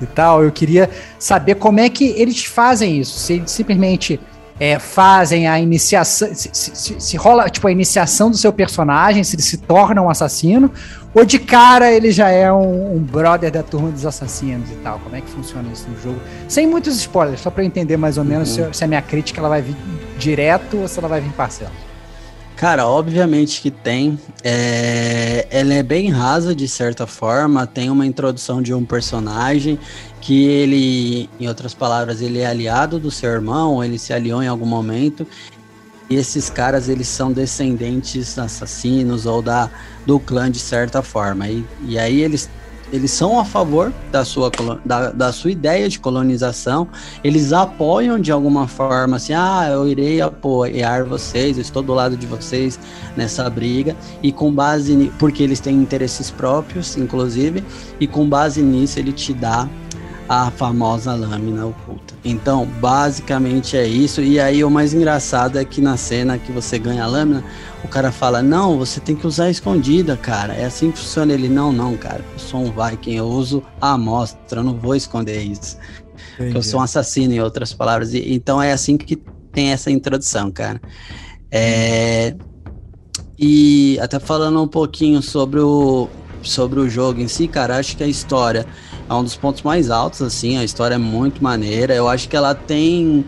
e 0.02 0.06
tal. 0.06 0.44
Eu 0.44 0.52
queria 0.52 0.90
saber 1.18 1.56
como 1.56 1.80
é 1.80 1.90
que 1.90 2.06
eles 2.18 2.44
fazem 2.46 3.00
isso. 3.00 3.18
Se 3.18 3.34
eles 3.34 3.52
simplesmente 3.52 4.20
é, 4.60 4.80
fazem 4.80 5.48
a 5.48 5.60
iniciação, 5.60 6.34
se, 6.34 6.50
se, 6.54 6.96
se, 7.00 7.18
rola 7.18 7.50
tipo 7.50 7.68
a 7.68 7.72
iniciação 7.72 8.32
do 8.32 8.38
seu 8.38 8.54
personagem, 8.54 9.24
se 9.24 9.36
ele 9.36 9.44
se 9.44 9.58
torna 9.58 10.02
um 10.02 10.10
assassino, 10.10 10.72
ou 11.14 11.26
de 11.26 11.40
cara 11.40 11.92
ele 11.92 12.12
já 12.12 12.30
é 12.30 12.52
um, 12.52 12.96
um 12.96 13.00
brother 13.00 13.52
da 13.52 13.64
turma 13.64 13.92
dos 13.92 14.06
assassinos 14.06 14.70
e 14.70 14.76
tal. 14.76 15.00
Como 15.00 15.16
é 15.16 15.22
que 15.22 15.30
funciona 15.30 15.68
isso 15.72 15.88
no 15.90 16.02
jogo? 16.02 16.20
Sem 16.48 16.68
muitos 16.68 16.96
spoilers, 16.98 17.42
só 17.42 17.50
para 17.50 17.64
eu 17.64 17.68
entender 17.68 17.98
mais 17.98 18.18
ou 18.18 18.24
menos 18.24 18.58
uhum. 18.58 18.72
se, 18.72 18.78
se, 18.78 18.84
a 18.84 18.88
minha 18.88 19.02
crítica 19.02 19.40
ela 19.40 19.50
vai 19.50 19.62
vir 19.62 19.76
direto 20.18 20.78
ou 20.78 20.88
se 20.88 21.00
ela 21.00 21.08
vai 21.08 21.20
vir 21.20 21.32
parcela. 21.34 21.85
Cara, 22.56 22.88
obviamente 22.88 23.62
que 23.62 23.70
tem. 23.70 24.18
É, 24.42 25.46
ela 25.50 25.74
é 25.74 25.84
bem 25.84 26.10
rasa 26.10 26.56
de 26.56 26.68
certa 26.68 27.06
forma. 27.06 27.68
Tem 27.68 27.90
uma 27.90 28.06
introdução 28.06 28.62
de 28.62 28.74
um 28.74 28.86
personagem 28.86 29.78
que 30.22 30.46
ele, 30.46 31.30
em 31.38 31.48
outras 31.48 31.74
palavras, 31.74 32.22
ele 32.22 32.40
é 32.40 32.46
aliado 32.46 32.98
do 32.98 33.12
seu 33.12 33.30
irmão. 33.30 33.84
Ele 33.84 34.00
se 34.00 34.14
aliou 34.14 34.42
em 34.42 34.48
algum 34.48 34.66
momento. 34.66 35.28
E 36.10 36.16
esses 36.16 36.50
caras 36.50 36.88
eles 36.88 37.08
são 37.08 37.32
descendentes 37.32 38.38
assassinos 38.40 39.26
ou 39.26 39.42
da 39.42 39.70
do 40.06 40.18
clã 40.18 40.50
de 40.50 40.60
certa 40.60 41.02
forma. 41.02 41.50
E, 41.50 41.66
e 41.88 42.00
aí 42.00 42.22
eles 42.22 42.50
eles 42.92 43.12
são 43.12 43.40
a 43.40 43.46
favor 43.46 43.92
da 44.12 44.24
sua, 44.24 44.52
da, 44.84 45.12
da 45.12 45.32
sua 45.32 45.52
ideia 45.52 45.90
de 45.90 46.00
colonização, 46.00 46.88
eles 47.24 47.52
apoiam 47.54 48.20
de 48.20 48.32
alguma 48.32 48.68
forma, 48.68 49.18
assim, 49.18 49.34
ah, 49.34 49.68
eu 49.70 49.88
irei 49.88 50.22
apoiar 50.22 51.04
vocês, 51.04 51.58
eu 51.58 51.62
estou 51.62 51.82
do 51.82 51.94
lado 51.94 52.16
de 52.16 52.26
vocês 52.26 52.80
nessa 53.16 53.50
briga, 53.50 53.96
e 54.22 54.32
com 54.32 54.52
base, 54.52 55.12
porque 55.20 55.44
eles 55.44 55.60
têm 55.60 55.76
interesses 55.76 56.30
próprios, 56.30 56.98
inclusive, 56.98 57.64
e 58.00 58.08
com 58.08 58.28
base 58.28 58.62
nisso 58.62 59.00
ele 59.00 59.12
te 59.12 59.34
dá 59.34 59.68
a 60.28 60.50
famosa 60.50 61.14
lâmina 61.14 61.68
oculta. 61.68 62.16
Então, 62.24 62.66
basicamente 62.66 63.78
é 63.78 63.88
isso. 63.88 64.22
E 64.22 64.40
aí 64.40 64.64
o 64.64 64.70
mais 64.70 64.94
engraçado 64.94 65.60
é 65.60 65.66
que 65.66 65.80
na 65.80 65.98
cena 65.98 66.38
que 66.38 66.52
você 66.52 66.80
ganha 66.80 67.04
a 67.04 67.08
lâmina, 67.08 67.44
o 67.84 67.88
cara 67.88 68.12
fala: 68.12 68.42
"Não, 68.42 68.78
você 68.78 69.00
tem 69.00 69.16
que 69.16 69.28
usar 69.28 69.50
escondida, 69.50 70.18
cara. 70.18 70.54
É 70.54 70.66
assim 70.66 70.92
que 70.92 70.98
funciona". 70.98 71.34
Ele: 71.34 71.48
"Não, 71.48 71.72
não, 71.72 71.96
cara. 71.96 72.24
Eu 72.34 72.40
sou 72.40 72.62
um 72.62 72.72
Viking, 72.72 73.16
eu 73.16 73.26
uso 73.26 73.64
a 73.80 73.94
amostra, 73.94 74.60
eu 74.60 74.64
não 74.64 74.76
vou 74.76 74.96
esconder 74.96 75.42
isso". 75.42 75.78
Eu 76.40 76.62
sou 76.62 76.80
um 76.80 76.84
assassino 76.84 77.34
em 77.34 77.40
outras 77.40 77.74
palavras. 77.74 78.14
E, 78.14 78.34
então 78.34 78.62
é 78.62 78.72
assim 78.72 78.98
que 78.98 79.16
tem 79.52 79.72
essa 79.72 79.92
introdução, 79.92 80.52
cara. 80.52 80.82
É... 81.52 82.36
E 83.38 83.98
até 84.02 84.20
falando 84.20 84.62
um 84.62 84.68
pouquinho 84.68 85.22
sobre 85.22 85.60
o 85.60 86.10
sobre 86.42 86.80
o 86.80 86.88
jogo 86.88 87.20
em 87.20 87.28
si, 87.28 87.48
cara, 87.48 87.78
acho 87.78 87.98
que 87.98 88.04
a 88.04 88.08
história 88.08 88.66
é 89.10 89.14
um 89.14 89.24
dos 89.24 89.36
pontos 89.36 89.62
mais 89.62 89.90
altos, 89.90 90.22
assim, 90.22 90.58
a 90.58 90.64
história 90.64 90.96
é 90.96 91.00
muito 91.00 91.44
maneira. 91.44 91.94
Eu 91.94 92.10
acho 92.10 92.28
que 92.28 92.36
ela 92.36 92.56
tem 92.56 93.24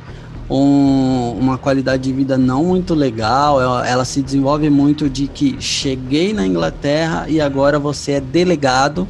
um, 0.50 1.32
uma 1.40 1.58
qualidade 1.58 2.04
de 2.04 2.14
vida 2.14 2.38
não 2.38 2.64
muito 2.64 2.94
legal. 2.94 3.62
Ela, 3.62 4.06
se 4.06 4.22
desenvolve 4.22 4.70
muito 4.70 5.10
de 5.10 5.28
que 5.28 5.56
cheguei 5.60 6.34
na 6.34 6.46
Inglaterra 6.46 7.26
e 7.28 7.40
agora 7.40 7.78
você 7.78 8.14
é 8.14 8.22
delegado 8.22 9.08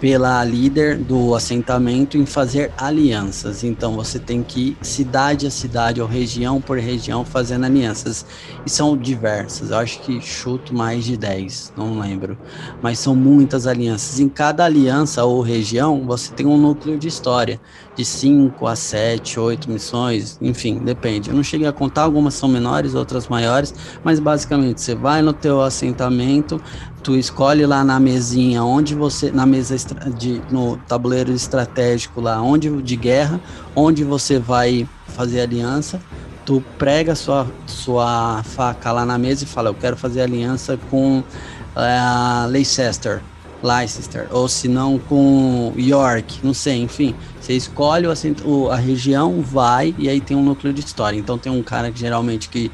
pela 0.00 0.44
líder 0.44 0.98
do 0.98 1.34
assentamento 1.34 2.18
em 2.18 2.26
fazer 2.26 2.70
alianças. 2.76 3.64
Então 3.64 3.94
você 3.94 4.18
tem 4.18 4.42
que 4.42 4.60
ir 4.60 4.76
cidade 4.82 5.46
a 5.46 5.50
cidade 5.50 6.00
ou 6.00 6.06
região 6.06 6.60
por 6.60 6.78
região 6.78 7.24
fazendo 7.24 7.64
alianças. 7.64 8.26
E 8.64 8.70
são 8.70 8.96
diversas, 8.96 9.70
eu 9.70 9.78
acho 9.78 10.00
que 10.00 10.20
chuto 10.20 10.74
mais 10.74 11.04
de 11.04 11.16
10, 11.16 11.72
não 11.76 11.98
lembro. 11.98 12.36
Mas 12.82 12.98
são 12.98 13.14
muitas 13.14 13.66
alianças. 13.66 14.20
Em 14.20 14.28
cada 14.28 14.64
aliança 14.64 15.24
ou 15.24 15.40
região 15.40 16.04
você 16.06 16.32
tem 16.32 16.46
um 16.46 16.58
núcleo 16.58 16.98
de 16.98 17.08
história, 17.08 17.60
de 17.94 18.04
5 18.04 18.66
a 18.66 18.76
7, 18.76 19.40
8 19.40 19.70
missões, 19.70 20.38
enfim, 20.42 20.78
depende. 20.78 21.30
Eu 21.30 21.36
não 21.36 21.42
cheguei 21.42 21.66
a 21.66 21.72
contar, 21.72 22.02
algumas 22.02 22.34
são 22.34 22.48
menores, 22.48 22.94
outras 22.94 23.28
maiores, 23.28 23.74
mas 24.04 24.20
basicamente 24.20 24.80
você 24.80 24.94
vai 24.94 25.22
no 25.22 25.32
teu 25.32 25.62
assentamento, 25.62 26.60
tu 27.02 27.16
escolhe 27.16 27.64
lá 27.66 27.84
na 27.84 28.00
mesinha 28.00 28.64
onde 28.64 28.94
você 28.94 29.30
na 29.30 29.46
mesa 29.46 29.76
de, 30.16 30.42
no 30.50 30.76
tabuleiro 30.76 31.32
estratégico 31.32 32.20
lá 32.20 32.42
onde 32.42 32.70
de 32.82 32.96
guerra 32.96 33.40
onde 33.74 34.04
você 34.04 34.38
vai 34.38 34.88
fazer 35.08 35.40
aliança. 35.40 36.00
Tu 36.44 36.62
prega 36.78 37.14
sua 37.14 37.46
sua 37.66 38.42
faca 38.44 38.92
lá 38.92 39.04
na 39.04 39.18
mesa 39.18 39.44
e 39.44 39.46
fala 39.46 39.68
eu 39.68 39.74
quero 39.74 39.96
fazer 39.96 40.22
aliança 40.22 40.78
com 40.90 41.20
uh, 41.20 42.48
Leicester 42.48 43.22
Leicester 43.62 44.28
ou 44.30 44.48
se 44.48 44.68
não 44.68 44.98
com 44.98 45.72
York 45.76 46.40
não 46.42 46.54
sei 46.54 46.82
enfim. 46.82 47.14
Você 47.40 47.52
escolhe 47.52 48.06
o, 48.44 48.68
a 48.68 48.76
região 48.76 49.40
vai 49.42 49.94
e 49.98 50.08
aí 50.08 50.20
tem 50.20 50.36
um 50.36 50.42
núcleo 50.42 50.72
de 50.72 50.80
história. 50.80 51.16
Então 51.16 51.38
tem 51.38 51.52
um 51.52 51.62
cara 51.62 51.90
que 51.90 51.98
geralmente 51.98 52.48
que 52.48 52.70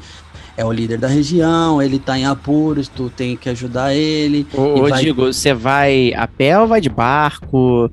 é 0.55 0.63
o 0.63 0.71
líder 0.71 0.99
da 0.99 1.07
região, 1.07 1.81
ele 1.81 1.97
tá 1.97 2.17
em 2.17 2.25
apuros, 2.25 2.87
tu 2.87 3.09
tem 3.09 3.35
que 3.35 3.49
ajudar 3.49 3.93
ele. 3.93 4.45
Ô, 4.53 4.87
vai... 4.87 5.03
Digo, 5.03 5.25
você 5.25 5.53
vai 5.53 6.13
a 6.13 6.27
pé 6.27 6.59
ou 6.59 6.67
vai 6.67 6.79
de 6.79 6.89
barco? 6.89 7.89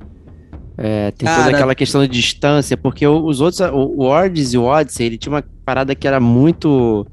É, 0.76 1.10
tem 1.10 1.26
Cara, 1.26 1.44
toda 1.44 1.56
aquela 1.56 1.74
questão 1.74 2.02
de 2.02 2.08
distância, 2.08 2.76
porque 2.76 3.06
os 3.06 3.40
outros, 3.40 3.60
o 3.72 4.02
Ords 4.02 4.54
e 4.54 4.58
o 4.58 4.64
Odyssey, 4.64 5.06
ele 5.06 5.18
tinha 5.18 5.32
uma 5.32 5.44
parada 5.64 5.94
que 5.94 6.06
era 6.06 6.18
muito 6.18 7.06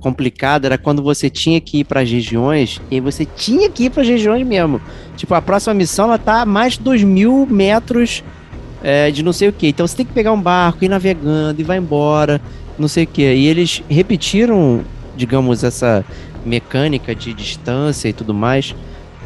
complicada, 0.00 0.66
era 0.66 0.76
quando 0.76 1.02
você 1.02 1.30
tinha 1.30 1.60
que 1.60 1.78
ir 1.78 1.84
para 1.84 2.00
as 2.00 2.10
regiões, 2.10 2.80
e 2.90 3.00
você 3.00 3.24
tinha 3.24 3.70
que 3.70 3.84
ir 3.84 3.90
para 3.90 4.02
as 4.02 4.08
regiões 4.08 4.44
mesmo. 4.46 4.80
Tipo, 5.16 5.34
a 5.34 5.40
próxima 5.40 5.74
missão, 5.74 6.06
ela 6.06 6.18
tá 6.18 6.42
a 6.42 6.46
mais 6.46 6.74
de 6.74 6.80
2 6.80 7.04
mil 7.04 7.46
metros 7.46 8.22
é, 8.82 9.10
de 9.10 9.22
não 9.22 9.32
sei 9.32 9.48
o 9.48 9.52
que. 9.52 9.68
Então 9.68 9.86
você 9.86 9.96
tem 9.96 10.06
que 10.06 10.12
pegar 10.12 10.32
um 10.32 10.40
barco, 10.40 10.84
ir 10.84 10.88
navegando 10.88 11.60
e 11.60 11.64
vai 11.64 11.78
embora 11.78 12.40
não 12.78 12.88
sei 12.88 13.04
o 13.04 13.06
que. 13.06 13.22
E 13.22 13.46
eles 13.46 13.82
repetiram, 13.88 14.82
digamos, 15.16 15.64
essa 15.64 16.04
mecânica 16.44 17.14
de 17.14 17.32
distância 17.32 18.08
e 18.08 18.12
tudo 18.12 18.34
mais 18.34 18.74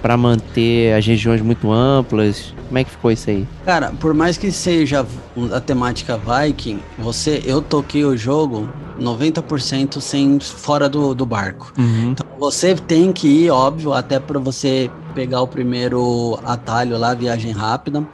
para 0.01 0.17
manter 0.17 0.95
as 0.95 1.05
regiões 1.05 1.41
muito 1.43 1.73
amplas. 1.73 2.55
Como 2.69 2.79
é 2.79 2.85
que 2.85 2.91
ficou 2.91 3.11
isso 3.11 3.31
aí? 3.31 3.47
Cara, 3.65 3.91
por 3.99 4.15
mais 4.15 4.37
que 4.37 4.53
seja 4.53 5.05
a 5.53 5.61
temática 5.61 6.19
Viking, 6.19 6.81
você, 6.99 7.43
eu 7.45 7.61
toquei 7.61 8.05
o 8.05 8.17
jogo 8.17 8.69
90% 9.01 10.01
sem 10.01 10.39
fora 10.39 10.89
do, 10.89 11.15
do 11.15 11.25
barco. 11.27 11.73
Uhum. 11.79 12.11
Então 12.13 12.27
você 12.39 12.75
tem 12.75 13.13
que 13.13 13.27
ir, 13.27 13.51
óbvio, 13.51 13.93
até 13.93 14.21
para 14.21 14.39
você 14.39 14.91
pegar 15.15 15.41
o 15.41 15.49
primeiro 15.49 16.39
atalho 16.45 16.97
lá, 16.99 17.15
viagem 17.15 17.53
rápida 17.53 18.07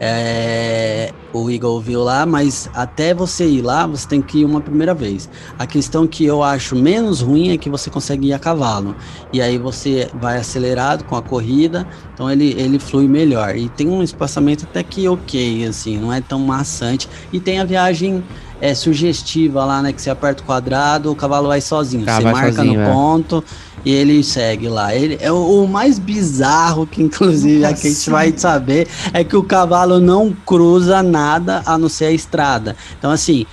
é, 0.00 1.12
o 1.32 1.50
Eagle 1.50 1.80
viu 1.80 2.02
lá, 2.02 2.24
mas 2.24 2.68
até 2.74 3.12
você 3.12 3.46
ir 3.46 3.62
lá, 3.62 3.86
você 3.86 4.06
tem 4.06 4.22
que 4.22 4.38
ir 4.38 4.44
uma 4.44 4.60
primeira 4.60 4.94
vez. 4.94 5.28
A 5.58 5.66
questão 5.66 6.06
que 6.06 6.24
eu 6.24 6.42
acho 6.42 6.76
menos 6.76 7.20
ruim 7.20 7.50
é 7.50 7.58
que 7.58 7.68
você 7.68 7.90
consegue 7.90 8.28
ir 8.28 8.32
a 8.32 8.38
cavalo. 8.38 8.96
E 9.32 9.40
aí 9.40 9.58
você 9.58 10.08
vai 10.14 10.38
acelerado 10.38 11.04
com 11.04 11.16
a 11.16 11.22
corrida, 11.22 11.86
então 12.14 12.30
ele, 12.30 12.54
ele 12.58 12.78
flui 12.78 13.08
melhor. 13.08 13.56
E 13.56 13.68
tem 13.68 13.88
um 13.88 14.02
espaçamento 14.02 14.64
até 14.64 14.82
que 14.82 15.08
ok, 15.08 15.66
assim, 15.66 15.98
não 15.98 16.12
é 16.12 16.20
tão 16.20 16.40
maçante. 16.40 17.08
E 17.32 17.40
tem 17.40 17.58
a 17.58 17.64
viagem 17.64 18.22
é, 18.60 18.74
sugestiva 18.74 19.64
lá, 19.64 19.82
né? 19.82 19.92
Que 19.92 20.00
você 20.00 20.10
aperta 20.10 20.42
o 20.42 20.46
quadrado, 20.46 21.10
o 21.10 21.14
cavalo 21.14 21.48
vai 21.48 21.60
sozinho. 21.60 22.04
Tá, 22.04 22.16
você 22.16 22.22
vai 22.22 22.32
marca 22.32 22.52
sozinho, 22.52 22.74
no 22.74 22.80
é. 22.80 22.92
ponto 22.92 23.44
e 23.84 23.92
ele 23.92 24.22
segue 24.22 24.68
lá. 24.68 24.94
Ele 24.94 25.18
é 25.20 25.30
o, 25.30 25.64
o 25.64 25.68
mais 25.68 25.98
bizarro 25.98 26.86
que, 26.86 27.02
inclusive, 27.02 27.60
Nossa. 27.60 27.74
a 27.74 27.76
gente 27.76 28.10
vai 28.10 28.34
saber 28.36 28.88
é 29.12 29.22
que 29.24 29.36
o 29.36 29.42
cavalo 29.42 30.00
não 30.00 30.34
cruza 30.44 31.02
nada 31.02 31.62
a 31.64 31.78
não 31.78 31.88
ser 31.88 32.06
a 32.06 32.12
estrada. 32.12 32.76
Então, 32.98 33.10
assim, 33.10 33.46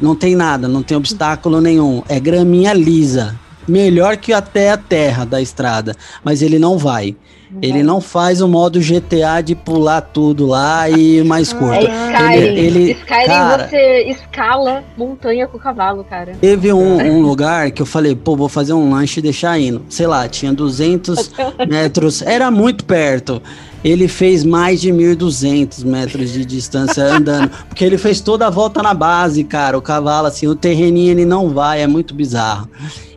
não 0.00 0.14
tem 0.14 0.34
nada, 0.34 0.68
não 0.68 0.82
tem 0.82 0.96
obstáculo 0.96 1.60
nenhum. 1.60 2.02
É 2.08 2.18
graminha 2.18 2.72
lisa. 2.72 3.38
Melhor 3.68 4.16
que 4.16 4.32
até 4.32 4.70
a 4.70 4.76
terra 4.76 5.24
da 5.24 5.40
estrada. 5.40 5.94
Mas 6.24 6.42
ele 6.42 6.58
não 6.58 6.78
vai. 6.78 7.16
Ele 7.60 7.82
não 7.82 8.00
faz 8.00 8.40
o 8.40 8.46
modo 8.46 8.78
GTA 8.78 9.42
de 9.42 9.56
pular 9.56 10.00
tudo 10.00 10.46
lá 10.46 10.88
e 10.88 11.22
mais 11.24 11.52
curto. 11.52 11.86
É 11.86 12.12
Skyrim. 12.12 12.36
Ele, 12.36 12.60
ele, 12.60 12.92
Skyrim 12.92 13.26
cara, 13.26 13.68
você 13.68 14.02
escala 14.08 14.84
montanha 14.96 15.48
com 15.48 15.56
o 15.56 15.60
cavalo, 15.60 16.04
cara. 16.04 16.32
Teve 16.40 16.72
um, 16.72 16.98
um, 17.00 17.20
lugar 17.20 17.72
que 17.72 17.82
eu 17.82 17.86
falei, 17.86 18.14
pô, 18.14 18.36
vou 18.36 18.48
fazer 18.48 18.72
um 18.72 18.90
lanche 18.92 19.18
e 19.18 19.22
deixar 19.22 19.58
indo. 19.58 19.82
Sei 19.88 20.06
lá, 20.06 20.28
tinha 20.28 20.52
200 20.52 21.32
metros, 21.68 22.22
era 22.22 22.50
muito 22.50 22.84
perto. 22.84 23.42
Ele 23.82 24.06
fez 24.06 24.44
mais 24.44 24.80
de 24.80 24.90
1.200 24.90 25.84
metros 25.84 26.32
de 26.32 26.44
distância 26.44 27.02
andando, 27.02 27.50
porque 27.66 27.82
ele 27.84 27.96
fez 27.96 28.20
toda 28.20 28.46
a 28.46 28.50
volta 28.50 28.82
na 28.82 28.92
base, 28.92 29.42
cara. 29.42 29.76
O 29.76 29.82
cavalo, 29.82 30.26
assim, 30.26 30.46
o 30.46 30.54
terreninho 30.54 31.10
ele 31.10 31.24
não 31.24 31.48
vai, 31.48 31.80
é 31.80 31.86
muito 31.86 32.14
bizarro. 32.14 32.68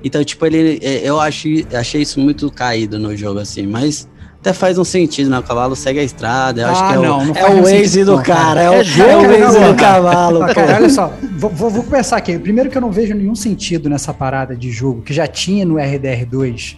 Então, 0.04 0.24
tipo, 0.24 0.46
ele, 0.46 0.80
é, 0.82 1.02
eu 1.04 1.20
achei, 1.20 1.68
achei 1.74 2.02
isso 2.02 2.20
muito 2.20 2.50
caído 2.50 2.98
no 2.98 3.16
jogo, 3.16 3.40
assim, 3.40 3.68
mas 3.68 4.08
até 4.44 4.52
faz 4.52 4.78
um 4.78 4.84
sentido, 4.84 5.30
né? 5.30 5.40
O 5.40 5.44
cavalo 5.44 5.74
segue 5.74 6.02
a 6.02 6.04
estrada. 6.04 6.60
Eu 6.60 6.68
ah, 6.68 6.72
acho 6.72 6.88
que 6.88 6.94
é 6.94 6.98
não, 6.98 7.20
o, 7.20 7.26
não 7.28 7.34
é 7.34 7.50
o 7.50 7.64
Waze 7.64 8.04
do 8.04 8.22
cara. 8.22 8.62
É, 8.62 8.70
o, 8.70 8.74
é, 8.74 8.78
é 8.78 9.18
o 9.18 9.40
Waze 9.40 9.60
do 9.60 9.76
cavalo. 9.76 10.40
cara, 10.54 10.76
olha 10.76 10.90
só, 10.90 11.14
vou, 11.38 11.50
vou, 11.50 11.70
vou 11.70 11.84
começar 11.84 12.18
aqui. 12.18 12.38
Primeiro 12.38 12.70
que 12.70 12.78
eu 12.78 12.82
não 12.82 12.92
vejo 12.92 13.16
nenhum 13.16 13.36
sentido 13.36 13.90
nessa 13.90 14.14
parada 14.14 14.54
de 14.54 14.70
jogo 14.70 15.02
que 15.02 15.14
já 15.14 15.26
tinha 15.28 15.66
no 15.66 15.76
RDR2. 15.76 16.76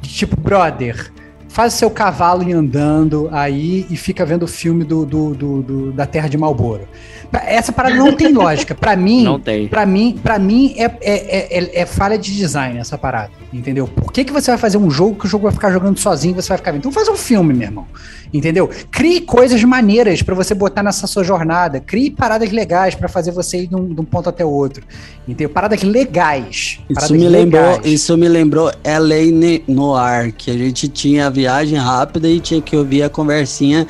De 0.00 0.08
tipo, 0.08 0.40
brother, 0.40 1.12
faz 1.48 1.74
seu 1.74 1.90
cavalo 1.90 2.48
ir 2.48 2.54
andando 2.54 3.28
aí 3.30 3.86
e 3.90 3.96
fica 3.96 4.24
vendo 4.24 4.44
o 4.44 4.48
filme 4.48 4.82
do, 4.82 5.04
do, 5.04 5.34
do, 5.34 5.62
do 5.62 5.92
da 5.92 6.06
Terra 6.06 6.28
de 6.28 6.38
Malboro. 6.38 6.88
Essa 7.32 7.72
parada 7.72 7.94
não 7.94 8.12
tem 8.12 8.32
lógica. 8.32 8.74
Para 8.74 8.94
mim, 8.94 9.24
não 9.24 9.40
tem. 9.40 9.66
Para 9.66 9.86
mim, 9.86 10.18
para 10.22 10.38
mim 10.38 10.74
é, 10.76 10.84
é, 10.84 11.58
é, 11.58 11.80
é, 11.80 11.86
falha 11.86 12.18
de 12.18 12.36
design 12.36 12.78
essa 12.78 12.98
parada, 12.98 13.30
entendeu? 13.52 13.88
Por 13.88 14.12
que, 14.12 14.24
que 14.24 14.32
você 14.32 14.50
vai 14.50 14.58
fazer 14.58 14.76
um 14.76 14.90
jogo 14.90 15.16
que 15.16 15.26
o 15.26 15.28
jogo 15.28 15.44
vai 15.44 15.52
ficar 15.52 15.70
jogando 15.72 15.98
sozinho, 15.98 16.34
você 16.34 16.48
vai 16.48 16.58
ficar 16.58 16.72
vendo? 16.72 16.80
Então 16.80 16.92
faz 16.92 17.08
um 17.08 17.16
filme, 17.16 17.54
meu 17.54 17.68
irmão. 17.68 17.86
Entendeu? 18.32 18.68
Crie 18.90 19.20
coisas 19.20 19.62
maneiras 19.62 20.22
para 20.22 20.34
você 20.34 20.54
botar 20.54 20.82
nessa 20.82 21.06
sua 21.06 21.22
jornada. 21.22 21.80
Crie 21.80 22.10
paradas 22.10 22.50
legais 22.50 22.94
para 22.94 23.08
fazer 23.08 23.30
você 23.30 23.62
ir 23.62 23.66
de 23.66 23.76
um, 23.76 23.94
de 23.94 24.00
um, 24.00 24.04
ponto 24.04 24.28
até 24.28 24.44
o 24.44 24.50
outro. 24.50 24.84
Entendeu? 25.28 25.50
Paradas 25.50 25.82
legais. 25.82 26.80
Paradas 26.88 27.10
isso 27.10 27.12
me 27.12 27.28
legais. 27.28 27.44
lembrou, 27.44 27.92
isso 27.92 28.16
me 28.16 28.28
lembrou 28.28 28.66
LA 28.84 29.62
Noir, 29.68 30.32
que 30.32 30.50
a 30.50 30.56
gente 30.56 30.88
tinha 30.88 31.26
a 31.26 31.30
viagem 31.30 31.78
rápida 31.78 32.28
e 32.28 32.40
tinha 32.40 32.60
que 32.60 32.74
ouvir 32.74 33.02
a 33.02 33.10
conversinha 33.10 33.86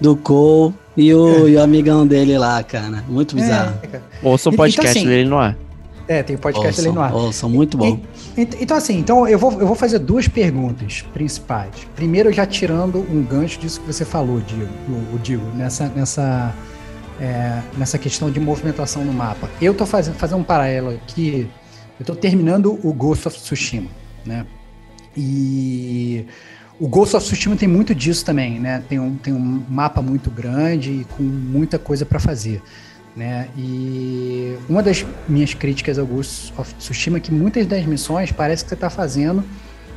do 0.00 0.14
Cole 0.16 0.74
e 0.98 1.14
o, 1.14 1.48
e 1.48 1.54
o 1.54 1.62
amigão 1.62 2.04
dele 2.04 2.36
lá, 2.36 2.60
cara. 2.64 3.04
Muito 3.08 3.38
é, 3.38 3.40
bizarro. 3.40 3.78
É, 3.92 4.00
Ouça 4.20 4.50
o 4.50 4.52
então, 4.52 4.64
podcast 4.64 4.90
então, 4.90 5.02
assim, 5.02 5.08
dele 5.08 5.28
no 5.28 5.38
ar. 5.38 5.56
É, 6.08 6.24
tem 6.24 6.34
o 6.34 6.38
podcast 6.40 6.80
ouçam, 6.80 6.84
dele 6.84 6.94
no 6.96 7.00
ar. 7.00 7.14
Ouçam, 7.14 7.48
muito 7.48 7.78
bom. 7.78 8.00
E, 8.36 8.42
e, 8.42 8.48
então, 8.60 8.76
assim, 8.76 8.98
então 8.98 9.28
eu 9.28 9.38
vou, 9.38 9.52
eu 9.60 9.66
vou 9.66 9.76
fazer 9.76 10.00
duas 10.00 10.26
perguntas 10.26 11.02
principais. 11.14 11.70
Primeiro, 11.94 12.32
já 12.32 12.44
tirando 12.44 12.98
um 12.98 13.22
gancho 13.22 13.60
disso 13.60 13.80
que 13.80 13.86
você 13.86 14.04
falou, 14.04 14.40
Diego, 14.40 14.72
o, 14.88 15.14
o 15.14 15.18
Diego, 15.20 15.46
nessa, 15.54 15.86
nessa, 15.94 16.52
é, 17.20 17.60
nessa 17.76 17.96
questão 17.96 18.28
de 18.28 18.40
movimentação 18.40 19.04
no 19.04 19.12
mapa. 19.12 19.48
Eu 19.62 19.74
tô 19.74 19.86
fazendo, 19.86 20.14
fazendo 20.16 20.40
um 20.40 20.44
paralelo 20.44 20.90
aqui. 20.90 21.48
Eu 22.00 22.06
tô 22.06 22.16
terminando 22.16 22.76
o 22.82 22.92
Ghost 22.92 23.28
of 23.28 23.38
Tsushima, 23.38 23.90
né? 24.26 24.44
E 25.16 26.26
o 26.80 26.86
Ghost 26.86 27.16
of 27.16 27.26
Tsushima 27.26 27.56
tem 27.56 27.68
muito 27.68 27.94
disso 27.94 28.24
também, 28.24 28.60
né? 28.60 28.82
Tem 28.88 28.98
um, 29.00 29.16
tem 29.16 29.32
um 29.32 29.64
mapa 29.68 30.00
muito 30.00 30.30
grande 30.30 30.90
e 30.90 31.06
com 31.16 31.22
muita 31.22 31.78
coisa 31.78 32.06
para 32.06 32.20
fazer. 32.20 32.62
Né? 33.16 33.48
E 33.56 34.56
uma 34.68 34.80
das 34.80 35.04
minhas 35.28 35.52
críticas 35.52 35.98
ao 35.98 36.06
Ghost 36.06 36.52
of 36.56 36.72
Tsushima 36.76 37.18
é 37.18 37.20
que 37.20 37.32
muitas 37.32 37.66
das 37.66 37.84
missões 37.84 38.30
parece 38.30 38.62
que 38.62 38.68
você 38.68 38.74
está 38.74 38.88
fazendo 38.88 39.42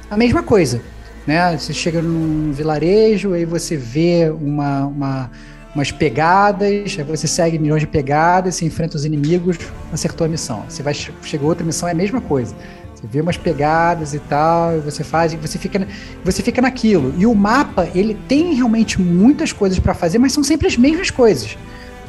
a 0.09 0.17
mesma 0.17 0.41
coisa. 0.41 0.81
Né? 1.27 1.55
Você 1.55 1.71
chega 1.71 2.01
num 2.01 2.51
vilarejo, 2.51 3.33
aí 3.33 3.45
você 3.45 3.77
vê 3.77 4.31
uma, 4.31 4.87
uma, 4.87 5.31
umas 5.75 5.91
pegadas, 5.91 6.97
aí 6.97 7.03
você 7.03 7.27
segue 7.27 7.59
milhões 7.59 7.81
de 7.81 7.87
pegadas, 7.87 8.55
você 8.55 8.65
enfrenta 8.65 8.97
os 8.97 9.05
inimigos, 9.05 9.59
acertou 9.93 10.25
a 10.25 10.27
missão. 10.27 10.65
Você 10.67 10.81
vai 10.81 10.95
chega 10.95 11.45
outra 11.45 11.63
missão, 11.63 11.87
é 11.87 11.91
a 11.91 11.95
mesma 11.95 12.21
coisa. 12.21 12.55
Você 13.01 13.07
vê 13.07 13.21
umas 13.21 13.37
pegadas 13.37 14.13
e 14.13 14.19
tal, 14.19 14.77
e 14.77 14.79
você 14.79 15.03
faz, 15.03 15.33
e 15.33 15.37
você 15.37 15.57
fica, 15.57 15.87
você 16.23 16.43
fica 16.43 16.61
naquilo. 16.61 17.13
E 17.17 17.25
o 17.25 17.33
mapa, 17.33 17.89
ele 17.95 18.13
tem 18.27 18.53
realmente 18.53 19.01
muitas 19.01 19.51
coisas 19.51 19.79
para 19.79 19.93
fazer, 19.93 20.19
mas 20.19 20.33
são 20.33 20.43
sempre 20.43 20.67
as 20.67 20.77
mesmas 20.77 21.09
coisas. 21.09 21.57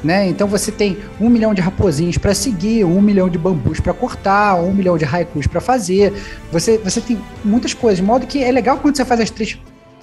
Né? 0.04 0.28
Então 0.28 0.48
você 0.48 0.72
tem 0.72 0.98
um 1.20 1.30
milhão 1.30 1.54
de 1.54 1.60
raposinhos 1.60 2.18
para 2.18 2.34
seguir, 2.34 2.84
um 2.84 3.00
milhão 3.00 3.28
de 3.28 3.38
bambus 3.38 3.78
para 3.78 3.94
cortar, 3.94 4.56
um 4.56 4.74
milhão 4.74 4.98
de 4.98 5.04
haikus 5.04 5.46
para 5.46 5.60
fazer. 5.60 6.12
Você, 6.50 6.76
você 6.78 7.00
tem 7.00 7.18
muitas 7.44 7.72
coisas, 7.72 7.98
de 7.98 8.04
modo 8.04 8.26
que 8.26 8.42
é 8.42 8.50
legal 8.50 8.78
quando 8.78 8.96
você 8.96 9.04
faz 9.04 9.20
as 9.20 9.30
três 9.30 9.56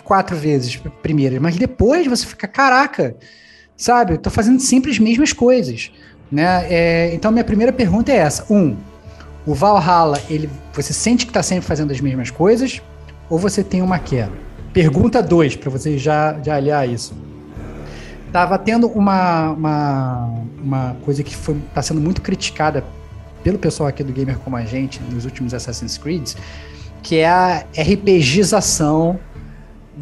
quatro 0.06 0.36
vezes 0.36 0.82
primeiras, 1.04 1.40
mas 1.40 1.56
depois 1.58 2.08
você 2.08 2.26
fica, 2.26 2.48
caraca, 2.48 3.16
sabe? 3.78 4.14
Eu 4.14 4.18
tô 4.18 4.30
fazendo 4.32 4.60
sempre 4.60 4.90
as 4.90 4.98
mesmas 4.98 5.34
coisas, 5.34 5.92
né? 6.32 6.66
É, 6.70 7.14
então 7.14 7.32
minha 7.32 7.44
primeira 7.44 7.72
pergunta 7.72 8.12
é 8.12 8.16
essa: 8.16 8.52
um, 8.52 8.76
o 9.50 9.54
Valhalla, 9.56 10.22
ele, 10.30 10.47
você 10.72 10.93
sente 10.93 11.26
que 11.26 11.32
está 11.32 11.41
sempre 11.41 11.66
fazendo 11.66 11.91
as 11.91 12.00
mesmas 12.00 12.30
coisas 12.30 12.84
ou 13.28 13.39
você 13.39 13.64
tem 13.64 13.82
uma 13.82 13.97
queda? 13.97 14.32
Pergunta 14.72 15.24
dois 15.24 15.56
para 15.56 15.72
você 15.72 15.97
já 15.97 16.39
já 16.43 16.56
aliar 16.56 16.88
isso. 16.88 17.16
Tava 18.32 18.60
tendo 18.60 18.86
uma, 18.88 19.50
uma, 19.50 20.43
uma 20.64 20.97
coisa 21.04 21.24
que 21.24 21.34
está 21.34 21.82
sendo 21.82 22.00
muito 22.00 22.22
criticada 22.22 22.84
pelo 23.43 23.58
pessoal 23.58 23.89
aqui 23.89 24.04
do 24.04 24.14
Gamer 24.14 24.38
Como 24.38 24.56
a 24.56 24.64
Gente 24.66 25.02
nos 25.10 25.26
últimos 25.26 25.52
Assassin's 25.52 25.97
Creed, 25.97 26.34
que 27.02 27.16
é 27.16 27.28
a 27.28 27.66
RPGização 27.76 29.20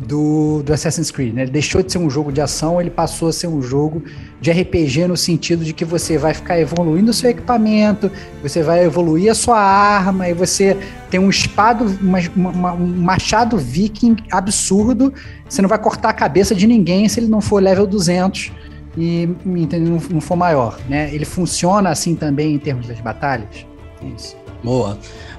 do, 0.05 0.61
do 0.63 0.73
Assassin's 0.73 1.09
Creed. 1.09 1.33
Né? 1.33 1.43
Ele 1.43 1.51
deixou 1.51 1.81
de 1.81 1.91
ser 1.91 1.97
um 1.97 2.09
jogo 2.09 2.31
de 2.31 2.41
ação, 2.41 2.79
ele 2.79 2.89
passou 2.89 3.29
a 3.29 3.33
ser 3.33 3.47
um 3.47 3.61
jogo 3.61 4.03
de 4.39 4.51
RPG 4.51 5.07
no 5.07 5.17
sentido 5.17 5.65
de 5.65 5.73
que 5.73 5.83
você 5.83 6.17
vai 6.17 6.33
ficar 6.33 6.59
evoluindo 6.59 7.09
o 7.09 7.13
seu 7.13 7.29
equipamento, 7.29 8.11
você 8.41 8.61
vai 8.61 8.83
evoluir 8.83 9.31
a 9.31 9.35
sua 9.35 9.59
arma, 9.59 10.29
e 10.29 10.33
você 10.33 10.77
tem 11.09 11.19
um 11.19 11.29
espado, 11.29 11.85
uma, 12.01 12.19
uma, 12.35 12.73
um 12.73 12.87
machado 12.87 13.57
viking 13.57 14.17
absurdo, 14.31 15.13
você 15.47 15.61
não 15.61 15.69
vai 15.69 15.79
cortar 15.79 16.09
a 16.09 16.13
cabeça 16.13 16.53
de 16.53 16.67
ninguém 16.67 17.07
se 17.09 17.19
ele 17.19 17.27
não 17.27 17.41
for 17.41 17.61
level 17.61 17.87
200 17.87 18.51
e 18.95 19.27
não, 19.45 19.99
não 20.09 20.21
for 20.21 20.35
maior. 20.35 20.79
Né? 20.87 21.13
Ele 21.13 21.25
funciona 21.25 21.89
assim 21.89 22.15
também 22.15 22.55
em 22.55 22.59
termos 22.59 22.87
das 22.87 22.99
batalhas? 22.99 23.65
Isso. 24.15 24.35
Boa. 24.63 24.97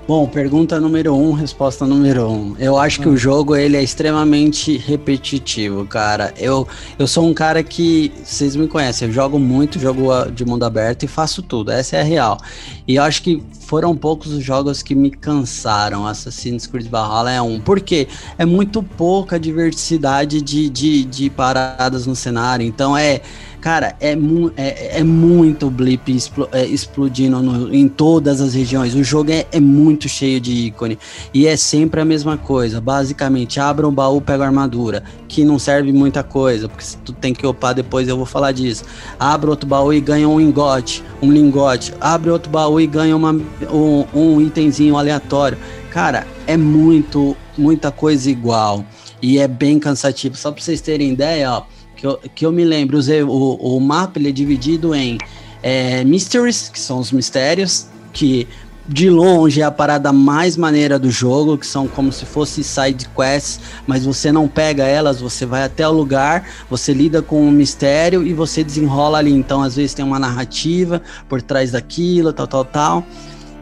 Bom, 0.09 0.26
pergunta 0.26 0.80
número 0.80 1.14
um, 1.14 1.32
resposta 1.32 1.86
número 1.86 2.30
um. 2.30 2.56
Eu 2.59 2.78
acho 2.78 2.98
que 2.98 3.09
o 3.11 3.14
jogo 3.14 3.54
ele 3.54 3.76
é 3.76 3.82
extremamente 3.82 4.74
repetitivo, 4.78 5.84
cara. 5.84 6.32
Eu, 6.38 6.66
eu 6.98 7.06
sou 7.06 7.28
um 7.28 7.34
cara 7.34 7.62
que 7.62 8.11
vocês 8.24 8.56
me 8.56 8.66
conhecem, 8.66 9.06
eu 9.06 9.12
jogo 9.12 9.38
muito 9.38 9.78
jogo 9.78 10.09
de 10.30 10.46
mundo 10.46 10.64
aberto 10.64 11.02
e 11.02 11.06
faço 11.06 11.42
tudo. 11.42 11.70
Essa 11.70 11.98
é 11.98 12.00
a 12.00 12.04
real. 12.04 12.38
E 12.86 12.94
eu 12.94 13.02
acho 13.02 13.22
que 13.22 13.42
foram 13.66 13.94
poucos 13.94 14.32
os 14.32 14.42
jogos 14.42 14.82
que 14.82 14.94
me 14.94 15.11
cansaram. 15.11 16.06
Assassin's 16.06 16.66
Creed 16.66 16.88
Valhalla 16.88 17.30
é 17.30 17.42
um. 17.42 17.61
Porque 17.61 18.09
é 18.38 18.46
muito 18.46 18.82
pouca 18.82 19.38
diversidade 19.38 20.40
de, 20.40 20.70
de, 20.70 21.04
de 21.04 21.28
paradas 21.28 22.06
no 22.06 22.16
cenário. 22.16 22.64
Então 22.64 22.96
é 22.96 23.20
Cara, 23.61 23.96
é, 23.98 24.14
mu 24.14 24.52
é, 24.56 24.98
é 25.00 25.04
muito 25.04 25.68
blip 25.68 26.14
expl 26.14 26.44
é, 26.52 26.64
explodindo 26.64 27.42
no, 27.42 27.74
em 27.74 27.88
todas 27.88 28.40
as 28.40 28.54
regiões. 28.54 28.94
O 28.94 29.02
jogo 29.02 29.32
é, 29.32 29.46
é, 29.50 29.59
muito 29.59 30.09
cheio 30.09 30.40
de 30.40 30.52
ícone. 30.52 30.96
E 31.34 31.46
é 31.46 31.56
sempre 31.56 32.00
a 32.00 32.04
mesma 32.04 32.36
coisa. 32.36 32.80
Basicamente, 32.80 33.59
abra 33.59 33.86
um 33.88 33.92
baú, 33.92 34.20
pega 34.20 34.44
a 34.44 34.46
armadura. 34.46 35.02
Que 35.26 35.44
não 35.44 35.59
serve 35.59 35.92
muita 35.92 36.22
coisa, 36.22 36.68
porque 36.68 36.84
tu 37.04 37.12
tem 37.12 37.34
que 37.34 37.46
upar 37.46 37.74
depois, 37.74 38.06
eu 38.06 38.16
vou 38.16 38.26
falar 38.26 38.52
disso. 38.52 38.84
Abre 39.18 39.50
outro 39.50 39.68
baú 39.68 39.92
e 39.92 40.00
ganha 40.00 40.28
um 40.28 40.38
lingote, 40.38 41.02
um 41.20 41.32
lingote. 41.32 41.92
Abre 42.00 42.30
outro 42.30 42.50
baú 42.50 42.80
e 42.80 42.86
ganha 42.86 43.16
uma, 43.16 43.32
um, 43.32 44.04
um 44.14 44.40
itemzinho 44.40 44.96
aleatório. 44.96 45.59
Cara, 45.90 46.26
é 46.46 46.56
muito, 46.56 47.36
muita 47.56 47.90
coisa 47.90 48.30
igual. 48.30 48.84
E 49.20 49.40
é 49.40 49.48
bem 49.48 49.80
cansativo. 49.80 50.36
Só 50.36 50.52
pra 50.52 50.62
vocês 50.62 50.80
terem 50.80 51.12
ideia, 51.12 51.50
ó 51.50 51.77
que 51.99 52.07
eu, 52.07 52.20
que 52.32 52.46
eu 52.46 52.53
me 52.53 52.64
lembro, 52.64 52.99
o, 53.26 53.76
o 53.76 53.80
mapa 53.80 54.20
ele 54.20 54.28
é 54.28 54.32
dividido 54.32 54.94
em 54.94 55.18
é, 55.61 56.05
mysteries, 56.05 56.68
que 56.68 56.78
são 56.78 57.01
os 57.01 57.11
mistérios, 57.11 57.88
que 58.12 58.46
de 58.86 59.11
longe 59.11 59.61
é 59.61 59.64
a 59.64 59.70
parada 59.70 60.12
mais 60.12 60.57
maneira 60.57 60.96
do 60.96 61.11
jogo, 61.11 61.59
que 61.59 61.66
são 61.66 61.88
como 61.88 62.11
se 62.12 62.24
fosse 62.24 62.62
side 62.62 63.07
quests, 63.14 63.61
mas 63.86 64.07
você 64.07 64.30
não 64.30 64.46
pega 64.46 64.84
elas, 64.84 65.20
você 65.20 65.44
vai 65.44 65.64
até 65.64 65.86
o 65.86 65.92
lugar, 65.92 66.49
você 66.70 66.94
lida 66.94 67.20
com 67.20 67.42
o 67.42 67.49
um 67.49 67.51
mistério 67.51 68.24
e 68.24 68.32
você 68.32 68.62
desenrola 68.62 69.18
ali. 69.18 69.32
Então, 69.32 69.61
às 69.61 69.74
vezes 69.76 69.92
tem 69.92 70.05
uma 70.05 70.20
narrativa 70.20 71.03
por 71.28 71.42
trás 71.42 71.72
daquilo, 71.72 72.32
tal, 72.32 72.46
tal, 72.46 72.64
tal. 72.64 73.07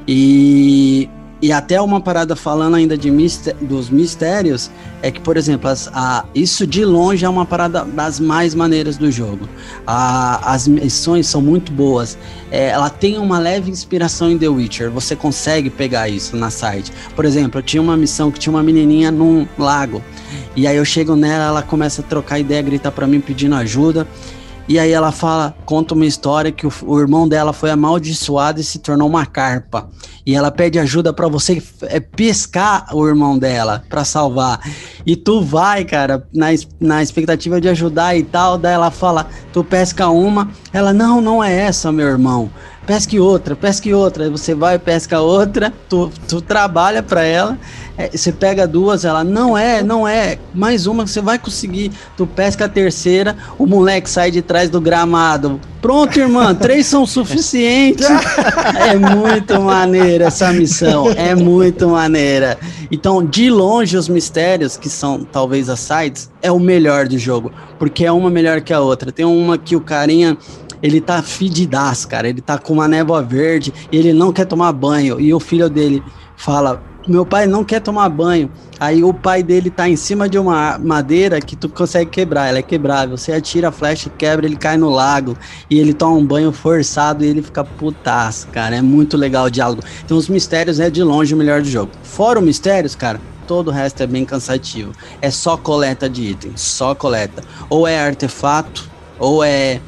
E 0.07 1.09
e 1.47 1.53
até 1.53 1.80
uma 1.80 2.01
parada 2.01 2.34
falando 2.34 2.74
ainda 2.74 2.99
de 2.99 3.09
dos 3.61 3.88
mistérios, 3.88 4.68
é 5.01 5.12
que, 5.12 5.20
por 5.20 5.36
exemplo, 5.36 5.70
as, 5.70 5.88
a, 5.94 6.24
isso 6.34 6.66
de 6.66 6.84
longe 6.84 7.24
é 7.24 7.28
uma 7.28 7.47
parada 7.47 7.84
das 7.84 8.18
mais 8.18 8.53
maneiras 8.53 8.97
do 8.97 9.12
jogo. 9.12 9.49
A, 9.86 10.53
as 10.53 10.66
missões 10.66 11.28
são 11.28 11.40
muito 11.40 11.70
boas. 11.70 12.18
É, 12.51 12.70
ela 12.70 12.90
tem 12.90 13.16
uma 13.16 13.38
leve 13.38 13.70
inspiração 13.70 14.28
em 14.28 14.36
The 14.36 14.49
Witcher. 14.49 14.90
Você 14.90 15.14
consegue 15.14 15.70
pegar 15.70 16.09
isso 16.09 16.36
na 16.36 16.51
site. 16.51 16.92
Por 17.14 17.24
exemplo, 17.24 17.61
eu 17.61 17.62
tinha 17.62 17.80
uma 17.80 17.97
missão 17.97 18.28
que 18.32 18.40
tinha 18.40 18.53
uma 18.53 18.64
menininha 18.64 19.12
num 19.12 19.47
lago. 19.57 20.03
E 20.57 20.66
aí 20.66 20.76
eu 20.76 20.84
chego 20.84 21.14
nela, 21.14 21.44
ela 21.44 21.62
começa 21.62 22.03
a 22.03 22.05
trocar 22.05 22.40
ideia, 22.40 22.61
grita 22.61 22.90
para 22.90 23.07
mim 23.07 23.20
pedindo 23.20 23.55
ajuda. 23.55 24.05
E 24.68 24.78
aí 24.78 24.90
ela 24.90 25.12
fala, 25.12 25.54
conta 25.64 25.94
uma 25.94 26.04
história 26.04 26.50
que 26.50 26.66
o, 26.66 26.72
o, 26.84 26.98
irmão 26.98 27.28
dela 27.28 27.52
foi 27.52 27.70
amaldiçoado 27.70 28.60
e 28.60 28.64
se 28.64 28.80
tornou 28.80 29.08
uma 29.08 29.24
carpa. 29.24 29.88
E 30.24 30.34
ela 30.34 30.50
pede 30.50 30.76
ajuda 30.78 31.12
para 31.12 31.28
você 31.28 31.62
é, 31.82 32.00
pescar 32.00 32.88
o 32.92 33.06
irmão 33.06 33.38
dela 33.38 33.84
para 33.88 34.04
salvar. 34.04 34.60
E 35.06 35.14
tu 35.14 35.40
vai, 35.40 35.84
cara, 35.84 36.26
na, 36.34 36.46
na 36.80 37.02
expectativa 37.02 37.60
de 37.60 37.68
ajudar 37.68 38.16
e 38.16 38.24
tal. 38.24 38.58
Daí 38.58 38.74
ela 38.74 38.90
fala, 38.90 39.28
tu 39.52 39.62
pesca 39.62 40.08
uma. 40.08 40.50
Ela, 40.72 40.92
não, 40.92 41.20
não 41.20 41.44
é 41.44 41.54
essa, 41.54 41.92
meu 41.92 42.08
irmão 42.08 42.50
pesque 42.87 43.18
outra, 43.18 43.57
pesque 43.57 43.93
outra. 43.93 44.24
Aí 44.24 44.30
você 44.30 44.55
vai, 44.55 44.78
pesca 44.78 45.20
outra, 45.20 45.72
tu, 45.89 46.11
tu 46.28 46.41
trabalha 46.41 47.03
para 47.03 47.24
ela, 47.24 47.59
é, 47.99 48.11
você 48.11 48.30
pega 48.30 48.66
duas, 48.66 49.05
ela 49.05 49.24
não 49.24 49.57
é, 49.57 49.82
não 49.82 50.07
é, 50.07 50.39
mais 50.55 50.87
uma 50.87 51.07
você 51.07 51.20
vai 51.20 51.39
conseguir. 51.39 51.91
Tu 52.16 52.26
pesca 52.26 52.66
a 52.66 52.68
terceira, 52.68 53.37
o 53.59 53.66
moleque 53.66 54.09
sai 54.09 54.30
de 54.30 54.41
trás 54.41 54.70
do 54.70 54.80
gramado. 54.80 55.61
Pronto, 55.80 56.18
irmã, 56.18 56.55
três 56.55 56.87
são 56.87 57.07
suficientes. 57.07 58.07
é 58.76 58.97
muito 58.97 59.61
maneira 59.61 60.26
essa 60.26 60.53
missão, 60.53 61.11
é 61.11 61.34
muito 61.34 61.89
maneira. 61.89 62.59
Então, 62.91 63.24
de 63.24 63.51
longe, 63.51 63.97
os 63.97 64.09
mistérios, 64.09 64.76
que 64.76 64.89
são 64.89 65.24
talvez 65.24 65.68
as 65.68 65.80
sites, 65.80 66.30
é 66.43 66.53
o 66.53 66.59
melhor 66.59 67.09
do 67.09 67.18
jogo, 67.18 67.53
porque 67.78 68.05
é 68.05 68.12
uma 68.12 68.30
melhor 68.30 68.61
que 68.61 68.72
a 68.72 68.80
outra. 68.80 69.11
Tem 69.11 69.24
uma 69.24 69.57
que 69.59 69.74
o 69.74 69.80
carinha 69.80 70.37
ele 70.83 71.01
tá 71.01 71.22
fedidas, 71.22 72.05
cara. 72.05 72.29
Ele 72.29 72.41
tá 72.41 72.59
com 72.59 72.74
uma 72.74 72.89
névoa 72.89 73.22
verde 73.22 73.72
e 73.91 73.97
ele 73.97 74.12
não 74.12 74.33
quer 74.33 74.45
tomar 74.45 74.72
banho. 74.72 75.20
E 75.20 75.33
o 75.33 75.41
filho 75.41 75.68
dele 75.68 76.03
fala: 76.37 76.83
Meu 77.07 77.24
pai 77.24 77.47
não 77.47 77.64
quer 77.64 77.81
tomar 77.81 78.09
banho. 78.09 78.51
Aí 78.79 79.03
o 79.03 79.12
pai 79.12 79.43
dele 79.43 79.70
tá 79.70 79.89
em 79.89 79.97
cima 79.97 80.29
de 80.29 80.39
uma 80.39 80.79
madeira 80.79 81.41
que 81.41 81.57
tu 81.57 81.68
consegue 81.68 82.11
quebrar, 82.11 82.49
ela 82.49 82.59
é 82.59 82.62
quebrável. 82.62 83.16
Você 83.16 83.33
atira 83.33 83.68
a 83.68 83.72
flecha, 83.72 84.11
quebra, 84.11 84.45
ele 84.45 84.57
cai 84.57 84.77
no 84.77 84.91
lago 84.91 85.37
e 85.70 85.79
ele 85.79 85.95
toma 85.95 86.16
um 86.16 86.27
banho 86.27 86.53
forçado 86.53 87.24
e 87.24 87.29
ele 87.29 87.41
fica 87.41 87.64
putaço, 87.64 88.49
cara. 88.49 88.77
É 88.77 88.83
muito 88.83 89.16
legal 89.16 89.47
o 89.47 89.51
diálogo. 89.51 89.83
Então 90.05 90.16
os 90.16 90.29
mistérios 90.29 90.79
é 90.79 90.91
de 90.91 91.03
longe 91.03 91.35
o 91.35 91.39
melhor 91.39 91.62
do 91.62 91.68
jogo. 91.68 91.91
Fora 92.03 92.39
os 92.39 92.45
mistérios, 92.45 92.95
cara, 92.95 93.18
todo 93.47 93.68
o 93.68 93.70
resto 93.70 94.03
é 94.03 94.07
bem 94.07 94.27
cansativo. 94.27 94.93
É 95.22 95.31
só 95.31 95.57
coleta 95.57 96.11
de 96.11 96.22
itens, 96.22 96.61
só 96.61 96.95
coleta. 96.95 97.43
Ou 97.70 97.87
é 97.89 97.99
artefato, 97.99 98.91
ou 99.18 99.43
é 99.43 99.81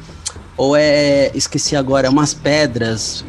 ou 0.59 0.75
é, 0.75 1.31
esqueci 1.33 1.73
agora, 1.73 2.07
é 2.07 2.09
umas 2.09 2.33
pedras 2.33 3.23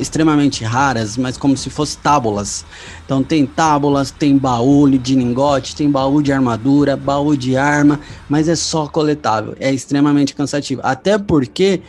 extremamente 0.00 0.64
raras, 0.64 1.16
mas 1.16 1.36
como 1.36 1.56
se 1.56 1.70
fossem 1.70 2.00
tábulas. 2.02 2.64
Então 3.04 3.22
tem 3.22 3.46
tábulas, 3.46 4.10
tem 4.10 4.36
baú 4.36 4.90
de 4.90 5.14
lingote, 5.14 5.76
tem 5.76 5.88
baú 5.88 6.20
de 6.20 6.32
armadura, 6.32 6.96
baú 6.96 7.36
de 7.36 7.56
arma, 7.56 8.00
mas 8.28 8.48
é 8.48 8.56
só 8.56 8.88
coletável. 8.88 9.54
É 9.60 9.72
extremamente 9.72 10.34
cansativo. 10.34 10.80
Até 10.82 11.18
porque 11.18 11.80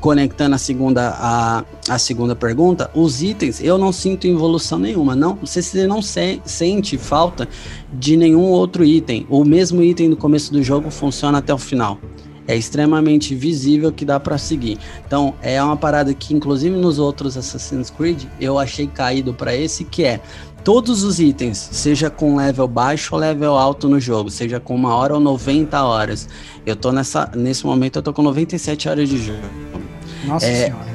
conectando 0.00 0.54
a 0.54 0.58
segunda 0.58 1.16
a, 1.18 1.64
a 1.88 1.98
segunda 1.98 2.36
pergunta, 2.36 2.88
os 2.94 3.20
itens 3.20 3.60
eu 3.60 3.76
não 3.78 3.90
sinto 3.90 4.28
evolução 4.28 4.78
nenhuma. 4.78 5.16
Não, 5.16 5.34
você 5.34 5.88
não 5.88 6.00
se, 6.00 6.40
sente 6.44 6.96
falta 6.96 7.48
de 7.92 8.16
nenhum 8.16 8.44
outro 8.44 8.84
item. 8.84 9.26
O 9.28 9.44
mesmo 9.44 9.82
item 9.82 10.08
do 10.08 10.16
começo 10.16 10.52
do 10.52 10.62
jogo 10.62 10.88
funciona 10.88 11.38
até 11.38 11.52
o 11.52 11.58
final 11.58 11.98
é 12.46 12.56
extremamente 12.56 13.34
visível 13.34 13.92
que 13.92 14.04
dá 14.04 14.18
para 14.18 14.38
seguir. 14.38 14.78
Então, 15.06 15.34
é 15.42 15.62
uma 15.62 15.76
parada 15.76 16.12
que 16.14 16.34
inclusive 16.34 16.76
nos 16.76 16.98
outros 16.98 17.36
Assassin's 17.36 17.90
Creed 17.90 18.24
eu 18.40 18.58
achei 18.58 18.86
caído 18.86 19.32
para 19.32 19.54
esse 19.54 19.84
que 19.84 20.04
é 20.04 20.20
todos 20.64 21.02
os 21.02 21.18
itens, 21.18 21.58
seja 21.72 22.08
com 22.08 22.36
level 22.36 22.68
baixo 22.68 23.14
ou 23.14 23.20
level 23.20 23.56
alto 23.56 23.88
no 23.88 23.98
jogo, 23.98 24.30
seja 24.30 24.60
com 24.60 24.74
uma 24.74 24.94
hora 24.94 25.14
ou 25.14 25.20
90 25.20 25.82
horas. 25.82 26.28
Eu 26.64 26.76
tô 26.76 26.92
nessa 26.92 27.30
nesse 27.34 27.66
momento 27.66 27.96
eu 27.96 28.02
tô 28.02 28.12
com 28.12 28.22
97 28.22 28.88
horas 28.88 29.08
de 29.08 29.18
jogo. 29.18 29.40
Nossa 30.24 30.46
é, 30.46 30.66
senhora. 30.66 30.92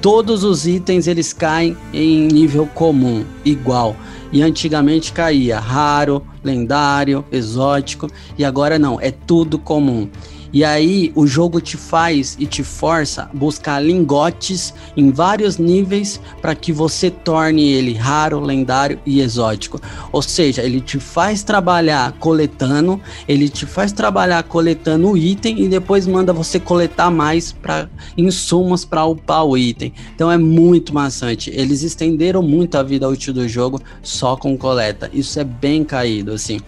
Todos 0.00 0.44
os 0.44 0.66
itens 0.66 1.06
eles 1.06 1.32
caem 1.32 1.76
em 1.92 2.26
nível 2.26 2.66
comum, 2.66 3.24
igual. 3.44 3.94
E 4.32 4.42
antigamente 4.42 5.12
caía 5.12 5.58
raro, 5.58 6.22
lendário, 6.42 7.24
exótico, 7.30 8.08
e 8.38 8.44
agora 8.44 8.78
não, 8.78 8.98
é 8.98 9.10
tudo 9.10 9.58
comum. 9.58 10.08
E 10.52 10.64
aí 10.64 11.12
o 11.14 11.26
jogo 11.26 11.60
te 11.60 11.76
faz 11.76 12.36
e 12.38 12.46
te 12.46 12.62
força 12.62 13.22
a 13.22 13.36
buscar 13.36 13.80
lingotes 13.80 14.74
em 14.96 15.10
vários 15.10 15.58
níveis 15.58 16.20
para 16.40 16.54
que 16.54 16.72
você 16.72 17.10
torne 17.10 17.70
ele 17.70 17.94
raro, 17.94 18.40
lendário 18.40 18.98
e 19.06 19.20
exótico. 19.20 19.80
Ou 20.12 20.22
seja, 20.22 20.62
ele 20.62 20.80
te 20.80 20.98
faz 20.98 21.42
trabalhar 21.42 22.12
coletando, 22.18 23.00
ele 23.28 23.48
te 23.48 23.66
faz 23.66 23.92
trabalhar 23.92 24.42
coletando 24.42 25.10
o 25.10 25.16
item 25.16 25.62
e 25.62 25.68
depois 25.68 26.06
manda 26.06 26.32
você 26.32 26.58
coletar 26.58 27.10
mais 27.10 27.52
para 27.52 27.88
insumos 28.16 28.84
para 28.84 29.04
upar 29.04 29.44
o 29.44 29.56
item. 29.56 29.92
Então 30.14 30.30
é 30.30 30.38
muito 30.38 30.92
maçante. 30.92 31.50
Eles 31.54 31.82
estenderam 31.82 32.42
muito 32.42 32.76
a 32.76 32.82
vida 32.82 33.08
útil 33.08 33.32
do 33.32 33.48
jogo 33.48 33.80
só 34.02 34.36
com 34.36 34.56
coleta. 34.56 35.10
Isso 35.12 35.38
é 35.38 35.44
bem 35.44 35.84
caído 35.84 36.32
assim. 36.32 36.58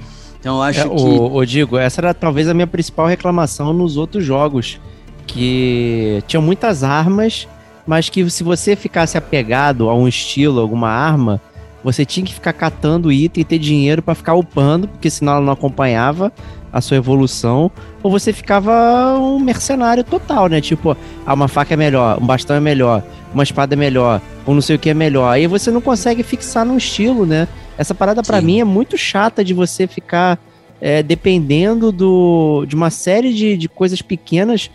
Então 0.42 0.56
eu 0.56 0.62
acho 0.62 0.80
é, 0.80 0.88
que. 0.88 0.90
O, 0.90 1.36
o 1.36 1.46
Digo, 1.46 1.78
essa 1.78 2.00
era 2.00 2.12
talvez 2.12 2.48
a 2.48 2.54
minha 2.54 2.66
principal 2.66 3.06
reclamação 3.06 3.72
nos 3.72 3.96
outros 3.96 4.24
jogos. 4.24 4.80
Que 5.24 6.20
tinham 6.26 6.42
muitas 6.42 6.82
armas, 6.82 7.46
mas 7.86 8.08
que 8.08 8.28
se 8.28 8.42
você 8.42 8.74
ficasse 8.74 9.16
apegado 9.16 9.88
a 9.88 9.94
um 9.94 10.08
estilo, 10.08 10.60
alguma 10.60 10.88
arma, 10.88 11.40
você 11.82 12.04
tinha 12.04 12.26
que 12.26 12.34
ficar 12.34 12.52
catando 12.52 13.12
item 13.12 13.40
e 13.40 13.44
ter 13.44 13.58
dinheiro 13.58 14.02
para 14.02 14.16
ficar 14.16 14.34
upando, 14.34 14.88
porque 14.88 15.08
senão 15.08 15.34
ela 15.34 15.40
não 15.40 15.52
acompanhava 15.52 16.32
a 16.72 16.80
sua 16.80 16.96
evolução, 16.96 17.70
ou 18.02 18.10
você 18.10 18.32
ficava 18.32 19.16
um 19.18 19.38
mercenário 19.38 20.02
total, 20.02 20.48
né? 20.48 20.60
Tipo, 20.60 20.96
ah, 21.24 21.34
uma 21.34 21.46
faca 21.46 21.74
é 21.74 21.76
melhor, 21.76 22.18
um 22.20 22.26
bastão 22.26 22.56
é 22.56 22.60
melhor, 22.60 23.02
uma 23.32 23.42
espada 23.44 23.74
é 23.74 23.76
melhor, 23.76 24.20
ou 24.44 24.54
não 24.54 24.62
sei 24.62 24.76
o 24.76 24.78
que 24.78 24.90
é 24.90 24.94
melhor. 24.94 25.30
Aí 25.30 25.46
você 25.46 25.70
não 25.70 25.80
consegue 25.80 26.22
fixar 26.24 26.64
num 26.64 26.76
estilo, 26.76 27.24
né? 27.24 27.46
Essa 27.82 27.96
parada 27.96 28.22
para 28.22 28.40
mim 28.40 28.60
é 28.60 28.64
muito 28.64 28.96
chata 28.96 29.42
de 29.44 29.52
você 29.52 29.88
ficar 29.88 30.38
é, 30.80 31.02
dependendo 31.02 31.90
do, 31.90 32.64
de 32.64 32.76
uma 32.76 32.90
série 32.90 33.34
de, 33.34 33.56
de 33.56 33.68
coisas 33.68 34.00
pequenas 34.00 34.70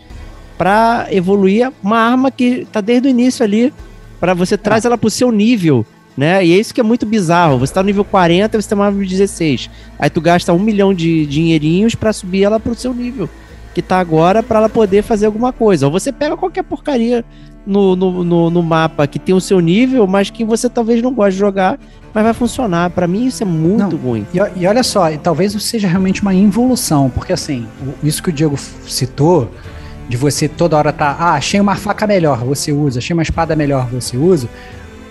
para 0.58 1.06
evoluir 1.10 1.72
uma 1.82 1.98
arma 1.98 2.30
que 2.30 2.66
tá 2.70 2.82
desde 2.82 3.08
o 3.08 3.10
início 3.10 3.42
ali. 3.42 3.72
para 4.20 4.34
você 4.34 4.56
é. 4.56 4.58
traz 4.58 4.84
ela 4.84 4.98
pro 4.98 5.08
seu 5.08 5.32
nível, 5.32 5.86
né? 6.14 6.44
E 6.44 6.52
é 6.52 6.56
isso 6.58 6.74
que 6.74 6.82
é 6.82 6.84
muito 6.84 7.06
bizarro. 7.06 7.58
Você 7.58 7.72
tá 7.72 7.82
no 7.82 7.86
nível 7.86 8.04
40 8.04 8.60
você 8.60 8.68
tem 8.68 8.76
uma 8.76 8.84
arma 8.84 9.02
de 9.02 9.08
16. 9.08 9.70
Aí 9.98 10.10
tu 10.10 10.20
gasta 10.20 10.52
um 10.52 10.58
milhão 10.58 10.92
de 10.92 11.24
dinheirinhos 11.24 11.94
para 11.94 12.12
subir 12.12 12.44
ela 12.44 12.60
pro 12.60 12.74
seu 12.74 12.92
nível. 12.92 13.26
Que 13.74 13.80
tá 13.80 13.98
agora 13.98 14.42
para 14.42 14.58
ela 14.58 14.68
poder 14.68 15.02
fazer 15.02 15.24
alguma 15.24 15.50
coisa. 15.50 15.86
Ou 15.86 15.92
você 15.92 16.12
pega 16.12 16.36
qualquer 16.36 16.62
porcaria 16.62 17.24
no, 17.68 17.94
no, 17.94 18.24
no, 18.24 18.50
no, 18.50 18.62
mapa 18.62 19.06
que 19.06 19.18
tem 19.18 19.34
o 19.34 19.40
seu 19.40 19.60
nível, 19.60 20.06
mas 20.06 20.30
que 20.30 20.42
você 20.42 20.70
talvez 20.70 21.02
não 21.02 21.12
goste 21.12 21.32
de 21.32 21.38
jogar, 21.38 21.78
mas 22.14 22.24
vai 22.24 22.32
funcionar. 22.32 22.88
Para 22.90 23.06
mim 23.06 23.26
isso 23.26 23.42
é 23.42 23.46
muito 23.46 23.94
não, 23.94 24.02
ruim. 24.02 24.26
E, 24.32 24.62
e, 24.62 24.66
olha 24.66 24.82
só, 24.82 25.14
talvez 25.18 25.52
isso 25.54 25.60
seja 25.60 25.86
realmente 25.86 26.22
uma 26.22 26.32
involução, 26.32 27.10
porque 27.10 27.32
assim, 27.32 27.66
isso 28.02 28.22
que 28.22 28.30
o 28.30 28.32
Diego 28.32 28.56
citou, 28.56 29.50
de 30.08 30.16
você 30.16 30.48
toda 30.48 30.78
hora 30.78 30.90
tá, 30.90 31.14
ah, 31.18 31.34
achei 31.34 31.60
uma 31.60 31.76
faca 31.76 32.06
melhor, 32.06 32.38
você 32.38 32.72
usa, 32.72 33.00
achei 33.00 33.12
uma 33.12 33.22
espada 33.22 33.54
melhor, 33.54 33.86
você 33.88 34.16
usa. 34.16 34.48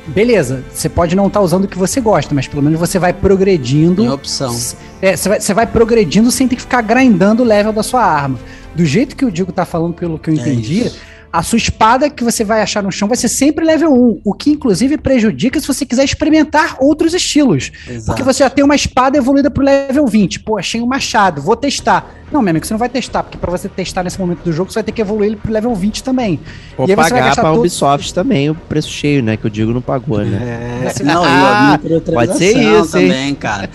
Beleza, 0.07 0.63
você 0.73 0.89
pode 0.89 1.15
não 1.15 1.27
estar 1.27 1.39
tá 1.39 1.45
usando 1.45 1.65
o 1.65 1.67
que 1.67 1.77
você 1.77 2.01
gosta, 2.01 2.33
mas 2.33 2.47
pelo 2.47 2.63
menos 2.63 2.79
você 2.79 2.97
vai 2.97 3.13
progredindo. 3.13 4.01
Tem 4.01 4.09
opção. 4.09 4.55
É, 4.99 5.15
você, 5.15 5.29
vai, 5.29 5.39
você 5.39 5.53
vai 5.53 5.67
progredindo 5.67 6.31
sem 6.31 6.47
ter 6.47 6.55
que 6.55 6.61
ficar 6.61 6.81
grindando 6.81 7.43
o 7.43 7.45
level 7.45 7.73
da 7.73 7.83
sua 7.83 8.03
arma. 8.03 8.39
Do 8.73 8.85
jeito 8.85 9.15
que 9.15 9.25
o 9.25 9.31
Diego 9.31 9.51
tá 9.51 9.65
falando, 9.65 9.93
pelo 9.93 10.17
que 10.17 10.29
eu 10.29 10.33
é 10.33 10.37
entendi, 10.37 10.87
é 10.87 10.91
a 11.31 11.43
sua 11.43 11.57
espada 11.57 12.09
que 12.09 12.23
você 12.23 12.43
vai 12.43 12.61
achar 12.61 12.81
no 12.81 12.91
chão 12.91 13.07
vai 13.07 13.17
ser 13.17 13.27
sempre 13.27 13.65
level 13.65 13.93
1, 13.93 14.21
o 14.23 14.33
que 14.33 14.51
inclusive 14.51 14.97
prejudica 14.97 15.59
se 15.59 15.67
você 15.67 15.85
quiser 15.85 16.03
experimentar 16.03 16.77
outros 16.79 17.13
estilos. 17.13 17.71
Exato. 17.87 18.05
Porque 18.05 18.23
você 18.23 18.43
já 18.43 18.49
tem 18.49 18.63
uma 18.63 18.75
espada 18.75 19.17
evoluída 19.17 19.49
pro 19.49 19.63
level 19.63 20.05
20. 20.07 20.41
Pô, 20.41 20.57
achei 20.57 20.81
um 20.81 20.87
machado, 20.87 21.41
vou 21.41 21.55
testar. 21.55 22.13
Não, 22.31 22.41
meu 22.41 22.51
amigo, 22.51 22.65
você 22.65 22.73
não 22.73 22.79
vai 22.79 22.89
testar, 22.89 23.23
porque 23.23 23.37
para 23.37 23.51
você 23.51 23.69
testar 23.69 24.03
nesse 24.03 24.19
momento 24.19 24.43
do 24.43 24.51
jogo, 24.51 24.71
você 24.71 24.75
vai 24.75 24.83
ter 24.83 24.91
que 24.91 25.01
evoluir 25.01 25.27
ele 25.27 25.35
pro 25.37 25.51
level 25.51 25.73
20 25.73 26.03
também. 26.03 26.39
Ou 26.77 26.89
e 26.89 26.95
pagar 26.95 27.35
pra 27.35 27.43
todo... 27.43 27.59
Ubisoft 27.59 28.13
também 28.13 28.49
o 28.49 28.55
preço 28.55 28.89
cheio, 28.89 29.23
né? 29.23 29.37
Que 29.37 29.47
o 29.47 29.49
Digo 29.49 29.73
não 29.73 29.81
pagou, 29.81 30.19
né? 30.19 30.83
É, 30.97 31.03
não, 31.03 31.23
ah, 31.25 31.79
pode 32.13 32.37
ser 32.37 32.57
isso 32.57 32.91
também, 32.91 33.33
cara. 33.35 33.69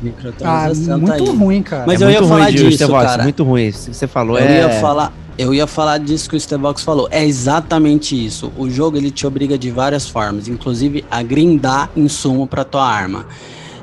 Microtransação 0.00 0.94
ah, 0.94 0.98
muito 0.98 1.24
tá 1.24 1.32
ruim, 1.32 1.62
cara. 1.62 1.84
Mas 1.86 2.00
é 2.00 2.04
eu 2.04 2.10
ia 2.10 2.22
falar 2.22 2.44
ruim, 2.44 2.54
disso, 2.54 2.88
cara. 2.88 3.22
Muito 3.22 3.44
ruim. 3.44 3.70
Você 3.70 4.06
falou 4.06 4.38
eu 4.38 4.46
é... 4.46 4.58
ia 4.60 4.80
falar, 4.80 5.12
eu 5.36 5.52
ia 5.52 5.66
falar 5.66 5.98
disso 5.98 6.28
que 6.30 6.36
o 6.36 6.40
Stevox 6.40 6.82
falou. 6.82 7.08
É 7.10 7.24
exatamente 7.24 8.14
isso. 8.14 8.52
O 8.56 8.70
jogo 8.70 8.96
ele 8.96 9.10
te 9.10 9.26
obriga 9.26 9.58
de 9.58 9.70
várias 9.70 10.08
formas, 10.08 10.48
inclusive 10.48 11.04
a 11.10 11.22
grindar 11.22 11.90
insumo 11.94 12.46
para 12.46 12.64
tua 12.64 12.86
arma 12.86 13.26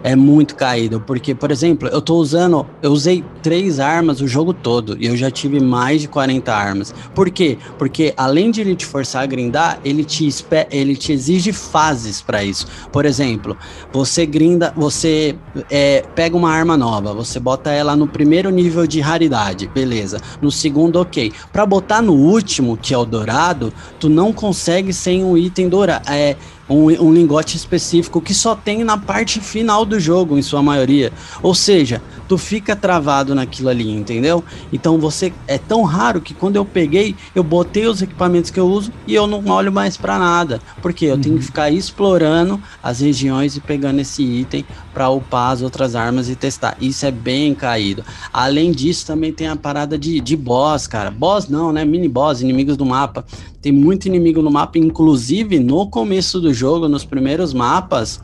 é 0.08 0.16
muito 0.16 0.56
caído. 0.56 1.02
Porque, 1.02 1.36
por 1.36 1.52
exemplo, 1.52 1.90
eu 1.90 2.02
tô 2.02 2.16
usando. 2.16 2.66
Eu 2.82 2.92
usei 2.92 3.26
três 3.44 3.78
armas 3.78 4.22
o 4.22 4.28
jogo 4.28 4.54
todo. 4.54 4.96
E 4.98 5.06
eu 5.06 5.18
já 5.18 5.30
tive 5.30 5.60
mais 5.60 6.00
de 6.00 6.08
40 6.08 6.54
armas. 6.54 6.96
Por 7.14 7.30
quê? 7.30 7.58
Porque 7.78 8.14
além 8.16 8.50
de 8.50 8.62
ele 8.62 8.74
te 8.74 8.86
forçar 8.86 9.24
a 9.24 9.26
grindar, 9.26 9.82
ele 9.84 10.06
te, 10.06 10.30
ele 10.72 10.96
te 10.96 11.12
exige 11.12 11.52
fases 11.52 12.22
para 12.22 12.42
isso. 12.42 12.66
Por 12.90 13.06
exemplo, 13.06 13.58
você 13.92 14.26
grinda, 14.26 14.74
você 14.78 15.36
é, 15.70 16.06
pega 16.16 16.38
uma 16.38 16.52
arma 16.52 16.78
nova, 16.78 17.14
você 17.14 17.38
bota 17.38 17.70
ela 17.72 17.94
no 17.94 18.08
primeiro 18.08 18.50
nível 18.50 18.88
de 18.88 19.02
raridade, 19.02 19.68
beleza. 19.68 20.22
No 20.42 20.50
segundo, 20.50 21.02
ok. 21.02 21.34
Para 21.52 21.66
botar 21.66 22.02
no 22.02 22.14
último, 22.14 22.78
que 22.78 22.94
é 22.94 22.98
o 22.98 23.04
dourado, 23.04 23.74
tu 24.00 24.08
não 24.08 24.32
consegue 24.32 24.94
sem 24.94 25.26
um 25.26 25.38
item 25.38 25.68
dourado. 25.68 26.10
É, 26.10 26.38
um, 26.70 26.86
um 26.86 27.14
lingote 27.14 27.56
específico 27.56 28.22
que 28.22 28.34
só 28.34 28.56
tem 28.56 28.84
na 28.84 28.98
parte 28.98 29.40
final 29.40 29.86
do 29.86 30.00
jogo, 30.00 30.38
em 30.38 30.42
sua 30.42 30.62
maioria. 30.62 31.12
Ou 31.42 31.56
seja, 31.56 32.02
tu 32.28 32.38
fica 32.38 32.76
travado 32.76 33.34
naquilo 33.34 33.70
ali, 33.70 33.90
entendeu? 33.90 34.44
Então 34.72 34.98
você 35.00 35.32
é 35.48 35.58
tão 35.58 35.84
raro 35.84 36.22
que 36.22 36.34
quando 36.34 36.58
eu 36.58 36.66
peguei, 36.66 37.16
eu 37.34 37.44
botei 37.44 37.88
os 37.88 38.02
equipamentos 38.02 38.52
que 38.52 38.60
eu 38.60 38.68
uso 38.68 38.92
e 39.06 39.16
eu 39.16 39.26
não 39.28 39.46
olho 39.48 39.72
mais 39.72 39.96
para 39.98 40.20
nada, 40.20 40.62
porque 40.82 41.06
eu 41.06 41.16
uhum. 41.16 41.22
tenho 41.22 41.36
que 41.36 41.42
uhum. 41.42 41.48
ficar 41.48 41.72
explorando 41.72 42.62
as 42.84 43.00
regiões 43.00 43.56
e 43.56 43.62
pegando 43.62 44.00
esse 44.00 44.24
item 44.24 44.66
para 44.94 45.10
upar 45.10 45.52
as 45.52 45.62
outras 45.62 45.96
armas 45.96 46.30
e 46.30 46.36
testar. 46.36 46.76
Isso 46.82 47.06
é 47.06 47.12
bem 47.12 47.54
caído. 47.54 48.04
Além 48.34 48.72
disso, 48.72 49.06
também 49.06 49.32
tem 49.32 49.48
a 49.48 49.56
parada 49.56 49.98
de, 49.98 50.20
de 50.20 50.36
boss, 50.36 50.88
cara. 50.88 51.12
Boss 51.12 51.48
não, 51.48 51.72
né? 51.72 51.86
Mini 51.86 52.10
boss, 52.10 52.42
inimigos 52.42 52.76
do 52.76 52.86
mapa. 52.86 53.26
Tem 53.68 53.74
muito 53.74 54.06
inimigo 54.06 54.42
no 54.42 54.50
mapa, 54.50 54.78
inclusive 54.78 55.60
no 55.60 55.90
começo 55.90 56.40
do 56.40 56.54
jogo, 56.54 56.88
nos 56.88 57.04
primeiros 57.04 57.54
mapas 57.54 58.18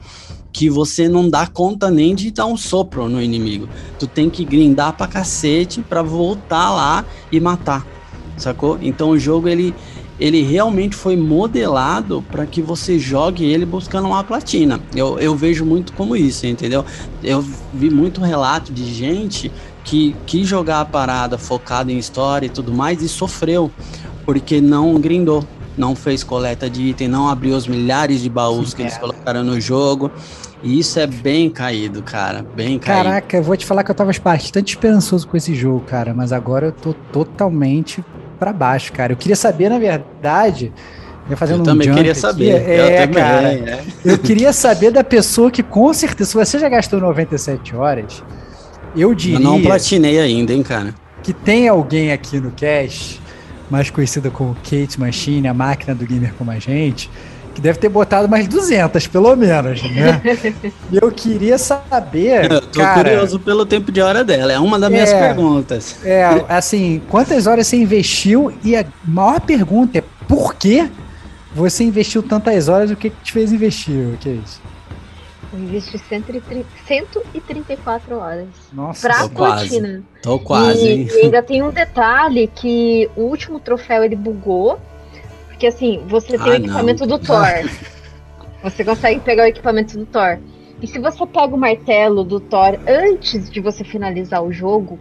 que 0.53 0.69
você 0.69 1.09
não 1.09 1.29
dá 1.29 1.45
conta 1.45 1.91
nem 1.91 2.15
de 2.15 2.31
dar 2.31 2.45
um 2.45 2.55
sopro 2.55 3.09
no 3.09 3.21
inimigo. 3.21 3.67
Tu 3.99 4.07
tem 4.07 4.29
que 4.29 4.45
grindar 4.45 4.95
pra 4.95 5.05
cacete 5.05 5.81
pra 5.81 6.01
voltar 6.01 6.71
lá 6.71 7.05
e 7.29 7.41
matar. 7.41 7.85
Sacou? 8.37 8.79
Então 8.81 9.09
o 9.09 9.19
jogo 9.19 9.49
ele 9.49 9.75
ele 10.17 10.41
realmente 10.43 10.95
foi 10.95 11.17
modelado 11.17 12.23
para 12.31 12.45
que 12.45 12.61
você 12.61 12.97
jogue 12.97 13.43
ele 13.43 13.65
buscando 13.65 14.07
uma 14.07 14.23
platina. 14.23 14.79
Eu, 14.95 15.19
eu 15.19 15.35
vejo 15.35 15.65
muito 15.65 15.91
como 15.91 16.15
isso, 16.15 16.47
entendeu? 16.47 16.85
Eu 17.21 17.43
vi 17.73 17.89
muito 17.89 18.21
relato 18.21 18.71
de 18.71 18.85
gente 18.93 19.51
que 19.83 20.15
quis 20.25 20.47
jogar 20.47 20.79
a 20.79 20.85
parada 20.85 21.37
focada 21.37 21.91
em 21.91 21.97
história 21.97 22.45
e 22.45 22.49
tudo 22.49 22.73
mais 22.73 23.01
e 23.01 23.09
sofreu 23.09 23.69
porque 24.25 24.61
não 24.61 24.95
grindou, 24.95 25.43
não 25.77 25.95
fez 25.95 26.23
coleta 26.23 26.69
de 26.69 26.81
item, 26.81 27.07
não 27.07 27.27
abriu 27.27 27.55
os 27.55 27.67
milhares 27.67 28.21
de 28.21 28.29
baús 28.29 28.69
Sim, 28.69 28.75
que 28.75 28.81
eles 28.83 28.97
colocaram 28.97 29.43
no 29.43 29.59
jogo. 29.59 30.11
E 30.63 30.79
isso 30.79 30.97
é 30.97 31.05
bem 31.05 31.49
caído, 31.49 32.01
cara. 32.01 32.45
Bem 32.55 32.79
caído. 32.79 33.03
Caraca, 33.03 33.37
eu 33.37 33.43
vou 33.43 33.57
te 33.57 33.65
falar 33.65 33.83
que 33.83 33.91
eu 33.91 33.95
tava 33.95 34.11
bastante 34.23 34.69
esperançoso 34.69 35.27
com 35.27 35.35
esse 35.35 35.53
jogo, 35.53 35.81
cara. 35.81 36.13
Mas 36.13 36.31
agora 36.31 36.67
eu 36.67 36.71
tô 36.71 36.93
totalmente 37.11 38.03
para 38.39 38.53
baixo, 38.53 38.93
cara. 38.93 39.11
Eu 39.11 39.17
queria 39.17 39.35
saber, 39.35 39.69
na 39.69 39.77
verdade. 39.77 40.71
Eu, 41.29 41.35
fazendo 41.35 41.59
eu 41.59 41.63
também 41.63 41.93
queria 41.93 42.11
aqui. 42.11 42.19
saber. 42.19 42.49
É, 42.49 43.07
também, 43.07 43.21
cara. 43.21 43.47
É. 43.47 43.83
Eu 44.05 44.17
queria 44.17 44.53
saber 44.53 44.91
da 44.91 45.03
pessoa 45.03 45.51
que, 45.51 45.63
com 45.63 45.93
certeza, 45.93 46.29
se 46.29 46.35
você 46.35 46.57
já 46.57 46.69
gastou 46.69 46.99
97 46.99 47.75
horas, 47.75 48.23
eu 48.95 49.13
diria. 49.13 49.37
Eu 49.37 49.41
não 49.41 49.61
platinei 49.61 50.19
ainda, 50.19 50.53
hein, 50.53 50.63
cara. 50.63 50.93
Que 51.21 51.33
tem 51.33 51.67
alguém 51.67 52.11
aqui 52.11 52.39
no 52.39 52.51
cast, 52.51 53.21
mais 53.73 53.89
conhecida 53.89 54.29
como 54.29 54.55
Kate 54.57 54.99
Machine, 54.99 55.47
a 55.47 55.53
máquina 55.53 55.95
do 55.95 56.05
gamer 56.05 56.31
como 56.37 56.51
a 56.51 56.59
gente, 56.59 57.09
que 57.55 57.59
deve 57.59 57.79
ter 57.79 57.89
botado 57.89 58.29
mais 58.29 58.47
200, 58.47 59.07
pelo 59.07 59.35
menos, 59.35 59.81
né? 59.81 60.21
Eu 60.93 61.11
queria 61.11 61.57
saber. 61.57 62.51
Eu 62.51 62.61
tô 62.61 62.79
cara, 62.79 63.03
curioso 63.03 63.39
pelo 63.39 63.65
tempo 63.65 63.91
de 63.91 63.99
hora 63.99 64.23
dela, 64.23 64.53
é 64.53 64.59
uma 64.59 64.77
das 64.77 64.91
é, 64.91 64.93
minhas 64.93 65.11
perguntas. 65.11 65.95
É, 66.05 66.23
assim, 66.47 67.01
quantas 67.09 67.47
horas 67.47 67.65
você 67.65 67.77
investiu? 67.77 68.53
E 68.63 68.75
a 68.75 68.85
maior 69.03 69.41
pergunta 69.41 69.97
é 69.97 70.03
por 70.27 70.53
que 70.53 70.87
você 71.55 71.83
investiu 71.83 72.21
tantas 72.21 72.69
horas? 72.69 72.91
O 72.91 72.95
que, 72.95 73.09
que 73.09 73.23
te 73.23 73.31
fez 73.31 73.51
investir? 73.51 74.13
O 74.13 74.17
investi 75.57 75.97
134 75.97 78.17
horas. 78.17 78.47
Nossa, 78.71 79.07
pra 79.07 79.23
tô 79.23 79.29
platina. 79.29 79.87
Quase. 79.87 80.03
Tô 80.21 80.39
quase, 80.39 80.85
e, 80.85 80.91
hein? 80.91 81.07
E 81.11 81.25
ainda 81.25 81.43
tem 81.43 81.61
um 81.61 81.71
detalhe 81.71 82.47
que 82.47 83.09
o 83.15 83.21
último 83.21 83.59
troféu 83.59 84.03
ele 84.03 84.15
bugou 84.15 84.79
porque 85.63 85.67
assim, 85.67 86.03
você 86.07 86.37
tem 86.37 86.39
ah, 86.39 86.49
o 86.49 86.53
equipamento 86.55 87.05
não. 87.05 87.17
do 87.17 87.25
Thor. 87.25 87.47
você 88.61 88.83
consegue 88.83 89.21
pegar 89.21 89.43
o 89.43 89.45
equipamento 89.45 89.97
do 89.97 90.05
Thor. 90.05 90.37
E 90.81 90.87
se 90.87 90.99
você 90.99 91.25
pega 91.25 91.55
o 91.55 91.57
martelo 91.57 92.25
do 92.25 92.41
Thor 92.41 92.77
antes 92.85 93.49
de 93.49 93.61
você 93.61 93.85
finalizar 93.85 94.43
o 94.43 94.51
jogo, 94.51 94.99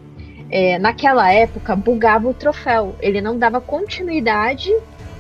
é, 0.49 0.79
naquela 0.79 1.33
época 1.33 1.75
bugava 1.75 2.29
o 2.29 2.35
troféu. 2.35 2.95
Ele 3.01 3.21
não 3.21 3.37
dava 3.37 3.61
continuidade 3.61 4.73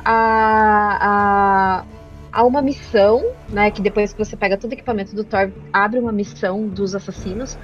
a, 0.05 0.99
a, 1.01 1.85
a 2.33 2.45
uma 2.45 2.63
missão, 2.63 3.23
né? 3.49 3.71
Que 3.71 3.83
depois 3.83 4.13
que 4.13 4.25
você 4.25 4.37
pega 4.37 4.57
todo 4.57 4.71
o 4.71 4.75
equipamento 4.75 5.15
do 5.15 5.23
Thor, 5.23 5.51
abre 5.73 5.99
uma 5.99 6.13
missão 6.13 6.67
dos 6.67 6.95
assassinos 6.95 7.59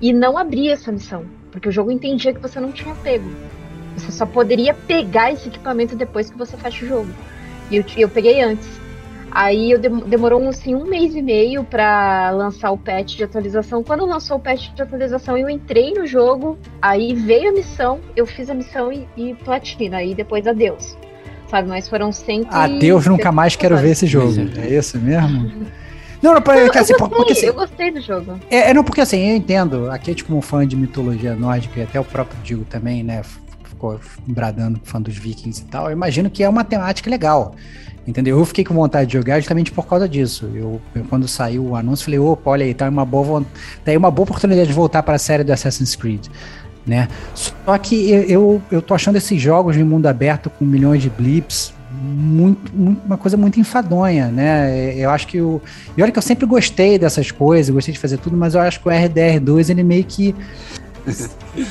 e 0.00 0.12
não 0.12 0.38
abria 0.38 0.72
essa 0.72 0.90
missão, 0.90 1.26
porque 1.52 1.68
o 1.68 1.72
jogo 1.72 1.90
entendia 1.90 2.32
que 2.32 2.40
você 2.40 2.58
não 2.58 2.72
tinha 2.72 2.94
pego. 2.96 3.28
Você 3.96 4.10
só 4.10 4.26
poderia 4.26 4.74
pegar 4.74 5.32
esse 5.32 5.48
equipamento 5.48 5.94
depois 5.94 6.30
que 6.30 6.36
você 6.36 6.56
fecha 6.56 6.84
o 6.84 6.88
jogo. 6.88 7.10
E 7.70 7.76
eu, 7.76 7.84
eu 7.96 8.08
peguei 8.08 8.42
antes. 8.42 8.68
Aí 9.30 9.72
eu 9.72 9.78
demorou 9.78 10.46
assim, 10.48 10.74
um 10.74 10.84
mês 10.84 11.14
e 11.14 11.20
meio 11.20 11.64
para 11.64 12.30
lançar 12.30 12.70
o 12.70 12.78
patch 12.78 13.16
de 13.16 13.24
atualização. 13.24 13.82
Quando 13.82 14.06
lançou 14.06 14.36
o 14.36 14.40
patch 14.40 14.72
de 14.72 14.82
atualização, 14.82 15.36
eu 15.36 15.50
entrei 15.50 15.92
no 15.92 16.06
jogo, 16.06 16.56
aí 16.80 17.14
veio 17.14 17.50
a 17.50 17.52
missão, 17.52 18.00
eu 18.14 18.26
fiz 18.26 18.48
a 18.48 18.54
missão 18.54 18.92
e, 18.92 19.08
e 19.16 19.34
platina. 19.34 19.98
Aí 19.98 20.14
depois 20.14 20.46
adeus. 20.46 20.96
Sabe, 21.54 21.68
mas 21.68 21.88
foram 21.88 22.10
100 22.10 22.48
Adeus, 22.50 23.06
nunca 23.06 23.30
mais 23.30 23.54
quero 23.54 23.76
ver 23.76 23.90
esse 23.90 24.08
jogo. 24.08 24.34
É 24.56 24.74
isso 24.74 24.98
mesmo? 24.98 25.52
Não, 26.20 26.34
não, 26.34 26.42
porque, 26.42 26.58
eu, 26.58 26.66
assim, 26.66 26.94
gostei, 26.94 27.16
porque, 27.16 27.32
assim, 27.32 27.46
eu 27.46 27.54
gostei 27.54 27.90
do 27.92 28.00
jogo. 28.00 28.40
É, 28.50 28.70
é, 28.70 28.74
não, 28.74 28.82
porque 28.82 29.00
assim, 29.00 29.18
eu 29.30 29.36
entendo, 29.36 29.88
a 29.88 29.96
Kate 29.96 30.24
como 30.24 30.40
fã 30.40 30.66
de 30.66 30.74
mitologia 30.74 31.36
nórdica, 31.36 31.78
e 31.78 31.82
até 31.84 32.00
o 32.00 32.04
próprio 32.04 32.36
Digo 32.42 32.64
também, 32.64 33.04
né, 33.04 33.22
ficou 33.62 34.00
bradando 34.26 34.80
fã 34.82 35.00
dos 35.00 35.16
vikings 35.16 35.62
e 35.62 35.66
tal, 35.66 35.86
eu 35.86 35.92
imagino 35.92 36.28
que 36.28 36.42
é 36.42 36.48
uma 36.48 36.64
temática 36.64 37.08
legal. 37.08 37.54
Entendeu? 38.04 38.38
Eu 38.38 38.44
fiquei 38.44 38.64
com 38.64 38.74
vontade 38.74 39.06
de 39.06 39.12
jogar 39.12 39.38
justamente 39.38 39.70
por 39.70 39.86
causa 39.86 40.08
disso. 40.08 40.50
Eu, 40.54 40.80
eu 40.94 41.04
quando 41.04 41.26
saiu 41.26 41.64
o 41.64 41.76
anúncio, 41.76 42.04
falei, 42.04 42.18
opa, 42.18 42.50
olha 42.50 42.66
aí, 42.66 42.74
tá 42.74 42.88
uma 42.88 43.04
boa, 43.04 43.42
tá 43.84 43.92
aí 43.92 43.96
uma 43.96 44.10
boa 44.10 44.24
oportunidade 44.24 44.66
de 44.66 44.74
voltar 44.74 45.02
para 45.02 45.14
a 45.14 45.18
série 45.18 45.44
do 45.44 45.52
Assassin's 45.52 45.94
Creed. 45.94 46.26
Né? 46.86 47.08
Só 47.34 47.78
que 47.78 48.10
eu, 48.10 48.22
eu, 48.22 48.62
eu 48.70 48.82
tô 48.82 48.94
achando 48.94 49.16
esses 49.16 49.40
jogos 49.40 49.74
de 49.74 49.82
mundo 49.82 50.06
aberto 50.06 50.50
com 50.50 50.64
milhões 50.64 51.00
de 51.00 51.08
blips 51.08 51.72
muito, 52.04 52.74
muito, 52.74 53.00
uma 53.06 53.16
coisa 53.16 53.36
muito 53.36 53.58
enfadonha, 53.58 54.28
né? 54.28 54.94
Eu 54.96 55.10
acho 55.10 55.26
que 55.26 55.40
o. 55.40 55.62
E 55.96 56.02
olha 56.02 56.10
que 56.10 56.18
eu 56.18 56.22
sempre 56.22 56.44
gostei 56.44 56.98
dessas 56.98 57.30
coisas, 57.30 57.72
gostei 57.72 57.94
de 57.94 58.00
fazer 58.00 58.18
tudo, 58.18 58.36
mas 58.36 58.54
eu 58.54 58.60
acho 58.60 58.80
que 58.80 58.88
o 58.88 58.90
RDR2 58.90 59.70
ele 59.70 59.82
meio 59.82 60.04
que 60.04 60.34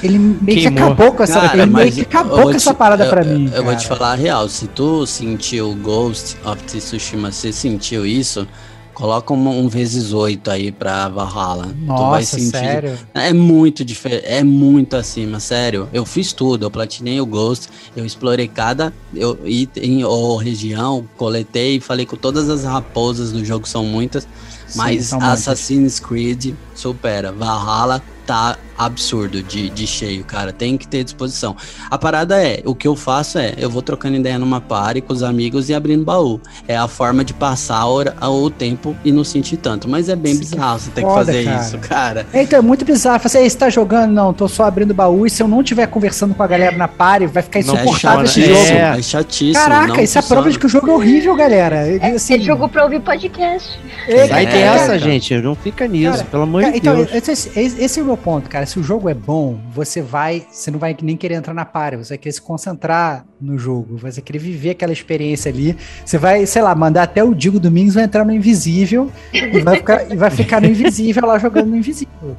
ele 0.01 0.19
meio 0.19 0.59
que 0.59 0.67
acabou 0.67 1.11
com 1.11 1.23
essa, 1.23 1.41
Cara, 1.41 1.63
ele 1.63 1.65
meio 1.65 1.91
que 1.91 2.01
acabou 2.01 2.43
com 2.43 2.49
te, 2.51 2.57
essa 2.57 2.73
parada 2.73 3.07
para 3.07 3.23
mim. 3.23 3.51
Eu, 3.53 3.63
vou 3.63 3.75
te 3.75 3.87
falar 3.87 4.13
a 4.13 4.15
real, 4.15 4.47
se 4.47 4.67
tu 4.67 5.05
sentiu 5.05 5.75
Ghost 5.75 6.37
of 6.45 6.63
Tsushima, 6.63 7.31
você 7.31 7.51
sentiu 7.51 8.05
isso, 8.05 8.47
coloca 8.93 9.33
um, 9.33 9.65
um 9.65 9.67
vezes 9.67 10.13
oito 10.13 10.49
aí 10.49 10.71
pra 10.71 11.09
Valhalla. 11.09 11.73
Nossa, 11.75 12.03
tu 12.03 12.09
vai 12.09 12.23
sentir. 12.23 12.51
sério? 12.51 12.99
É 13.13 13.33
muito 13.33 13.83
diferente, 13.83 14.25
é 14.25 14.43
muito 14.43 14.95
acima, 14.95 15.39
sério. 15.39 15.89
Eu 15.91 16.05
fiz 16.05 16.31
tudo, 16.31 16.65
eu 16.65 16.71
platinei 16.71 17.19
o 17.19 17.25
Ghost, 17.25 17.69
eu 17.95 18.05
explorei 18.05 18.47
cada 18.47 18.93
eu, 19.13 19.37
item 19.45 20.03
ou 20.03 20.37
região, 20.37 21.05
coletei, 21.17 21.79
falei 21.79 22.05
com 22.05 22.15
todas 22.15 22.49
as 22.49 22.63
raposas 22.63 23.31
do 23.31 23.43
jogo, 23.43 23.67
são 23.67 23.83
muitas. 23.85 24.27
Sim, 24.67 24.77
mas 24.77 25.13
Assassin's 25.13 25.99
Creed 25.99 26.53
supera. 26.73 27.31
Valhalla 27.31 28.01
tá 28.25 28.57
absurdo 28.77 29.41
de, 29.41 29.69
de 29.69 29.87
cheio, 29.87 30.23
cara. 30.23 30.51
Tem 30.51 30.77
que 30.77 30.87
ter 30.87 31.03
disposição. 31.03 31.55
A 31.89 31.97
parada 31.97 32.43
é, 32.43 32.61
o 32.65 32.75
que 32.75 32.87
eu 32.87 32.95
faço 32.95 33.37
é, 33.37 33.53
eu 33.57 33.69
vou 33.69 33.81
trocando 33.81 34.17
ideia 34.17 34.39
numa 34.39 34.61
party 34.61 35.01
com 35.01 35.13
os 35.13 35.23
amigos 35.23 35.69
e 35.69 35.73
abrindo 35.73 36.03
baú. 36.03 36.39
É 36.67 36.75
a 36.77 36.87
forma 36.87 37.23
de 37.23 37.33
passar 37.33 37.85
o, 37.85 38.03
o 38.43 38.49
tempo 38.49 38.95
e 39.03 39.11
não 39.11 39.23
sentir 39.23 39.57
tanto. 39.57 39.87
Mas 39.87 40.09
é 40.09 40.15
bem 40.15 40.33
Sim, 40.33 40.39
bizarro 40.39 40.79
você 40.79 40.91
ter 40.91 41.03
que 41.05 41.13
fazer 41.13 41.45
cara. 41.45 41.61
isso, 41.61 41.77
cara. 41.79 42.27
Então, 42.33 42.59
é 42.59 42.61
muito 42.61 42.85
bizarro. 42.85 43.21
Você, 43.21 43.49
você 43.49 43.57
tá 43.57 43.69
jogando? 43.69 44.11
Não, 44.11 44.33
tô 44.33 44.47
só 44.47 44.65
abrindo 44.65 44.93
baú. 44.93 45.25
E 45.25 45.29
se 45.29 45.41
eu 45.41 45.47
não 45.47 45.61
estiver 45.61 45.87
conversando 45.87 46.33
com 46.33 46.43
a 46.43 46.47
galera 46.47 46.75
na 46.75 46.87
party, 46.87 47.27
vai 47.27 47.43
ficar 47.43 47.59
insuportável 47.59 48.21
é 48.21 48.23
esse 48.25 48.45
jogo. 48.45 48.59
É, 48.59 48.99
é 48.99 49.01
chatíssimo. 49.01 49.53
Caraca, 49.53 50.01
isso 50.01 50.17
é 50.17 50.21
prova 50.21 50.49
de 50.49 50.59
que 50.59 50.65
o 50.65 50.69
jogo 50.69 50.89
é 50.89 50.93
horrível, 50.93 51.35
galera. 51.35 51.87
É, 51.87 52.11
assim, 52.15 52.35
é 52.35 52.39
jogo 52.39 52.67
pra 52.69 52.83
ouvir 52.83 52.99
podcast. 53.01 53.79
É, 54.07 54.27
Sai 54.27 54.45
dessa, 54.45 54.99
gente. 54.99 55.33
Não 55.41 55.55
fica 55.55 55.87
nisso, 55.87 56.17
cara, 56.17 56.23
pelo 56.25 56.43
amor 56.43 56.61
cara, 56.61 56.73
de 56.73 56.79
então, 56.79 56.95
Deus. 56.95 57.13
Esse, 57.13 57.51
esse 57.59 57.99
é 57.99 58.03
o 58.03 58.05
meu 58.05 58.17
ponto, 58.17 58.49
cara. 58.49 58.65
Se 58.73 58.79
o 58.79 58.83
jogo 58.83 59.07
é 59.07 59.13
bom, 59.13 59.59
você 59.71 60.01
vai, 60.01 60.47
você 60.49 60.71
não 60.71 60.79
vai 60.79 60.97
nem 60.99 61.15
querer 61.15 61.35
entrar 61.35 61.53
na 61.53 61.63
party, 61.63 61.97
você 61.97 62.09
vai 62.09 62.17
querer 62.17 62.33
se 62.33 62.41
concentrar 62.41 63.23
no 63.39 63.55
jogo, 63.55 63.99
você 63.99 64.19
vai 64.19 64.25
querer 64.25 64.39
viver 64.39 64.71
aquela 64.71 64.91
experiência 64.91 65.51
ali. 65.51 65.77
Você 66.03 66.17
vai, 66.17 66.43
sei 66.47 66.63
lá, 66.63 66.73
mandar 66.73 67.03
até 67.03 67.23
o 67.23 67.35
Digo 67.35 67.59
Domingos 67.59 67.93
vai 67.93 68.05
entrar 68.05 68.25
no 68.25 68.33
invisível 68.33 69.11
e 69.31 69.59
vai 69.59 69.75
ficar, 69.75 70.11
e 70.11 70.15
vai 70.15 70.31
ficar 70.31 70.59
no 70.59 70.67
invisível 70.69 71.23
lá 71.23 71.37
jogando 71.37 71.67
no 71.67 71.75
invisível. 71.77 72.35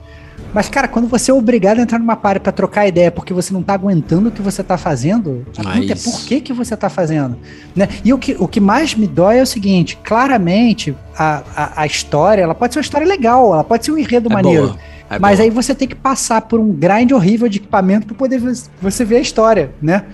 Mas, 0.52 0.68
cara, 0.68 0.88
quando 0.88 1.06
você 1.06 1.30
é 1.30 1.34
obrigado 1.34 1.78
a 1.78 1.82
entrar 1.82 2.00
numa 2.00 2.16
party 2.16 2.40
para 2.40 2.50
trocar 2.50 2.88
ideia 2.88 3.12
porque 3.12 3.32
você 3.32 3.52
não 3.52 3.62
tá 3.62 3.74
aguentando 3.74 4.28
o 4.28 4.32
que 4.32 4.42
você 4.42 4.64
tá 4.64 4.76
fazendo, 4.76 5.46
a 5.56 5.62
Mas... 5.62 5.72
pergunta 5.72 5.92
é 5.92 5.96
por 5.96 6.26
que, 6.26 6.40
que 6.40 6.52
você 6.52 6.76
tá 6.76 6.88
fazendo. 6.88 7.38
Né? 7.76 7.88
E 8.04 8.12
o 8.12 8.18
que, 8.18 8.34
o 8.40 8.48
que 8.48 8.58
mais 8.58 8.92
me 8.96 9.06
dói 9.06 9.38
é 9.38 9.42
o 9.42 9.46
seguinte: 9.46 9.96
claramente, 10.02 10.96
a, 11.16 11.44
a, 11.54 11.82
a 11.82 11.86
história 11.86 12.42
ela 12.42 12.56
pode 12.56 12.72
ser 12.72 12.80
uma 12.80 12.84
história 12.84 13.06
legal, 13.06 13.54
ela 13.54 13.62
pode 13.62 13.84
ser 13.84 13.92
um 13.92 13.98
enredo 13.98 14.28
é 14.28 14.34
maneiro. 14.34 14.66
Boa. 14.70 14.93
É 15.10 15.18
mas 15.18 15.38
aí 15.38 15.50
você 15.50 15.74
tem 15.74 15.86
que 15.86 15.94
passar 15.94 16.42
por 16.42 16.58
um 16.58 16.72
grind 16.72 17.12
horrível 17.12 17.48
de 17.48 17.58
equipamento 17.58 18.06
para 18.06 18.16
poder 18.16 18.40
você 18.80 19.04
ver 19.04 19.16
a 19.16 19.20
história, 19.20 19.70
né? 19.80 20.04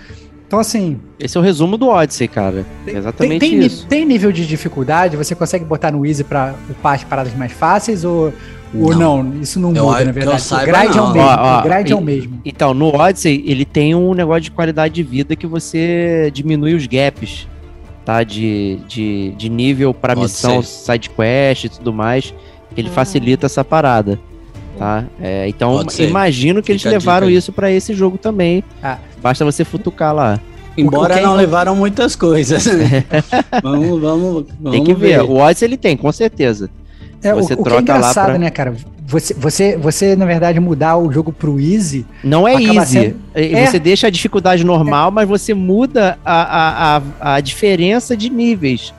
Então, 0.51 0.59
assim. 0.59 0.99
Esse 1.17 1.37
é 1.37 1.41
o 1.41 1.45
resumo 1.45 1.77
do 1.77 1.87
Odyssey, 1.87 2.27
cara. 2.27 2.67
É 2.85 2.91
exatamente 2.91 3.39
tem, 3.39 3.51
tem, 3.51 3.61
isso. 3.61 3.87
Tem 3.87 4.05
nível 4.05 4.33
de 4.33 4.45
dificuldade? 4.45 5.17
Você 5.17 5.33
consegue 5.33 5.65
botar 5.65 5.93
no 5.93 6.05
Easy 6.05 6.25
para 6.25 6.57
upar 6.69 6.95
as 6.97 7.05
paradas 7.05 7.33
mais 7.37 7.53
fáceis? 7.53 8.05
Ou, 8.05 8.33
não. 8.75 8.83
ou 8.83 8.95
não? 8.97 9.41
Isso 9.41 9.61
não 9.61 9.69
muda, 9.69 10.05
na 10.05 10.11
verdade. 10.11 10.43
o 10.53 10.59
grind 10.59 10.97
não. 10.97 11.05
é 11.05 11.09
o 11.09 11.13
mesmo. 11.13 11.29
Ó, 11.29 11.37
ó, 11.39 11.61
o 11.61 11.63
grind 11.63 11.89
e, 11.89 11.93
é 11.93 11.95
o 11.95 12.01
mesmo. 12.01 12.41
Então, 12.45 12.75
no 12.75 12.89
Odyssey, 12.89 13.45
ele 13.47 13.65
tem 13.65 13.95
um 13.95 14.13
negócio 14.13 14.43
de 14.43 14.51
qualidade 14.51 14.93
de 14.93 15.05
vida 15.05 15.37
que 15.37 15.47
você 15.47 16.33
diminui 16.35 16.75
os 16.75 16.85
gaps, 16.85 17.47
tá? 18.05 18.25
De, 18.25 18.81
de, 18.89 19.33
de 19.37 19.49
nível 19.49 19.95
para 19.95 20.17
missão, 20.17 20.65
side 20.65 21.11
quest 21.11 21.67
e 21.67 21.69
tudo 21.69 21.93
mais. 21.93 22.35
Ele 22.77 22.89
hum. 22.89 22.93
facilita 22.93 23.47
essa 23.47 23.65
parada. 23.65 24.19
Tá? 24.81 25.05
É, 25.21 25.47
então, 25.47 25.85
imagino 25.99 26.63
que 26.63 26.73
eles 26.73 26.83
levaram 26.85 27.29
isso 27.29 27.53
para 27.53 27.71
esse 27.71 27.93
jogo 27.93 28.17
também. 28.17 28.65
Ah. 28.83 28.97
Basta 29.23 29.45
você 29.45 29.63
futucar 29.63 30.15
lá. 30.15 30.41
Embora 30.75 31.21
não 31.21 31.35
levaram 31.35 31.77
muitas 31.77 32.17
coisas. 32.17 32.65
vamos, 33.63 34.01
vamos, 34.01 34.47
vamos, 34.59 34.73
Tem 34.73 34.83
que 34.83 34.95
ver. 34.95 35.19
ver. 35.19 35.25
O 35.25 35.37
Odyssey 35.37 35.69
ele 35.69 35.77
tem, 35.77 35.99
com 35.99 36.11
certeza. 36.11 36.71
É, 37.23 37.35
você 37.35 37.53
o, 37.53 37.61
o 37.61 37.63
troca 37.63 37.83
que 37.83 37.91
é 37.91 37.95
engraçado, 37.95 38.29
lá 38.29 38.31
pra... 38.31 38.39
né, 38.39 38.49
cara? 38.49 38.75
Você, 39.07 39.35
você, 39.35 39.77
você, 39.77 40.17
na 40.17 40.25
verdade, 40.25 40.59
mudar 40.59 40.97
o 40.97 41.13
jogo 41.13 41.31
pro 41.31 41.61
easy. 41.61 42.07
Não 42.25 42.49
é 42.49 42.55
easy. 42.55 42.87
Sendo... 42.87 43.17
É. 43.35 43.67
Você 43.67 43.79
deixa 43.79 44.07
a 44.07 44.11
dificuldade 44.11 44.65
normal, 44.65 45.09
é. 45.09 45.13
mas 45.13 45.29
você 45.29 45.53
muda 45.53 46.19
a, 46.25 46.97
a, 46.97 47.03
a, 47.21 47.35
a 47.35 47.41
diferença 47.41 48.17
de 48.17 48.31
níveis. 48.31 48.95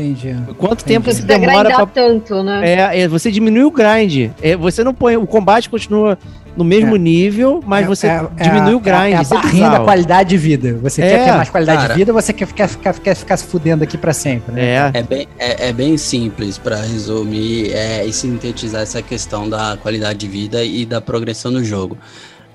Entendi. 0.00 0.34
Quanto 0.56 0.82
Entendi. 0.82 0.84
tempo 0.84 1.12
você 1.12 1.22
demora 1.22 1.70
pra... 1.74 1.86
tanto, 1.86 2.42
né? 2.42 2.68
É, 2.68 3.00
é, 3.02 3.08
você 3.08 3.30
diminui 3.30 3.64
o 3.64 3.70
grind. 3.70 4.30
É, 4.42 4.56
você 4.56 4.82
não 4.82 4.94
põe. 4.94 5.16
O 5.16 5.26
combate 5.26 5.68
continua 5.68 6.18
no 6.56 6.64
mesmo 6.64 6.96
é. 6.96 6.98
nível, 6.98 7.62
mas 7.64 7.84
é, 7.84 7.88
você 7.88 8.06
é, 8.06 8.26
é 8.36 8.42
diminui 8.42 8.74
o 8.74 8.80
grind. 8.80 9.12
É, 9.12 9.16
a 9.16 9.24
barrinha 9.24 9.70
da 9.70 9.80
qualidade 9.80 10.30
de 10.30 10.36
vida. 10.36 10.78
Você 10.82 11.02
quer 11.02 11.24
ter 11.24 11.32
mais 11.32 11.48
qualidade 11.48 11.82
cara, 11.82 11.94
de 11.94 11.98
vida, 11.98 12.12
você 12.12 12.32
quer 12.32 12.46
ficar, 12.46 12.68
ficar, 12.68 12.92
ficar, 12.92 13.14
ficar 13.14 13.36
se 13.36 13.44
fudendo 13.44 13.84
aqui 13.84 13.96
para 13.96 14.12
sempre, 14.12 14.54
né? 14.54 14.62
É. 14.62 14.90
É 14.94 15.02
bem, 15.02 15.28
é, 15.38 15.72
bem 15.72 15.96
simples 15.96 16.58
para 16.58 16.76
resumir 16.76 17.72
e 18.06 18.12
sintetizar 18.12 18.82
essa 18.82 19.02
questão 19.02 19.48
da 19.48 19.76
qualidade 19.80 20.18
de 20.18 20.28
vida 20.28 20.64
e 20.64 20.84
da 20.84 21.00
progressão 21.00 21.50
no 21.50 21.62
jogo. 21.62 21.96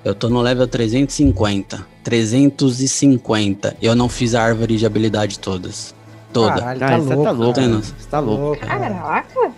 Eu 0.03 0.13
tô 0.13 0.29
no 0.29 0.39
level 0.39 0.67
350. 0.67 1.85
350. 2.03 3.75
Eu 3.81 3.95
não 3.95 4.07
fiz 4.07 4.35
a 4.35 4.43
árvore 4.43 4.77
de 4.77 4.85
habilidade 4.85 5.39
todas 5.39 5.95
toda. 6.35 6.59
Caralho, 6.59 6.79
tá, 6.79 6.87
ah, 6.87 6.97
louco, 6.97 7.23
tá 7.23 7.31
louco. 7.31 7.61
Você 7.61 8.09
tá 8.11 8.19
louco. 8.19 8.59
Caraca. 8.59 9.51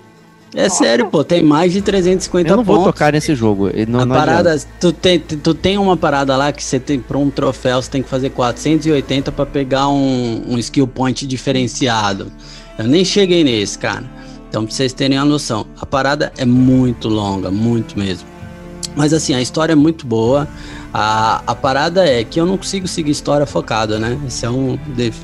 É 0.55 0.63
Nossa. 0.63 0.75
sério, 0.77 1.07
pô, 1.07 1.23
tem 1.23 1.43
mais 1.43 1.73
de 1.73 1.81
350 1.81 2.49
Eu 2.49 2.57
não 2.57 2.63
pontos. 2.63 2.83
vou 2.83 2.93
tocar 2.93 3.11
nesse 3.11 3.35
jogo. 3.35 3.69
Não, 3.87 3.99
a 4.01 4.05
não 4.05 4.15
parada, 4.15 4.57
tu 4.79 4.93
tem, 4.93 5.19
tu 5.19 5.53
tem 5.53 5.77
uma 5.77 5.97
parada 5.97 6.37
lá 6.37 6.53
que 6.53 6.63
você 6.63 6.79
tem 6.79 6.99
para 6.99 7.17
um 7.17 7.29
troféu, 7.29 7.81
você 7.81 7.89
tem 7.89 8.01
que 8.01 8.07
fazer 8.07 8.29
480 8.29 9.31
para 9.31 9.45
pegar 9.45 9.89
um, 9.89 10.43
um 10.47 10.57
skill 10.57 10.87
point 10.87 11.27
diferenciado. 11.27 12.31
Eu 12.79 12.87
nem 12.87 13.03
cheguei 13.03 13.43
nesse, 13.43 13.77
cara. 13.77 14.03
Então, 14.47 14.63
pra 14.63 14.73
vocês 14.73 14.93
terem 14.93 15.17
uma 15.17 15.25
noção, 15.25 15.67
a 15.81 15.85
parada 15.85 16.31
é 16.37 16.45
muito 16.45 17.09
longa, 17.09 17.51
muito 17.51 17.99
mesmo. 17.99 18.25
Mas 18.95 19.13
assim, 19.13 19.33
a 19.33 19.41
história 19.41 19.73
é 19.73 19.75
muito 19.75 20.05
boa. 20.05 20.47
A, 20.93 21.41
a 21.45 21.55
parada 21.55 22.07
é 22.07 22.23
que 22.23 22.39
eu 22.39 22.45
não 22.45 22.57
consigo 22.57 22.87
seguir 22.87 23.11
história 23.11 23.45
focada, 23.45 23.99
né? 23.99 24.17
Isso 24.27 24.45
é 24.45 24.49
um, 24.49 24.79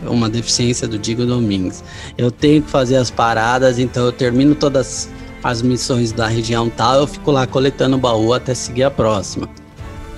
uma 0.05 0.29
deficiência 0.29 0.87
do 0.87 0.97
Digo 0.99 1.25
Domingues. 1.25 1.83
Eu 2.17 2.29
tenho 2.29 2.61
que 2.61 2.69
fazer 2.69 2.97
as 2.97 3.09
paradas, 3.09 3.79
então 3.79 4.05
eu 4.05 4.11
termino 4.11 4.53
todas 4.53 5.09
as 5.43 5.61
missões 5.61 6.11
da 6.11 6.27
região 6.27 6.69
tal, 6.69 7.01
eu 7.01 7.07
fico 7.07 7.29
lá 7.29 7.45
coletando 7.45 7.97
baú 7.97 8.33
até 8.33 8.53
seguir 8.53 8.83
a 8.83 8.91
próxima. 8.91 9.49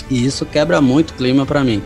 E 0.09 0.23
isso 0.23 0.45
quebra 0.45 0.79
muito 0.79 1.11
o 1.11 1.13
clima 1.13 1.45
para 1.45 1.63
mim. 1.63 1.81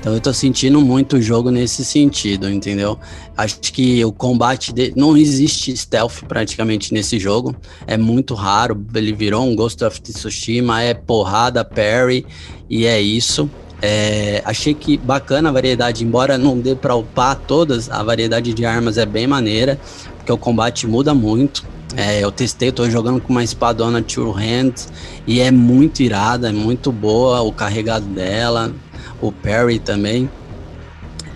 Então 0.00 0.14
eu 0.14 0.20
tô 0.20 0.32
sentindo 0.32 0.80
muito 0.80 1.16
o 1.16 1.22
jogo 1.22 1.50
nesse 1.50 1.84
sentido, 1.84 2.48
entendeu? 2.48 2.98
Acho 3.36 3.60
que 3.60 4.04
o 4.04 4.12
combate 4.12 4.72
de... 4.72 4.92
não 4.96 5.16
existe 5.16 5.76
stealth 5.76 6.22
praticamente 6.28 6.94
nesse 6.94 7.18
jogo. 7.18 7.54
É 7.86 7.96
muito 7.96 8.34
raro. 8.34 8.86
Ele 8.94 9.12
virou 9.12 9.44
um 9.44 9.56
Ghost 9.56 9.82
of 9.84 10.00
Tsushima, 10.00 10.82
é 10.82 10.94
porrada, 10.94 11.64
parry 11.64 12.24
e 12.70 12.86
é 12.86 13.00
isso. 13.00 13.50
É, 13.80 14.42
achei 14.44 14.74
que 14.74 14.96
bacana 14.96 15.50
a 15.50 15.52
variedade, 15.52 16.04
embora 16.04 16.36
não 16.36 16.58
dê 16.58 16.74
para 16.74 16.96
upar 16.96 17.36
todas, 17.36 17.88
a 17.88 18.02
variedade 18.02 18.52
de 18.52 18.64
armas 18.64 18.98
é 18.98 19.06
bem 19.06 19.26
maneira, 19.26 19.78
porque 20.16 20.32
o 20.32 20.38
combate 20.38 20.86
muda 20.86 21.14
muito. 21.14 21.64
É, 21.96 22.22
eu 22.22 22.30
testei, 22.30 22.70
tô 22.70 22.88
jogando 22.90 23.20
com 23.20 23.32
uma 23.32 23.42
espadona 23.42 24.02
Two 24.02 24.30
Hands 24.30 24.88
e 25.26 25.40
é 25.40 25.50
muito 25.50 26.02
irada, 26.02 26.48
é 26.48 26.52
muito 26.52 26.92
boa 26.92 27.40
o 27.40 27.52
carregado 27.52 28.04
dela, 28.06 28.72
o 29.20 29.32
parry 29.32 29.78
também. 29.78 30.28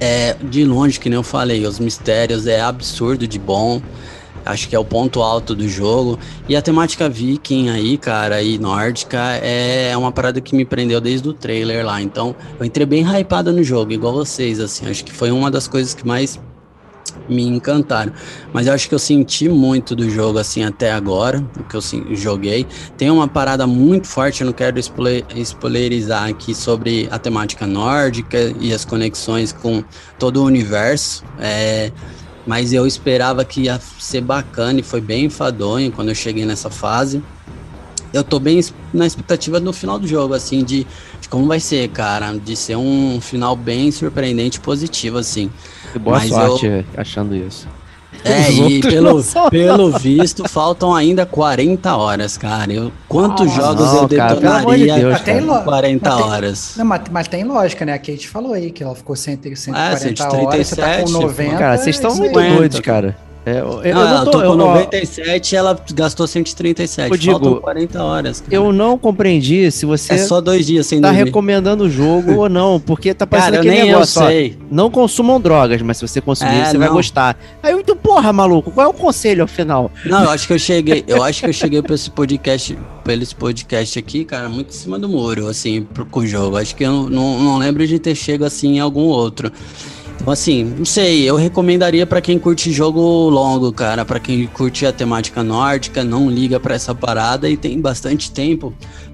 É, 0.01 0.35
de 0.43 0.65
longe, 0.65 0.99
que 0.99 1.09
nem 1.09 1.17
eu 1.17 1.23
falei, 1.23 1.65
os 1.65 1.79
mistérios 1.79 2.47
é 2.47 2.61
absurdo 2.61 3.27
de 3.27 3.39
bom. 3.39 3.81
Acho 4.45 4.69
que 4.69 4.75
é 4.75 4.79
o 4.79 4.85
ponto 4.85 5.23
alto 5.23 5.55
do 5.55 5.69
jogo. 5.69 6.19
E 6.49 6.57
a 6.57 6.63
temática 6.63 7.09
viking 7.09 7.69
aí, 7.69 7.97
cara, 7.97 8.43
e 8.43 8.59
nórdica 8.59 9.19
é 9.41 9.97
uma 9.97 10.11
parada 10.11 10.41
que 10.41 10.57
me 10.57 10.65
prendeu 10.65 11.01
desde 11.01 11.29
o 11.29 11.33
trailer 11.33 11.87
lá. 11.87 12.03
Então, 12.03 12.35
eu 12.59 12.67
entrei 12.67 12.85
bem 12.85 13.05
hypada 13.05 13.53
no 13.53 13.63
jogo, 13.63 13.93
igual 13.93 14.13
vocês, 14.13 14.59
assim. 14.59 14.91
Acho 14.91 15.05
que 15.05 15.13
foi 15.13 15.31
uma 15.31 15.51
das 15.51 15.69
coisas 15.69 15.95
que 15.95 16.05
mais 16.07 16.41
me 17.29 17.47
encantaram. 17.47 18.13
Mas 18.53 18.67
eu 18.67 18.73
acho 18.73 18.89
que 18.89 18.95
eu 18.95 18.99
senti 18.99 19.49
muito 19.49 19.95
do 19.95 20.09
jogo 20.09 20.39
assim 20.39 20.63
até 20.63 20.93
agora, 20.93 21.45
o 21.59 21.65
que 21.65 21.77
eu 21.77 22.15
joguei. 22.17 22.67
Tem 22.97 23.11
uma 23.11 23.29
parada 23.29 23.67
muito 23.67 24.07
forte, 24.07 24.43
eu 24.43 24.47
não 24.47 24.53
quero 24.53 24.79
spoilerizar 24.79 26.29
aqui 26.29 26.55
sobre 26.55 27.09
a 27.11 27.19
temática 27.19 27.67
nórdica 27.67 28.55
e 28.61 28.73
as 28.73 28.85
conexões 28.85 29.53
com 29.53 29.83
todo 30.19 30.43
o 30.43 30.45
universo. 30.45 31.25
É, 31.39 31.91
mas 32.47 32.73
eu 32.73 32.87
esperava 32.87 33.45
que 33.45 33.63
ia 33.63 33.81
ser 33.99 34.21
bacana 34.21 34.81
e 34.81 34.83
foi 34.83 35.01
bem 35.01 35.27
enfadonho 35.27 35.93
quando 35.93 36.09
eu 36.09 36.15
cheguei 36.15 36.45
nessa 36.45 36.71
fase. 36.71 37.23
Eu 38.13 38.23
tô 38.23 38.39
bem 38.39 38.61
na 38.93 39.07
expectativa 39.07 39.59
do 39.59 39.73
final 39.73 39.99
do 39.99 40.07
jogo, 40.07 40.35
assim, 40.35 40.63
de, 40.63 40.87
de 41.21 41.29
como 41.29 41.47
vai 41.47 41.61
ser, 41.61 41.89
cara. 41.89 42.33
De 42.33 42.55
ser 42.55 42.77
um 42.77 43.21
final 43.21 43.57
bem 43.57 43.91
surpreendente 43.91 44.59
e 44.59 44.61
positivo, 44.61 45.19
assim. 45.19 45.51
E 45.95 45.99
boa 45.99 46.19
Mas 46.19 46.29
sorte 46.29 46.67
eu... 46.67 46.85
achando 46.97 47.35
isso. 47.35 47.67
É, 48.25 48.51
e 48.53 48.81
pelo, 48.81 49.23
pelo 49.51 49.99
visto, 49.99 50.49
faltam 50.49 50.95
ainda 50.95 51.25
40 51.25 51.97
horas, 51.97 52.37
cara. 52.37 52.73
Eu, 52.73 52.93
quantos 53.09 53.47
Nossa, 53.47 53.61
jogos 53.61 53.87
não, 53.87 54.03
eu 54.03 54.09
detonaria 54.09 54.95
de 54.95 55.01
Deus, 55.01 55.21
tem 55.23 55.47
40 55.47 56.11
mas 56.11 56.17
tem, 56.19 56.31
horas? 56.31 56.75
Não, 56.77 56.85
mas, 56.85 57.03
mas, 57.11 57.29
tem 57.29 57.45
lógica, 57.45 57.85
né? 57.85 57.95
A 57.95 57.99
Kate 57.99 58.29
falou 58.29 58.53
aí 58.53 58.71
que 58.71 58.83
ela 58.83 58.95
ficou 58.95 59.17
100, 59.17 59.57
140 59.57 59.79
é, 59.79 59.97
137, 59.97 60.47
horas, 60.47 60.67
você 60.67 60.77
tá 60.77 61.03
com 61.03 61.11
90. 61.11 61.57
Cara, 61.57 61.79
vocês 61.79 61.97
estão 61.97 62.15
muito 62.15 62.33
doidos, 62.33 62.81
cara. 62.81 63.17
É, 63.45 63.59
eu, 63.59 63.83
eu, 63.83 63.95
não, 63.95 64.25
tô, 64.25 64.39
eu 64.39 64.43
tô 64.43 64.51
com 64.51 64.57
97 64.57 65.57
ela 65.57 65.77
gastou 65.93 66.29
137. 66.29 67.11
Eu 67.11 67.17
digo, 67.17 67.33
Faltam 67.33 67.61
40 67.61 68.03
horas. 68.03 68.41
Cara. 68.41 68.55
Eu 68.55 68.73
não 68.73 68.97
compreendi 68.97 69.69
se 69.73 69.85
você. 69.85 70.15
É 70.15 70.19
só 70.19 70.41
dois 70.41 70.65
dias 70.65 70.87
sem 70.87 71.01
tá 71.01 71.09
dormir. 71.09 71.25
recomendando 71.25 71.85
o 71.85 71.91
jogo 71.91 72.35
ou 72.35 72.49
não, 72.49 72.79
porque 72.79 73.13
tá 73.13 73.27
parecendo 73.27 73.57
cara, 73.57 73.69
aquele 73.69 73.87
negócio. 73.87 74.23
Eu 74.23 74.27
sei. 74.29 74.59
Ó, 74.61 74.65
não 74.71 74.91
consumam 74.91 75.41
drogas, 75.41 75.83
mas 75.83 75.97
se 75.97 76.07
você 76.07 76.21
consumir, 76.21 76.53
é, 76.53 76.65
você 76.67 76.75
não. 76.75 76.81
vai 76.81 76.89
gostar. 76.91 77.37
Aí 77.61 77.73
eu, 77.73 77.81
então, 77.81 77.97
porra, 77.97 78.33
maluco, 78.33 78.71
qual 78.71 78.87
é 78.87 78.91
o 78.91 78.95
conselho 78.95 79.43
ao 79.43 79.49
final? 79.49 79.91
Não, 80.07 80.23
eu 80.23 80.31
acho 80.31 80.47
que 80.47 80.53
eu 80.53 80.59
cheguei. 80.59 81.05
Eu 81.09 81.23
acho 81.25 81.41
que 81.41 81.49
eu 81.49 81.53
cheguei 81.53 81.83
pra 81.83 81.97
esse 81.97 82.11
podcast, 82.11 82.79
pra 83.03 83.15
esse 83.15 83.35
podcast 83.35 83.99
aqui, 83.99 84.25
cara, 84.25 84.49
muito 84.49 84.69
em 84.69 84.77
cima 84.77 85.01
do 85.01 85.09
muro, 85.09 85.49
assim, 85.49 85.83
pro, 85.83 86.07
com 86.07 86.21
o 86.21 86.27
jogo. 86.27 86.57
Acho 86.57 86.77
que 86.77 86.85
eu 86.85 86.93
não, 86.93 87.11
não, 87.11 87.39
não 87.41 87.59
lembro 87.59 87.85
de 87.85 87.99
ter 87.99 88.15
chego 88.15 88.45
assim 88.45 88.77
em 88.77 88.81
algum 88.81 89.03
outro. 89.07 89.51
Então, 90.15 90.33
assim, 90.33 90.65
não 90.65 90.85
sei, 90.85 91.29
eu 91.29 91.35
recomendaria 91.37 92.07
para 92.07 92.21
quem 92.21 92.39
curte 92.39 92.71
jogo 92.71 93.01
longo, 93.29 93.73
cara, 93.73 94.05
para 94.05 94.21
quem 94.21 94.47
curte 94.47 94.87
a 94.87 94.93
temática 94.93 95.43
nórdica, 95.43 96.05
não 96.05 96.31
liga 96.31 96.61
para 96.61 96.75
essa 96.75 96.95
parada 96.95 97.51
e 97.51 97.57
tem 97.57 97.81
bastante 97.81 98.31
tempo. 98.31 98.73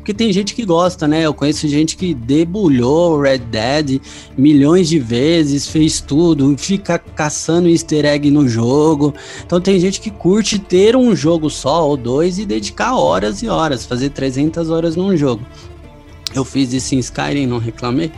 Porque 0.08 0.12
tem 0.12 0.32
gente 0.32 0.54
que 0.54 0.64
gosta, 0.64 1.06
né? 1.06 1.26
Eu 1.26 1.34
conheço 1.34 1.68
gente 1.68 1.96
que 1.96 2.14
debulhou 2.14 3.20
Red 3.20 3.38
Dead 3.38 4.00
milhões 4.38 4.88
de 4.88 4.98
vezes, 4.98 5.66
fez 5.66 6.00
tudo, 6.00 6.56
fica 6.56 6.98
caçando 6.98 7.68
easter 7.68 8.06
egg 8.06 8.30
no 8.30 8.48
jogo. 8.48 9.14
Então 9.44 9.60
tem 9.60 9.78
gente 9.78 10.00
que 10.00 10.10
curte 10.10 10.58
ter 10.58 10.96
um 10.96 11.14
jogo 11.14 11.50
só 11.50 11.86
ou 11.86 11.96
dois 11.96 12.38
e 12.38 12.46
dedicar 12.46 12.96
horas 12.96 13.42
e 13.42 13.48
horas, 13.48 13.84
fazer 13.84 14.10
300 14.10 14.70
horas 14.70 14.96
num 14.96 15.14
jogo. 15.14 15.42
Eu 16.34 16.44
fiz 16.44 16.72
isso 16.72 16.94
em 16.94 16.98
Skyrim, 16.98 17.46
não 17.46 17.58
reclamei. 17.58 18.10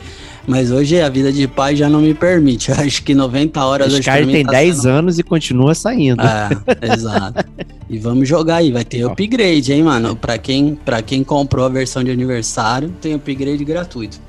Mas 0.51 0.73
hoje 0.73 1.01
a 1.01 1.09
vida 1.09 1.33
de 1.33 1.47
pai 1.47 1.77
já 1.77 1.89
não 1.89 2.01
me 2.01 2.13
permite. 2.13 2.73
Eu 2.73 2.75
acho 2.85 3.05
que 3.05 3.15
90 3.15 3.65
horas 3.65 3.87
hoje 3.87 4.01
Skyrim 4.01 4.33
tem 4.33 4.45
tá 4.45 4.51
10 4.51 4.77
sendo... 4.77 4.89
anos 4.89 5.19
e 5.21 5.23
continua 5.23 5.77
saindo. 5.77 6.21
É, 6.21 6.93
exato. 6.93 7.45
e 7.89 8.01
vamos 8.01 8.29
jogar 8.29 8.57
aí, 8.57 8.73
vai 8.73 8.85
ter 8.85 9.05
upgrade, 9.05 9.73
hein, 9.73 9.85
mano? 9.85 10.17
Pra 10.17 10.37
quem, 10.39 10.75
pra 10.75 11.01
quem 11.03 11.23
comprou 11.23 11.65
a 11.65 11.69
versão 11.69 12.03
de 12.03 12.11
aniversário, 12.11 12.93
tem 13.01 13.15
upgrade 13.15 13.65
gratuito. 13.65 14.21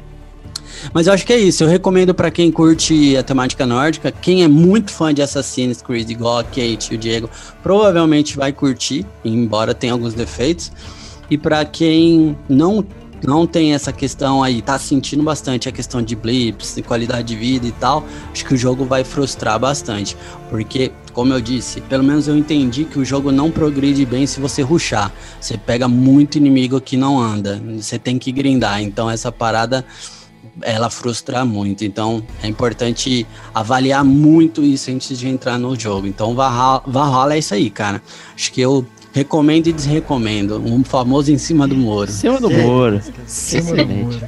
Mas 0.94 1.08
eu 1.08 1.14
acho 1.14 1.26
que 1.26 1.34
é 1.34 1.40
isso. 1.40 1.64
Eu 1.64 1.68
recomendo 1.68 2.14
para 2.14 2.30
quem 2.30 2.52
curte 2.52 3.18
a 3.18 3.24
temática 3.24 3.66
nórdica, 3.66 4.12
quem 4.12 4.44
é 4.44 4.48
muito 4.48 4.92
fã 4.92 5.12
de 5.12 5.24
Assassin's 5.24 5.82
Creed, 5.82 6.08
igual 6.12 6.38
a 6.38 6.44
Kate 6.44 6.90
e 6.92 6.96
o 6.96 6.98
Diego, 7.00 7.32
provavelmente 7.64 8.38
vai 8.38 8.54
curtir, 8.54 9.08
embora 9.26 9.74
tenha 9.74 9.94
alguns 9.94 10.14
defeitos. 10.14 10.72
E 11.32 11.38
para 11.38 11.66
quem 11.66 12.38
não 12.48 12.86
não 13.24 13.46
tem 13.46 13.74
essa 13.74 13.92
questão 13.92 14.44
aí, 14.44 14.62
tá 14.62 14.78
sentindo 14.80 15.24
bastante 15.24 15.70
a 15.70 15.72
questão 15.72 16.02
de 16.02 16.16
blips, 16.16 16.76
de 16.76 16.82
qualidade 16.82 17.28
de 17.28 17.36
vida 17.36 17.68
e 17.68 17.72
tal, 17.72 18.04
acho 18.32 18.46
que 18.46 18.54
o 18.54 18.58
jogo 18.58 18.86
vai 18.86 19.04
frustrar 19.04 19.60
bastante. 19.60 20.18
Porque, 20.50 20.92
como 21.14 21.34
eu 21.34 21.40
disse, 21.40 21.82
pelo 21.82 22.04
menos 22.04 22.28
eu 22.28 22.36
entendi 22.36 22.84
que 22.84 23.00
o 23.00 23.06
jogo 23.06 23.32
não 23.32 23.52
progride 23.52 24.06
bem 24.06 24.26
se 24.26 24.40
você 24.40 24.62
ruxar. 24.62 25.12
Você 25.40 25.58
pega 25.58 25.88
muito 25.88 26.38
inimigo 26.38 26.82
que 26.82 26.98
não 26.98 27.20
anda. 27.20 27.62
Você 27.78 27.98
tem 27.98 28.18
que 28.18 28.32
grindar. 28.32 28.82
Então 28.82 29.10
essa 29.10 29.32
parada 29.32 29.86
ela 30.62 30.90
frustra 30.90 31.46
muito. 31.46 31.86
Então 31.86 32.24
é 32.42 32.48
importante 32.48 33.26
avaliar 33.54 34.04
muito 34.04 34.64
isso 34.64 34.92
antes 34.92 35.18
de 35.18 35.28
entrar 35.28 35.58
no 35.58 35.80
jogo. 35.80 36.08
Então 36.08 36.36
Valhalla, 36.36 36.84
Valhalla 36.86 37.36
é 37.36 37.40
isso 37.40 37.54
aí, 37.54 37.70
cara. 37.70 38.02
Acho 38.36 38.52
que 38.52 38.62
eu 38.62 38.86
Recomendo 39.14 39.68
e 39.68 39.74
desrecomendo. 39.74 40.62
Um 40.64 40.84
famoso 40.84 41.32
em 41.32 41.38
cima 41.38 41.68
do 41.68 41.76
muro. 41.76 42.10
Em 42.10 42.14
cima 42.14 42.40
do 42.40 42.50
muro. 42.50 43.02
Excelente. 43.26 44.24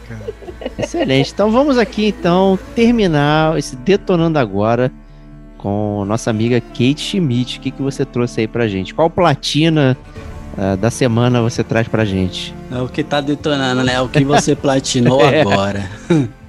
Excelente. 0.77 1.31
Então 1.31 1.51
vamos 1.51 1.77
aqui 1.77 2.07
então 2.07 2.60
terminar 2.76 3.57
esse 3.57 3.76
detonando 3.76 4.38
agora 4.39 4.91
com 5.57 6.03
nossa 6.05 6.30
amiga 6.30 6.60
Kate 6.60 6.99
Schmidt. 6.99 7.57
O 7.57 7.61
que, 7.61 7.72
que 7.72 7.81
você 7.81 8.03
trouxe 8.03 8.41
aí 8.41 8.47
pra 8.47 8.68
gente? 8.68 8.93
Qual 8.93 9.10
platina 9.10 9.97
uh, 10.57 10.76
da 10.76 10.91
semana 10.91 11.41
você 11.41 11.64
traz 11.64 11.88
pra 11.88 12.03
gente? 12.03 12.53
É 12.69 12.81
o 12.81 12.89
que 12.89 13.03
tá 13.03 13.22
detonando, 13.22 13.84
né? 13.84 14.01
O 14.01 14.10
que 14.10 14.26
você 14.26 14.55
platinou 14.55 15.22
é. 15.22 15.39
agora. 15.41 15.89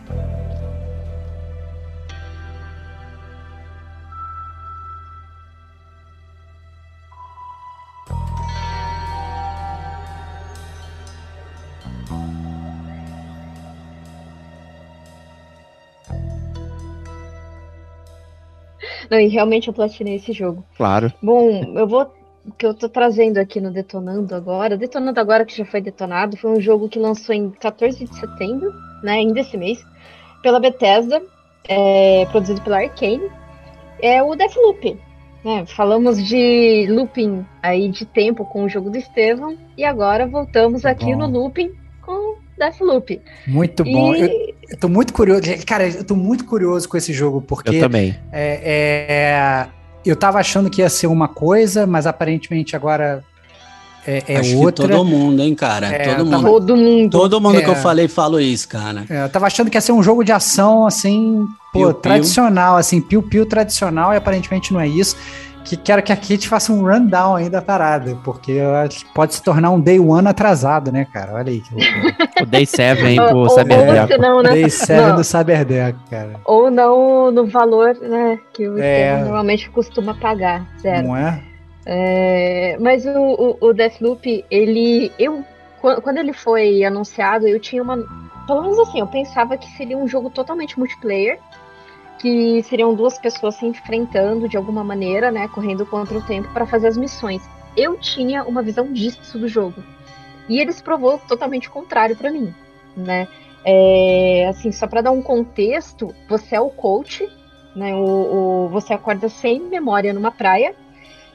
Não, 19.15 19.21
e 19.21 19.29
realmente 19.29 19.69
eu 19.69 19.75
platinei 19.75 20.17
esse 20.17 20.33
jogo. 20.33 20.65
Claro. 20.77 21.13
Bom, 21.23 21.79
eu 21.79 21.87
vou. 21.87 22.13
O 22.45 22.53
que 22.53 22.67
eu 22.67 22.75
tô 22.75 22.89
trazendo 22.89 23.39
aqui 23.39 23.61
no 23.61 23.71
Detonando 23.71 24.35
agora, 24.35 24.77
Detonando 24.77 25.19
agora 25.19 25.47
que 25.47 25.57
já 25.57 25.65
foi 25.65 25.81
detonado, 25.81 26.37
foi 26.37 26.51
um 26.51 26.61
jogo 26.61 26.91
que 26.91 26.99
lançou 26.99 27.35
em 27.35 27.51
14 27.51 28.05
de 28.05 28.15
setembro, 28.19 28.71
né, 29.03 29.13
ainda 29.13 29.41
esse 29.41 29.57
mês, 29.57 29.83
pela 30.43 30.61
Bethesda, 30.61 31.23
é, 31.67 32.27
produzido 32.27 32.61
pela 32.61 32.83
Arkane. 32.83 33.31
É 34.03 34.23
o 34.23 34.35
Deathloop. 34.35 34.99
Né? 35.43 35.65
Falamos 35.67 36.23
de 36.23 36.87
looping 36.91 37.47
aí 37.63 37.89
de 37.89 38.05
tempo 38.05 38.45
com 38.45 38.65
o 38.65 38.69
jogo 38.69 38.91
do 38.91 38.99
Estevão, 38.99 39.57
e 39.77 39.85
agora 39.85 40.27
voltamos 40.27 40.85
aqui 40.85 41.15
no 41.15 41.27
looping 41.27 41.73
com 42.03 42.37
Deathloop. 42.59 43.21
Muito 43.47 43.85
bom. 43.85 44.15
E... 44.15 44.21
Eu, 44.21 44.55
eu 44.71 44.77
tô 44.79 44.89
muito 44.89 45.13
curioso. 45.13 45.43
Cara, 45.67 45.89
eu 45.89 46.05
tô 46.05 46.17
muito 46.17 46.45
curioso 46.45 46.89
com 46.89 46.97
esse 46.97 47.13
jogo, 47.13 47.41
porque. 47.41 47.77
Eu 47.77 47.81
também. 47.81 48.17
É, 48.33 48.61
é, 48.65 49.67
eu 50.05 50.17
tava 50.17 50.39
achando 50.39 50.71
que 50.71 50.81
ia 50.81 50.89
ser 50.89 51.07
uma 51.07 51.29
coisa, 51.29 51.87
mas 51.87 52.07
aparentemente 52.07 52.77
agora 52.77 53.25
é, 54.07 54.23
é 54.29 54.37
Acho 54.37 54.59
outra. 54.59 54.87
todo 54.87 55.05
mundo, 55.05 55.43
hein, 55.43 55.55
cara? 55.55 55.87
É, 55.87 56.15
todo, 56.15 56.27
mundo. 56.27 56.43
todo 56.43 56.77
mundo. 56.77 57.11
Todo 57.11 57.41
mundo 57.41 57.61
que 57.61 57.69
eu 57.69 57.73
é. 57.73 57.77
falei 57.77 58.07
falou 58.07 58.39
isso, 58.39 58.69
cara. 58.69 59.05
É, 59.09 59.25
eu 59.25 59.29
tava 59.31 59.47
achando 59.47 59.71
que 59.71 59.77
ia 59.77 59.81
ser 59.81 59.93
um 59.93 60.03
jogo 60.03 60.23
de 60.23 60.31
ação, 60.31 60.87
assim, 60.87 61.47
pô, 61.73 61.81
piu, 61.81 61.95
tradicional, 61.95 62.75
piu. 62.75 62.81
assim, 62.81 63.01
piu-piu 63.01 63.47
tradicional, 63.47 64.13
e 64.13 64.17
aparentemente 64.17 64.73
não 64.73 64.81
é 64.81 64.87
isso. 64.87 65.17
Que 65.65 65.77
quero 65.77 66.03
que 66.03 66.13
a 66.13 66.17
Kate 66.17 66.47
faça 66.49 66.73
um 66.73 66.83
rundown 66.87 67.37
aí 67.37 67.49
da 67.49 67.63
parada, 67.63 68.15
porque 68.23 68.53
eu 68.53 68.75
acho 68.77 69.05
que 69.05 69.15
pode 69.15 69.35
se 69.35 69.43
tornar 69.43 69.71
um 69.71 69.81
day 69.81 69.99
one 69.99 70.29
atrasado, 70.29 70.93
né, 70.93 71.07
cara? 71.13 71.33
Olha 71.35 71.51
aí. 71.51 71.63
o 72.43 72.47
day 72.47 72.67
seven 72.67 73.19
Ou- 73.19 73.29
pro 73.29 73.37
ou 73.39 73.49
Cyberdeco. 73.51 74.21
não, 74.21 74.43
né? 74.43 74.51
Day 74.51 74.69
7 74.71 75.01
Não. 75.09 75.17
do 75.17 75.25
Cyberdeck, 75.25 75.99
cara. 76.11 76.33
Ou 76.45 76.71
não 76.71 77.31
no 77.31 77.47
valor, 77.47 77.95
né? 78.01 78.39
Que 78.53 78.69
o 78.69 78.79
É. 78.79 79.23
normalmente 79.25 79.71
costuma 79.71 80.15
pagar. 80.15 80.67
Zero. 80.81 81.09
Não 81.09 81.17
é? 81.17 81.41
É, 81.87 82.77
mas 82.81 83.05
o, 83.07 83.57
o, 83.61 83.69
o 83.69 83.73
Deathloop, 83.73 84.45
ele. 84.51 85.13
Eu, 85.19 85.45
quan- 85.81 86.01
quando 86.01 86.19
ele 86.19 86.33
foi 86.33 86.83
anunciado, 86.85 87.47
eu 87.47 87.61
tinha 87.61 87.83
uma. 87.83 87.99
Pelo 88.47 88.63
menos 88.63 88.79
assim, 88.79 89.01
eu 89.01 89.07
pensava 89.07 89.57
que 89.57 89.67
seria 89.77 89.97
um 89.97 90.07
jogo 90.09 90.29
totalmente 90.31 90.79
multiplayer. 90.79 91.39
Que 92.25 92.63
seriam 92.63 92.95
duas 92.95 93.19
pessoas 93.19 93.57
se 93.57 93.67
enfrentando 93.67 94.49
de 94.49 94.57
alguma 94.57 94.83
maneira, 94.83 95.31
né? 95.31 95.47
Correndo 95.47 95.85
contra 95.85 96.17
o 96.17 96.23
tempo 96.23 96.49
para 96.55 96.65
fazer 96.65 96.87
as 96.87 96.97
missões. 96.97 97.43
Eu 97.77 97.99
tinha 97.99 98.45
uma 98.45 98.63
visão 98.63 98.91
disso 98.91 99.39
do 99.39 99.47
jogo. 99.47 99.85
E 100.49 100.59
ele 100.59 100.73
se 100.73 100.83
provou 100.83 101.19
totalmente 101.19 101.69
contrário 101.69 102.17
para 102.17 102.31
mim, 102.31 102.55
né? 102.97 103.29
É, 103.63 104.47
assim, 104.49 104.73
só 104.73 104.87
para 104.87 105.03
dar 105.03 105.11
um 105.11 105.21
contexto, 105.21 106.15
você 106.27 106.57
é 106.57 106.61
o 106.61 106.71
coach, 106.71 107.29
né? 107.77 107.95
O, 107.95 108.01
o- 108.65 108.69
você 108.71 108.95
acorda 108.95 109.29
sem 109.29 109.61
memória 109.61 110.13
numa 110.15 110.31
praia. 110.31 110.75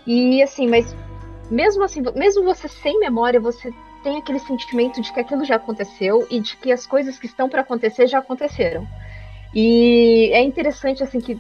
E 0.08 0.42
assim, 0.42 0.68
mas 0.68 0.96
mesmo 1.52 1.84
assim, 1.84 2.02
mesmo 2.16 2.44
você 2.44 2.68
sem 2.68 3.00
memória, 3.00 3.40
você 3.40 3.72
tem 4.04 4.18
aquele 4.18 4.40
sentimento 4.40 5.02
de 5.02 5.14
que 5.14 5.20
aquilo 5.20 5.46
já 5.46 5.58
aconteceu 5.58 6.26
e 6.32 6.40
de 6.40 6.58
que 6.58 6.72
as 6.72 6.88
coisas 6.88 7.20
que 7.20 7.28
estão 7.28 7.48
para 7.50 7.62
acontecer 7.62 8.08
já 8.08 8.20
aconteceram. 8.20 8.88
E 9.54 10.30
é 10.34 10.42
interessante 10.42 11.04
assim 11.04 11.20
que 11.20 11.40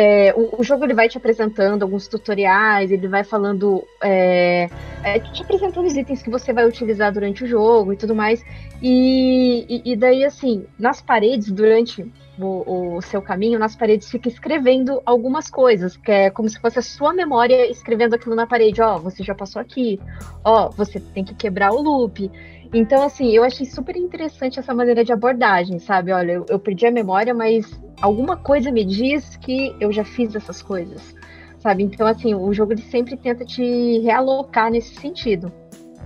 é, 0.00 0.32
o, 0.36 0.60
o 0.60 0.62
jogo 0.62 0.84
ele 0.84 0.94
vai 0.94 1.08
te 1.08 1.18
apresentando 1.18 1.82
alguns 1.82 2.06
tutoriais, 2.06 2.92
ele 2.92 3.08
vai 3.08 3.24
falando, 3.24 3.82
é, 4.00 4.70
é, 5.02 5.18
te 5.18 5.42
apresentando 5.42 5.86
os 5.86 5.96
itens 5.96 6.22
que 6.22 6.30
você 6.30 6.52
vai 6.52 6.64
utilizar 6.68 7.12
durante 7.12 7.42
o 7.42 7.48
jogo 7.48 7.92
e 7.92 7.96
tudo 7.96 8.14
mais. 8.14 8.40
E, 8.80 9.66
e, 9.68 9.92
e 9.92 9.96
daí, 9.96 10.24
assim, 10.24 10.64
nas 10.78 11.02
paredes, 11.02 11.50
durante 11.50 12.06
o, 12.38 12.96
o 12.96 13.02
seu 13.02 13.20
caminho, 13.20 13.58
nas 13.58 13.74
paredes 13.74 14.08
fica 14.08 14.28
escrevendo 14.28 15.02
algumas 15.04 15.50
coisas, 15.50 15.96
que 15.96 16.12
é 16.12 16.30
como 16.30 16.48
se 16.48 16.60
fosse 16.60 16.78
a 16.78 16.82
sua 16.82 17.12
memória 17.12 17.68
escrevendo 17.68 18.14
aquilo 18.14 18.36
na 18.36 18.46
parede. 18.46 18.80
Ó, 18.80 18.98
você 18.98 19.24
já 19.24 19.34
passou 19.34 19.60
aqui. 19.60 19.98
Ó, 20.44 20.70
você 20.70 21.00
tem 21.00 21.24
que 21.24 21.34
quebrar 21.34 21.72
o 21.72 21.82
loop. 21.82 22.30
Então, 22.72 23.02
assim, 23.02 23.30
eu 23.30 23.42
achei 23.44 23.64
super 23.64 23.96
interessante 23.96 24.58
essa 24.58 24.74
maneira 24.74 25.02
de 25.02 25.12
abordagem, 25.12 25.78
sabe? 25.78 26.12
Olha, 26.12 26.32
eu, 26.32 26.46
eu 26.48 26.58
perdi 26.58 26.86
a 26.86 26.90
memória, 26.90 27.32
mas 27.32 27.80
alguma 28.00 28.36
coisa 28.36 28.70
me 28.70 28.84
diz 28.84 29.36
que 29.36 29.74
eu 29.80 29.90
já 29.90 30.04
fiz 30.04 30.34
essas 30.34 30.60
coisas, 30.60 31.14
sabe? 31.58 31.82
Então, 31.82 32.06
assim, 32.06 32.34
o 32.34 32.52
jogo 32.52 32.72
ele 32.72 32.82
sempre 32.82 33.16
tenta 33.16 33.44
te 33.44 34.00
realocar 34.00 34.70
nesse 34.70 34.94
sentido. 34.96 35.50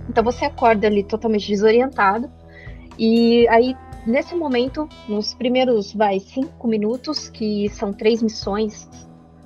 Então, 0.09 0.23
você 0.23 0.45
acorda 0.45 0.87
ali 0.87 1.03
totalmente 1.03 1.47
desorientado, 1.47 2.31
e 2.97 3.47
aí, 3.49 3.75
nesse 4.05 4.35
momento, 4.35 4.87
nos 5.07 5.33
primeiros, 5.33 5.93
vai, 5.93 6.19
cinco 6.19 6.67
minutos, 6.67 7.27
que 7.27 7.67
são 7.69 7.91
três 7.91 8.21
missões, 8.21 8.87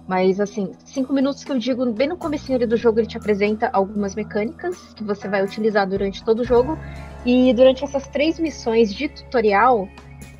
mas 0.07 0.39
assim, 0.39 0.71
cinco 0.85 1.11
minutos 1.13 1.43
que 1.43 1.51
eu 1.51 1.57
digo, 1.57 1.85
bem 1.91 2.07
no 2.07 2.17
ali 2.21 2.65
do 2.65 2.77
jogo, 2.77 2.99
ele 2.99 3.07
te 3.07 3.17
apresenta 3.17 3.69
algumas 3.73 4.15
mecânicas 4.15 4.93
que 4.93 5.03
você 5.03 5.27
vai 5.27 5.43
utilizar 5.43 5.87
durante 5.87 6.23
todo 6.23 6.39
o 6.39 6.43
jogo, 6.45 6.77
e 7.25 7.53
durante 7.53 7.83
essas 7.83 8.07
três 8.07 8.39
missões 8.39 8.93
de 8.93 9.09
tutorial, 9.09 9.87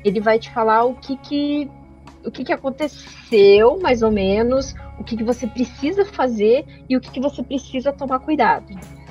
ele 0.04 0.20
vai 0.20 0.38
te 0.38 0.50
falar 0.50 0.84
o 0.84 0.94
que 0.94 1.16
que 1.16 1.70
o 2.24 2.30
que, 2.30 2.44
que 2.44 2.52
aconteceu, 2.52 3.78
mais 3.80 4.02
ou 4.02 4.10
menos, 4.10 4.74
o 4.98 5.04
que, 5.04 5.16
que 5.16 5.24
você 5.24 5.46
precisa 5.46 6.04
fazer 6.04 6.64
e 6.88 6.96
o 6.96 7.00
que, 7.00 7.10
que 7.10 7.20
você 7.20 7.42
precisa 7.42 7.92
tomar 7.92 8.18
cuidado, 8.20 8.66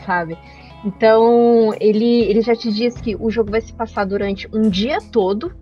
sabe? 0.06 0.38
Então, 0.86 1.74
ele, 1.80 2.22
ele 2.24 2.42
já 2.42 2.56
te 2.56 2.72
diz 2.72 3.00
que 3.00 3.16
o 3.16 3.30
jogo 3.30 3.52
vai 3.52 3.62
se 3.62 3.74
passar 3.74 4.06
durante 4.06 4.48
um 4.54 4.70
dia 4.70 5.00
todo. 5.12 5.56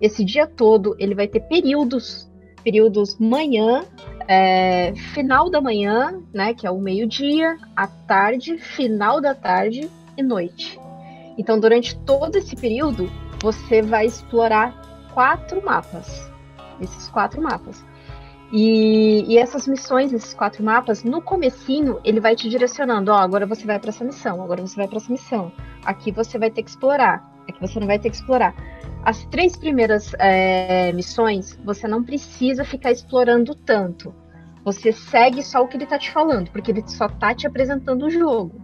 Esse 0.00 0.24
dia 0.24 0.46
todo, 0.46 0.96
ele 0.98 1.14
vai 1.14 1.28
ter 1.28 1.40
períodos, 1.40 2.30
períodos 2.62 3.18
manhã, 3.18 3.84
é, 4.26 4.94
final 5.12 5.50
da 5.50 5.60
manhã, 5.60 6.20
né, 6.32 6.54
que 6.54 6.66
é 6.66 6.70
o 6.70 6.80
meio-dia, 6.80 7.56
à 7.76 7.86
tarde, 7.86 8.56
final 8.58 9.20
da 9.20 9.34
tarde 9.34 9.88
e 10.16 10.22
noite. 10.22 10.83
Então, 11.36 11.58
durante 11.58 11.98
todo 12.00 12.36
esse 12.36 12.54
período, 12.56 13.10
você 13.42 13.82
vai 13.82 14.06
explorar 14.06 14.80
quatro 15.12 15.64
mapas. 15.64 16.30
Esses 16.80 17.08
quatro 17.08 17.42
mapas. 17.42 17.84
E, 18.52 19.24
e, 19.26 19.38
essas 19.38 19.66
missões, 19.66 20.12
esses 20.12 20.32
quatro 20.32 20.62
mapas, 20.62 21.02
no 21.02 21.20
comecinho, 21.20 21.98
ele 22.04 22.20
vai 22.20 22.36
te 22.36 22.48
direcionando, 22.48 23.10
ó, 23.10 23.16
agora 23.16 23.46
você 23.46 23.66
vai 23.66 23.78
para 23.78 23.88
essa 23.88 24.04
missão, 24.04 24.40
agora 24.42 24.64
você 24.64 24.76
vai 24.76 24.86
para 24.86 24.98
essa 24.98 25.10
missão. 25.10 25.50
Aqui 25.84 26.12
você 26.12 26.38
vai 26.38 26.50
ter 26.50 26.62
que 26.62 26.70
explorar, 26.70 27.28
aqui 27.48 27.60
você 27.60 27.80
não 27.80 27.86
vai 27.86 27.98
ter 27.98 28.10
que 28.10 28.16
explorar. 28.16 28.54
As 29.04 29.24
três 29.26 29.56
primeiras 29.56 30.14
é, 30.18 30.92
missões, 30.92 31.58
você 31.64 31.88
não 31.88 32.02
precisa 32.02 32.64
ficar 32.64 32.92
explorando 32.92 33.54
tanto. 33.54 34.14
Você 34.64 34.92
segue 34.92 35.42
só 35.42 35.62
o 35.62 35.68
que 35.68 35.76
ele 35.76 35.86
tá 35.86 35.98
te 35.98 36.10
falando, 36.10 36.50
porque 36.50 36.70
ele 36.70 36.82
só 36.86 37.08
tá 37.08 37.34
te 37.34 37.46
apresentando 37.46 38.06
o 38.06 38.10
jogo. 38.10 38.63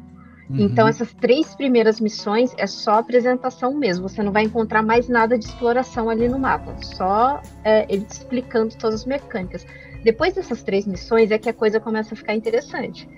Uhum. 0.50 0.62
Então, 0.62 0.88
essas 0.88 1.12
três 1.14 1.54
primeiras 1.54 2.00
missões 2.00 2.52
é 2.58 2.66
só 2.66 2.94
apresentação 2.94 3.72
mesmo. 3.72 4.08
Você 4.08 4.20
não 4.22 4.32
vai 4.32 4.42
encontrar 4.42 4.82
mais 4.82 5.08
nada 5.08 5.38
de 5.38 5.44
exploração 5.44 6.10
ali 6.10 6.28
no 6.28 6.38
mapa. 6.38 6.74
Só 6.82 7.40
é, 7.62 7.86
ele 7.88 8.04
te 8.04 8.12
explicando 8.12 8.74
todas 8.76 9.00
as 9.00 9.06
mecânicas. 9.06 9.64
Depois 10.02 10.34
dessas 10.34 10.62
três 10.62 10.86
missões 10.86 11.30
é 11.30 11.38
que 11.38 11.48
a 11.48 11.52
coisa 11.52 11.78
começa 11.78 12.14
a 12.14 12.16
ficar 12.16 12.34
interessante. 12.34 13.08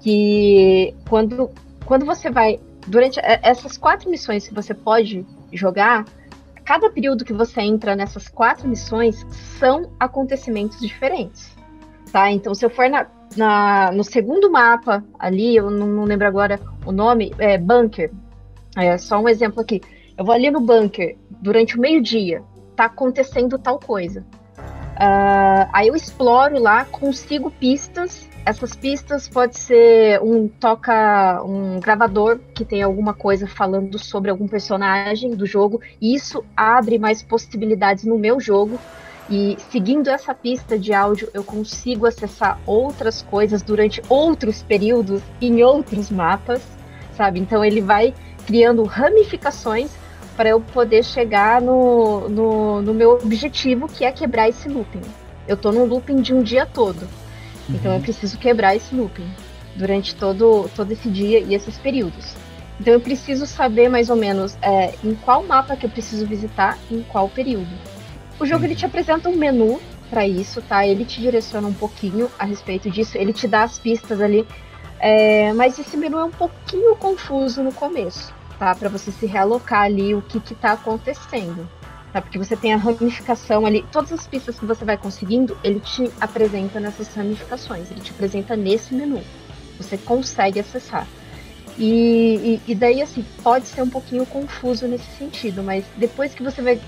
Que 0.00 0.94
quando, 1.08 1.50
quando 1.84 2.06
você 2.06 2.30
vai. 2.30 2.58
Durante 2.86 3.20
essas 3.22 3.76
quatro 3.76 4.08
missões 4.08 4.48
que 4.48 4.54
você 4.54 4.72
pode 4.72 5.26
jogar, 5.52 6.06
cada 6.64 6.88
período 6.88 7.22
que 7.22 7.34
você 7.34 7.60
entra 7.60 7.94
nessas 7.94 8.28
quatro 8.28 8.66
missões 8.66 9.26
são 9.58 9.92
acontecimentos 10.00 10.80
diferentes. 10.80 11.54
Tá? 12.10 12.30
Então, 12.30 12.54
se 12.54 12.64
eu 12.64 12.70
for 12.70 12.88
na, 12.88 13.06
na, 13.36 13.90
no 13.92 14.04
segundo 14.04 14.50
mapa 14.50 15.04
ali, 15.18 15.56
eu 15.56 15.70
não, 15.70 15.86
não, 15.86 16.04
lembro 16.04 16.26
agora 16.26 16.60
o 16.84 16.92
nome, 16.92 17.32
é 17.38 17.58
Bunker. 17.58 18.10
É 18.76 18.96
só 18.96 19.18
um 19.20 19.28
exemplo 19.28 19.60
aqui. 19.60 19.80
Eu 20.16 20.24
vou 20.24 20.34
ali 20.34 20.50
no 20.50 20.60
bunker 20.60 21.16
durante 21.30 21.76
o 21.76 21.80
meio-dia, 21.80 22.42
tá 22.74 22.86
acontecendo 22.86 23.58
tal 23.58 23.78
coisa. 23.78 24.24
Uh, 24.98 25.70
aí 25.72 25.86
eu 25.86 25.94
exploro 25.94 26.60
lá, 26.60 26.84
consigo 26.84 27.52
pistas. 27.52 28.28
Essas 28.44 28.74
pistas 28.74 29.28
pode 29.28 29.56
ser 29.56 30.20
um 30.20 30.48
toca, 30.48 31.40
um 31.44 31.78
gravador 31.78 32.40
que 32.52 32.64
tem 32.64 32.82
alguma 32.82 33.14
coisa 33.14 33.46
falando 33.46 33.96
sobre 33.96 34.30
algum 34.30 34.48
personagem 34.48 35.30
do 35.36 35.46
jogo. 35.46 35.80
E 36.00 36.14
isso 36.14 36.44
abre 36.56 36.98
mais 36.98 37.22
possibilidades 37.22 38.04
no 38.04 38.18
meu 38.18 38.40
jogo. 38.40 38.78
E 39.30 39.56
seguindo 39.70 40.08
essa 40.08 40.34
pista 40.34 40.78
de 40.78 40.92
áudio, 40.92 41.28
eu 41.34 41.44
consigo 41.44 42.06
acessar 42.06 42.58
outras 42.64 43.20
coisas 43.22 43.62
durante 43.62 44.00
outros 44.08 44.62
períodos 44.62 45.20
em 45.40 45.62
outros 45.62 46.10
mapas, 46.10 46.62
sabe? 47.14 47.38
Então 47.38 47.62
ele 47.62 47.82
vai 47.82 48.14
criando 48.46 48.82
ramificações 48.84 49.90
para 50.34 50.48
eu 50.50 50.60
poder 50.60 51.04
chegar 51.04 51.60
no, 51.60 52.28
no, 52.28 52.80
no, 52.80 52.94
meu 52.94 53.12
objetivo, 53.12 53.86
que 53.86 54.04
é 54.04 54.12
quebrar 54.12 54.48
esse 54.48 54.68
looping. 54.68 55.02
Eu 55.46 55.56
estou 55.56 55.72
num 55.72 55.84
looping 55.84 56.22
de 56.22 56.32
um 56.32 56.42
dia 56.42 56.64
todo. 56.64 57.02
Uhum. 57.02 57.74
Então 57.74 57.92
eu 57.92 58.00
preciso 58.00 58.38
quebrar 58.38 58.74
esse 58.76 58.94
looping 58.94 59.28
durante 59.76 60.14
todo, 60.14 60.70
todo 60.74 60.90
esse 60.92 61.10
dia 61.10 61.40
e 61.40 61.54
esses 61.54 61.76
períodos. 61.76 62.34
Então 62.80 62.94
eu 62.94 63.00
preciso 63.00 63.46
saber 63.46 63.88
mais 63.90 64.08
ou 64.08 64.16
menos 64.16 64.56
é, 64.62 64.94
em 65.04 65.14
qual 65.14 65.42
mapa 65.42 65.76
que 65.76 65.84
eu 65.84 65.90
preciso 65.90 66.24
visitar, 66.24 66.78
em 66.90 67.02
qual 67.02 67.28
período. 67.28 67.97
O 68.40 68.46
jogo 68.46 68.64
ele 68.64 68.76
te 68.76 68.86
apresenta 68.86 69.28
um 69.28 69.36
menu 69.36 69.80
para 70.08 70.26
isso, 70.26 70.62
tá? 70.62 70.86
Ele 70.86 71.04
te 71.04 71.20
direciona 71.20 71.66
um 71.66 71.74
pouquinho 71.74 72.30
a 72.38 72.44
respeito 72.44 72.90
disso, 72.90 73.18
ele 73.18 73.32
te 73.32 73.48
dá 73.48 73.64
as 73.64 73.78
pistas 73.78 74.20
ali, 74.20 74.46
é, 75.00 75.52
mas 75.52 75.78
esse 75.78 75.96
menu 75.96 76.18
é 76.18 76.24
um 76.24 76.30
pouquinho 76.30 76.94
confuso 76.96 77.62
no 77.62 77.72
começo, 77.72 78.32
tá? 78.58 78.74
Para 78.74 78.88
você 78.88 79.10
se 79.10 79.26
realocar 79.26 79.82
ali 79.82 80.14
o 80.14 80.22
que 80.22 80.38
que 80.38 80.54
tá 80.54 80.72
acontecendo, 80.72 81.68
tá? 82.12 82.22
Porque 82.22 82.38
você 82.38 82.56
tem 82.56 82.72
a 82.72 82.76
ramificação 82.76 83.66
ali, 83.66 83.84
todas 83.90 84.12
as 84.12 84.26
pistas 84.26 84.58
que 84.58 84.64
você 84.64 84.84
vai 84.84 84.96
conseguindo, 84.96 85.58
ele 85.64 85.80
te 85.80 86.10
apresenta 86.20 86.78
nessas 86.78 87.12
ramificações, 87.14 87.90
ele 87.90 88.00
te 88.00 88.12
apresenta 88.12 88.56
nesse 88.56 88.94
menu, 88.94 89.20
você 89.76 89.98
consegue 89.98 90.60
acessar. 90.60 91.06
E, 91.76 92.60
e, 92.66 92.72
e 92.72 92.74
daí, 92.74 93.00
assim, 93.00 93.24
pode 93.42 93.66
ser 93.68 93.82
um 93.82 93.90
pouquinho 93.90 94.26
confuso 94.26 94.88
nesse 94.88 95.06
sentido, 95.16 95.62
mas 95.62 95.84
depois 95.96 96.34
que 96.34 96.42
você 96.42 96.60
vai 96.60 96.80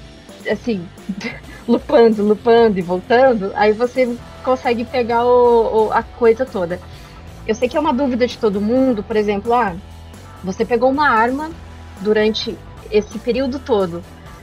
assim, 0.49 0.87
lupando, 1.67 2.23
lupando 2.23 2.79
e 2.79 2.83
voltando, 2.83 3.53
aí 3.55 3.73
você 3.73 4.17
consegue 4.45 4.85
pegar 4.85 5.25
o, 5.25 5.87
o, 5.87 5.93
a 5.93 6.03
coisa 6.03 6.45
toda. 6.45 6.81
Eu 7.47 7.55
sei 7.55 7.69
que 7.69 7.77
é 7.77 7.81
uma 7.81 7.93
dúvida 7.93 8.27
de 8.27 8.39
todo 8.39 8.61
mundo, 8.61 9.03
por 9.03 9.17
exemplo, 9.17 9.53
ah, 9.55 9.75
você 10.43 10.65
pegou 10.65 10.91
uma 10.91 11.09
arma 11.09 11.51
durante 12.01 12.57
esse 12.91 13.19
período 13.19 13.59
todo. 13.59 14.03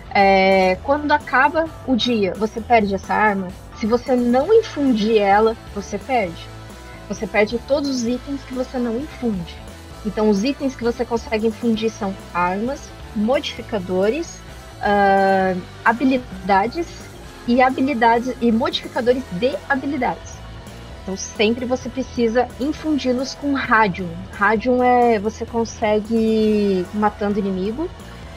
É, 0.09 0.77
quando 0.83 1.11
acaba 1.11 1.65
o 1.85 1.95
dia, 1.95 2.33
você 2.35 2.61
perde 2.61 2.95
essa 2.95 3.13
arma. 3.13 3.49
Se 3.79 3.85
você 3.85 4.15
não 4.15 4.51
infundir 4.53 5.17
ela, 5.17 5.55
você 5.75 5.97
perde. 5.97 6.47
você 7.07 7.25
perde 7.27 7.57
todos 7.67 7.89
os 7.89 8.07
itens 8.07 8.41
que 8.43 8.53
você 8.53 8.77
não 8.77 8.97
infunde. 8.97 9.55
Então, 10.05 10.29
os 10.29 10.43
itens 10.43 10.75
que 10.75 10.83
você 10.83 11.05
consegue 11.05 11.47
infundir 11.47 11.89
são 11.89 12.13
armas, 12.33 12.81
modificadores, 13.15 14.39
uh, 14.77 15.61
habilidades 15.83 16.87
e 17.47 17.61
habilidades 17.61 18.35
e 18.41 18.51
modificadores 18.51 19.23
de 19.31 19.55
habilidades. 19.69 20.37
Então 21.03 21.15
sempre 21.15 21.65
você 21.65 21.87
precisa 21.87 22.47
infundi-los 22.59 23.33
com 23.33 23.53
Radium. 23.53 24.09
Radium 24.33 24.83
é 24.83 25.17
você 25.17 25.45
consegue 25.45 26.85
matando 26.93 27.39
inimigo, 27.39 27.89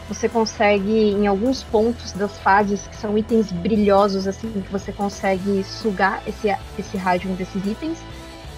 você 0.08 0.28
consegue 0.28 1.10
em 1.10 1.26
alguns 1.26 1.64
pontos 1.64 2.12
das 2.12 2.38
fases 2.38 2.86
que 2.86 2.94
são 2.94 3.18
itens 3.18 3.50
brilhosos 3.50 4.28
assim 4.28 4.48
que 4.48 4.70
você 4.70 4.92
consegue 4.92 5.64
sugar 5.64 6.22
esse 6.26 6.56
esse 6.78 6.96
Radium 6.96 7.34
desses 7.34 7.66
itens. 7.66 7.98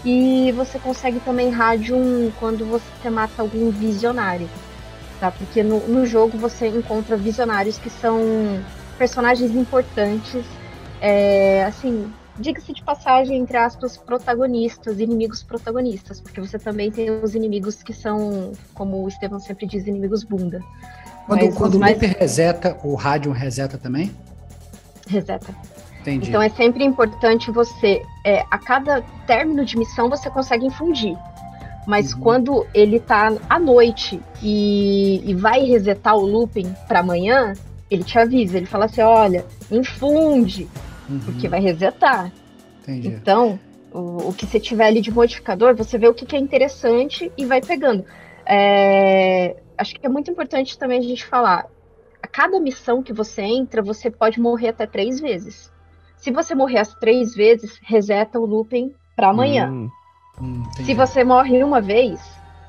E 0.05 0.53
você 0.53 0.79
consegue 0.79 1.21
também 1.21 1.49
Radium 1.51 2.31
quando 2.39 2.67
você 2.67 3.09
mata 3.09 3.41
algum 3.41 3.71
visionário. 3.71 4.49
Tá? 5.23 5.31
Porque 5.31 5.63
no, 5.63 5.79
no 5.87 6.05
jogo 6.05 6.37
você 6.37 6.67
encontra 6.67 7.17
visionários 7.17 7.79
que 7.79 7.89
são 7.89 8.19
personagens 8.99 9.55
importantes, 9.55 10.45
é, 11.01 11.63
assim, 11.63 12.13
diga-se 12.37 12.73
de 12.73 12.83
passagem, 12.83 13.39
entre 13.39 13.57
aspas, 13.57 13.97
protagonistas, 13.97 14.99
inimigos 14.99 15.41
protagonistas, 15.45 16.21
porque 16.21 16.41
você 16.41 16.59
também 16.59 16.91
tem 16.91 17.09
os 17.09 17.37
inimigos 17.37 17.85
que 17.85 17.93
são, 17.93 18.51
como 18.75 19.05
o 19.05 19.07
Estevam 19.07 19.39
sempre 19.39 19.65
diz, 19.65 19.87
inimigos 19.87 20.25
bunda. 20.25 20.61
Quando, 21.29 21.55
quando 21.55 21.75
o 21.77 21.79
mais... 21.79 21.93
Loop 21.93 22.17
reseta, 22.19 22.77
o 22.83 22.97
rádio 22.97 23.31
reseta 23.31 23.79
também? 23.79 24.11
Reseta. 25.07 25.55
Entendi. 26.01 26.31
Então 26.31 26.43
é 26.43 26.49
sempre 26.49 26.83
importante 26.83 27.49
você, 27.53 28.03
é, 28.27 28.41
a 28.51 28.59
cada 28.59 29.03
término 29.25 29.65
de 29.65 29.79
missão, 29.79 30.11
você 30.11 30.29
consegue 30.29 30.67
infundir. 30.67 31.17
Mas 31.87 32.13
uhum. 32.13 32.21
quando 32.21 32.67
ele 32.73 33.01
tá 33.01 33.33
à 33.49 33.59
noite 33.59 34.21
e, 34.43 35.23
e 35.25 35.35
vai 35.35 35.65
resetar 35.65 36.17
o 36.17 36.25
looping 36.25 36.73
para 36.87 37.01
amanhã, 37.01 37.55
ele 37.91 38.05
te 38.05 38.19
avisa, 38.19 38.57
ele 38.57 38.67
fala 38.67 38.87
assim, 38.87 39.01
olha, 39.03 39.45
infunde, 39.71 40.69
uhum. 41.09 41.21
porque 41.21 41.49
vai 41.49 41.61
resetar. 41.61 42.33
Entendi. 42.83 43.09
Então, 43.09 43.59
o, 43.93 44.29
o, 44.29 44.33
que 44.33 44.47
você 44.47 44.59
tiver 44.59 44.87
ali 44.87 45.01
de 45.01 45.11
modificador, 45.11 45.75
você 45.75 45.99
vê 45.99 46.09
o 46.09 46.15
que, 46.15 46.25
que 46.25 46.37
é 46.37 46.39
interessante 46.39 47.31
e 47.37 47.45
vai 47.45 47.61
pegando. 47.61 48.05
É, 48.47 49.57
acho 49.77 49.95
que 49.95 50.07
é 50.07 50.09
muito 50.09 50.31
importante 50.31 50.79
também 50.79 50.99
a 50.99 51.03
gente 51.03 51.25
falar, 51.25 51.67
a 52.23 52.27
cada 52.29 52.59
missão 52.61 53.03
que 53.03 53.13
você 53.13 53.43
entra, 53.43 53.83
você 53.83 54.11
pode 54.11 54.41
morrer 54.41 54.69
até 54.69 54.87
três 54.87 55.21
vezes. 55.21 55.71
Se 56.17 56.31
você 56.31 56.55
morrer 56.55 56.79
as 56.79 56.95
três 56.95 57.35
vezes, 57.35 57.79
reseta 57.83 58.39
o 58.39 58.47
looping 58.47 58.95
para 59.17 59.31
amanhã. 59.31 59.69
Hum, 59.71 59.91
hum, 60.41 60.63
Se 60.75 60.95
você 60.95 61.25
morre 61.25 61.63
uma 61.63 61.81
vez, 61.81 62.21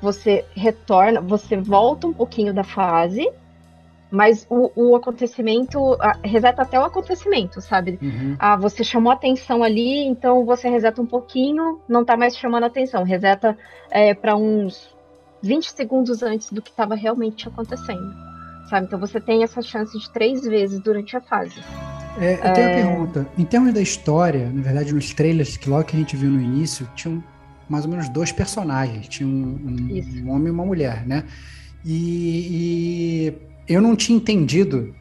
você 0.02 0.46
retorna, 0.56 1.22
você 1.22 1.58
volta 1.58 2.08
um 2.08 2.14
pouquinho 2.14 2.54
da 2.54 2.64
fase 2.64 3.30
mas 4.14 4.46
o, 4.48 4.72
o 4.76 4.96
acontecimento 4.96 5.98
a, 6.00 6.16
reseta 6.24 6.62
até 6.62 6.80
o 6.80 6.84
acontecimento, 6.84 7.60
sabe? 7.60 7.98
Uhum. 8.00 8.36
Ah, 8.38 8.56
você 8.56 8.84
chamou 8.84 9.12
atenção 9.12 9.64
ali, 9.64 10.06
então 10.06 10.46
você 10.46 10.70
reseta 10.70 11.02
um 11.02 11.06
pouquinho, 11.06 11.82
não 11.90 12.06
tá 12.06 12.16
mais 12.16 12.38
chamando 12.38 12.66
atenção, 12.66 13.04
reseta 13.04 13.58
é, 13.90 14.14
para 14.14 14.36
uns 14.36 14.96
20 15.42 15.72
segundos 15.72 16.22
antes 16.22 16.52
do 16.52 16.62
que 16.62 16.70
estava 16.70 16.94
realmente 16.94 17.48
acontecendo, 17.48 18.14
sabe? 18.70 18.86
Então 18.86 19.00
você 19.00 19.20
tem 19.20 19.42
essa 19.42 19.64
chance 19.64 19.98
de 19.98 20.08
três 20.12 20.44
vezes 20.44 20.80
durante 20.80 21.18
a 21.18 21.22
fase. 21.22 21.60
É, 22.20 22.36
eu 22.36 22.54
tenho 22.54 22.70
é... 22.70 22.86
uma 22.86 22.96
pergunta. 22.96 23.28
Em 23.36 23.46
termos 23.46 23.74
da 23.74 23.82
história, 23.82 24.48
na 24.54 24.62
verdade, 24.62 24.94
nos 24.94 25.12
trailers 25.12 25.58
que 25.58 25.68
logo 25.68 25.86
que 25.86 25.96
a 25.96 26.00
gente 26.00 26.16
viu 26.16 26.30
no 26.30 26.40
início, 26.40 26.88
tinham 26.94 27.24
mais 27.74 27.86
ou 27.86 27.92
menos 27.92 28.08
dois 28.08 28.32
personagens. 28.32 29.08
Tinha 29.08 29.28
um, 29.28 29.32
um, 29.32 30.26
um 30.26 30.32
homem 30.32 30.48
e 30.48 30.52
uma 30.52 30.64
mulher, 30.64 31.08
né? 31.08 31.24
E, 31.84 33.34
e 33.68 33.74
eu 33.74 33.82
não 33.82 33.96
tinha 33.96 34.16
entendido 34.16 34.94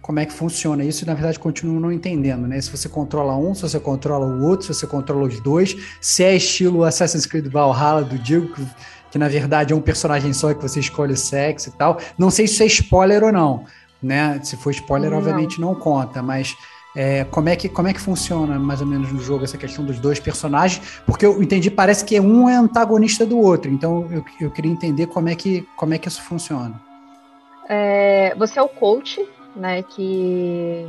como 0.00 0.20
é 0.20 0.26
que 0.26 0.32
funciona 0.32 0.84
isso 0.84 1.04
e 1.04 1.06
na 1.06 1.14
verdade 1.14 1.38
continuo 1.38 1.80
não 1.80 1.90
entendendo, 1.90 2.46
né? 2.46 2.60
Se 2.60 2.70
você 2.70 2.88
controla 2.88 3.36
um, 3.36 3.54
se 3.54 3.62
você 3.62 3.80
controla 3.80 4.24
o 4.24 4.44
outro, 4.44 4.66
se 4.66 4.74
você 4.74 4.86
controla 4.86 5.26
os 5.26 5.40
dois, 5.40 5.76
se 6.00 6.22
é 6.22 6.36
estilo 6.36 6.84
Assassin's 6.84 7.26
Creed 7.26 7.46
Valhalla 7.48 8.02
do 8.02 8.16
Diego, 8.18 8.54
que, 8.54 8.66
que 9.10 9.18
na 9.18 9.28
verdade 9.28 9.72
é 9.72 9.76
um 9.76 9.80
personagem 9.80 10.32
só 10.32 10.54
que 10.54 10.62
você 10.62 10.78
escolhe 10.78 11.12
o 11.12 11.16
sexo 11.16 11.70
e 11.70 11.72
tal. 11.72 11.98
Não 12.16 12.30
sei 12.30 12.46
se 12.46 12.62
é 12.62 12.66
spoiler 12.66 13.24
ou 13.24 13.32
não, 13.32 13.64
né? 14.00 14.40
Se 14.44 14.56
for 14.56 14.70
spoiler, 14.70 15.10
não. 15.10 15.18
obviamente 15.18 15.60
não 15.60 15.74
conta, 15.74 16.22
mas 16.22 16.56
é, 16.94 17.24
como, 17.24 17.48
é 17.48 17.56
que, 17.56 17.68
como 17.68 17.88
é 17.88 17.92
que 17.92 18.00
funciona 18.00 18.58
mais 18.58 18.80
ou 18.80 18.86
menos 18.86 19.12
no 19.12 19.20
jogo 19.20 19.44
essa 19.44 19.56
questão 19.56 19.84
dos 19.84 19.98
dois 19.98 20.20
personagens? 20.20 21.00
Porque 21.06 21.24
eu 21.24 21.42
entendi, 21.42 21.70
parece 21.70 22.04
que 22.04 22.18
um 22.20 22.48
é 22.48 22.56
antagonista 22.56 23.24
do 23.24 23.38
outro, 23.38 23.70
então 23.70 24.08
eu, 24.10 24.24
eu 24.40 24.50
queria 24.50 24.70
entender 24.70 25.06
como 25.06 25.28
é 25.28 25.34
que, 25.34 25.66
como 25.76 25.94
é 25.94 25.98
que 25.98 26.08
isso 26.08 26.22
funciona. 26.22 26.80
É, 27.68 28.34
você 28.36 28.58
é 28.58 28.62
o 28.62 28.68
coach, 28.68 29.26
né? 29.56 29.82
Que, 29.82 30.86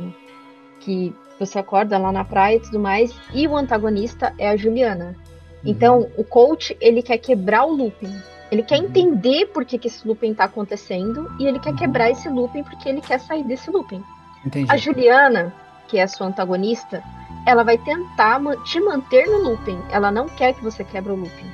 que 0.80 1.14
você 1.38 1.58
acorda 1.58 1.98
lá 1.98 2.12
na 2.12 2.24
praia 2.24 2.56
e 2.56 2.60
tudo 2.60 2.78
mais. 2.78 3.14
E 3.32 3.46
o 3.46 3.56
antagonista 3.56 4.34
é 4.38 4.48
a 4.48 4.56
Juliana. 4.56 5.16
Uhum. 5.16 5.70
Então, 5.70 6.10
o 6.16 6.24
coach, 6.24 6.76
ele 6.80 7.02
quer 7.02 7.18
quebrar 7.18 7.64
o 7.64 7.72
looping. 7.72 8.14
Ele 8.50 8.62
quer 8.62 8.80
uhum. 8.80 8.86
entender 8.86 9.46
por 9.46 9.64
que, 9.64 9.78
que 9.78 9.88
esse 9.88 10.06
looping 10.06 10.32
está 10.32 10.44
acontecendo 10.44 11.30
e 11.40 11.46
ele 11.46 11.58
quer 11.58 11.70
uhum. 11.70 11.76
quebrar 11.76 12.10
esse 12.10 12.28
looping 12.28 12.62
porque 12.64 12.88
ele 12.88 13.00
quer 13.00 13.18
sair 13.18 13.44
desse 13.44 13.70
looping. 13.70 14.02
Entendi. 14.44 14.70
A 14.70 14.76
Juliana, 14.76 15.54
que 15.88 15.98
é 15.98 16.02
a 16.02 16.08
sua 16.08 16.26
antagonista, 16.26 17.02
ela 17.46 17.62
vai 17.62 17.78
tentar 17.78 18.40
te 18.64 18.80
manter 18.80 19.26
no 19.26 19.38
looping. 19.38 19.80
Ela 19.90 20.10
não 20.10 20.28
quer 20.28 20.54
que 20.54 20.62
você 20.62 20.82
quebre 20.82 21.12
o 21.12 21.16
looping. 21.16 21.52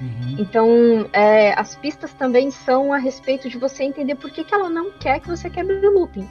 Uhum. 0.00 0.36
Então, 0.38 0.66
é, 1.12 1.52
as 1.58 1.76
pistas 1.76 2.12
também 2.12 2.50
são 2.50 2.92
a 2.92 2.98
respeito 2.98 3.48
de 3.48 3.58
você 3.58 3.84
entender 3.84 4.14
por 4.14 4.30
que, 4.30 4.44
que 4.44 4.54
ela 4.54 4.70
não 4.70 4.90
quer 4.92 5.20
que 5.20 5.28
você 5.28 5.50
quebre 5.50 5.86
o 5.86 5.92
looping. 5.92 6.28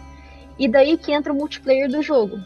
E 0.57 0.67
daí 0.67 0.97
que 0.97 1.11
entra 1.11 1.31
o 1.31 1.35
multiplayer 1.35 1.89
do 1.89 2.01
jogo. 2.01 2.37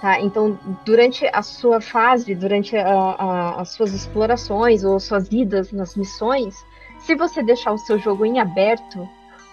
Tá? 0.00 0.20
Então, 0.20 0.58
durante 0.84 1.28
a 1.32 1.42
sua 1.42 1.80
fase, 1.80 2.34
durante 2.34 2.76
a, 2.76 2.86
a, 2.86 3.60
as 3.60 3.70
suas 3.70 3.92
explorações 3.92 4.84
ou 4.84 5.00
suas 5.00 5.30
idas 5.32 5.72
nas 5.72 5.96
missões, 5.96 6.54
se 7.00 7.14
você 7.14 7.42
deixar 7.42 7.72
o 7.72 7.78
seu 7.78 7.98
jogo 7.98 8.24
em 8.24 8.38
aberto, 8.38 9.08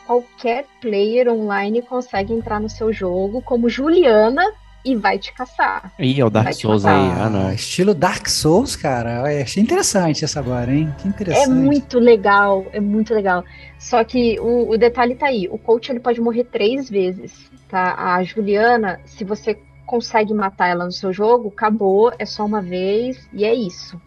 qualquer 0.06 0.66
player 0.80 1.32
online 1.32 1.82
consegue 1.82 2.34
entrar 2.34 2.60
no 2.60 2.70
seu 2.70 2.94
jogo, 2.94 3.42
como 3.42 3.70
Juliana 3.70 4.44
e 4.86 4.96
vai 4.96 5.18
te 5.18 5.34
caçar. 5.34 5.92
Ih, 6.00 6.22
é 6.22 6.26
o 6.26 6.30
Dark 6.30 6.54
Souls 6.54 6.86
aí. 6.86 7.12
Ah, 7.20 7.30
não. 7.30 7.52
Estilo 7.52 7.94
Dark 7.94 8.28
Souls, 8.28 8.76
cara. 8.76 9.30
Eu 9.32 9.42
achei 9.42 9.62
interessante 9.62 10.24
essa 10.24 10.40
agora, 10.40 10.72
hein? 10.72 10.94
Que 11.00 11.08
interessante. 11.08 11.50
É 11.50 11.54
muito 11.54 12.00
legal, 12.00 12.66
é 12.72 12.80
muito 12.80 13.14
legal. 13.14 13.44
Só 13.80 14.04
que 14.04 14.40
o, 14.40 14.70
o 14.70 14.78
detalhe 14.78 15.16
tá 15.16 15.28
aí. 15.28 15.48
O 15.50 15.58
coach 15.58 15.92
ele 15.92 16.00
pode 16.00 16.22
morrer 16.22 16.46
três 16.46 16.90
vezes, 16.90 17.52
tá? 17.68 17.96
A 17.98 18.24
Juliana, 18.24 19.00
se 19.06 19.24
você 19.24 19.58
consegue 19.86 20.34
matar 20.34 20.68
ela 20.68 20.86
no 20.86 20.92
seu 20.92 21.14
jogo, 21.14 21.50
acabou, 21.50 22.12
é 22.18 22.26
só 22.26 22.46
uma 22.46 22.62
vez 22.62 23.28
e 23.34 23.46
é 23.46 23.54
isso. 23.54 24.00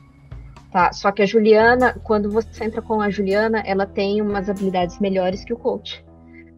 Tá? 0.70 0.92
Só 0.92 1.10
que 1.10 1.22
a 1.22 1.26
Juliana, 1.26 1.94
quando 2.04 2.30
você 2.30 2.64
entra 2.64 2.82
com 2.82 3.00
a 3.00 3.08
Juliana, 3.08 3.62
ela 3.64 3.86
tem 3.86 4.20
umas 4.20 4.50
habilidades 4.50 4.98
melhores 4.98 5.44
que 5.44 5.52
o 5.52 5.56
coach. 5.56 6.04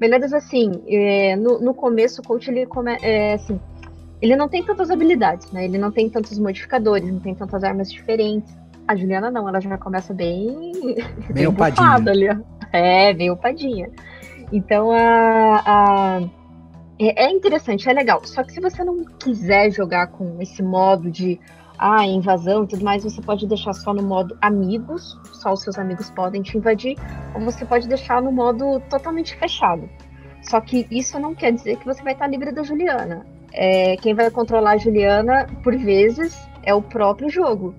Melhores 0.01 0.33
assim, 0.33 0.73
é, 0.89 1.37
no, 1.37 1.61
no 1.61 1.75
começo 1.75 2.21
o 2.21 2.25
coach 2.25 2.51
ele 2.51 2.67
come, 2.67 2.97
é, 3.03 3.35
assim, 3.35 3.61
ele 4.21 4.37
não 4.37 4.49
tem 4.49 4.63
tantas 4.63 4.91
habilidades, 4.91 5.51
né? 5.51 5.65
Ele 5.65 5.79
não 5.79 5.91
tem 5.91 6.09
tantos 6.09 6.39
modificadores, 6.39 7.11
não 7.11 7.21
tem 7.21 7.35
tantas 7.35 7.65
armas 7.65 7.91
diferentes. 7.91 8.55
A 8.87 8.95
Juliana 8.95 9.31
não, 9.31 9.49
ela 9.49 9.61
já 9.61 9.79
começa 9.79 10.13
bem. 10.13 10.73
Bem, 11.33 11.47
upadinha. 11.49 11.95
Ali, 11.95 12.29
é, 12.73 13.15
bem 13.15 13.31
upadinha. 13.31 13.91
Então 14.53 14.91
a, 14.91 15.63
a, 15.65 16.21
é, 16.99 17.25
é 17.25 17.31
interessante, 17.31 17.89
é 17.89 17.93
legal. 17.93 18.21
Só 18.25 18.43
que 18.43 18.53
se 18.53 18.61
você 18.61 18.85
não 18.85 19.05
quiser 19.19 19.71
jogar 19.71 20.09
com 20.09 20.37
esse 20.41 20.63
modo 20.63 21.11
de 21.11 21.41
ah, 21.79 22.05
invasão 22.05 22.65
e 22.65 22.67
tudo 22.67 22.85
mais, 22.85 23.03
você 23.03 23.23
pode 23.23 23.47
deixar 23.47 23.73
só 23.73 23.95
no 23.95 24.03
modo 24.03 24.37
amigos, 24.43 25.19
só 25.33 25.53
os 25.55 25.63
seus 25.63 25.79
amigos 25.79 26.11
podem 26.11 26.43
te 26.43 26.59
invadir, 26.59 26.99
ou 27.35 27.41
você 27.41 27.65
pode 27.65 27.89
deixar 27.89 28.21
no 28.21 28.31
modo 28.31 28.81
totalmente 28.91 29.35
fechado. 29.37 29.89
Só 30.43 30.61
que 30.61 30.87
isso 30.91 31.19
não 31.19 31.35
quer 31.35 31.53
dizer 31.53 31.79
que 31.79 31.87
você 31.87 32.03
vai 32.03 32.13
estar 32.13 32.27
livre 32.27 32.53
da 32.53 32.63
Juliana 32.63 33.25
é, 33.53 33.97
quem 33.97 34.15
vai 34.15 34.31
controlar 34.31 34.73
a 34.73 34.77
Juliana, 34.77 35.47
por 35.63 35.77
vezes, 35.77 36.37
é 36.63 36.75
o 36.75 36.83
próprio 36.83 37.29
jogo. 37.29 37.75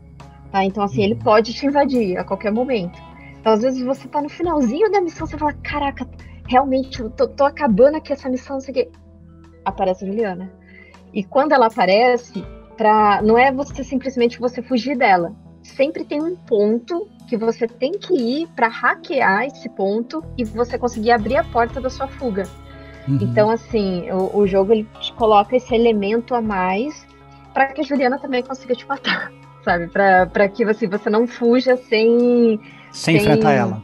Tá? 0.51 0.63
Então, 0.65 0.83
assim, 0.83 1.03
ele 1.03 1.15
pode 1.15 1.53
te 1.53 1.65
invadir 1.65 2.17
a 2.17 2.23
qualquer 2.23 2.51
momento. 2.51 2.99
Então, 3.39 3.53
às 3.53 3.61
vezes, 3.61 3.81
você 3.83 4.07
tá 4.07 4.21
no 4.21 4.29
finalzinho 4.29 4.91
da 4.91 5.01
missão, 5.01 5.25
você 5.25 5.37
fala, 5.37 5.53
caraca, 5.63 6.07
realmente, 6.47 6.99
eu 6.99 7.09
tô, 7.09 7.27
tô 7.27 7.45
acabando 7.45 7.97
aqui 7.97 8.13
essa 8.13 8.29
missão, 8.29 8.55
não 8.57 8.61
sei 8.61 8.71
o 8.71 8.75
quê. 8.75 8.91
Aparece 9.65 10.03
a 10.03 10.07
Juliana. 10.07 10.51
E 11.13 11.23
quando 11.23 11.53
ela 11.53 11.67
aparece, 11.67 12.45
pra, 12.77 13.21
não 13.21 13.37
é 13.37 13.51
você 13.51 13.83
simplesmente 13.83 14.39
você 14.39 14.61
fugir 14.61 14.97
dela. 14.97 15.33
Sempre 15.63 16.03
tem 16.03 16.21
um 16.21 16.35
ponto 16.35 17.07
que 17.27 17.37
você 17.37 17.67
tem 17.67 17.91
que 17.93 18.13
ir 18.13 18.47
para 18.55 18.67
hackear 18.67 19.45
esse 19.45 19.69
ponto 19.69 20.23
e 20.37 20.43
você 20.43 20.77
conseguir 20.77 21.11
abrir 21.11 21.37
a 21.37 21.43
porta 21.43 21.79
da 21.79 21.89
sua 21.89 22.07
fuga. 22.07 22.43
Uhum. 23.07 23.19
Então, 23.21 23.49
assim, 23.49 24.09
o, 24.11 24.37
o, 24.37 24.47
jogo 24.47 24.71
ele 24.73 24.87
te 24.99 25.11
coloca 25.13 25.55
esse 25.55 25.73
elemento 25.73 26.35
a 26.35 26.41
mais 26.41 27.05
para 27.53 27.67
que 27.67 27.81
a 27.81 27.83
Juliana 27.83 28.19
também 28.19 28.43
consiga 28.43 28.75
te 28.75 28.87
matar. 28.87 29.31
sabe? 29.63 29.87
Pra, 29.87 30.25
pra 30.25 30.47
que 30.47 30.63
assim, 30.63 30.87
você 30.87 31.09
não 31.09 31.27
fuja 31.27 31.77
sem. 31.77 32.59
Sem 32.91 33.17
enfrentar 33.17 33.51
ela. 33.51 33.81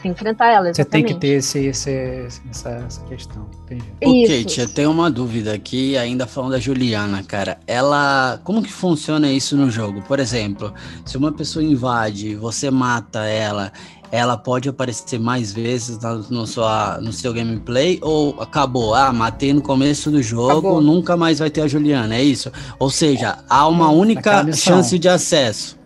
Sem 0.00 0.10
enfrentar 0.10 0.52
ela, 0.52 0.74
Você 0.74 0.84
tem 0.84 1.04
que 1.04 1.12
exatamente. 1.12 1.20
ter 1.20 1.38
esse, 1.38 1.66
esse- 1.66 2.42
essa, 2.50 2.70
essa 2.70 3.04
questão. 3.04 3.46
Entendi. 3.70 3.84
Isso. 4.24 4.42
Kate, 4.42 4.60
eu 4.60 4.68
tenho 4.68 4.90
uma 4.90 5.08
dúvida 5.08 5.54
aqui, 5.54 5.96
ainda 5.96 6.26
falando 6.26 6.52
da 6.52 6.58
Juliana, 6.58 7.22
cara. 7.22 7.58
Ela. 7.68 8.40
Como 8.42 8.62
que 8.62 8.72
funciona 8.72 9.30
isso 9.30 9.56
no 9.56 9.70
jogo? 9.70 10.02
Por 10.02 10.18
exemplo, 10.18 10.74
se 11.06 11.16
uma 11.16 11.30
pessoa 11.30 11.64
invade 11.64 12.30
e 12.30 12.34
você 12.34 12.68
mata 12.68 13.24
ela, 13.26 13.72
ela 14.12 14.36
pode 14.36 14.68
aparecer 14.68 15.18
mais 15.18 15.52
vezes 15.52 15.98
na- 15.98 16.14
no, 16.30 16.46
sua, 16.46 16.98
no 17.00 17.12
seu 17.12 17.32
gameplay? 17.32 17.98
Ou 18.02 18.40
acabou? 18.40 18.94
Ah, 18.94 19.10
matei 19.12 19.52
no 19.54 19.62
começo 19.62 20.10
do 20.10 20.22
jogo, 20.22 20.50
Acabou. 20.52 20.80
nunca 20.82 21.16
mais 21.16 21.38
vai 21.38 21.48
ter 21.50 21.62
a 21.62 21.66
Juliana, 21.66 22.14
é 22.14 22.22
isso? 22.22 22.52
Ou 22.78 22.90
seja, 22.90 23.38
há 23.48 23.66
uma 23.66 23.90
única 23.90 24.44
missão. 24.44 24.76
chance 24.76 24.98
de 24.98 25.08
acesso. 25.08 25.80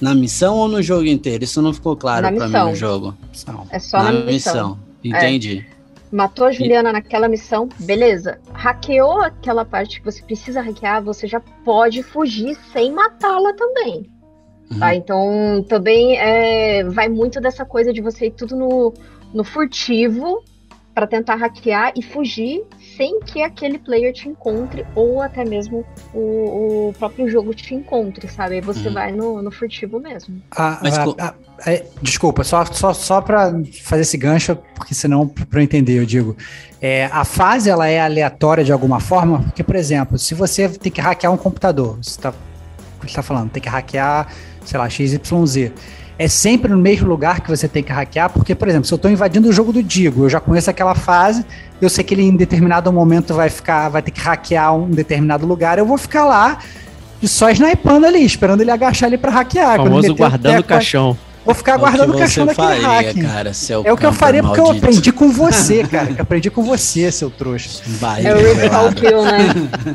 Na 0.00 0.14
missão 0.14 0.56
ou 0.56 0.68
no 0.68 0.82
jogo 0.82 1.06
inteiro? 1.06 1.44
Isso 1.44 1.62
não 1.62 1.72
ficou 1.72 1.96
claro 1.96 2.22
Na 2.22 2.32
pra 2.32 2.46
mim 2.46 2.52
missão. 2.52 2.68
no 2.70 2.74
jogo. 2.76 3.14
É 3.70 3.78
só 3.78 4.02
na, 4.02 4.12
missão. 4.12 4.78
É. 5.04 5.08
Entendi. 5.08 5.64
Matou 6.10 6.46
a 6.46 6.52
Juliana 6.52 6.90
naquela 6.92 7.28
missão, 7.28 7.68
beleza. 7.80 8.38
Hackeou 8.54 9.20
aquela 9.20 9.64
parte 9.64 10.00
que 10.00 10.04
você 10.04 10.22
precisa 10.22 10.60
hackear, 10.62 11.02
você 11.02 11.26
já 11.28 11.38
pode 11.64 12.02
fugir 12.02 12.56
sem 12.72 12.90
matá-la 12.92 13.52
também. 13.52 14.08
Uhum. 14.70 14.78
Tá? 14.78 14.94
Então, 14.94 15.64
também 15.68 16.18
é, 16.18 16.84
vai 16.84 17.08
muito 17.08 17.40
dessa 17.40 17.64
coisa 17.64 17.92
de 17.92 18.00
você 18.00 18.26
ir 18.26 18.32
tudo 18.32 18.56
no, 18.56 18.92
no 19.32 19.44
furtivo 19.44 20.42
para 20.94 21.06
tentar 21.06 21.36
hackear 21.36 21.92
e 21.94 22.02
fugir 22.02 22.64
sem 22.96 23.20
que 23.20 23.40
aquele 23.40 23.78
player 23.78 24.12
te 24.12 24.28
encontre 24.28 24.84
ou 24.96 25.22
até 25.22 25.44
mesmo 25.44 25.84
o, 26.12 26.88
o 26.88 26.94
próprio 26.98 27.28
jogo 27.28 27.54
te 27.54 27.72
encontre, 27.72 28.26
sabe? 28.26 28.56
Aí 28.56 28.60
você 28.60 28.88
Uhum. 28.88 28.94
vai 28.94 29.12
no, 29.12 29.40
no 29.40 29.50
furtivo 29.52 30.00
mesmo. 30.00 30.42
Ah, 30.50 30.80
Mas 30.82 30.98
ah, 30.98 31.04
ah, 31.20 31.34
é, 31.64 31.86
desculpa, 32.02 32.42
só, 32.42 32.64
só, 32.64 32.92
só 32.92 33.20
para 33.20 33.52
fazer 33.80 34.02
esse 34.02 34.16
gancho, 34.16 34.56
porque 34.74 34.92
senão, 34.92 35.28
para 35.28 35.60
eu 35.60 35.62
entender, 35.62 36.00
eu 36.00 36.04
digo. 36.04 36.36
É, 36.80 37.04
a 37.12 37.24
fase 37.24 37.70
ela 37.70 37.86
é 37.86 38.00
aleatória 38.00 38.64
de 38.64 38.72
alguma 38.72 38.98
forma, 38.98 39.40
porque, 39.42 39.62
por 39.62 39.76
exemplo, 39.76 40.18
se 40.18 40.34
você 40.34 40.68
tem 40.68 40.90
que 40.90 41.00
hackear 41.00 41.32
um 41.32 41.36
computador, 41.36 41.96
você 42.02 42.10
está 42.10 42.34
tá 43.14 43.22
falando, 43.22 43.50
tem 43.50 43.62
que 43.62 43.68
hackear, 43.68 44.26
sei 44.68 44.78
lá, 44.78 44.88
XYZ. 44.88 45.18
É 46.18 46.26
sempre 46.26 46.72
no 46.72 46.78
mesmo 46.78 47.08
lugar 47.08 47.40
que 47.40 47.48
você 47.48 47.68
tem 47.68 47.80
que 47.82 47.92
hackear, 47.92 48.28
porque, 48.30 48.52
por 48.54 48.66
exemplo, 48.68 48.86
se 48.86 48.92
eu 48.92 48.96
estou 48.96 49.08
invadindo 49.10 49.48
o 49.48 49.52
jogo 49.52 49.72
do 49.72 49.80
Digo, 49.82 50.24
eu 50.24 50.28
já 50.28 50.40
conheço 50.40 50.68
aquela 50.68 50.94
fase, 50.94 51.44
eu 51.80 51.88
sei 51.88 52.02
que 52.02 52.12
ele 52.12 52.22
em 52.24 52.34
determinado 52.36 52.92
momento 52.92 53.34
vai 53.34 53.48
ficar, 53.48 53.88
vai 53.88 54.02
ter 54.02 54.10
que 54.10 54.20
hackear 54.20 54.74
um 54.74 54.90
determinado 54.90 55.46
lugar, 55.46 55.78
eu 55.78 55.86
vou 55.86 55.96
ficar 55.96 56.24
lá 56.24 56.58
só 57.22 57.48
snipando 57.50 58.04
ali, 58.06 58.24
esperando 58.24 58.60
ele 58.60 58.70
agachar 58.70 59.06
ali 59.08 59.16
para 59.16 59.30
hackear. 59.30 59.74
Ele 59.76 59.84
famoso 59.84 60.12
o 60.12 60.16
guardando 60.16 60.52
o 60.54 60.56
teco, 60.56 60.68
caixão. 60.68 61.16
Vou 61.44 61.54
ficar 61.54 61.72
É 61.72 61.76
o 61.76 61.78
guardando 61.78 62.14
o 62.14 62.18
caixão 62.18 62.46
daquele 62.46 62.66
faria, 62.82 62.88
hack. 63.12 63.22
cara, 63.22 63.54
seu 63.54 63.82
É 63.84 63.92
o 63.92 63.96
que 63.96 64.04
eu 64.04 64.12
faria 64.12 64.42
porque 64.42 64.58
eu 64.60 64.64
maldito. 64.64 64.86
aprendi 64.86 65.12
com 65.12 65.30
você, 65.32 65.84
cara. 65.84 66.06
Que 66.08 66.20
eu 66.20 66.22
aprendi 66.22 66.50
com 66.50 66.62
você, 66.64 67.10
seu 67.12 67.30
trouxa. 67.30 67.80
Vai, 67.86 68.26
É 68.26 68.34
o 68.34 68.92
Kill, 68.92 69.22
né? 69.22 69.48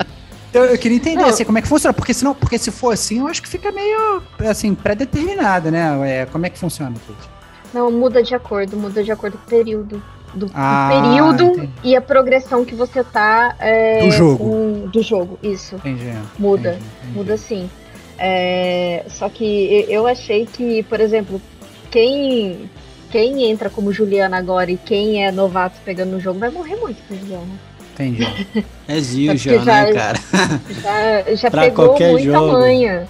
Então, 0.54 0.66
eu 0.66 0.78
queria 0.78 0.98
entender 0.98 1.20
Não. 1.24 1.30
assim, 1.30 1.44
como 1.44 1.58
é 1.58 1.64
que 1.64 1.68
funciona, 1.68 1.92
porque 1.96 2.14
senão, 2.14 2.36
porque 2.36 2.60
se 2.60 2.70
for 2.70 2.94
assim, 2.94 3.18
eu 3.18 3.28
acho 3.28 3.42
que 3.42 3.50
fica 3.50 3.72
meio 3.72 4.22
assim, 4.48 4.76
pré-determinado, 4.76 5.72
né? 5.72 6.22
É, 6.22 6.26
como 6.28 6.46
é 6.46 6.50
que 6.52 6.60
funciona, 6.60 6.94
Kate? 7.08 7.28
Não, 7.74 7.92
muda 7.92 8.22
de 8.22 8.36
acordo, 8.36 8.78
muda 8.78 9.04
de 9.04 9.12
acordo 9.12 9.36
com 9.40 9.48
o 9.48 9.50
período. 9.50 10.00
Do, 10.32 10.46
do 10.46 10.52
Ah, 10.54 10.90
período 10.92 11.44
entendi. 11.54 11.70
e 11.84 11.96
a 11.96 12.02
progressão 12.02 12.64
que 12.64 12.76
você 12.76 13.04
tá. 13.04 13.56
é, 13.60 14.06
Do 14.06 14.12
jogo. 14.12 14.38
com- 14.38 14.88
do 14.92 15.02
jogo, 15.02 15.40
isso. 15.42 15.76
Entendi. 15.78 16.12
Muda, 16.38 16.70
entendi, 16.74 16.86
entendi. 17.02 17.18
muda 17.18 17.36
sim. 17.38 17.68
É, 18.20 19.06
só 19.10 19.28
que 19.30 19.88
eu 19.90 20.06
achei 20.06 20.46
que, 20.46 20.84
por 20.84 21.00
exemplo, 21.00 21.42
quem, 21.90 22.70
quem 23.12 23.44
entra 23.50 23.70
como 23.72 23.92
Juliana 23.92 24.38
agora 24.38 24.70
e 24.72 24.78
quem 24.78 25.26
é 25.26 25.32
novato 25.32 25.80
pegando 25.84 26.12
no 26.12 26.20
jogo 26.20 26.38
vai 26.40 26.50
morrer 26.52 26.76
muito 26.76 27.02
com 27.08 27.16
Juliana. 27.16 27.73
Entendi. 27.94 28.28
É 28.88 29.00
Zil 29.00 29.32
É 29.32 29.38
já, 29.38 29.64
né, 29.64 29.94
cara? 29.94 30.20
Já, 30.82 31.36
já 31.36 31.50
pegou 31.52 31.86
qualquer 31.88 32.12
muita 32.12 32.26
jogo. 32.34 32.52
manha. 32.52 33.08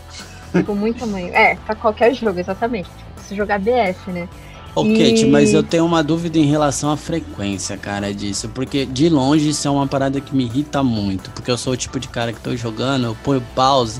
Pegou 0.51 0.75
muita 0.75 1.05
manha. 1.07 1.29
É, 1.33 1.55
pra 1.55 1.73
qualquer 1.73 2.13
jogo, 2.13 2.39
exatamente. 2.39 2.89
Se 3.27 3.35
jogar 3.35 3.59
BS, 3.59 3.97
né? 4.07 4.29
Ô, 4.75 4.85
E- 4.85 4.93
Kate, 4.97 5.25
mas 5.25 5.51
eu 5.53 5.63
tenho 5.63 5.83
uma 5.85 6.03
dúvida 6.03 6.37
em 6.37 6.45
relação 6.45 6.91
à 6.91 6.97
frequência, 6.97 7.75
cara, 7.75 8.13
disso. 8.13 8.49
Porque 8.49 8.85
de 8.85 9.09
longe 9.09 9.49
isso 9.49 9.67
é 9.67 9.71
uma 9.71 9.87
parada 9.87 10.21
que 10.21 10.35
me 10.35 10.43
irrita 10.45 10.83
muito. 10.83 11.31
Porque 11.31 11.49
eu 11.49 11.57
sou 11.57 11.73
o 11.73 11.77
tipo 11.77 11.99
de 11.99 12.07
cara 12.07 12.31
que 12.31 12.39
tô 12.39 12.55
jogando, 12.55 13.05
eu 13.05 13.17
ponho 13.23 13.41
pause 13.55 13.99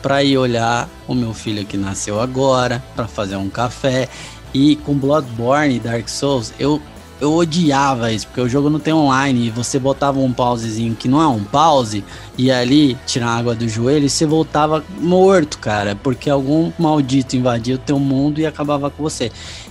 pra 0.00 0.22
ir 0.24 0.38
olhar 0.38 0.88
o 1.06 1.14
meu 1.14 1.34
filho 1.34 1.66
que 1.66 1.76
nasceu 1.76 2.18
agora, 2.18 2.82
pra 2.96 3.06
fazer 3.06 3.36
um 3.36 3.50
café. 3.50 4.08
E 4.54 4.76
com 4.76 4.94
Bloodborne 4.94 5.76
e 5.76 5.80
Dark 5.80 6.08
Souls, 6.08 6.52
eu, 6.58 6.80
eu 7.20 7.34
odiava 7.34 8.12
isso, 8.12 8.26
porque 8.26 8.40
o 8.40 8.48
jogo 8.48 8.70
não 8.70 8.80
tem 8.80 8.94
online 8.94 9.46
e 9.46 9.50
você 9.50 9.78
botava 9.78 10.18
um 10.18 10.32
pausezinho 10.32 10.94
que 10.94 11.08
não 11.08 11.20
é 11.20 11.26
um 11.26 11.44
pause, 11.44 12.04
e 12.38 12.50
ali 12.50 12.96
tirar 13.06 13.36
água 13.36 13.54
do 13.54 13.68
joelho 13.68 14.06
e 14.06 14.10
você 14.10 14.24
voltava 14.24 14.82
morto, 14.98 15.58
cara, 15.58 15.94
porque 15.94 16.30
algum 16.30 16.72
maldito 16.78 17.36
invadia 17.36 17.74
o 17.74 17.78
teu 17.78 17.98
mundo 17.98 18.40
e 18.40 18.46
acabava 18.46 18.90
com 18.90 19.02
você. 19.02 19.30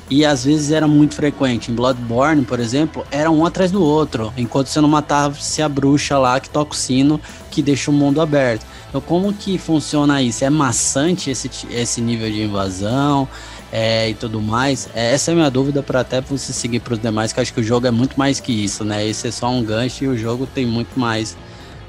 E 0.10 0.26
às 0.26 0.44
vezes 0.44 0.72
era 0.72 0.88
muito 0.88 1.14
frequente. 1.14 1.72
Em 1.72 1.76
Bloodborne, 1.76 2.44
por 2.44 2.60
exemplo, 2.60 3.06
era 3.12 3.30
um 3.30 3.46
atrás 3.46 3.72
do 3.72 3.84
outro, 3.84 4.34
enquanto 4.36 4.68
você 4.68 4.82
não 4.82 4.90
matava-se 4.90 5.62
a 5.62 5.70
bruxa 5.70 6.18
lá 6.18 6.40
que 6.40 6.50
toca 6.50 6.74
o 6.74 6.76
sino, 6.76 7.22
que 7.52 7.62
deixa 7.62 7.92
o 7.92 7.94
mundo 7.94 8.20
aberto. 8.20 8.66
Então, 8.90 9.02
como 9.02 9.32
que 9.32 9.60
funciona 9.60 10.22
isso? 10.22 10.44
É 10.44 10.50
maçante 10.50 11.30
esse, 11.30 11.50
esse 11.70 12.02
nível 12.02 12.30
de 12.32 12.44
invasão 12.44 13.28
é, 13.72 14.10
e 14.10 14.14
tudo 14.14 14.42
mais? 14.42 14.90
É, 14.96 15.14
essa 15.14 15.32
é 15.32 15.34
a 15.34 15.36
minha 15.36 15.50
dúvida 15.50 15.84
para 15.84 16.02
até 16.02 16.22
você 16.22 16.52
seguir 16.52 16.80
para 16.80 16.94
os 16.94 17.00
demais, 17.00 17.32
que 17.32 17.40
acho 17.40 17.54
que 17.54 17.60
o 17.60 17.64
jogo 17.64 17.88
é 17.88 17.92
muito 17.92 18.18
mais 18.18 18.40
que 18.40 18.52
isso, 18.52 18.84
né? 18.84 19.06
Esse 19.06 19.28
é 19.28 19.32
só 19.32 19.50
um 19.50 19.64
gancho 19.64 20.04
e 20.04 20.08
o 20.08 20.18
jogo 20.18 20.48
tem 20.48 20.66
muito 20.66 21.00
mais 21.00 21.38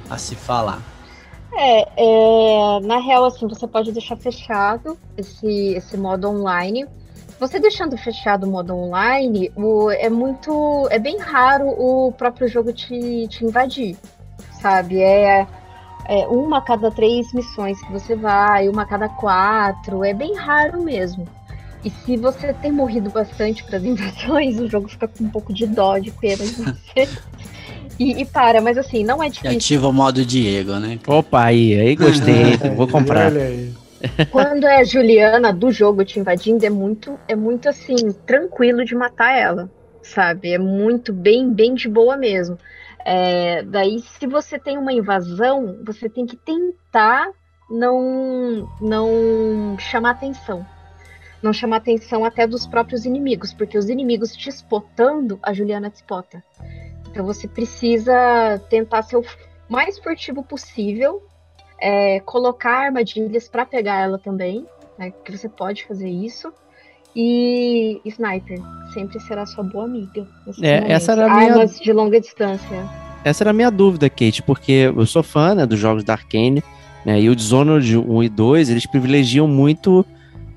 a 0.09 0.19
se 0.19 0.35
falar. 0.35 0.83
É, 1.53 1.89
é, 1.97 2.81
na 2.81 2.99
real, 2.99 3.25
assim, 3.25 3.47
você 3.47 3.67
pode 3.67 3.93
deixar 3.93 4.17
fechado 4.17 4.97
esse, 5.17 5.75
esse 5.75 5.97
modo 5.97 6.29
online. 6.29 6.87
Você 7.39 7.59
deixando 7.59 7.97
fechado 7.97 8.45
o 8.45 8.51
modo 8.51 8.75
online, 8.75 9.51
o, 9.57 9.91
é 9.91 10.11
muito. 10.11 10.87
É 10.91 10.99
bem 10.99 11.19
raro 11.19 11.69
o 11.69 12.13
próprio 12.13 12.47
jogo 12.47 12.73
te, 12.73 13.27
te 13.29 13.45
invadir, 13.45 13.97
sabe? 14.61 15.01
É, 15.01 15.47
é 16.07 16.27
uma 16.29 16.59
a 16.59 16.61
cada 16.61 16.91
três 16.91 17.33
missões 17.33 17.81
que 17.81 17.93
você 17.93 18.15
vai, 18.15 18.69
uma 18.69 18.83
a 18.83 18.87
cada 18.87 19.09
quatro, 19.09 20.05
é 20.05 20.13
bem 20.13 20.35
raro 20.35 20.83
mesmo. 20.83 21.27
E 21.85 21.91
se 21.91 22.17
você 22.17 22.53
tem 22.53 22.71
morrido 22.71 23.11
bastante 23.11 23.65
para 23.65 23.79
as 23.79 23.85
invasões, 23.85 24.59
o 24.61 24.69
jogo 24.69 24.89
fica 24.89 25.09
com 25.09 25.25
um 25.25 25.31
pouco 25.31 25.53
de 25.53 25.67
dó, 25.67 25.99
de 25.99 26.11
pena 26.11 26.45
de 26.45 26.53
você. 26.53 27.09
E, 27.99 28.21
e 28.21 28.25
para, 28.25 28.61
mas 28.61 28.79
assim, 28.79 29.05
não 29.05 29.23
é 29.23 29.27
E 29.27 29.31
difícil. 29.31 29.57
ativa 29.57 29.89
o 29.89 29.93
modo 29.93 30.25
Diego, 30.25 30.77
né? 30.79 30.99
Opa, 31.07 31.45
aí, 31.45 31.79
aí 31.79 31.95
gostei, 31.97 32.57
vou 32.77 32.89
comprar. 32.89 33.31
Olha 33.33 33.45
aí. 33.45 33.73
Quando 34.31 34.67
é 34.67 34.81
a 34.81 34.85
Juliana 34.85 35.53
do 35.53 35.71
jogo 35.71 36.05
te 36.05 36.19
invadindo, 36.19 36.65
é 36.65 36.71
muito, 36.71 37.19
é 37.29 37.37
muito 37.37 37.69
assim, 37.69 37.95
tranquilo 38.27 38.85
de 38.85 38.95
matar 38.95 39.37
ela, 39.37 39.71
sabe? 40.03 40.53
É 40.53 40.59
muito 40.59 41.13
bem, 41.13 41.53
bem 41.53 41.75
de 41.75 41.89
boa 41.89 42.17
mesmo. 42.17 42.59
É, 43.05 43.63
daí, 43.63 44.01
se 44.19 44.27
você 44.27 44.59
tem 44.59 44.79
uma 44.79 44.93
invasão, 44.93 45.79
você 45.85 46.09
tem 46.09 46.25
que 46.27 46.37
tentar 46.37 47.29
não, 47.71 48.67
não 48.81 49.77
chamar 49.79 50.11
atenção. 50.11 50.65
Não 51.43 51.53
chamar 51.53 51.77
atenção 51.77 52.25
até 52.25 52.47
dos 52.47 52.67
próprios 52.67 53.05
inimigos, 53.05 53.53
porque 53.55 53.79
os 53.79 53.89
inimigos 53.89 54.37
te 54.37 54.49
spotando, 54.51 55.39
a 55.43 55.53
Juliana 55.55 55.89
te 55.91 55.99
spota. 55.99 56.43
Então 57.11 57.25
você 57.25 57.49
precisa 57.49 58.61
tentar 58.69 59.03
ser 59.03 59.17
o 59.17 59.25
mais 59.69 59.99
furtivo 59.99 60.43
possível 60.43 61.23
é, 61.81 62.21
colocar 62.21 62.85
armadilhas 62.87 63.49
para 63.49 63.65
pegar 63.65 64.01
ela 64.03 64.19
também, 64.19 64.67
né, 64.99 65.13
que 65.25 65.37
você 65.37 65.49
pode 65.49 65.87
fazer 65.87 66.09
isso. 66.11 66.53
E 67.17 68.01
Sniper 68.05 68.61
sempre 68.95 69.19
será 69.21 69.45
sua 69.47 69.65
boa 69.65 69.85
amiga. 69.85 70.27
É, 70.63 70.93
essa 70.93 71.13
era 71.13 71.27
a 71.27 71.35
minha- 71.37 71.53
Armas 71.55 71.81
de 71.81 71.93
longa 71.93 72.21
distância. 72.21 72.89
Essa 73.25 73.43
era 73.43 73.51
a 73.51 73.53
minha 73.53 73.71
dúvida, 73.71 74.09
Kate, 74.09 74.43
porque 74.43 74.93
eu 74.95 75.07
sou 75.07 75.23
fã 75.23 75.55
né, 75.55 75.67
dos 75.67 75.79
jogos 75.79 76.05
da 76.05 76.13
Arkane, 76.13 76.63
né, 77.05 77.21
e 77.21 77.29
o 77.29 77.35
Dishonored 77.35 77.97
1 77.99 78.23
e 78.23 78.29
2, 78.29 78.71
eles 78.71 78.87
privilegiam 78.87 79.49
muito 79.49 80.05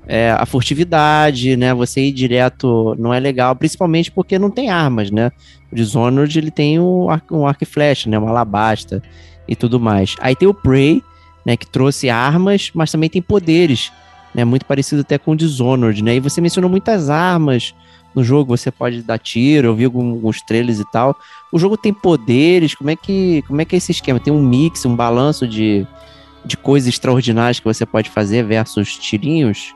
é, 0.06 0.30
a 0.32 0.44
furtividade, 0.44 1.56
né, 1.56 1.72
você 1.72 2.02
ir 2.02 2.12
direto 2.12 2.94
não 2.98 3.12
é 3.12 3.18
legal, 3.18 3.56
principalmente 3.56 4.10
porque 4.10 4.38
não 4.38 4.50
tem 4.50 4.70
armas, 4.70 5.10
né, 5.10 5.30
o 5.72 5.74
Dishonored 5.74 6.38
ele 6.38 6.50
tem 6.50 6.78
um, 6.78 7.08
ar- 7.08 7.22
um 7.30 7.46
arco 7.46 7.64
e 7.64 7.66
flecha, 7.66 8.08
né, 8.10 8.18
uma 8.18 8.30
alabasta 8.30 9.02
e 9.48 9.56
tudo 9.56 9.80
mais. 9.80 10.14
Aí 10.20 10.36
tem 10.36 10.48
o 10.48 10.54
Prey, 10.54 11.02
né, 11.44 11.56
que 11.56 11.66
trouxe 11.66 12.10
armas, 12.10 12.70
mas 12.74 12.90
também 12.90 13.08
tem 13.08 13.22
poderes, 13.22 13.90
né, 14.34 14.44
muito 14.44 14.66
parecido 14.66 15.00
até 15.00 15.16
com 15.18 15.32
o 15.32 15.36
Dishonored, 15.36 16.02
né, 16.02 16.16
e 16.16 16.20
você 16.20 16.40
mencionou 16.40 16.70
muitas 16.70 17.08
armas 17.08 17.74
no 18.14 18.22
jogo, 18.22 18.56
você 18.56 18.70
pode 18.70 19.02
dar 19.02 19.18
tiro, 19.18 19.68
eu 19.68 19.74
vi 19.74 19.86
alguns 19.86 20.40
trailers 20.42 20.78
e 20.78 20.90
tal, 20.92 21.16
o 21.52 21.58
jogo 21.58 21.76
tem 21.76 21.92
poderes, 21.92 22.74
como 22.74 22.90
é 22.90 22.96
que, 22.96 23.42
como 23.48 23.60
é, 23.60 23.64
que 23.64 23.74
é 23.74 23.78
esse 23.78 23.90
esquema? 23.90 24.20
Tem 24.20 24.32
um 24.32 24.40
mix, 24.40 24.84
um 24.84 24.94
balanço 24.94 25.48
de, 25.48 25.84
de 26.44 26.56
coisas 26.56 26.88
extraordinárias 26.88 27.58
que 27.58 27.64
você 27.64 27.84
pode 27.84 28.10
fazer 28.10 28.44
versus 28.44 28.96
tirinhos? 28.96 29.74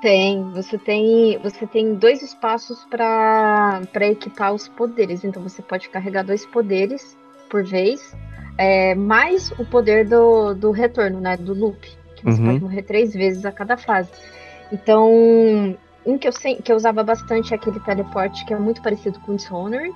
Tem, 0.00 0.44
você 0.52 0.78
tem, 0.78 1.38
você 1.38 1.66
tem 1.66 1.94
dois 1.94 2.22
espaços 2.22 2.84
para 2.90 3.80
equipar 4.02 4.54
os 4.54 4.68
poderes. 4.68 5.24
Então 5.24 5.42
você 5.42 5.60
pode 5.62 5.88
carregar 5.88 6.22
dois 6.24 6.46
poderes 6.46 7.16
por 7.50 7.64
vez, 7.64 8.14
é, 8.56 8.94
mais 8.94 9.50
o 9.58 9.64
poder 9.64 10.06
do, 10.06 10.54
do 10.54 10.70
retorno, 10.70 11.20
né? 11.20 11.36
Do 11.36 11.52
loop. 11.54 11.80
Que 12.16 12.24
você 12.24 12.40
Uhum. 12.40 12.46
pode 12.48 12.60
morrer 12.64 12.82
três 12.82 13.12
vezes 13.12 13.44
a 13.44 13.50
cada 13.52 13.76
fase. 13.76 14.10
Então, 14.72 15.10
um 16.04 16.18
que 16.18 16.28
eu, 16.28 16.32
sei, 16.32 16.56
que 16.56 16.70
eu 16.70 16.76
usava 16.76 17.02
bastante 17.02 17.52
é 17.52 17.56
aquele 17.56 17.80
teleporte 17.80 18.44
que 18.44 18.52
é 18.52 18.58
muito 18.58 18.82
parecido 18.82 19.18
com 19.20 19.32
o 19.32 19.36
Dishonored. 19.36 19.92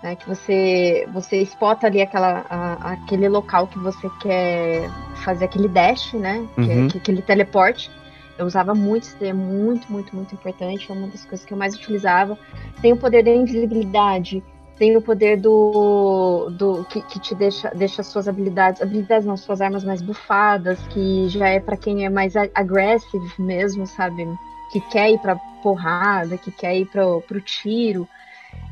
Né, 0.00 0.14
que 0.14 0.28
você, 0.28 1.08
você 1.12 1.44
spota 1.44 1.88
ali 1.88 2.00
aquela, 2.00 2.46
a- 2.48 2.92
aquele 2.92 3.28
local 3.28 3.66
que 3.66 3.80
você 3.80 4.08
quer 4.22 4.88
fazer 5.24 5.46
aquele 5.46 5.66
dash, 5.66 6.12
né? 6.14 6.46
Que 6.54 6.70
é 6.70 6.74
Uhum. 6.76 6.88
que- 6.88 6.98
aquele 6.98 7.20
teleporte. 7.20 7.90
Eu 8.38 8.46
usava 8.46 8.74
muito, 8.74 9.14
daí 9.18 9.30
é 9.30 9.32
muito, 9.32 9.90
muito, 9.90 10.14
muito 10.14 10.34
importante. 10.34 10.90
É 10.90 10.94
uma 10.94 11.08
das 11.08 11.24
coisas 11.24 11.44
que 11.44 11.52
eu 11.52 11.58
mais 11.58 11.74
utilizava. 11.74 12.38
Tem 12.80 12.92
o 12.92 12.96
poder 12.96 13.24
da 13.24 13.30
invisibilidade, 13.30 14.42
tem 14.78 14.96
o 14.96 15.02
poder 15.02 15.40
do. 15.40 16.48
do 16.50 16.84
que, 16.84 17.02
que 17.02 17.18
te 17.18 17.34
deixa, 17.34 17.68
deixa 17.74 18.02
suas 18.02 18.28
habilidades. 18.28 18.80
Habilidades 18.80 19.26
não, 19.26 19.36
suas 19.36 19.60
armas 19.60 19.82
mais 19.84 20.00
bufadas, 20.00 20.78
que 20.88 21.28
já 21.28 21.48
é 21.48 21.58
pra 21.60 21.76
quem 21.76 22.04
é 22.06 22.08
mais 22.08 22.36
a- 22.36 22.48
aggressive 22.54 23.32
mesmo, 23.38 23.86
sabe? 23.86 24.24
Que 24.72 24.80
quer 24.82 25.10
ir 25.10 25.18
pra 25.18 25.36
porrada, 25.62 26.38
que 26.38 26.52
quer 26.52 26.76
ir 26.76 26.86
pro, 26.86 27.20
pro 27.22 27.40
tiro. 27.40 28.08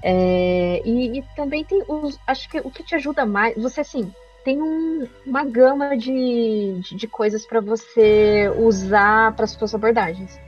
É, 0.02 0.80
e, 0.84 1.18
e 1.18 1.22
também 1.34 1.64
tem 1.64 1.82
os. 1.88 2.18
Acho 2.26 2.48
que 2.48 2.60
o 2.60 2.70
que 2.70 2.84
te 2.84 2.94
ajuda 2.94 3.26
mais. 3.26 3.56
Você 3.60 3.80
assim. 3.80 4.12
Tem 4.46 4.62
um- 4.62 5.10
uma 5.26 5.44
gama 5.44 5.98
de, 5.98 6.80
de, 6.80 6.96
de 6.96 7.08
coisas 7.08 7.46
para 7.46 7.60
você 7.60 8.48
usar 8.58 9.36
para 9.36 9.46
suas 9.48 9.74
abordagens. 9.74 10.40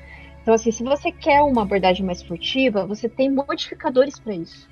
Então, 0.43 0.55
assim, 0.55 0.73
se 0.73 0.85
você 0.85 1.13
quer 1.13 1.43
uma 1.43 1.63
abordagem 1.63 2.07
mais 2.07 2.23
furtiva, 2.23 2.87
você 2.87 3.09
tem 3.11 3.31
modificadores 3.31 4.21
para 4.21 4.35
isso. 4.37 4.71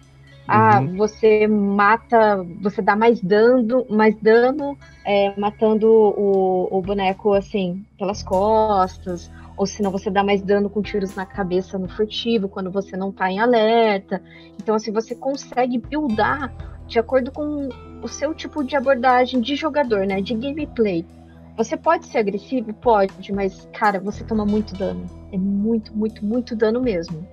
Ah, 0.48 0.81
Uhum. 0.81 0.90
você 0.97 1.47
mata, 1.48 2.44
você 2.62 2.81
dá 2.81 2.97
mais 2.97 3.20
dano, 3.20 3.85
mais 3.90 4.16
dano 4.20 4.78
é, 5.05 5.39
matando 5.39 5.89
o, 5.90 6.69
o 6.78 6.82
boneco 6.82 7.32
assim 7.35 7.85
pelas 7.98 8.23
costas, 8.23 9.31
ou 9.57 9.66
senão 9.66 9.90
você 9.90 10.11
dá 10.11 10.23
mais 10.24 10.43
dano 10.43 10.70
com 10.70 10.82
tiros 10.82 11.15
na 11.16 11.27
cabeça 11.27 11.78
no 11.78 11.89
furtivo 11.89 12.48
quando 12.48 12.70
você 12.70 12.97
não 12.97 13.12
tá 13.12 13.31
em 13.31 13.40
alerta. 13.40 14.23
Então, 14.59 14.77
assim, 14.77 14.93
você 14.93 15.16
consegue 15.16 15.78
buildar 15.78 16.53
de 16.86 16.98
acordo 17.01 17.32
com 17.32 17.69
o 18.07 18.09
seu 18.09 18.33
tipo 18.33 18.62
de 18.62 18.77
abordagem 18.77 19.41
de 19.41 19.57
jogador, 19.57 20.07
né? 20.07 20.20
De 20.20 20.33
gameplay. 20.35 21.05
Você 21.57 21.77
pode 21.77 22.07
ser 22.07 22.19
agressivo? 22.19 22.73
Pode, 22.74 23.33
mas, 23.33 23.69
cara, 23.73 23.99
você 23.99 24.23
toma 24.24 24.45
muito 24.47 24.74
dano. 24.74 25.05
É 25.33 25.37
muito, 25.39 25.93
muito, 25.97 26.24
muito 26.24 26.55
dano 26.55 26.81
mesmo. 26.81 27.27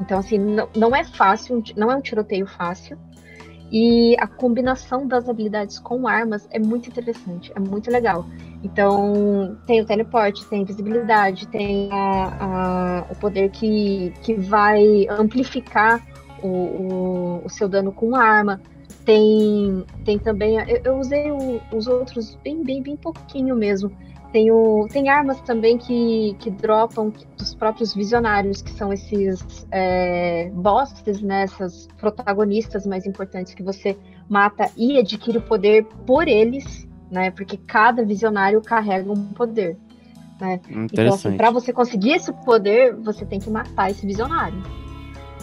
Então, 0.00 0.18
assim, 0.18 0.38
não, 0.38 0.68
não 0.76 0.94
é 0.96 1.04
fácil, 1.04 1.62
não 1.76 1.90
é 1.90 1.96
um 1.96 2.00
tiroteio 2.00 2.46
fácil. 2.46 2.98
E 3.70 4.14
a 4.18 4.26
combinação 4.26 5.06
das 5.06 5.28
habilidades 5.28 5.78
com 5.78 6.06
armas 6.06 6.46
é 6.50 6.58
muito 6.58 6.90
interessante, 6.90 7.50
é 7.54 7.58
muito 7.60 7.90
legal. 7.90 8.26
Então, 8.62 9.56
tem 9.66 9.80
o 9.80 9.86
teleporte, 9.86 10.44
tem 10.46 10.60
invisibilidade, 10.62 11.48
tem 11.48 11.88
a- 11.90 12.36
a- 12.40 13.06
o 13.10 13.14
poder 13.16 13.50
que, 13.50 14.12
que 14.22 14.34
vai 14.34 15.06
amplificar 15.08 16.04
o, 16.42 16.48
o, 16.48 17.42
o 17.46 17.48
seu 17.48 17.66
dano 17.68 17.92
com 17.92 18.14
arma. 18.14 18.60
Tem, 19.04 19.84
tem 20.04 20.18
também. 20.18 20.56
Eu, 20.68 20.80
eu 20.84 20.98
usei 20.98 21.30
o- 21.30 21.60
os 21.72 21.86
outros 21.86 22.38
bem, 22.44 22.62
bem, 22.62 22.82
bem 22.82 22.96
pouquinho 22.96 23.54
mesmo. 23.56 23.90
Tem, 24.32 24.50
o, 24.50 24.88
tem 24.90 25.10
armas 25.10 25.40
também 25.42 25.76
que, 25.76 26.34
que 26.38 26.50
dropam 26.50 27.12
dos 27.36 27.54
próprios 27.54 27.94
visionários, 27.94 28.62
que 28.62 28.70
são 28.70 28.90
esses 28.90 29.66
é, 29.70 30.50
bosses, 30.54 31.20
né, 31.20 31.42
essas 31.42 31.86
protagonistas 31.98 32.86
mais 32.86 33.04
importantes 33.04 33.52
que 33.52 33.62
você 33.62 33.94
mata 34.30 34.70
e 34.74 34.98
adquire 34.98 35.36
o 35.36 35.42
poder 35.42 35.84
por 36.06 36.26
eles, 36.26 36.88
né? 37.10 37.30
Porque 37.30 37.58
cada 37.58 38.02
visionário 38.02 38.62
carrega 38.62 39.12
um 39.12 39.26
poder. 39.34 39.76
Então, 40.86 41.04
assim, 41.14 41.36
para 41.36 41.50
você 41.50 41.70
conseguir 41.72 42.12
esse 42.12 42.32
poder, 42.32 42.94
você 42.96 43.26
tem 43.26 43.38
que 43.38 43.50
matar 43.50 43.90
esse 43.90 44.06
visionário. 44.06 44.62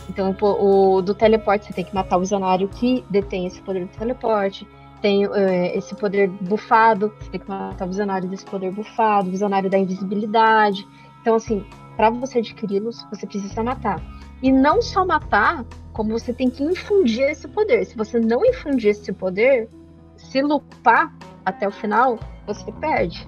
Então, 0.09 0.33
pô, 0.33 0.97
o 0.97 1.01
do 1.01 1.13
teleporte, 1.13 1.67
você 1.67 1.73
tem 1.73 1.85
que 1.85 1.93
matar 1.93 2.17
o 2.17 2.21
visionário 2.21 2.67
que 2.67 3.05
detém 3.09 3.45
esse 3.45 3.61
poder 3.61 3.85
do 3.85 3.97
teleporte. 3.97 4.67
Tem 5.01 5.23
eh, 5.25 5.77
esse 5.77 5.95
poder 5.95 6.27
bufado, 6.27 7.13
você 7.19 7.29
tem 7.29 7.39
que 7.39 7.47
matar 7.47 7.85
o 7.85 7.87
visionário 7.87 8.27
desse 8.27 8.43
poder 8.43 8.71
bufado, 8.71 9.27
o 9.29 9.31
visionário 9.31 9.69
da 9.69 9.77
invisibilidade. 9.77 10.85
Então, 11.21 11.35
assim, 11.35 11.63
para 11.95 12.09
você 12.09 12.39
adquiri-los, 12.39 13.05
você 13.11 13.27
precisa 13.27 13.63
matar. 13.63 14.01
E 14.41 14.51
não 14.51 14.81
só 14.81 15.05
matar, 15.05 15.63
como 15.93 16.17
você 16.17 16.33
tem 16.33 16.49
que 16.49 16.63
infundir 16.63 17.29
esse 17.29 17.47
poder. 17.47 17.85
Se 17.85 17.95
você 17.95 18.19
não 18.19 18.43
infundir 18.45 18.89
esse 18.89 19.13
poder, 19.13 19.69
se 20.17 20.41
lupar 20.41 21.13
até 21.45 21.67
o 21.67 21.71
final, 21.71 22.17
você 22.47 22.71
perde. 22.71 23.27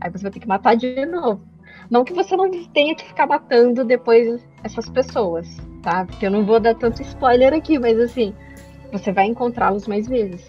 Aí 0.00 0.10
você 0.10 0.22
vai 0.22 0.30
ter 0.30 0.40
que 0.40 0.48
matar 0.48 0.76
de 0.76 1.06
novo. 1.06 1.40
Não 1.90 2.04
que 2.04 2.12
você 2.12 2.36
não 2.36 2.50
tenha 2.66 2.94
que 2.94 3.04
ficar 3.04 3.26
matando 3.26 3.84
depois 3.84 4.46
essas 4.62 4.88
pessoas, 4.88 5.48
tá? 5.82 6.04
Porque 6.04 6.26
eu 6.26 6.30
não 6.30 6.44
vou 6.44 6.60
dar 6.60 6.74
tanto 6.74 7.02
spoiler 7.02 7.52
aqui, 7.52 7.78
mas 7.78 7.98
assim, 7.98 8.34
você 8.92 9.12
vai 9.12 9.26
encontrá-los 9.26 9.86
mais 9.86 10.06
vezes. 10.06 10.40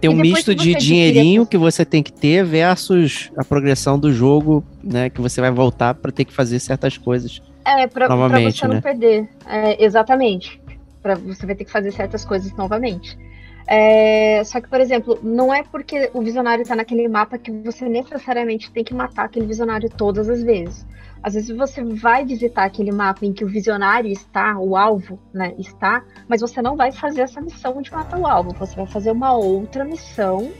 Tem 0.00 0.08
um 0.08 0.14
misto 0.14 0.54
de 0.54 0.72
você 0.72 0.78
dinheirinho 0.78 1.44
que 1.44 1.58
você 1.58 1.84
tem 1.84 2.02
que 2.02 2.12
ter 2.12 2.44
versus 2.44 3.32
a 3.36 3.44
progressão 3.44 3.98
do 3.98 4.12
jogo, 4.12 4.64
né? 4.82 5.10
Que 5.10 5.20
você 5.20 5.40
vai 5.40 5.50
voltar 5.50 5.94
pra 5.94 6.12
ter 6.12 6.24
que 6.24 6.32
fazer 6.32 6.60
certas 6.60 6.96
coisas. 6.96 7.42
É, 7.64 7.86
pra, 7.86 8.06
pra 8.06 8.08
Novamente, 8.08 8.60
você 8.60 8.68
não 8.68 8.76
né? 8.76 8.80
perder. 8.80 9.28
É, 9.44 9.84
exatamente. 9.84 10.60
Pra, 11.02 11.16
você 11.16 11.44
vai 11.44 11.54
ter 11.54 11.64
que 11.64 11.72
fazer 11.72 11.90
certas 11.90 12.24
coisas 12.24 12.52
novamente. 12.56 13.18
É, 13.66 14.42
só 14.44 14.60
que, 14.60 14.68
por 14.68 14.80
exemplo, 14.80 15.18
não 15.22 15.52
é 15.52 15.62
porque 15.62 16.10
o 16.14 16.22
visionário 16.22 16.64
tá 16.64 16.74
naquele 16.74 17.06
mapa 17.08 17.36
que 17.36 17.50
você 17.50 17.86
necessariamente 17.86 18.70
tem 18.70 18.82
que 18.82 18.94
matar 18.94 19.26
aquele 19.26 19.46
visionário 19.46 19.90
todas 19.90 20.28
as 20.28 20.42
vezes. 20.42 20.86
Às 21.22 21.34
vezes 21.34 21.56
você 21.56 21.82
vai 21.82 22.24
visitar 22.24 22.64
aquele 22.64 22.92
mapa 22.92 23.26
em 23.26 23.32
que 23.32 23.44
o 23.44 23.48
visionário 23.48 24.10
está, 24.10 24.58
o 24.58 24.76
alvo, 24.76 25.18
né, 25.32 25.54
está, 25.58 26.04
mas 26.28 26.40
você 26.40 26.62
não 26.62 26.76
vai 26.76 26.92
fazer 26.92 27.22
essa 27.22 27.40
missão 27.40 27.82
de 27.82 27.92
matar 27.92 28.18
o 28.18 28.26
alvo. 28.26 28.54
Você 28.58 28.76
vai 28.76 28.86
fazer 28.86 29.10
uma 29.10 29.34
outra 29.34 29.84
missão 29.84 30.50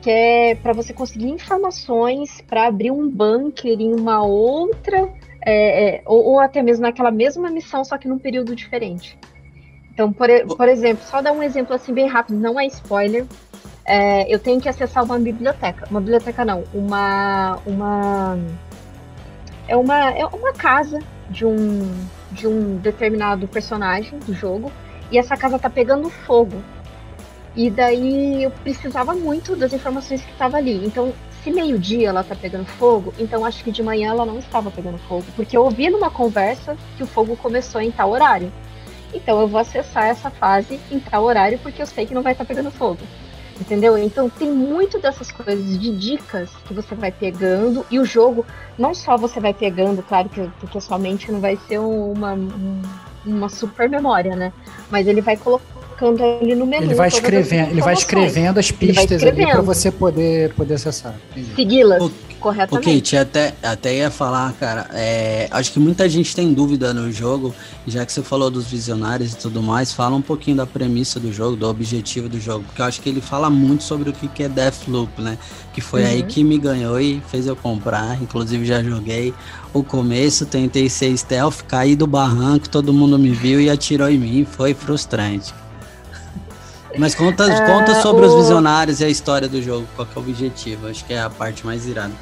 que 0.00 0.10
é 0.10 0.54
para 0.54 0.72
você 0.72 0.94
conseguir 0.94 1.28
informações 1.28 2.40
para 2.42 2.66
abrir 2.66 2.90
um 2.90 3.08
bunker 3.08 3.78
em 3.78 3.94
uma 3.94 4.24
outra 4.24 5.12
é, 5.44 5.96
é, 5.96 6.02
ou, 6.06 6.24
ou 6.24 6.40
até 6.40 6.62
mesmo 6.62 6.82
naquela 6.82 7.10
mesma 7.10 7.50
missão, 7.50 7.84
só 7.84 7.96
que 7.96 8.08
num 8.08 8.18
período 8.18 8.54
diferente. 8.54 9.18
Então, 9.92 10.12
por, 10.12 10.28
por 10.56 10.68
exemplo, 10.68 11.04
só 11.04 11.20
dar 11.20 11.32
um 11.32 11.42
exemplo 11.42 11.74
assim 11.74 11.92
bem 11.92 12.06
rápido, 12.06 12.38
não 12.38 12.58
é 12.58 12.66
spoiler. 12.66 13.26
é, 13.84 14.32
eu 14.32 14.38
tenho 14.38 14.60
que 14.60 14.68
acessar 14.68 15.04
uma 15.04 15.18
biblioteca. 15.18 15.86
Uma 15.90 16.00
biblioteca 16.00 16.44
não, 16.44 16.64
uma. 16.72 17.58
uma 17.66 18.38
é 19.70 19.76
uma, 19.76 20.10
é 20.10 20.26
uma 20.26 20.52
casa 20.52 20.98
de 21.30 21.46
um, 21.46 21.88
de 22.32 22.48
um 22.48 22.76
determinado 22.78 23.46
personagem 23.46 24.18
do 24.18 24.34
jogo. 24.34 24.70
E 25.12 25.18
essa 25.18 25.36
casa 25.36 25.60
tá 25.60 25.70
pegando 25.70 26.10
fogo. 26.10 26.60
E 27.54 27.70
daí 27.70 28.42
eu 28.42 28.50
precisava 28.50 29.14
muito 29.14 29.54
das 29.54 29.72
informações 29.72 30.22
que 30.22 30.30
estavam 30.32 30.58
ali. 30.58 30.84
Então, 30.84 31.12
se 31.42 31.52
meio-dia 31.52 32.08
ela 32.08 32.24
tá 32.24 32.34
pegando 32.34 32.66
fogo, 32.66 33.14
então 33.16 33.44
acho 33.44 33.62
que 33.62 33.70
de 33.70 33.82
manhã 33.82 34.10
ela 34.10 34.26
não 34.26 34.40
estava 34.40 34.72
pegando 34.72 34.98
fogo. 34.98 35.24
Porque 35.36 35.56
eu 35.56 35.62
ouvi 35.62 35.88
numa 35.88 36.10
conversa 36.10 36.76
que 36.96 37.04
o 37.04 37.06
fogo 37.06 37.36
começou 37.36 37.80
em 37.80 37.92
tal 37.92 38.10
horário. 38.10 38.52
Então 39.14 39.40
eu 39.40 39.46
vou 39.46 39.60
acessar 39.60 40.06
essa 40.06 40.30
fase 40.30 40.80
em 40.90 40.98
tal 40.98 41.24
horário 41.24 41.58
porque 41.60 41.80
eu 41.80 41.86
sei 41.86 42.06
que 42.06 42.14
não 42.14 42.22
vai 42.22 42.32
estar 42.32 42.44
pegando 42.44 42.70
fogo. 42.72 43.00
Entendeu? 43.60 43.98
Então 43.98 44.28
tem 44.30 44.50
muito 44.50 44.98
dessas 44.98 45.30
coisas 45.30 45.78
de 45.78 45.94
dicas 45.94 46.48
que 46.66 46.72
você 46.72 46.94
vai 46.94 47.12
pegando 47.12 47.84
e 47.90 47.98
o 47.98 48.04
jogo 48.04 48.44
não 48.78 48.94
só 48.94 49.16
você 49.18 49.38
vai 49.38 49.52
pegando, 49.52 50.02
claro 50.02 50.28
que 50.30 50.40
porque 50.58 50.78
a 50.78 50.80
sua 50.80 50.98
mente 50.98 51.30
não 51.30 51.40
vai 51.40 51.58
ser 51.68 51.78
uma, 51.78 52.32
um- 52.32 52.82
uma 53.26 53.48
super 53.50 53.88
memória, 53.88 54.34
né? 54.34 54.50
Mas 54.90 55.06
ele 55.06 55.20
vai 55.20 55.36
colocando 55.36 56.24
ali 56.24 56.54
no 56.54 56.64
menu. 56.66 56.84
Ele 56.84 56.94
vai 56.94 57.08
escrevendo, 57.08 57.70
ele 57.70 57.82
vai 57.82 57.92
escrevendo 57.92 58.58
as 58.58 58.70
pistas 58.70 59.22
ali 59.22 59.32
para 59.32 59.42
escrevendo. 59.42 59.62
você 59.62 59.90
poder, 59.90 60.54
poder 60.54 60.74
acessar. 60.74 61.14
Segui-las 61.54 62.02
corretamente. 62.40 62.88
Ok, 62.88 63.00
Kate, 63.00 63.16
até, 63.16 63.54
até 63.62 63.96
ia 63.96 64.10
falar, 64.10 64.52
cara, 64.54 64.88
é, 64.92 65.46
acho 65.50 65.72
que 65.72 65.78
muita 65.78 66.08
gente 66.08 66.34
tem 66.34 66.52
dúvida 66.52 66.92
no 66.92 67.12
jogo, 67.12 67.54
já 67.86 68.04
que 68.04 68.12
você 68.12 68.22
falou 68.22 68.50
dos 68.50 68.66
visionários 68.66 69.34
e 69.34 69.36
tudo 69.36 69.62
mais, 69.62 69.92
fala 69.92 70.16
um 70.16 70.22
pouquinho 70.22 70.56
da 70.56 70.66
premissa 70.66 71.20
do 71.20 71.32
jogo, 71.32 71.54
do 71.56 71.68
objetivo 71.68 72.28
do 72.28 72.40
jogo, 72.40 72.64
porque 72.64 72.80
eu 72.80 72.86
acho 72.86 73.00
que 73.00 73.08
ele 73.08 73.20
fala 73.20 73.50
muito 73.50 73.84
sobre 73.84 74.10
o 74.10 74.12
que 74.12 74.42
é 74.42 74.48
Deathloop, 74.48 75.20
né? 75.20 75.38
Que 75.72 75.80
foi 75.80 76.04
aí 76.04 76.22
Uhum. 76.22 76.26
que 76.26 76.42
me 76.42 76.58
ganhou 76.58 77.00
e 77.00 77.22
fez 77.30 77.46
eu 77.46 77.54
comprar, 77.54 78.20
inclusive 78.20 78.64
já 78.64 78.82
joguei 78.82 79.32
o 79.72 79.84
começo, 79.84 80.46
tentei 80.46 80.88
ser 80.88 81.16
stealth, 81.16 81.62
caí 81.68 81.94
do 81.94 82.06
barranco, 82.06 82.68
todo 82.68 82.92
mundo 82.92 83.18
me 83.18 83.30
viu 83.30 83.60
e 83.60 83.70
atirou 83.70 84.08
em 84.08 84.18
mim, 84.18 84.44
foi 84.50 84.74
frustrante. 84.74 85.54
Mas 86.98 87.14
conta, 87.14 87.44
conta 87.66 88.02
sobre 88.02 88.26
os 88.26 88.34
visionários 88.34 89.00
e 89.00 89.04
a 89.04 89.08
história 89.08 89.48
do 89.48 89.62
jogo, 89.62 89.86
qual 89.94 90.06
que 90.06 90.18
é 90.18 90.20
o 90.20 90.24
objetivo? 90.24 90.88
Acho 90.88 91.04
que 91.04 91.12
é 91.14 91.20
a 91.20 91.30
parte 91.30 91.64
mais 91.64 91.86
irada. 91.86 92.12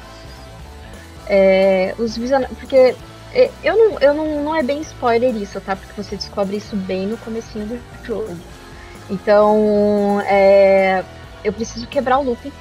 É, 1.29 1.93
os 1.97 2.17
visionários. 2.17 2.57
Porque 2.57 2.95
é, 3.33 3.51
eu 3.63 3.77
não, 3.77 3.99
eu 3.99 4.13
não, 4.13 4.43
não 4.43 4.55
é 4.55 4.63
bem 4.63 4.81
spoiler 4.81 5.35
isso, 5.35 5.61
tá? 5.61 5.75
Porque 5.75 6.01
você 6.01 6.15
descobre 6.15 6.57
isso 6.57 6.75
bem 6.75 7.07
no 7.07 7.17
comecinho 7.17 7.65
do 7.65 7.79
jogo. 8.03 8.35
Então, 9.09 10.21
é, 10.25 11.03
eu 11.43 11.53
preciso 11.53 11.87
quebrar 11.87 12.19
o 12.19 12.23
looping. 12.23 12.51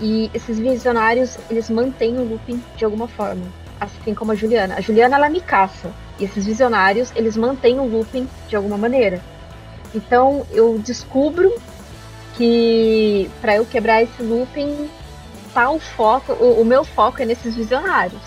E 0.00 0.30
esses 0.34 0.58
visionários, 0.58 1.38
eles 1.48 1.70
mantêm 1.70 2.18
o 2.18 2.24
looping 2.24 2.62
de 2.76 2.84
alguma 2.84 3.06
forma. 3.06 3.44
Assim 3.80 4.14
como 4.14 4.32
a 4.32 4.34
Juliana. 4.34 4.76
A 4.76 4.80
Juliana, 4.80 5.16
ela 5.16 5.28
me 5.28 5.40
caça. 5.40 5.92
E 6.18 6.24
esses 6.24 6.44
visionários, 6.44 7.12
eles 7.14 7.36
mantêm 7.36 7.78
o 7.78 7.86
looping 7.86 8.28
de 8.48 8.56
alguma 8.56 8.76
maneira. 8.76 9.20
Então, 9.94 10.46
eu 10.50 10.78
descubro 10.78 11.52
que 12.36 13.30
para 13.40 13.56
eu 13.56 13.66
quebrar 13.66 14.02
esse 14.02 14.22
looping, 14.22 14.88
tá 15.52 15.70
o 15.70 15.78
foco, 15.78 16.32
o, 16.32 16.60
o, 16.60 16.64
meu 16.64 16.84
foco 16.84 17.22
é 17.22 17.26
nesses 17.26 17.54
visionários, 17.54 18.22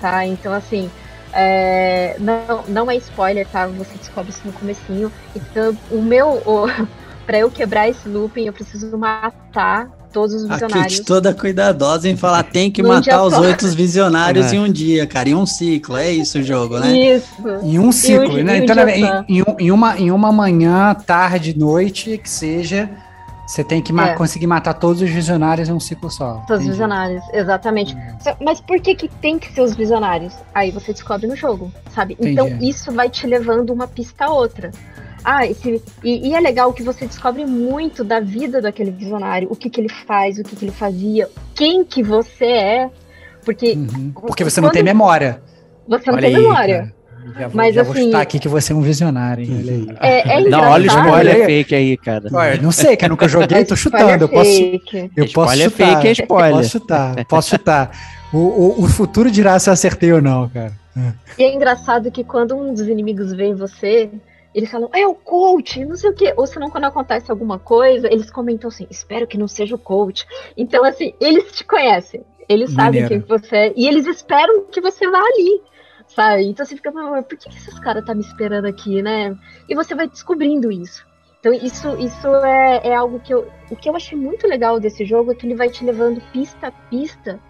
tá? 0.00 0.24
Então, 0.26 0.52
assim, 0.52 0.90
é, 1.32 2.16
não, 2.18 2.64
não 2.68 2.90
é 2.90 2.96
spoiler, 2.96 3.46
tá? 3.46 3.66
Você 3.66 3.96
descobre 3.98 4.30
isso 4.30 4.42
no 4.44 4.52
comecinho. 4.52 5.12
Então, 5.34 5.76
o 5.90 6.00
meu, 6.00 6.42
para 7.26 7.38
eu 7.38 7.50
quebrar 7.50 7.88
esse 7.88 8.08
looping, 8.08 8.46
eu 8.46 8.52
preciso 8.52 8.96
matar 8.96 9.90
todos 10.12 10.34
os 10.34 10.42
visionários. 10.42 10.80
A 10.80 10.88
Kit 10.88 11.02
toda 11.02 11.34
cuidadosa 11.34 12.08
em 12.08 12.16
falar 12.16 12.44
tem 12.44 12.70
que 12.70 12.82
matar 12.82 13.24
os 13.24 13.34
oito 13.34 13.66
visionários 13.68 14.52
é. 14.52 14.56
em 14.56 14.60
um 14.60 14.70
dia, 14.70 15.06
cara, 15.06 15.28
em 15.28 15.34
um 15.34 15.44
ciclo. 15.44 15.96
É 15.96 16.12
isso 16.12 16.38
o 16.38 16.42
jogo, 16.42 16.78
né? 16.78 16.96
Isso. 16.96 17.42
Em 17.62 17.80
um 17.80 17.90
ciclo, 17.90 18.42
né? 18.42 18.58
Então, 18.58 18.88
em, 18.88 19.04
em, 19.28 19.44
em, 19.58 19.70
uma, 19.72 19.98
em 19.98 20.10
uma 20.12 20.30
manhã, 20.30 20.94
tarde, 20.94 21.58
noite, 21.58 22.16
que 22.16 22.30
seja, 22.30 22.88
você 23.46 23.62
tem 23.62 23.82
que 23.82 23.92
ma 23.92 24.10
é. 24.10 24.14
conseguir 24.14 24.46
matar 24.46 24.74
todos 24.74 25.02
os 25.02 25.10
visionários 25.10 25.68
em 25.68 25.72
um 25.72 25.80
ciclo 25.80 26.10
só. 26.10 26.42
Todos 26.46 26.62
os 26.62 26.70
visionários, 26.70 27.22
exatamente. 27.32 27.94
Hum. 27.94 28.36
Mas 28.40 28.60
por 28.60 28.80
que, 28.80 28.94
que 28.94 29.08
tem 29.08 29.38
que 29.38 29.52
ser 29.52 29.60
os 29.60 29.74
visionários? 29.74 30.34
Aí 30.54 30.70
você 30.70 30.92
descobre 30.92 31.26
no 31.26 31.36
jogo, 31.36 31.72
sabe? 31.90 32.14
Entendi. 32.14 32.32
Então 32.32 32.48
isso 32.60 32.90
vai 32.90 33.10
te 33.10 33.26
levando 33.26 33.70
uma 33.70 33.86
pista 33.86 34.26
a 34.26 34.30
outra. 34.30 34.70
Ah, 35.24 35.46
esse, 35.46 35.82
e, 36.02 36.28
e, 36.28 36.34
é 36.34 36.40
legal 36.40 36.70
que 36.72 36.82
você 36.82 37.06
descobre 37.06 37.46
muito 37.46 38.04
da 38.04 38.20
vida 38.20 38.60
daquele 38.60 38.90
visionário, 38.90 39.48
o 39.50 39.56
que, 39.56 39.70
que 39.70 39.80
ele 39.80 39.88
faz, 39.88 40.38
o 40.38 40.42
que, 40.44 40.54
que 40.54 40.66
ele 40.66 40.72
fazia, 40.72 41.30
quem 41.54 41.82
que 41.82 42.02
você 42.02 42.44
é. 42.44 42.90
Porque, 43.42 43.72
uhum. 43.72 44.12
porque 44.12 44.44
você 44.44 44.60
não 44.60 44.70
tem 44.70 44.82
memória. 44.82 45.42
Você 45.88 46.10
não 46.10 46.18
olha 46.18 46.26
tem 46.26 46.36
aí, 46.36 46.42
memória. 46.42 46.78
Cara. 46.78 47.03
Já 47.38 47.48
vou, 47.48 47.56
Mas, 47.56 47.74
já 47.74 47.82
assim, 47.82 47.92
vou 47.92 48.02
chutar 48.02 48.20
aqui 48.20 48.38
que 48.38 48.48
você 48.48 48.72
é 48.72 48.76
um 48.76 48.80
visionário, 48.80 49.44
hein? 49.44 49.88
É, 50.00 50.38
é 50.38 50.40
não, 50.42 50.60
olha 50.60 50.84
o 50.84 50.86
spoiler 50.86 51.46
fake 51.46 51.74
aí, 51.74 51.96
cara. 51.96 52.28
Olha, 52.32 52.62
não 52.62 52.70
sei, 52.70 52.96
que 52.96 53.04
eu 53.04 53.08
nunca 53.08 53.26
joguei, 53.26 53.64
tô 53.64 53.74
chutando. 53.76 54.24
Eu 54.24 54.28
posso, 54.28 54.50
eu 54.50 54.80
posso 55.16 55.24
spoiler 55.24 55.70
chutar. 55.70 55.86
fake 55.96 56.08
é 56.08 56.12
spoiler. 56.12 56.56
Posso 56.56 56.70
chutar, 56.70 57.24
posso 57.26 57.50
chutar. 57.50 57.90
O, 58.32 58.38
o, 58.38 58.84
o 58.84 58.88
futuro 58.88 59.30
dirá 59.30 59.58
se 59.58 59.68
eu 59.68 59.72
acertei 59.72 60.12
ou 60.12 60.22
não, 60.22 60.48
cara. 60.48 60.72
E 61.36 61.42
é 61.42 61.52
engraçado 61.52 62.10
que 62.10 62.22
quando 62.22 62.54
um 62.56 62.72
dos 62.72 62.86
inimigos 62.86 63.32
vem 63.32 63.54
você, 63.54 64.10
eles 64.54 64.70
falam, 64.70 64.88
é 64.92 65.06
o 65.06 65.14
coach, 65.14 65.84
não 65.84 65.96
sei 65.96 66.10
o 66.10 66.14
quê. 66.14 66.32
Ou 66.36 66.46
senão, 66.46 66.70
quando 66.70 66.84
acontece 66.84 67.30
alguma 67.30 67.58
coisa, 67.58 68.06
eles 68.06 68.30
comentam 68.30 68.68
assim, 68.68 68.86
espero 68.88 69.26
que 69.26 69.36
não 69.36 69.48
seja 69.48 69.74
o 69.74 69.78
coach. 69.78 70.24
Então, 70.56 70.84
assim, 70.84 71.12
eles 71.20 71.50
te 71.50 71.64
conhecem. 71.64 72.22
Eles 72.48 72.72
Maneiro. 72.72 73.08
sabem 73.08 73.20
quem 73.20 73.28
você 73.28 73.56
é. 73.56 73.72
E 73.76 73.88
eles 73.88 74.06
esperam 74.06 74.64
que 74.70 74.80
você 74.80 75.10
vá 75.10 75.18
ali. 75.18 75.60
Sabe? 76.14 76.44
Então 76.44 76.64
você 76.64 76.76
fica, 76.76 76.92
por 76.92 77.36
que 77.36 77.48
esses 77.48 77.78
caras 77.80 78.04
tá 78.04 78.14
me 78.14 78.20
esperando 78.20 78.66
aqui, 78.66 79.02
né? 79.02 79.36
E 79.68 79.74
você 79.74 79.94
vai 79.94 80.08
descobrindo 80.08 80.70
isso. 80.70 81.04
Então 81.40 81.52
isso, 81.52 81.96
isso 81.98 82.28
é, 82.44 82.88
é 82.88 82.94
algo 82.94 83.20
que 83.20 83.34
eu. 83.34 83.50
O 83.70 83.76
que 83.76 83.88
eu 83.88 83.96
achei 83.96 84.16
muito 84.16 84.46
legal 84.46 84.78
desse 84.80 85.04
jogo 85.04 85.32
é 85.32 85.34
que 85.34 85.46
ele 85.46 85.54
vai 85.54 85.68
te 85.68 85.84
levando 85.84 86.22
pista 86.32 86.68
a 86.68 86.70
pista 86.70 87.40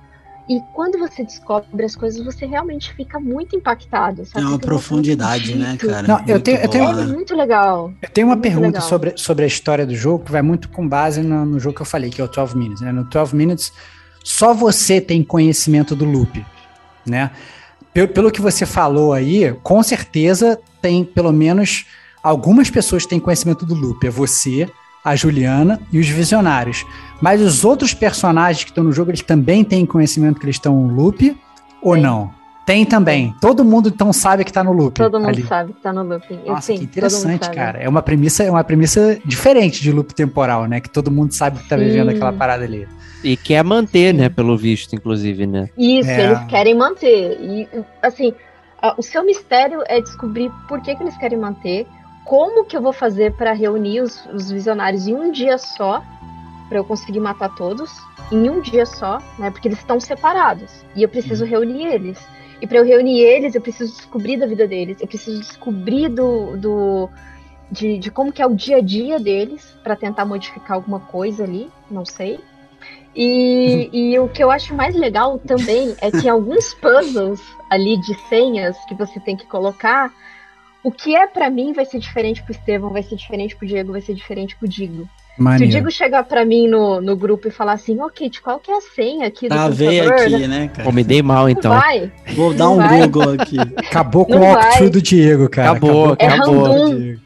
e 0.48 0.60
quando 0.74 0.98
você 0.98 1.24
descobre 1.24 1.84
as 1.84 1.96
coisas, 1.96 2.22
você 2.22 2.44
realmente 2.44 2.92
fica 2.92 3.18
muito 3.18 3.56
impactado. 3.56 4.26
Sabe? 4.26 4.44
É 4.44 4.48
uma 4.48 4.58
profundidade, 4.58 5.54
né, 5.54 5.76
cara? 5.78 6.06
Não, 6.06 6.18
eu 6.26 6.38
tenho, 6.38 6.58
eu 6.58 6.68
tenho, 6.68 6.84
é 6.84 7.06
muito 7.06 7.34
legal. 7.34 7.92
Eu 8.02 8.10
tenho 8.10 8.26
uma 8.26 8.36
pergunta 8.36 8.80
sobre, 8.82 9.14
sobre 9.16 9.44
a 9.44 9.48
história 9.48 9.86
do 9.86 9.94
jogo 9.94 10.24
que 10.24 10.30
vai 10.30 10.42
muito 10.42 10.68
com 10.68 10.86
base 10.86 11.22
no, 11.22 11.46
no, 11.46 11.58
jogo 11.58 11.76
que 11.76 11.82
eu 11.82 11.86
falei, 11.86 12.10
que 12.10 12.20
é 12.20 12.24
o 12.24 12.28
12 12.28 12.56
Minutes. 12.58 12.82
Né? 12.82 12.92
No 12.92 13.04
12 13.04 13.34
Minutes, 13.34 13.72
só 14.22 14.52
você 14.52 15.00
tem 15.00 15.24
conhecimento 15.24 15.96
do 15.96 16.04
loop, 16.04 16.44
né? 17.06 17.30
Pelo, 17.94 18.08
pelo 18.08 18.30
que 18.30 18.42
você 18.42 18.66
falou 18.66 19.12
aí, 19.12 19.56
com 19.62 19.82
certeza 19.82 20.60
tem 20.82 21.04
pelo 21.04 21.32
menos 21.32 21.86
algumas 22.22 22.68
pessoas 22.68 23.04
que 23.04 23.10
têm 23.10 23.20
conhecimento 23.20 23.64
do 23.64 23.74
loop. 23.74 24.04
É 24.04 24.10
você, 24.10 24.68
a 25.04 25.14
Juliana 25.14 25.80
e 25.92 25.98
os 26.00 26.08
Visionários. 26.08 26.84
Mas 27.22 27.40
os 27.40 27.64
outros 27.64 27.94
personagens 27.94 28.64
que 28.64 28.70
estão 28.70 28.82
no 28.82 28.92
jogo, 28.92 29.12
eles 29.12 29.22
também 29.22 29.62
têm 29.62 29.86
conhecimento 29.86 30.40
que 30.40 30.46
eles 30.46 30.56
estão 30.56 30.74
no 30.74 30.94
loop 30.94 31.36
ou 31.80 31.94
Sim. 31.94 32.00
não? 32.00 32.43
Tem 32.66 32.84
também. 32.86 33.34
Todo 33.40 33.64
mundo 33.64 33.88
então 33.88 34.12
sabe 34.12 34.44
que 34.44 34.52
tá 34.52 34.64
no 34.64 34.72
loop. 34.72 34.94
Todo 34.94 35.18
mundo 35.18 35.28
ali. 35.28 35.46
sabe 35.46 35.72
que 35.74 35.80
tá 35.80 35.92
no 35.92 36.02
loop. 36.02 36.40
Nossa, 36.46 36.72
Sim, 36.72 36.78
que 36.78 36.84
interessante, 36.84 37.50
cara. 37.50 37.78
É 37.78 37.88
uma 37.88 38.00
premissa, 38.00 38.42
é 38.42 38.50
uma 38.50 38.64
premissa 38.64 39.18
diferente 39.24 39.82
de 39.82 39.92
loop 39.92 40.14
temporal, 40.14 40.66
né? 40.66 40.80
Que 40.80 40.88
todo 40.88 41.10
mundo 41.10 41.32
sabe 41.32 41.58
que 41.58 41.68
tá 41.68 41.76
vivendo 41.76 42.08
aquela 42.08 42.32
parada 42.32 42.64
ali. 42.64 42.88
E 43.22 43.36
quer 43.36 43.62
manter, 43.62 44.14
né? 44.14 44.28
Pelo 44.28 44.56
visto, 44.56 44.94
inclusive, 44.94 45.46
né? 45.46 45.68
Isso, 45.76 46.08
é. 46.08 46.24
eles 46.24 46.44
querem 46.44 46.74
manter. 46.74 47.38
E 47.40 47.68
assim, 48.02 48.34
o 48.98 49.02
seu 49.02 49.24
mistério 49.24 49.82
é 49.86 50.00
descobrir 50.00 50.50
por 50.68 50.80
que, 50.80 50.94
que 50.94 51.02
eles 51.02 51.16
querem 51.16 51.38
manter, 51.38 51.86
como 52.24 52.64
que 52.64 52.76
eu 52.76 52.82
vou 52.82 52.92
fazer 52.92 53.32
para 53.34 53.52
reunir 53.52 54.00
os, 54.00 54.24
os, 54.26 54.50
visionários 54.50 55.06
em 55.06 55.14
um 55.14 55.30
dia 55.30 55.58
só, 55.58 56.02
para 56.68 56.78
eu 56.78 56.84
conseguir 56.84 57.20
matar 57.20 57.54
todos, 57.54 57.90
em 58.32 58.48
um 58.48 58.60
dia 58.60 58.86
só, 58.86 59.18
né? 59.38 59.50
Porque 59.50 59.68
eles 59.68 59.78
estão 59.78 60.00
separados 60.00 60.70
e 60.96 61.02
eu 61.02 61.08
preciso 61.08 61.44
uhum. 61.44 61.50
reunir 61.50 61.86
eles. 61.86 62.18
E 62.60 62.66
para 62.66 62.78
eu 62.78 62.84
reunir 62.84 63.20
eles, 63.20 63.54
eu 63.54 63.60
preciso 63.60 63.92
descobrir 63.92 64.36
da 64.36 64.46
vida 64.46 64.66
deles, 64.66 65.00
eu 65.00 65.06
preciso 65.06 65.40
descobrir 65.40 66.08
do, 66.08 66.56
do 66.56 67.10
de, 67.70 67.98
de 67.98 68.10
como 68.10 68.32
que 68.32 68.40
é 68.40 68.46
o 68.46 68.54
dia 68.54 68.76
a 68.76 68.80
dia 68.80 69.18
deles 69.18 69.76
para 69.82 69.96
tentar 69.96 70.24
modificar 70.24 70.76
alguma 70.76 71.00
coisa 71.00 71.44
ali, 71.44 71.70
não 71.90 72.04
sei. 72.04 72.38
E, 73.14 73.88
e 73.92 74.18
o 74.18 74.28
que 74.28 74.42
eu 74.42 74.50
acho 74.50 74.74
mais 74.74 74.94
legal 74.94 75.38
também 75.38 75.94
é 76.00 76.10
que 76.10 76.28
alguns 76.28 76.74
puzzles 76.74 77.40
ali 77.70 77.98
de 78.00 78.14
senhas 78.28 78.76
que 78.86 78.94
você 78.94 79.18
tem 79.20 79.36
que 79.36 79.46
colocar, 79.46 80.12
o 80.82 80.92
que 80.92 81.16
é 81.16 81.26
para 81.26 81.50
mim 81.50 81.72
vai 81.72 81.84
ser 81.84 81.98
diferente 81.98 82.42
pro 82.42 82.52
Estevão, 82.52 82.90
vai 82.90 83.02
ser 83.02 83.16
diferente 83.16 83.56
pro 83.56 83.66
Diego, 83.66 83.92
vai 83.92 84.00
ser 84.00 84.14
diferente 84.14 84.56
pro 84.56 84.68
Digo. 84.68 85.08
Maneiro. 85.36 85.72
Se 85.72 85.76
o 85.76 85.80
Digo 85.80 85.90
chegar 85.90 86.22
para 86.24 86.44
mim 86.44 86.68
no, 86.68 87.00
no 87.00 87.16
grupo 87.16 87.48
e 87.48 87.50
falar 87.50 87.72
assim, 87.72 88.00
ô 88.00 88.08
Kit, 88.08 88.40
qual 88.40 88.60
que 88.60 88.70
é 88.70 88.76
a 88.76 88.80
senha 88.80 89.26
aqui 89.26 89.48
do 89.48 89.54
ah, 89.54 89.68
computador? 89.68 90.12
aqui, 90.12 90.46
né, 90.46 90.68
cara? 90.68 90.84
Pô, 90.84 90.92
me 90.92 91.02
dei 91.02 91.22
mal, 91.22 91.48
então. 91.48 91.72
vai. 91.72 92.12
Vou 92.34 92.54
dar 92.54 92.70
um 92.70 92.76
vai. 92.76 93.00
Google 93.00 93.34
aqui. 93.40 93.56
Acabou 93.76 94.24
com 94.24 94.34
não 94.34 94.42
o 94.42 94.44
walkthrough 94.44 94.90
do 94.90 95.02
Diego, 95.02 95.48
cara. 95.48 95.72
Acabou, 95.72 96.12
acabou. 96.12 96.16
É 96.20 96.26
acabou. 96.26 96.64
random. 96.64 97.16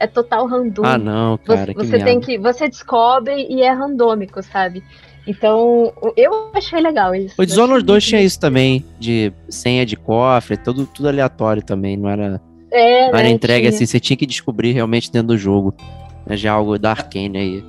É 0.00 0.06
total 0.06 0.46
random. 0.46 0.82
Ah, 0.84 0.96
não, 0.96 1.36
cara, 1.38 1.72
Você, 1.74 1.86
você 1.88 1.98
tem 1.98 2.20
que... 2.20 2.38
Você 2.38 2.68
descobre 2.68 3.46
e 3.50 3.60
é 3.60 3.70
randômico, 3.70 4.42
sabe? 4.42 4.82
Então, 5.26 5.92
eu 6.16 6.50
achei 6.54 6.80
legal 6.80 7.14
isso. 7.14 7.34
O 7.36 7.44
Dishonored 7.44 7.84
2 7.84 8.04
tinha 8.04 8.22
isso 8.22 8.40
também, 8.40 8.82
de 8.98 9.30
senha 9.48 9.84
de 9.84 9.96
cofre, 9.96 10.56
tudo, 10.56 10.86
tudo 10.86 11.08
aleatório 11.08 11.62
também, 11.62 11.96
não 11.96 12.08
era... 12.08 12.40
É, 12.70 13.10
não 13.10 13.18
era 13.18 13.28
né, 13.28 13.30
entregue 13.30 13.66
tinha. 13.66 13.74
assim, 13.74 13.86
você 13.86 13.98
tinha 13.98 14.16
que 14.16 14.24
descobrir 14.24 14.72
realmente 14.72 15.10
dentro 15.10 15.28
do 15.28 15.38
jogo. 15.38 15.74
Né, 16.28 16.36
já 16.36 16.52
algo 16.52 16.78
da 16.78 16.90
Arkane 16.90 17.38
aí 17.38 17.64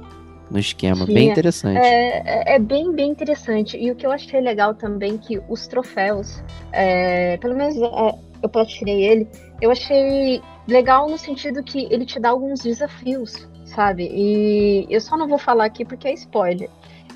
no 0.52 0.60
esquema. 0.60 1.06
Tinha. 1.06 1.15
Bem 1.15 1.30
interessante. 1.30 1.77
É, 1.77 2.18
é, 2.26 2.56
é, 2.56 2.60
bem, 2.60 2.91
bem 2.94 3.10
interessante. 3.10 3.77
E 3.77 3.90
o 3.90 3.95
que 3.95 4.06
eu 4.06 4.11
achei 4.11 4.41
legal 4.41 4.73
também 4.76 5.18
que 5.18 5.40
os 5.48 5.65
troféus, 5.68 6.44
é, 6.73 7.38
pelo 7.38 7.56
menos 7.56 7.77
é, 7.77 8.19
eu 8.44 8.49
platinei 8.49 9.03
ele, 9.06 9.27
eu 9.61 9.72
achei 9.72 10.41
legal 10.68 11.10
no 11.10 11.18
sentido 11.18 11.64
que 11.64 11.88
ele 11.90 12.06
te 12.06 12.19
dá 12.19 12.30
alguns 12.30 12.61
desafios, 12.61 13.48
sabe? 13.64 14.10
E 14.11 14.86
eu 14.90 14.99
só 14.99 15.15
não 15.15 15.27
vou 15.27 15.38
falar 15.38 15.65
aqui 15.65 15.86
porque 15.86 16.07
é 16.07 16.14
spoiler. 16.14 16.69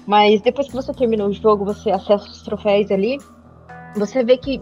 Mas 0.05 0.41
depois 0.41 0.67
que 0.67 0.73
você 0.73 0.93
terminou 0.93 1.27
o 1.27 1.33
jogo, 1.33 1.65
você 1.65 1.89
acessa 1.89 2.25
os 2.25 2.41
troféus 2.43 2.91
ali, 2.91 3.17
você 3.95 4.23
vê 4.23 4.37
que 4.37 4.61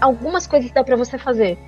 algumas 0.00 0.46
coisas 0.46 0.70
dá 0.72 0.82
para 0.82 0.96
você 0.96 1.18
fazer 1.18 1.58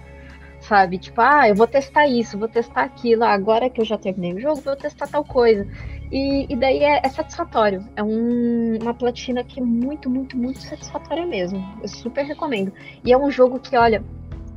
sabe? 0.60 0.98
Tipo, 0.98 1.20
ah, 1.20 1.48
eu 1.48 1.54
vou 1.54 1.66
testar 1.66 2.06
isso, 2.06 2.38
vou 2.38 2.48
testar 2.48 2.82
aquilo, 2.82 3.24
agora 3.24 3.70
que 3.70 3.80
eu 3.80 3.84
já 3.84 3.96
terminei 3.96 4.34
o 4.34 4.40
jogo, 4.40 4.60
vou 4.60 4.76
testar 4.76 5.06
tal 5.06 5.24
coisa. 5.24 5.66
E, 6.12 6.52
e 6.52 6.56
daí 6.56 6.82
é, 6.82 7.00
é 7.02 7.08
satisfatório. 7.08 7.84
É 7.96 8.02
um, 8.02 8.78
uma 8.80 8.94
platina 8.94 9.44
que 9.44 9.60
é 9.60 9.62
muito, 9.62 10.10
muito, 10.10 10.36
muito 10.36 10.60
satisfatória 10.60 11.24
mesmo. 11.24 11.64
Eu 11.80 11.88
super 11.88 12.24
recomendo. 12.24 12.72
E 13.04 13.12
é 13.12 13.18
um 13.18 13.30
jogo 13.30 13.58
que, 13.58 13.76
olha, 13.76 14.02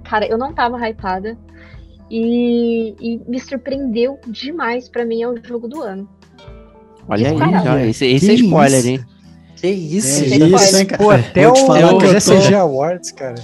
cara, 0.04 0.26
eu 0.26 0.38
não 0.38 0.54
tava 0.54 0.78
hypada 0.88 1.38
e, 2.10 2.96
e 3.00 3.22
me 3.28 3.40
surpreendeu 3.40 4.20
demais. 4.28 4.90
para 4.90 5.06
mim 5.06 5.22
é 5.22 5.28
o 5.28 5.44
jogo 5.44 5.68
do 5.68 5.82
ano. 5.82 6.10
Olha 7.08 7.30
aí, 7.30 7.38
já, 7.38 7.86
esse, 7.86 8.06
esse 8.06 8.32
é 8.32 8.34
spoiler, 8.36 8.80
isso? 8.80 8.90
hein? 8.90 9.06
Que 9.56 9.68
isso, 9.68 10.24
é 10.24 10.28
isso, 10.28 10.78
hein, 10.78 10.86
cara? 10.86 11.04
Pô, 11.04 11.12
até 11.12 11.48
o, 11.48 11.56
falar 11.56 11.96
o 11.96 12.00
GCG 12.02 12.54
Awards, 12.56 13.12
cara. 13.12 13.36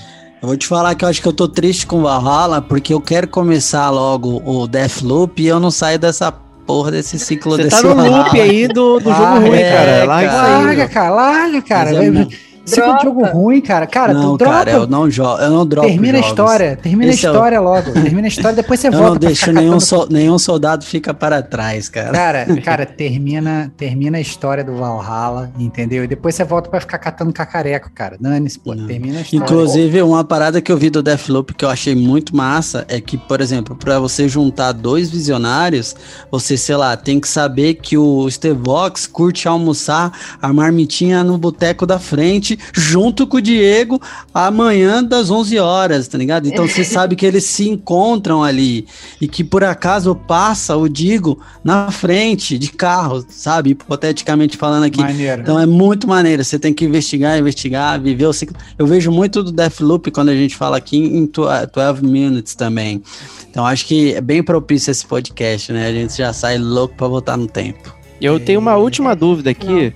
Eu 0.41 0.47
vou 0.47 0.57
te 0.57 0.67
falar 0.67 0.95
que 0.95 1.03
eu 1.03 1.09
acho 1.09 1.21
que 1.21 1.27
eu 1.27 1.33
tô 1.33 1.47
triste 1.47 1.85
com 1.85 2.01
Valhalla, 2.01 2.61
porque 2.61 2.93
eu 2.93 3.01
quero 3.01 3.27
começar 3.27 3.89
logo 3.89 4.41
o 4.45 4.67
Deathloop 4.67 5.41
e 5.41 5.47
eu 5.47 5.59
não 5.59 5.69
saio 5.69 5.99
dessa 5.99 6.31
porra 6.31 6.91
desse 6.91 7.19
ciclo 7.19 7.55
Você 7.57 7.63
desse 7.63 7.81
tá 7.81 7.87
no 7.89 7.95
Valhalla. 7.95 8.23
loop 8.23 8.39
aí 8.39 8.67
do, 8.67 8.99
do 8.99 9.09
jogo 9.09 9.23
Ah, 9.23 9.39
ruim, 9.39 9.57
é, 9.57 9.71
cara. 9.71 10.05
Larga 10.05 10.29
cara. 10.29 10.47
Larga, 10.59 10.87
cara, 10.87 11.09
larga, 11.09 11.61
cara. 11.61 12.27
Mas 12.69 12.85
Vai- 12.85 12.89
é 12.95 12.97
de 12.97 13.03
jogo 13.03 13.25
ruim, 13.25 13.61
cara. 13.61 13.87
Cara, 13.87 14.13
não, 14.13 14.31
tu 14.33 14.37
dropa. 14.39 14.53
cara, 14.53 14.71
eu 14.71 14.87
não 14.87 15.09
jogo, 15.09 15.41
eu 15.41 15.49
não 15.49 15.65
dropo 15.65 15.87
termina 15.87 16.13
a 16.17 16.21
jogos. 16.21 16.29
história, 16.29 16.75
termina 16.81 17.11
Esse 17.11 17.25
é 17.25 17.29
a 17.29 17.31
o- 17.31 17.35
história 17.35 17.59
logo. 17.61 17.91
Termina 17.91 18.27
a 18.27 18.27
história, 18.27 18.55
depois 18.55 18.79
você 18.79 18.87
Eu 18.87 18.91
volta. 18.93 19.09
não 19.09 19.15
deixo 19.17 19.45
ficar 19.45 19.51
nenhum, 19.61 19.79
sol- 19.79 20.07
nenhum 20.09 20.37
soldado 20.39 20.85
fica 20.85 21.13
para 21.13 21.41
trás, 21.41 21.89
cara. 21.89 22.11
Cara, 22.11 22.45
cara, 22.61 22.85
termina, 22.85 23.71
termina 23.77 24.17
a 24.17 24.21
história 24.21 24.63
do 24.63 24.75
Valhalla, 24.75 25.51
entendeu? 25.57 26.03
E 26.03 26.07
depois 26.07 26.35
você 26.35 26.43
volta 26.43 26.69
pra 26.69 26.79
ficar 26.79 26.97
catando 26.97 27.31
cacareco, 27.33 27.89
cara. 27.93 28.17
Dane-se, 28.19 28.59
pô, 28.59 28.75
Não. 28.75 28.85
termina 28.87 29.19
a 29.19 29.21
história. 29.21 29.43
Inclusive, 29.43 30.01
uma 30.01 30.23
parada 30.23 30.61
que 30.61 30.71
eu 30.71 30.77
vi 30.77 30.89
do 30.89 31.01
Deathloop 31.01 31.53
que 31.53 31.65
eu 31.65 31.69
achei 31.69 31.95
muito 31.95 32.35
massa 32.35 32.85
é 32.87 32.99
que, 33.01 33.17
por 33.17 33.41
exemplo, 33.41 33.75
para 33.75 33.99
você 33.99 34.27
juntar 34.27 34.71
dois 34.73 35.09
visionários, 35.09 35.95
você, 36.29 36.57
sei 36.57 36.75
lá, 36.75 36.95
tem 36.97 37.19
que 37.19 37.27
saber 37.27 37.75
que 37.75 37.97
o 37.97 38.29
Stevox 38.29 39.07
curte 39.07 39.47
almoçar 39.47 40.11
a 40.41 40.51
marmitinha 40.51 41.23
no 41.23 41.37
boteco 41.37 41.85
da 41.85 41.97
frente, 41.99 42.58
junto 42.73 43.25
com 43.27 43.37
o 43.37 43.41
Diego, 43.41 44.01
amanhã 44.33 45.03
das 45.03 45.29
11 45.29 45.57
horas, 45.59 46.07
tá 46.07 46.17
ligado? 46.17 46.47
Então 46.47 46.67
você 46.67 46.83
sabe 46.85 47.15
que 47.15 47.25
eles 47.25 47.45
se 47.45 47.67
encontram 47.69 48.43
ali 48.43 48.87
e 49.21 49.27
que 49.27 49.43
por 49.43 49.63
acaso 49.63 50.15
passa 50.15 50.75
o 50.75 50.87
Digo 50.87 51.39
na 51.63 51.91
frente 51.91 52.57
de 52.57 52.71
carro, 52.71 53.25
sabe? 53.29 53.71
Hipoteticamente 53.71 54.57
falando 54.57 54.83
aqui. 54.83 54.99
Maneiro. 55.01 55.41
Então 55.41 55.59
é 55.59 55.65
muito 55.65 56.07
maneiro. 56.07 56.43
Você 56.43 56.57
tem 56.59 56.73
que 56.73 56.85
investigar, 56.85 57.37
investigar, 57.37 57.99
viver 58.01 58.25
o 58.25 58.33
ciclo. 58.33 58.55
Eu 58.77 58.85
vejo 58.87 59.11
muito 59.11 59.43
do 59.43 59.51
Deathloop 59.51 60.11
quando 60.11 60.29
a 60.29 60.35
gente 60.35 60.55
fala 60.55 60.77
aqui 60.77 60.97
em 60.97 61.25
tw- 61.27 61.47
12 61.73 62.03
Minutes 62.03 62.55
também. 62.55 63.01
Então 63.49 63.65
acho 63.65 63.85
que 63.85 64.13
é 64.13 64.21
bem 64.21 64.43
propício 64.43 64.91
esse 64.91 65.05
podcast, 65.05 65.71
né? 65.71 65.87
A 65.87 65.91
gente 65.91 66.17
já 66.17 66.31
sai 66.33 66.57
louco 66.57 66.95
pra 66.95 67.07
voltar 67.07 67.37
no 67.37 67.47
tempo. 67.47 67.93
Eu 68.21 68.39
tenho 68.39 68.59
uma 68.59 68.75
última 68.75 69.15
dúvida 69.15 69.49
aqui. 69.49 69.93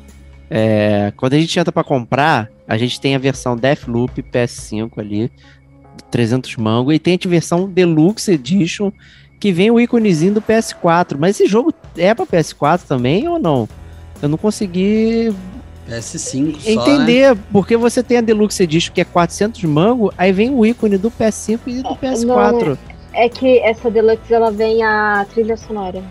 É, 0.55 1.11
quando 1.17 1.33
a 1.33 1.39
gente 1.39 1.59
entra 1.59 1.71
pra 1.71 1.83
comprar, 1.83 2.47
a 2.67 2.77
gente 2.77 3.01
tem 3.01 3.15
a 3.15 3.17
versão 3.17 3.57
Deathloop 3.57 4.21
PS5 4.21 4.91
ali, 4.99 5.31
300 6.11 6.57
mango, 6.57 6.93
e 6.93 6.99
tem 6.99 7.17
a 7.25 7.27
versão 7.27 7.67
Deluxe 7.67 8.33
Edition, 8.33 8.91
que 9.39 9.51
vem 9.51 9.71
o 9.71 9.79
íconezinho 9.79 10.35
do 10.35 10.41
PS4. 10.43 11.17
Mas 11.17 11.39
esse 11.39 11.49
jogo 11.49 11.73
é 11.97 12.13
pra 12.13 12.27
PS4 12.27 12.81
também 12.87 13.27
ou 13.27 13.39
não? 13.39 13.67
Eu 14.21 14.29
não 14.29 14.37
consegui 14.37 15.33
PS5 15.89 16.59
só, 16.59 16.67
né? 16.67 16.71
entender, 16.71 17.35
porque 17.51 17.75
você 17.75 18.03
tem 18.03 18.19
a 18.19 18.21
Deluxe 18.21 18.61
Edition 18.61 18.93
que 18.93 19.01
é 19.01 19.05
400 19.05 19.63
mango, 19.63 20.13
aí 20.15 20.31
vem 20.31 20.51
o 20.51 20.63
ícone 20.63 20.99
do 20.99 21.09
PS5 21.09 21.59
e 21.65 21.81
do 21.81 21.95
PS4. 21.95 22.77
É 23.11 23.27
que 23.27 23.57
essa 23.57 23.89
Deluxe 23.89 24.31
ela 24.31 24.51
vem 24.51 24.83
a 24.83 25.25
trilha 25.33 25.57
sonora. 25.57 26.03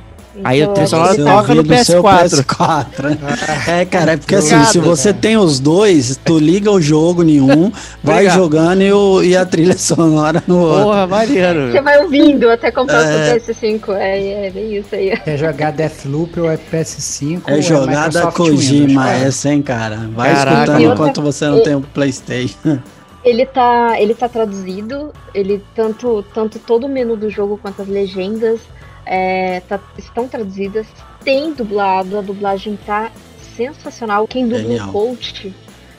Aí 0.42 0.62
a 0.62 0.66
trilha 0.68 0.84
eu 0.84 0.88
sonora 0.88 1.16
toca 1.16 1.54
no 1.54 1.60
ouvir 1.60 1.76
do 1.78 1.84
seu 1.84 2.02
PS4. 2.02 2.44
PS4. 2.44 3.18
É, 3.68 3.84
cara, 3.84 4.12
é 4.12 4.16
porque 4.16 4.34
assim, 4.34 4.62
se 4.64 4.78
você 4.78 5.12
tem 5.12 5.36
os 5.36 5.60
dois, 5.60 6.18
tu 6.24 6.38
liga 6.38 6.70
o 6.70 6.80
jogo 6.80 7.22
em 7.22 7.40
um, 7.40 7.70
vai 8.02 8.28
jogando 8.30 8.82
e, 8.82 8.92
o- 8.92 9.22
e 9.22 9.36
a 9.36 9.44
trilha 9.44 9.76
sonora 9.76 10.42
no 10.46 10.58
outro. 10.60 10.84
Porra, 10.84 11.06
maneiro. 11.06 11.70
Você 11.70 11.80
vai 11.80 12.02
ouvindo 12.02 12.50
até 12.50 12.70
comprar 12.70 13.02
É. 13.04 13.36
o 13.36 13.40
seu 13.40 13.54
PS5. 13.54 13.92
É, 13.94 14.46
é 14.46 14.50
bem 14.50 14.76
isso 14.76 14.94
aí. 14.94 15.16
Quer 15.18 15.36
jogar 15.38 15.72
Deathloop 15.72 16.40
ou 16.40 16.50
é 16.50 16.56
PS5? 16.56 17.42
ou 17.48 17.54
É 17.54 17.62
jogada 17.62 18.18
Windows, 18.20 18.34
Kojima 18.34 19.02
cara? 19.04 19.16
essa, 19.18 19.48
hein, 19.50 19.62
cara? 19.62 19.96
Vai 20.14 20.34
Caraca, 20.34 20.60
escutando 20.62 20.92
enquanto 20.92 21.22
você 21.22 21.46
não 21.46 21.62
tem 21.62 21.74
o 21.74 21.80
Playstation. 21.82 22.78
Ele 23.24 23.46
tá, 23.46 24.00
ele 24.00 24.14
tá 24.16 24.28
traduzido, 24.28 25.12
ele 25.32 25.62
tanto, 25.76 26.24
tanto 26.34 26.58
todo 26.58 26.86
o 26.86 26.88
menu 26.88 27.16
do 27.16 27.30
jogo 27.30 27.56
quanto 27.62 27.80
as 27.82 27.86
legendas 27.86 28.58
é, 29.06 29.60
tá- 29.68 29.80
estão 29.98 30.28
traduzidas. 30.28 30.86
Tem 31.24 31.52
dublado, 31.52 32.18
a 32.18 32.20
dublagem 32.20 32.78
tá 32.86 33.10
sensacional. 33.56 34.26
Quem 34.26 34.48
dubla 34.48 34.86
o 34.86 34.92
coach 34.92 35.54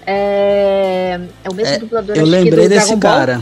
é, 0.06 1.20
é 1.44 1.50
o 1.50 1.54
mesmo 1.54 1.76
É, 1.76 1.80
dublador 1.80 2.16
Eu 2.16 2.26
lembrei 2.26 2.66
do 2.68 2.70
desse 2.70 2.96
cara. 2.98 3.42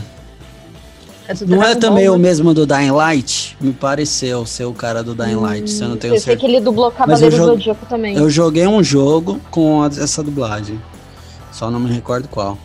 É 1.28 1.34
do 1.34 1.46
Não 1.46 1.62
é 1.62 1.66
Dragon 1.66 1.80
também 1.80 2.06
Ball, 2.06 2.14
o 2.14 2.18
né? 2.18 2.22
mesmo 2.28 2.52
do 2.54 2.66
Dying 2.66 2.90
Light? 2.90 3.56
Me 3.60 3.72
pareceu 3.72 4.44
ser 4.44 4.64
o 4.64 4.72
cara 4.72 5.02
do 5.04 5.14
Dying 5.14 5.36
Light, 5.36 5.70
se 5.70 5.82
eu 5.82 5.88
não 5.88 5.96
tenho 5.96 6.14
Eu 6.14 6.20
sei 6.20 6.34
que 6.34 6.40
certeza. 6.42 6.58
ele 6.58 6.64
dublou 6.64 6.90
Cavaleiro 6.90 7.26
eu 7.34 7.38
jogo- 7.38 7.52
Zodíaco 7.52 7.86
também. 7.86 8.16
Eu 8.16 8.28
joguei 8.28 8.66
um 8.66 8.82
jogo 8.82 9.40
com 9.50 9.84
essa 9.84 10.22
dublagem. 10.22 10.80
Só 11.52 11.70
não 11.70 11.78
me 11.78 11.92
recordo 11.92 12.26
qual. 12.28 12.58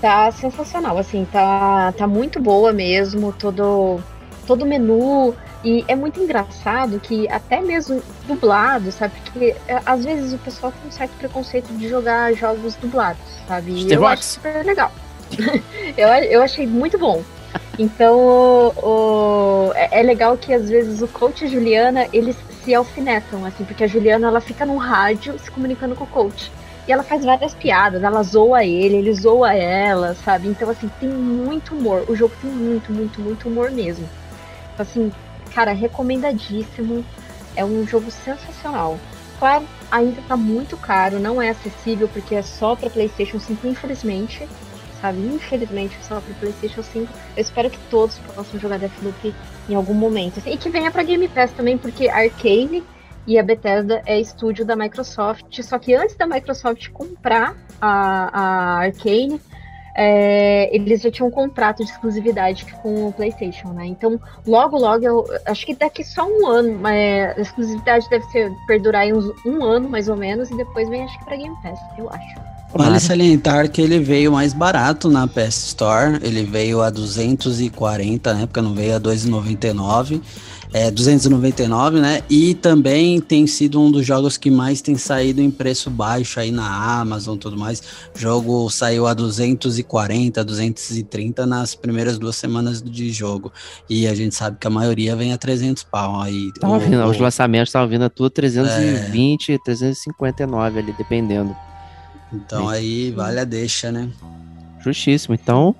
Tá 0.00 0.30
sensacional, 0.30 0.98
assim, 0.98 1.26
tá, 1.32 1.90
tá 1.96 2.06
muito 2.06 2.38
boa 2.40 2.70
mesmo, 2.72 3.32
todo 3.32 3.98
todo 4.46 4.66
menu 4.66 5.34
e 5.68 5.84
é 5.88 5.96
muito 5.96 6.20
engraçado 6.20 7.00
que 7.00 7.28
até 7.28 7.60
mesmo 7.60 8.00
dublado, 8.28 8.92
sabe? 8.92 9.14
Porque 9.24 9.56
é, 9.66 9.80
às 9.84 10.04
vezes 10.04 10.32
o 10.32 10.38
pessoal 10.38 10.70
tem 10.72 10.88
um 10.88 10.92
certo 10.92 11.10
preconceito 11.18 11.66
de 11.76 11.88
jogar 11.88 12.32
jogos 12.34 12.76
dublados, 12.76 13.20
sabe? 13.48 13.72
E 13.72 13.92
eu 13.92 14.06
acho 14.06 14.22
super 14.22 14.64
legal. 14.64 14.92
eu, 15.96 16.08
eu 16.08 16.42
achei 16.42 16.66
muito 16.68 16.96
bom. 16.98 17.20
Então, 17.78 18.16
o- 18.16 18.72
o- 19.70 19.72
é, 19.74 20.00
é 20.00 20.02
legal 20.02 20.36
que 20.36 20.52
às 20.54 20.68
vezes 20.70 21.02
o 21.02 21.08
coach 21.08 21.42
e 21.42 21.46
a 21.46 21.50
Juliana, 21.50 22.06
eles 22.12 22.36
se 22.64 22.72
alfinetam, 22.74 23.44
assim, 23.44 23.64
porque 23.64 23.82
a 23.82 23.86
Juliana, 23.88 24.28
ela 24.28 24.40
fica 24.40 24.64
no 24.64 24.76
rádio 24.76 25.36
se 25.38 25.50
comunicando 25.50 25.96
com 25.96 26.04
o 26.04 26.06
coach. 26.06 26.52
E 26.86 26.92
ela 26.92 27.02
faz 27.02 27.24
várias 27.24 27.52
piadas, 27.54 28.04
ela 28.04 28.22
zoa 28.22 28.64
ele, 28.64 28.98
ele 28.98 29.12
zoa 29.12 29.52
ela, 29.52 30.14
sabe? 30.24 30.46
Então, 30.46 30.70
assim, 30.70 30.88
tem 31.00 31.08
muito 31.08 31.74
humor. 31.74 32.04
O 32.08 32.14
jogo 32.14 32.32
tem 32.40 32.48
muito, 32.50 32.92
muito, 32.92 33.20
muito 33.20 33.48
humor 33.48 33.72
mesmo. 33.72 34.08
Então, 34.72 34.86
assim, 34.88 35.12
cara, 35.54 35.72
recomendadíssimo. 35.72 37.04
É 37.54 37.64
um 37.64 37.86
jogo 37.86 38.10
sensacional. 38.10 38.98
Claro, 39.38 39.66
ainda 39.90 40.20
tá 40.22 40.36
muito 40.36 40.76
caro, 40.76 41.18
não 41.18 41.40
é 41.40 41.50
acessível 41.50 42.08
porque 42.08 42.34
é 42.34 42.42
só 42.42 42.74
pra 42.74 42.90
PlayStation 42.90 43.38
5, 43.38 43.66
infelizmente. 43.66 44.48
Sabe? 45.00 45.18
Infelizmente, 45.18 45.96
só 46.02 46.20
pra 46.20 46.34
PlayStation 46.34 46.82
5. 46.82 47.12
Eu 47.36 47.40
espero 47.40 47.70
que 47.70 47.78
todos 47.90 48.18
possam 48.34 48.58
jogar 48.58 48.78
Deathloop 48.78 49.34
em 49.68 49.74
algum 49.74 49.94
momento. 49.94 50.40
E 50.46 50.56
que 50.56 50.70
venha 50.70 50.90
pra 50.90 51.02
Game 51.02 51.28
Pass 51.28 51.52
também, 51.52 51.76
porque 51.76 52.08
Arcane 52.08 52.82
e 53.26 53.38
a 53.38 53.42
Bethesda 53.42 54.02
é 54.06 54.18
estúdio 54.18 54.64
da 54.64 54.74
Microsoft. 54.74 55.60
Só 55.62 55.78
que 55.78 55.94
antes 55.94 56.16
da 56.16 56.26
Microsoft 56.26 56.88
comprar 56.90 57.54
a, 57.80 58.30
a 58.32 58.78
Arcane, 58.78 59.40
é, 59.96 60.74
eles 60.76 61.00
já 61.00 61.10
tinham 61.10 61.28
um 61.28 61.30
contrato 61.30 61.82
de 61.82 61.90
exclusividade 61.90 62.66
com 62.82 63.08
o 63.08 63.12
PlayStation, 63.12 63.68
né? 63.68 63.86
Então, 63.86 64.20
logo, 64.46 64.76
logo, 64.76 65.04
eu 65.04 65.24
acho 65.46 65.64
que 65.64 65.74
daqui 65.74 66.04
só 66.04 66.28
um 66.28 66.46
ano, 66.46 66.86
é, 66.86 67.34
a 67.36 67.40
exclusividade 67.40 68.08
deve 68.10 68.24
ser 68.26 68.52
perdurar 68.66 69.02
aí 69.02 69.12
uns 69.12 69.24
um 69.46 69.64
ano 69.64 69.88
mais 69.88 70.08
ou 70.08 70.16
menos, 70.16 70.50
e 70.50 70.56
depois 70.56 70.88
vem 70.90 71.02
acho 71.02 71.18
que 71.18 71.24
pra 71.24 71.36
Game 71.36 71.56
Pass, 71.62 71.78
eu 71.96 72.10
acho. 72.10 72.56
Vale 72.74 73.00
salientar 73.00 73.70
que 73.70 73.80
ele 73.80 73.98
veio 73.98 74.32
mais 74.32 74.52
barato 74.52 75.08
na 75.08 75.26
PS 75.26 75.68
Store. 75.68 76.18
Ele 76.22 76.42
veio 76.42 76.82
a 76.82 76.90
240, 76.90 78.34
na 78.34 78.40
época 78.40 78.60
não 78.60 78.74
veio 78.74 78.96
a 78.96 78.98
299. 78.98 80.20
É, 80.72 80.90
299, 80.90 82.00
né? 82.00 82.22
E 82.28 82.54
também 82.54 83.20
tem 83.20 83.46
sido 83.46 83.80
um 83.80 83.90
dos 83.90 84.04
jogos 84.04 84.36
que 84.36 84.50
mais 84.50 84.82
tem 84.82 84.96
saído 84.96 85.40
em 85.40 85.50
preço 85.50 85.88
baixo 85.88 86.38
aí 86.38 86.50
na 86.50 87.00
Amazon 87.00 87.38
tudo 87.38 87.56
mais. 87.56 87.82
O 88.14 88.18
jogo 88.18 88.68
saiu 88.68 89.06
a 89.06 89.14
240, 89.14 90.44
230 90.44 91.46
nas 91.46 91.74
primeiras 91.74 92.18
duas 92.18 92.36
semanas 92.36 92.82
de 92.82 93.10
jogo. 93.10 93.52
E 93.88 94.06
a 94.06 94.14
gente 94.14 94.34
sabe 94.34 94.58
que 94.60 94.66
a 94.66 94.70
maioria 94.70 95.16
vem 95.16 95.32
a 95.32 95.38
300 95.38 95.82
pau. 95.84 96.20
Aí, 96.20 96.52
Tava 96.60 96.76
o- 96.76 96.80
vindo, 96.80 97.02
os 97.04 97.16
o- 97.16 97.22
lançamentos 97.22 97.68
estavam 97.70 97.88
vindo 97.88 98.04
a 98.04 98.10
tudo 98.10 98.28
320, 98.30 99.58
359 99.64 100.78
ali, 100.80 100.92
dependendo. 100.92 101.56
então 102.32 102.68
aí 102.68 103.12
vale 103.12 103.38
a 103.40 103.44
deixa, 103.44 103.90
né? 103.92 104.08
Justíssimo. 104.80 105.34
Então, 105.34 105.74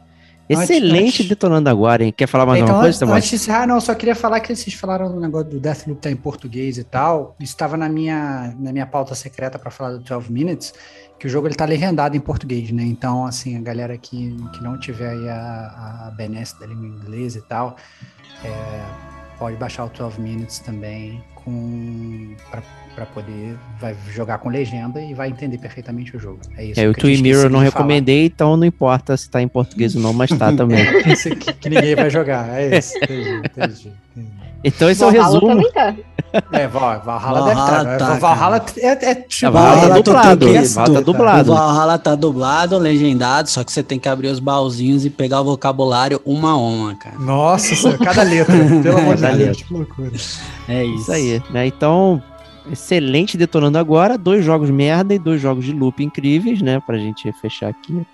excelente 0.49 1.23
antes- 1.23 1.29
detonando 1.29 1.69
agora, 1.69 2.05
hein? 2.05 2.13
Quer 2.17 2.27
falar 2.27 2.47
mais 2.47 2.59
Então, 2.59 2.69
alguma 2.75 2.85
coisa, 2.85 2.99
Samuel? 2.99 3.17
antes 3.19 3.29
de 3.31 3.37
encerrar, 3.37 3.67
não, 3.67 3.75
eu 3.77 3.81
só 3.81 3.95
queria 3.95 4.15
falar 4.15 4.41
que 4.41 4.55
vocês 4.55 4.75
falaram 4.75 5.11
do 5.13 5.21
negócio 5.21 5.51
do 5.51 5.59
Deathloop 5.61 6.01
tá 6.01 6.11
em 6.11 6.17
português 6.17 6.79
e 6.79 6.85
tal. 6.85 7.35
Isso 7.41 7.53
estava 7.53 7.77
na 7.77 7.89
minha, 7.89 8.55
na 8.59 8.73
minha 8.73 8.87
pauta 8.87 9.15
secreta 9.15 9.59
para 9.59 9.71
falar 9.71 9.93
do 9.93 9.99
12 10.01 10.31
Minutes, 10.33 10.73
que 11.19 11.27
o 11.27 11.31
jogo 11.31 11.49
ele 11.49 11.55
tá 11.55 11.65
legendado 11.65 12.17
em 12.17 12.21
português, 12.21 12.71
né? 12.71 12.83
Então, 12.85 13.25
assim, 13.27 13.57
a 13.57 13.61
galera 13.61 13.97
que, 13.97 14.37
que 14.53 14.63
não 14.63 14.79
tiver 14.79 15.11
aí 15.11 15.29
a, 15.29 16.07
a 16.09 16.15
benesse 16.17 16.59
da 16.61 16.67
língua 16.67 16.87
inglesa 16.87 17.39
e 17.39 17.43
tal, 17.43 17.77
é, 18.45 18.83
pode 19.39 19.57
baixar 19.57 19.85
o 19.85 19.89
12 19.89 20.21
Minutes 20.21 20.59
também 20.61 21.23
com 21.47 22.35
para 22.95 23.07
poder 23.07 23.57
vai 23.81 23.95
jogar 24.11 24.39
com 24.39 24.49
legenda 24.49 25.01
e 25.01 25.13
vai 25.15 25.29
entender 25.29 25.59
perfeitamente 25.59 26.17
o 26.17 26.19
jogo. 26.21 26.41
É 26.57 26.65
isso. 26.65 26.81
É, 26.81 26.89
o 26.89 26.95
Twin 26.95 27.21
Mirror 27.23 27.45
eu 27.45 27.51
não 27.51 27.63
de 27.63 27.71
falar. 27.71 27.83
recomendei, 27.85 28.25
então 28.27 28.57
não 28.57 28.65
importa 28.67 29.15
se 29.17 29.29
tá 29.31 29.41
em 29.41 29.47
português 29.49 29.95
ou 29.95 30.01
não, 30.03 30.13
mas 30.15 30.31
tá 30.31 30.51
também. 30.57 30.79
Esse 31.07 31.35
que, 31.37 31.53
que 31.53 31.69
ninguém 31.69 31.95
vai 31.95 32.09
jogar. 32.11 32.49
É 32.59 32.79
isso. 32.79 32.97
Entendi, 32.97 33.31
entendi. 33.45 33.93
Então 34.65 34.91
esse 34.91 35.05
é 35.05 35.07
o 35.07 35.11
Valhalla 35.11 35.27
resumo. 35.35 35.47
também 35.49 35.73
tá. 35.73 35.95
É, 36.53 36.67
Val- 36.67 37.01
Valhalla, 37.01 37.19
Valhalla 37.21 37.85
deve 37.85 37.93
estar. 37.95 37.99
tá, 37.99 38.15
Valhalla 38.19 38.65
é, 38.79 38.87
é 38.87 39.11
É, 39.11 39.15
tipo. 39.15 39.53
Valhalla 39.53 39.77
tá 40.03 40.13
Valhalla 40.13 40.37
dublado. 40.37 40.47
Valhalla 40.47 40.75
tá 40.75 41.01
O 41.01 41.05
dublado. 41.05 41.55
Valhalla 41.55 41.99
tá 41.99 42.15
dublado, 42.15 42.79
legendado, 42.79 43.51
só 43.51 43.63
que 43.63 43.71
você 43.73 43.83
tem 43.83 43.99
que 43.99 44.09
abrir 44.09 44.29
os 44.29 44.39
baúzinhos 44.41 45.05
e 45.05 45.11
pegar 45.11 45.43
o 45.43 45.45
vocabulário 45.45 46.21
uma 46.25 46.53
a 46.53 46.57
uma, 46.57 46.95
cara. 46.97 47.19
Nossa, 47.19 47.77
senhora, 47.77 47.99
cada 47.99 48.23
letra. 48.23 48.55
Pelo 48.83 48.99
amor 48.99 49.17
de 49.17 49.23
Cada 49.23 49.37
Deus, 49.37 49.49
letra. 49.49 49.65
que 49.67 49.73
loucura. 49.75 50.11
É 50.69 50.85
isso. 50.85 51.03
Isso 51.03 51.13
aí, 51.13 51.43
né? 51.51 51.67
Então, 51.67 52.23
excelente 52.71 53.37
detonando 53.37 53.79
agora. 53.79 54.19
Dois 54.19 54.45
jogos 54.45 54.71
merda 54.71 55.15
e 55.15 55.19
dois 55.19 55.41
jogos 55.41 55.65
de 55.65 55.73
loop 55.73 56.03
incríveis, 56.03 56.61
né? 56.61 56.81
Pra 56.81 56.99
gente 56.99 57.31
fechar 57.41 57.69
aqui. 57.69 58.07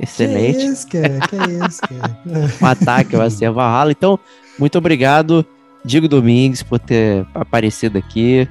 Excelente. 0.00 0.58
Que 0.58 0.64
isso, 0.64 0.88
cara? 0.88 1.18
Que 1.20 1.66
isso, 1.66 1.80
cara? 1.82 2.18
um 2.62 2.66
ataque 2.66 3.16
ao 3.16 3.22
AC 3.22 3.40
Valhalla. 3.52 3.90
Então, 3.90 4.18
muito 4.58 4.78
obrigado, 4.78 5.44
Diego 5.84 6.08
Domingues, 6.08 6.62
por 6.62 6.78
ter 6.78 7.26
aparecido 7.34 7.98
aqui. 7.98 8.48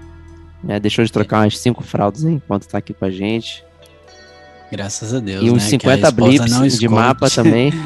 né? 0.64 0.80
deixou 0.80 1.04
de 1.06 1.12
trocar 1.12 1.44
umas 1.44 1.58
cinco 1.58 1.84
fraldas 1.84 2.24
enquanto 2.24 2.68
tá 2.68 2.78
aqui 2.78 2.94
com 2.94 3.06
a 3.06 3.12
gente. 3.12 3.64
Graças 4.72 5.14
a 5.14 5.20
Deus. 5.20 5.44
e 5.44 5.50
uns 5.50 5.64
né, 5.72 5.78
que 5.78 5.88
a 5.88 5.96
50 5.96 6.08
esposa 6.08 6.12
blips 6.12 6.80
de 6.80 6.88
mapa 6.88 7.30
também. 7.30 7.72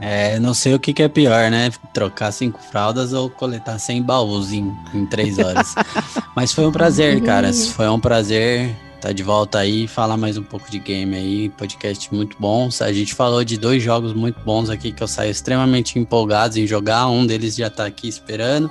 É, 0.00 0.38
não 0.38 0.52
sei 0.52 0.74
o 0.74 0.78
que, 0.78 0.92
que 0.92 1.02
é 1.02 1.08
pior, 1.08 1.50
né? 1.50 1.70
Trocar 1.94 2.32
cinco 2.32 2.60
fraldas 2.70 3.12
ou 3.12 3.30
coletar 3.30 3.78
100 3.78 4.02
baús 4.02 4.52
em, 4.52 4.72
em 4.92 5.06
três 5.06 5.38
horas. 5.38 5.74
Mas 6.34 6.52
foi 6.52 6.66
um 6.66 6.72
prazer, 6.72 7.20
cara. 7.22 7.52
Foi 7.52 7.88
um 7.88 7.98
prazer 7.98 8.74
estar 8.96 9.12
de 9.12 9.22
volta 9.22 9.58
aí, 9.58 9.86
falar 9.86 10.16
mais 10.16 10.36
um 10.36 10.42
pouco 10.42 10.70
de 10.70 10.78
game 10.78 11.14
aí. 11.14 11.48
Podcast 11.50 12.12
muito 12.12 12.36
bom. 12.38 12.68
A 12.80 12.92
gente 12.92 13.14
falou 13.14 13.44
de 13.44 13.56
dois 13.56 13.82
jogos 13.82 14.12
muito 14.12 14.40
bons 14.40 14.68
aqui 14.70 14.92
que 14.92 15.02
eu 15.02 15.08
saio 15.08 15.30
extremamente 15.30 15.98
empolgado 15.98 16.58
em 16.58 16.66
jogar. 16.66 17.08
Um 17.08 17.24
deles 17.26 17.54
já 17.54 17.70
tá 17.70 17.86
aqui 17.86 18.08
esperando 18.08 18.70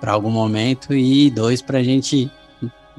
para 0.00 0.12
algum 0.12 0.30
momento 0.30 0.94
e 0.94 1.30
dois 1.30 1.62
pra 1.62 1.82
gente 1.82 2.30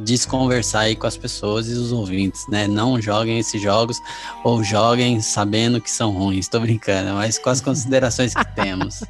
desconversar 0.04 0.82
aí 0.82 0.96
com 0.96 1.08
as 1.08 1.18
pessoas 1.18 1.68
e 1.70 1.74
os 1.74 1.92
ouvintes, 1.92 2.48
né? 2.48 2.68
Não 2.68 3.02
joguem 3.02 3.40
esses 3.40 3.62
jogos 3.62 3.98
ou 4.44 4.64
joguem 4.64 5.22
sabendo 5.22 5.80
que 5.82 5.90
são 5.92 6.12
ruins. 6.12 6.48
Tô 6.48 6.60
brincando, 6.60 7.14
mas 7.14 7.38
com 7.38 7.50
as 7.50 7.60
considerações 7.62 8.34
que 8.34 8.46
temos. 8.56 9.04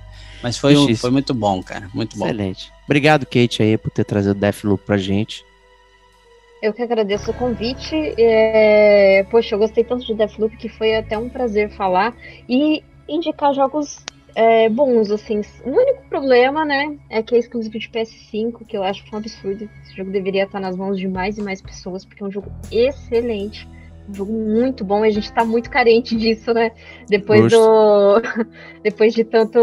Mas 0.43 0.57
foi, 0.57 0.75
um- 0.75 0.95
foi 0.95 1.11
muito 1.11 1.33
bom, 1.33 1.61
cara. 1.61 1.89
Muito 1.93 2.17
bom. 2.17 2.25
Excelente. 2.25 2.71
Obrigado, 2.85 3.25
Kate, 3.25 3.61
aí, 3.61 3.77
por 3.77 3.91
ter 3.91 4.03
trazido 4.03 4.31
o 4.31 4.39
Deathloop 4.39 4.83
pra 4.85 4.97
gente. 4.97 5.45
Eu 6.61 6.73
que 6.73 6.81
agradeço 6.81 7.31
o 7.31 7.33
convite. 7.33 7.95
É, 8.17 9.25
Poxa, 9.31 9.55
eu 9.55 9.59
gostei 9.59 9.83
tanto 9.83 10.05
de 10.05 10.13
Deathloop 10.13 10.55
que 10.57 10.69
foi 10.69 10.95
até 10.95 11.17
um 11.17 11.29
prazer 11.29 11.69
falar 11.71 12.15
e 12.47 12.83
indicar 13.09 13.53
jogos 13.53 13.97
é, 14.35 14.69
bons, 14.69 15.11
assim. 15.11 15.41
O 15.65 15.69
único 15.69 16.03
problema, 16.09 16.65
né, 16.65 16.97
é 17.09 17.21
que 17.21 17.35
é 17.35 17.39
exclusivo 17.39 17.77
de 17.77 17.89
PS5, 17.89 18.65
que 18.65 18.77
eu 18.77 18.83
acho 18.83 19.03
um 19.13 19.17
absurdo. 19.17 19.69
Esse 19.83 19.95
jogo 19.95 20.11
deveria 20.11 20.43
estar 20.43 20.59
nas 20.59 20.75
mãos 20.75 20.97
de 20.97 21.07
mais 21.07 21.37
e 21.37 21.41
mais 21.41 21.61
pessoas, 21.61 22.05
porque 22.05 22.23
é 22.23 22.27
um 22.27 22.31
jogo 22.31 22.51
excelente. 22.71 23.67
Um 24.09 24.13
jogo 24.13 24.33
muito 24.33 24.83
bom, 24.83 25.05
e 25.05 25.09
a 25.09 25.11
gente 25.11 25.31
tá 25.31 25.45
muito 25.45 25.69
carente 25.69 26.15
disso, 26.15 26.53
né? 26.53 26.71
Depois 27.07 27.51
Justo. 27.51 27.57
do. 27.59 28.21
Depois 28.83 29.13
de 29.13 29.23
tanto. 29.23 29.59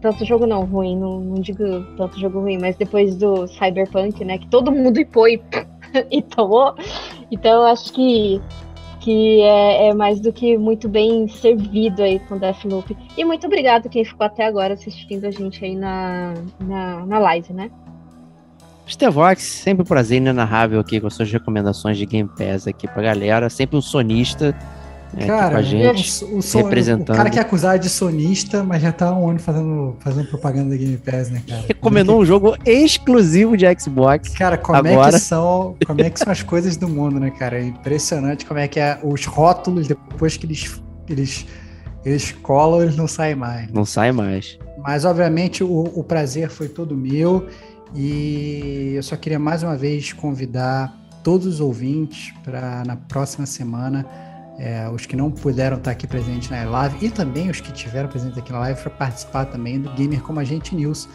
Tanto 0.00 0.24
jogo 0.24 0.48
não 0.48 0.64
ruim, 0.64 0.98
não, 0.98 1.20
não 1.20 1.34
digo 1.34 1.62
tanto 1.96 2.18
jogo 2.18 2.40
ruim, 2.40 2.58
mas 2.58 2.74
depois 2.74 3.14
do 3.14 3.46
Cyberpunk, 3.46 4.24
né? 4.24 4.36
Que 4.36 4.48
todo 4.48 4.72
mundo 4.72 4.98
hipou 4.98 5.28
e, 5.28 5.40
e 6.10 6.20
tomou. 6.22 6.74
Então 7.30 7.60
eu 7.60 7.66
acho 7.66 7.92
que, 7.92 8.40
que 9.02 9.40
é, 9.40 9.88
é 9.88 9.94
mais 9.94 10.20
do 10.20 10.32
que 10.32 10.56
muito 10.56 10.88
bem 10.88 11.26
servido 11.26 12.02
aí 12.02 12.20
com 12.20 12.38
Deathloop. 12.38 12.96
E 13.18 13.24
muito 13.24 13.46
obrigado 13.46 13.88
quem 13.88 14.04
ficou 14.04 14.24
até 14.24 14.46
agora 14.46 14.74
assistindo 14.74 15.24
a 15.24 15.30
gente 15.30 15.64
aí 15.64 15.74
na, 15.74 16.34
na, 16.60 17.04
na 17.04 17.18
live, 17.18 17.52
né? 17.52 17.70
Stevox, 18.88 19.42
sempre 19.42 19.82
um 19.82 19.86
prazer 19.86 20.18
inenarrável 20.18 20.78
aqui 20.78 21.00
com 21.00 21.08
as 21.08 21.14
suas 21.14 21.32
recomendações 21.32 21.98
de 21.98 22.06
Game 22.06 22.28
Pass 22.28 22.68
aqui 22.68 22.86
pra 22.86 23.02
galera. 23.02 23.50
Sempre 23.50 23.76
um 23.76 23.82
sonista 23.82 24.56
né, 25.14 25.24
aqui 25.24 25.26
com 25.32 25.38
Cara, 25.38 25.58
a 25.58 25.62
gente. 25.62 26.24
o, 26.24 26.38
o, 26.38 26.56
representando. 26.62 27.14
o 27.14 27.16
cara 27.16 27.30
que 27.30 27.38
é 27.38 27.42
acusado 27.42 27.78
de 27.78 27.88
sonista, 27.88 28.62
mas 28.62 28.82
já 28.82 28.92
tá 28.92 29.12
um 29.12 29.28
ano 29.28 29.38
fazendo, 29.38 29.96
fazendo 30.00 30.28
propaganda 30.28 30.70
da 30.70 30.76
Game 30.76 30.96
Pass, 30.96 31.30
né, 31.30 31.42
cara? 31.46 31.64
Recomendou 31.68 32.20
um 32.20 32.24
jogo 32.24 32.56
exclusivo 32.64 33.56
de 33.56 33.66
Xbox. 33.78 34.30
Cara, 34.30 34.56
como 34.58 34.86
é 34.86 34.92
Agora- 34.92 35.12
que 35.12 35.20
são, 35.20 35.76
como 35.86 36.00
é 36.00 36.10
que 36.10 36.18
são 36.18 36.32
as 36.32 36.42
coisas 36.44 36.76
do 36.76 36.88
mundo, 36.88 37.20
né, 37.20 37.30
cara? 37.30 37.58
É 37.58 37.64
impressionante 37.64 38.46
como 38.46 38.58
é 38.60 38.66
que 38.68 38.80
é 38.80 38.98
os 39.02 39.26
rótulos 39.26 39.86
depois 39.86 40.36
que 40.36 40.46
eles 40.46 40.80
eles 41.08 41.46
eles 42.04 42.32
colam, 42.32 42.82
eles 42.82 42.96
não 42.96 43.06
saem 43.06 43.34
mais. 43.36 43.70
Não 43.70 43.84
sai 43.84 44.10
mais. 44.12 44.58
Mas 44.78 45.04
obviamente 45.04 45.62
o, 45.62 45.82
o 45.94 46.02
prazer 46.02 46.50
foi 46.50 46.68
todo 46.68 46.96
meu 46.96 47.46
e 47.94 48.92
eu 48.96 49.02
só 49.02 49.16
queria 49.16 49.38
mais 49.38 49.62
uma 49.62 49.76
vez 49.76 50.12
convidar 50.12 50.96
todos 51.22 51.46
os 51.46 51.60
ouvintes 51.60 52.32
para 52.42 52.82
na 52.84 52.96
próxima 52.96 53.46
semana 53.46 54.04
é, 54.62 54.88
os 54.88 55.06
que 55.06 55.16
não 55.16 55.28
puderam 55.28 55.76
estar 55.76 55.90
aqui 55.90 56.06
presentes 56.06 56.48
na 56.48 56.62
live 56.62 56.96
e 57.04 57.10
também 57.10 57.50
os 57.50 57.60
que 57.60 57.72
tiveram 57.72 58.08
presentes 58.08 58.38
aqui 58.38 58.52
na 58.52 58.60
live 58.60 58.80
para 58.80 58.90
participar 58.90 59.46
também 59.46 59.80
do 59.80 59.90
Gamer 59.94 60.22
como 60.22 60.38
Agente 60.38 60.72
News 60.76 61.08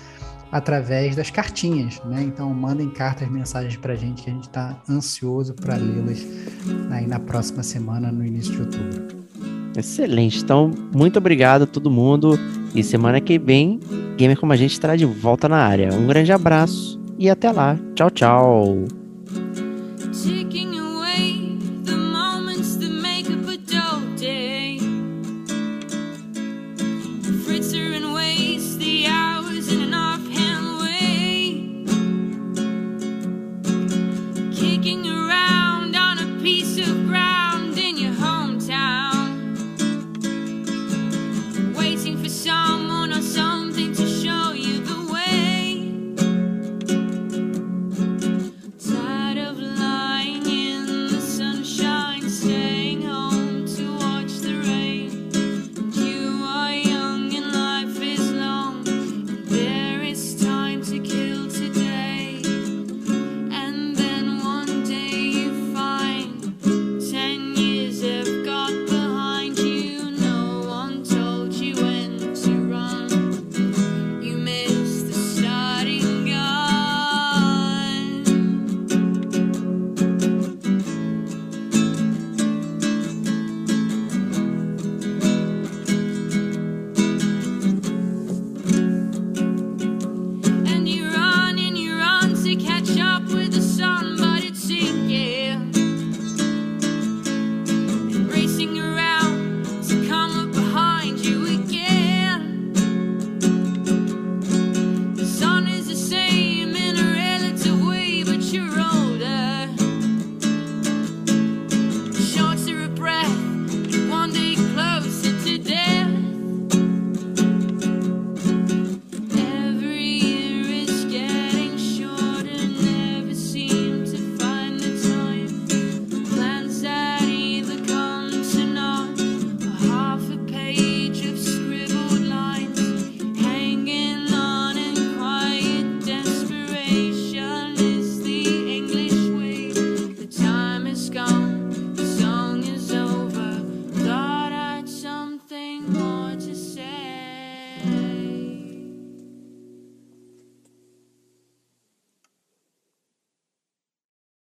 através 0.51 1.15
das 1.15 1.29
cartinhas, 1.29 2.01
né? 2.05 2.23
Então 2.23 2.53
mandem 2.53 2.89
cartas, 2.89 3.29
mensagens 3.29 3.77
para 3.77 3.93
a 3.93 3.95
gente 3.95 4.23
que 4.23 4.29
a 4.29 4.33
gente 4.33 4.47
está 4.47 4.77
ansioso 4.89 5.53
para 5.53 5.75
lê-las 5.75 6.25
aí 6.91 7.07
na 7.07 7.19
próxima 7.19 7.63
semana, 7.63 8.11
no 8.11 8.25
início 8.25 8.51
de 8.51 8.61
outubro. 8.61 9.17
Excelente. 9.77 10.43
Então, 10.43 10.71
muito 10.93 11.17
obrigado 11.17 11.63
a 11.63 11.67
todo 11.67 11.89
mundo. 11.89 12.37
E 12.73 12.83
semana 12.83 13.21
que 13.21 13.37
vem, 13.37 13.79
Gamer 14.17 14.37
Como 14.37 14.51
a 14.51 14.55
gente 14.55 14.71
estará 14.71 14.95
de 14.95 15.05
volta 15.05 15.47
na 15.47 15.57
área. 15.57 15.93
Um 15.93 16.07
grande 16.07 16.31
abraço 16.33 16.99
e 17.17 17.29
até 17.29 17.51
lá. 17.51 17.77
Tchau, 17.95 18.09
tchau. 18.09 18.85
Chicken 20.11 20.66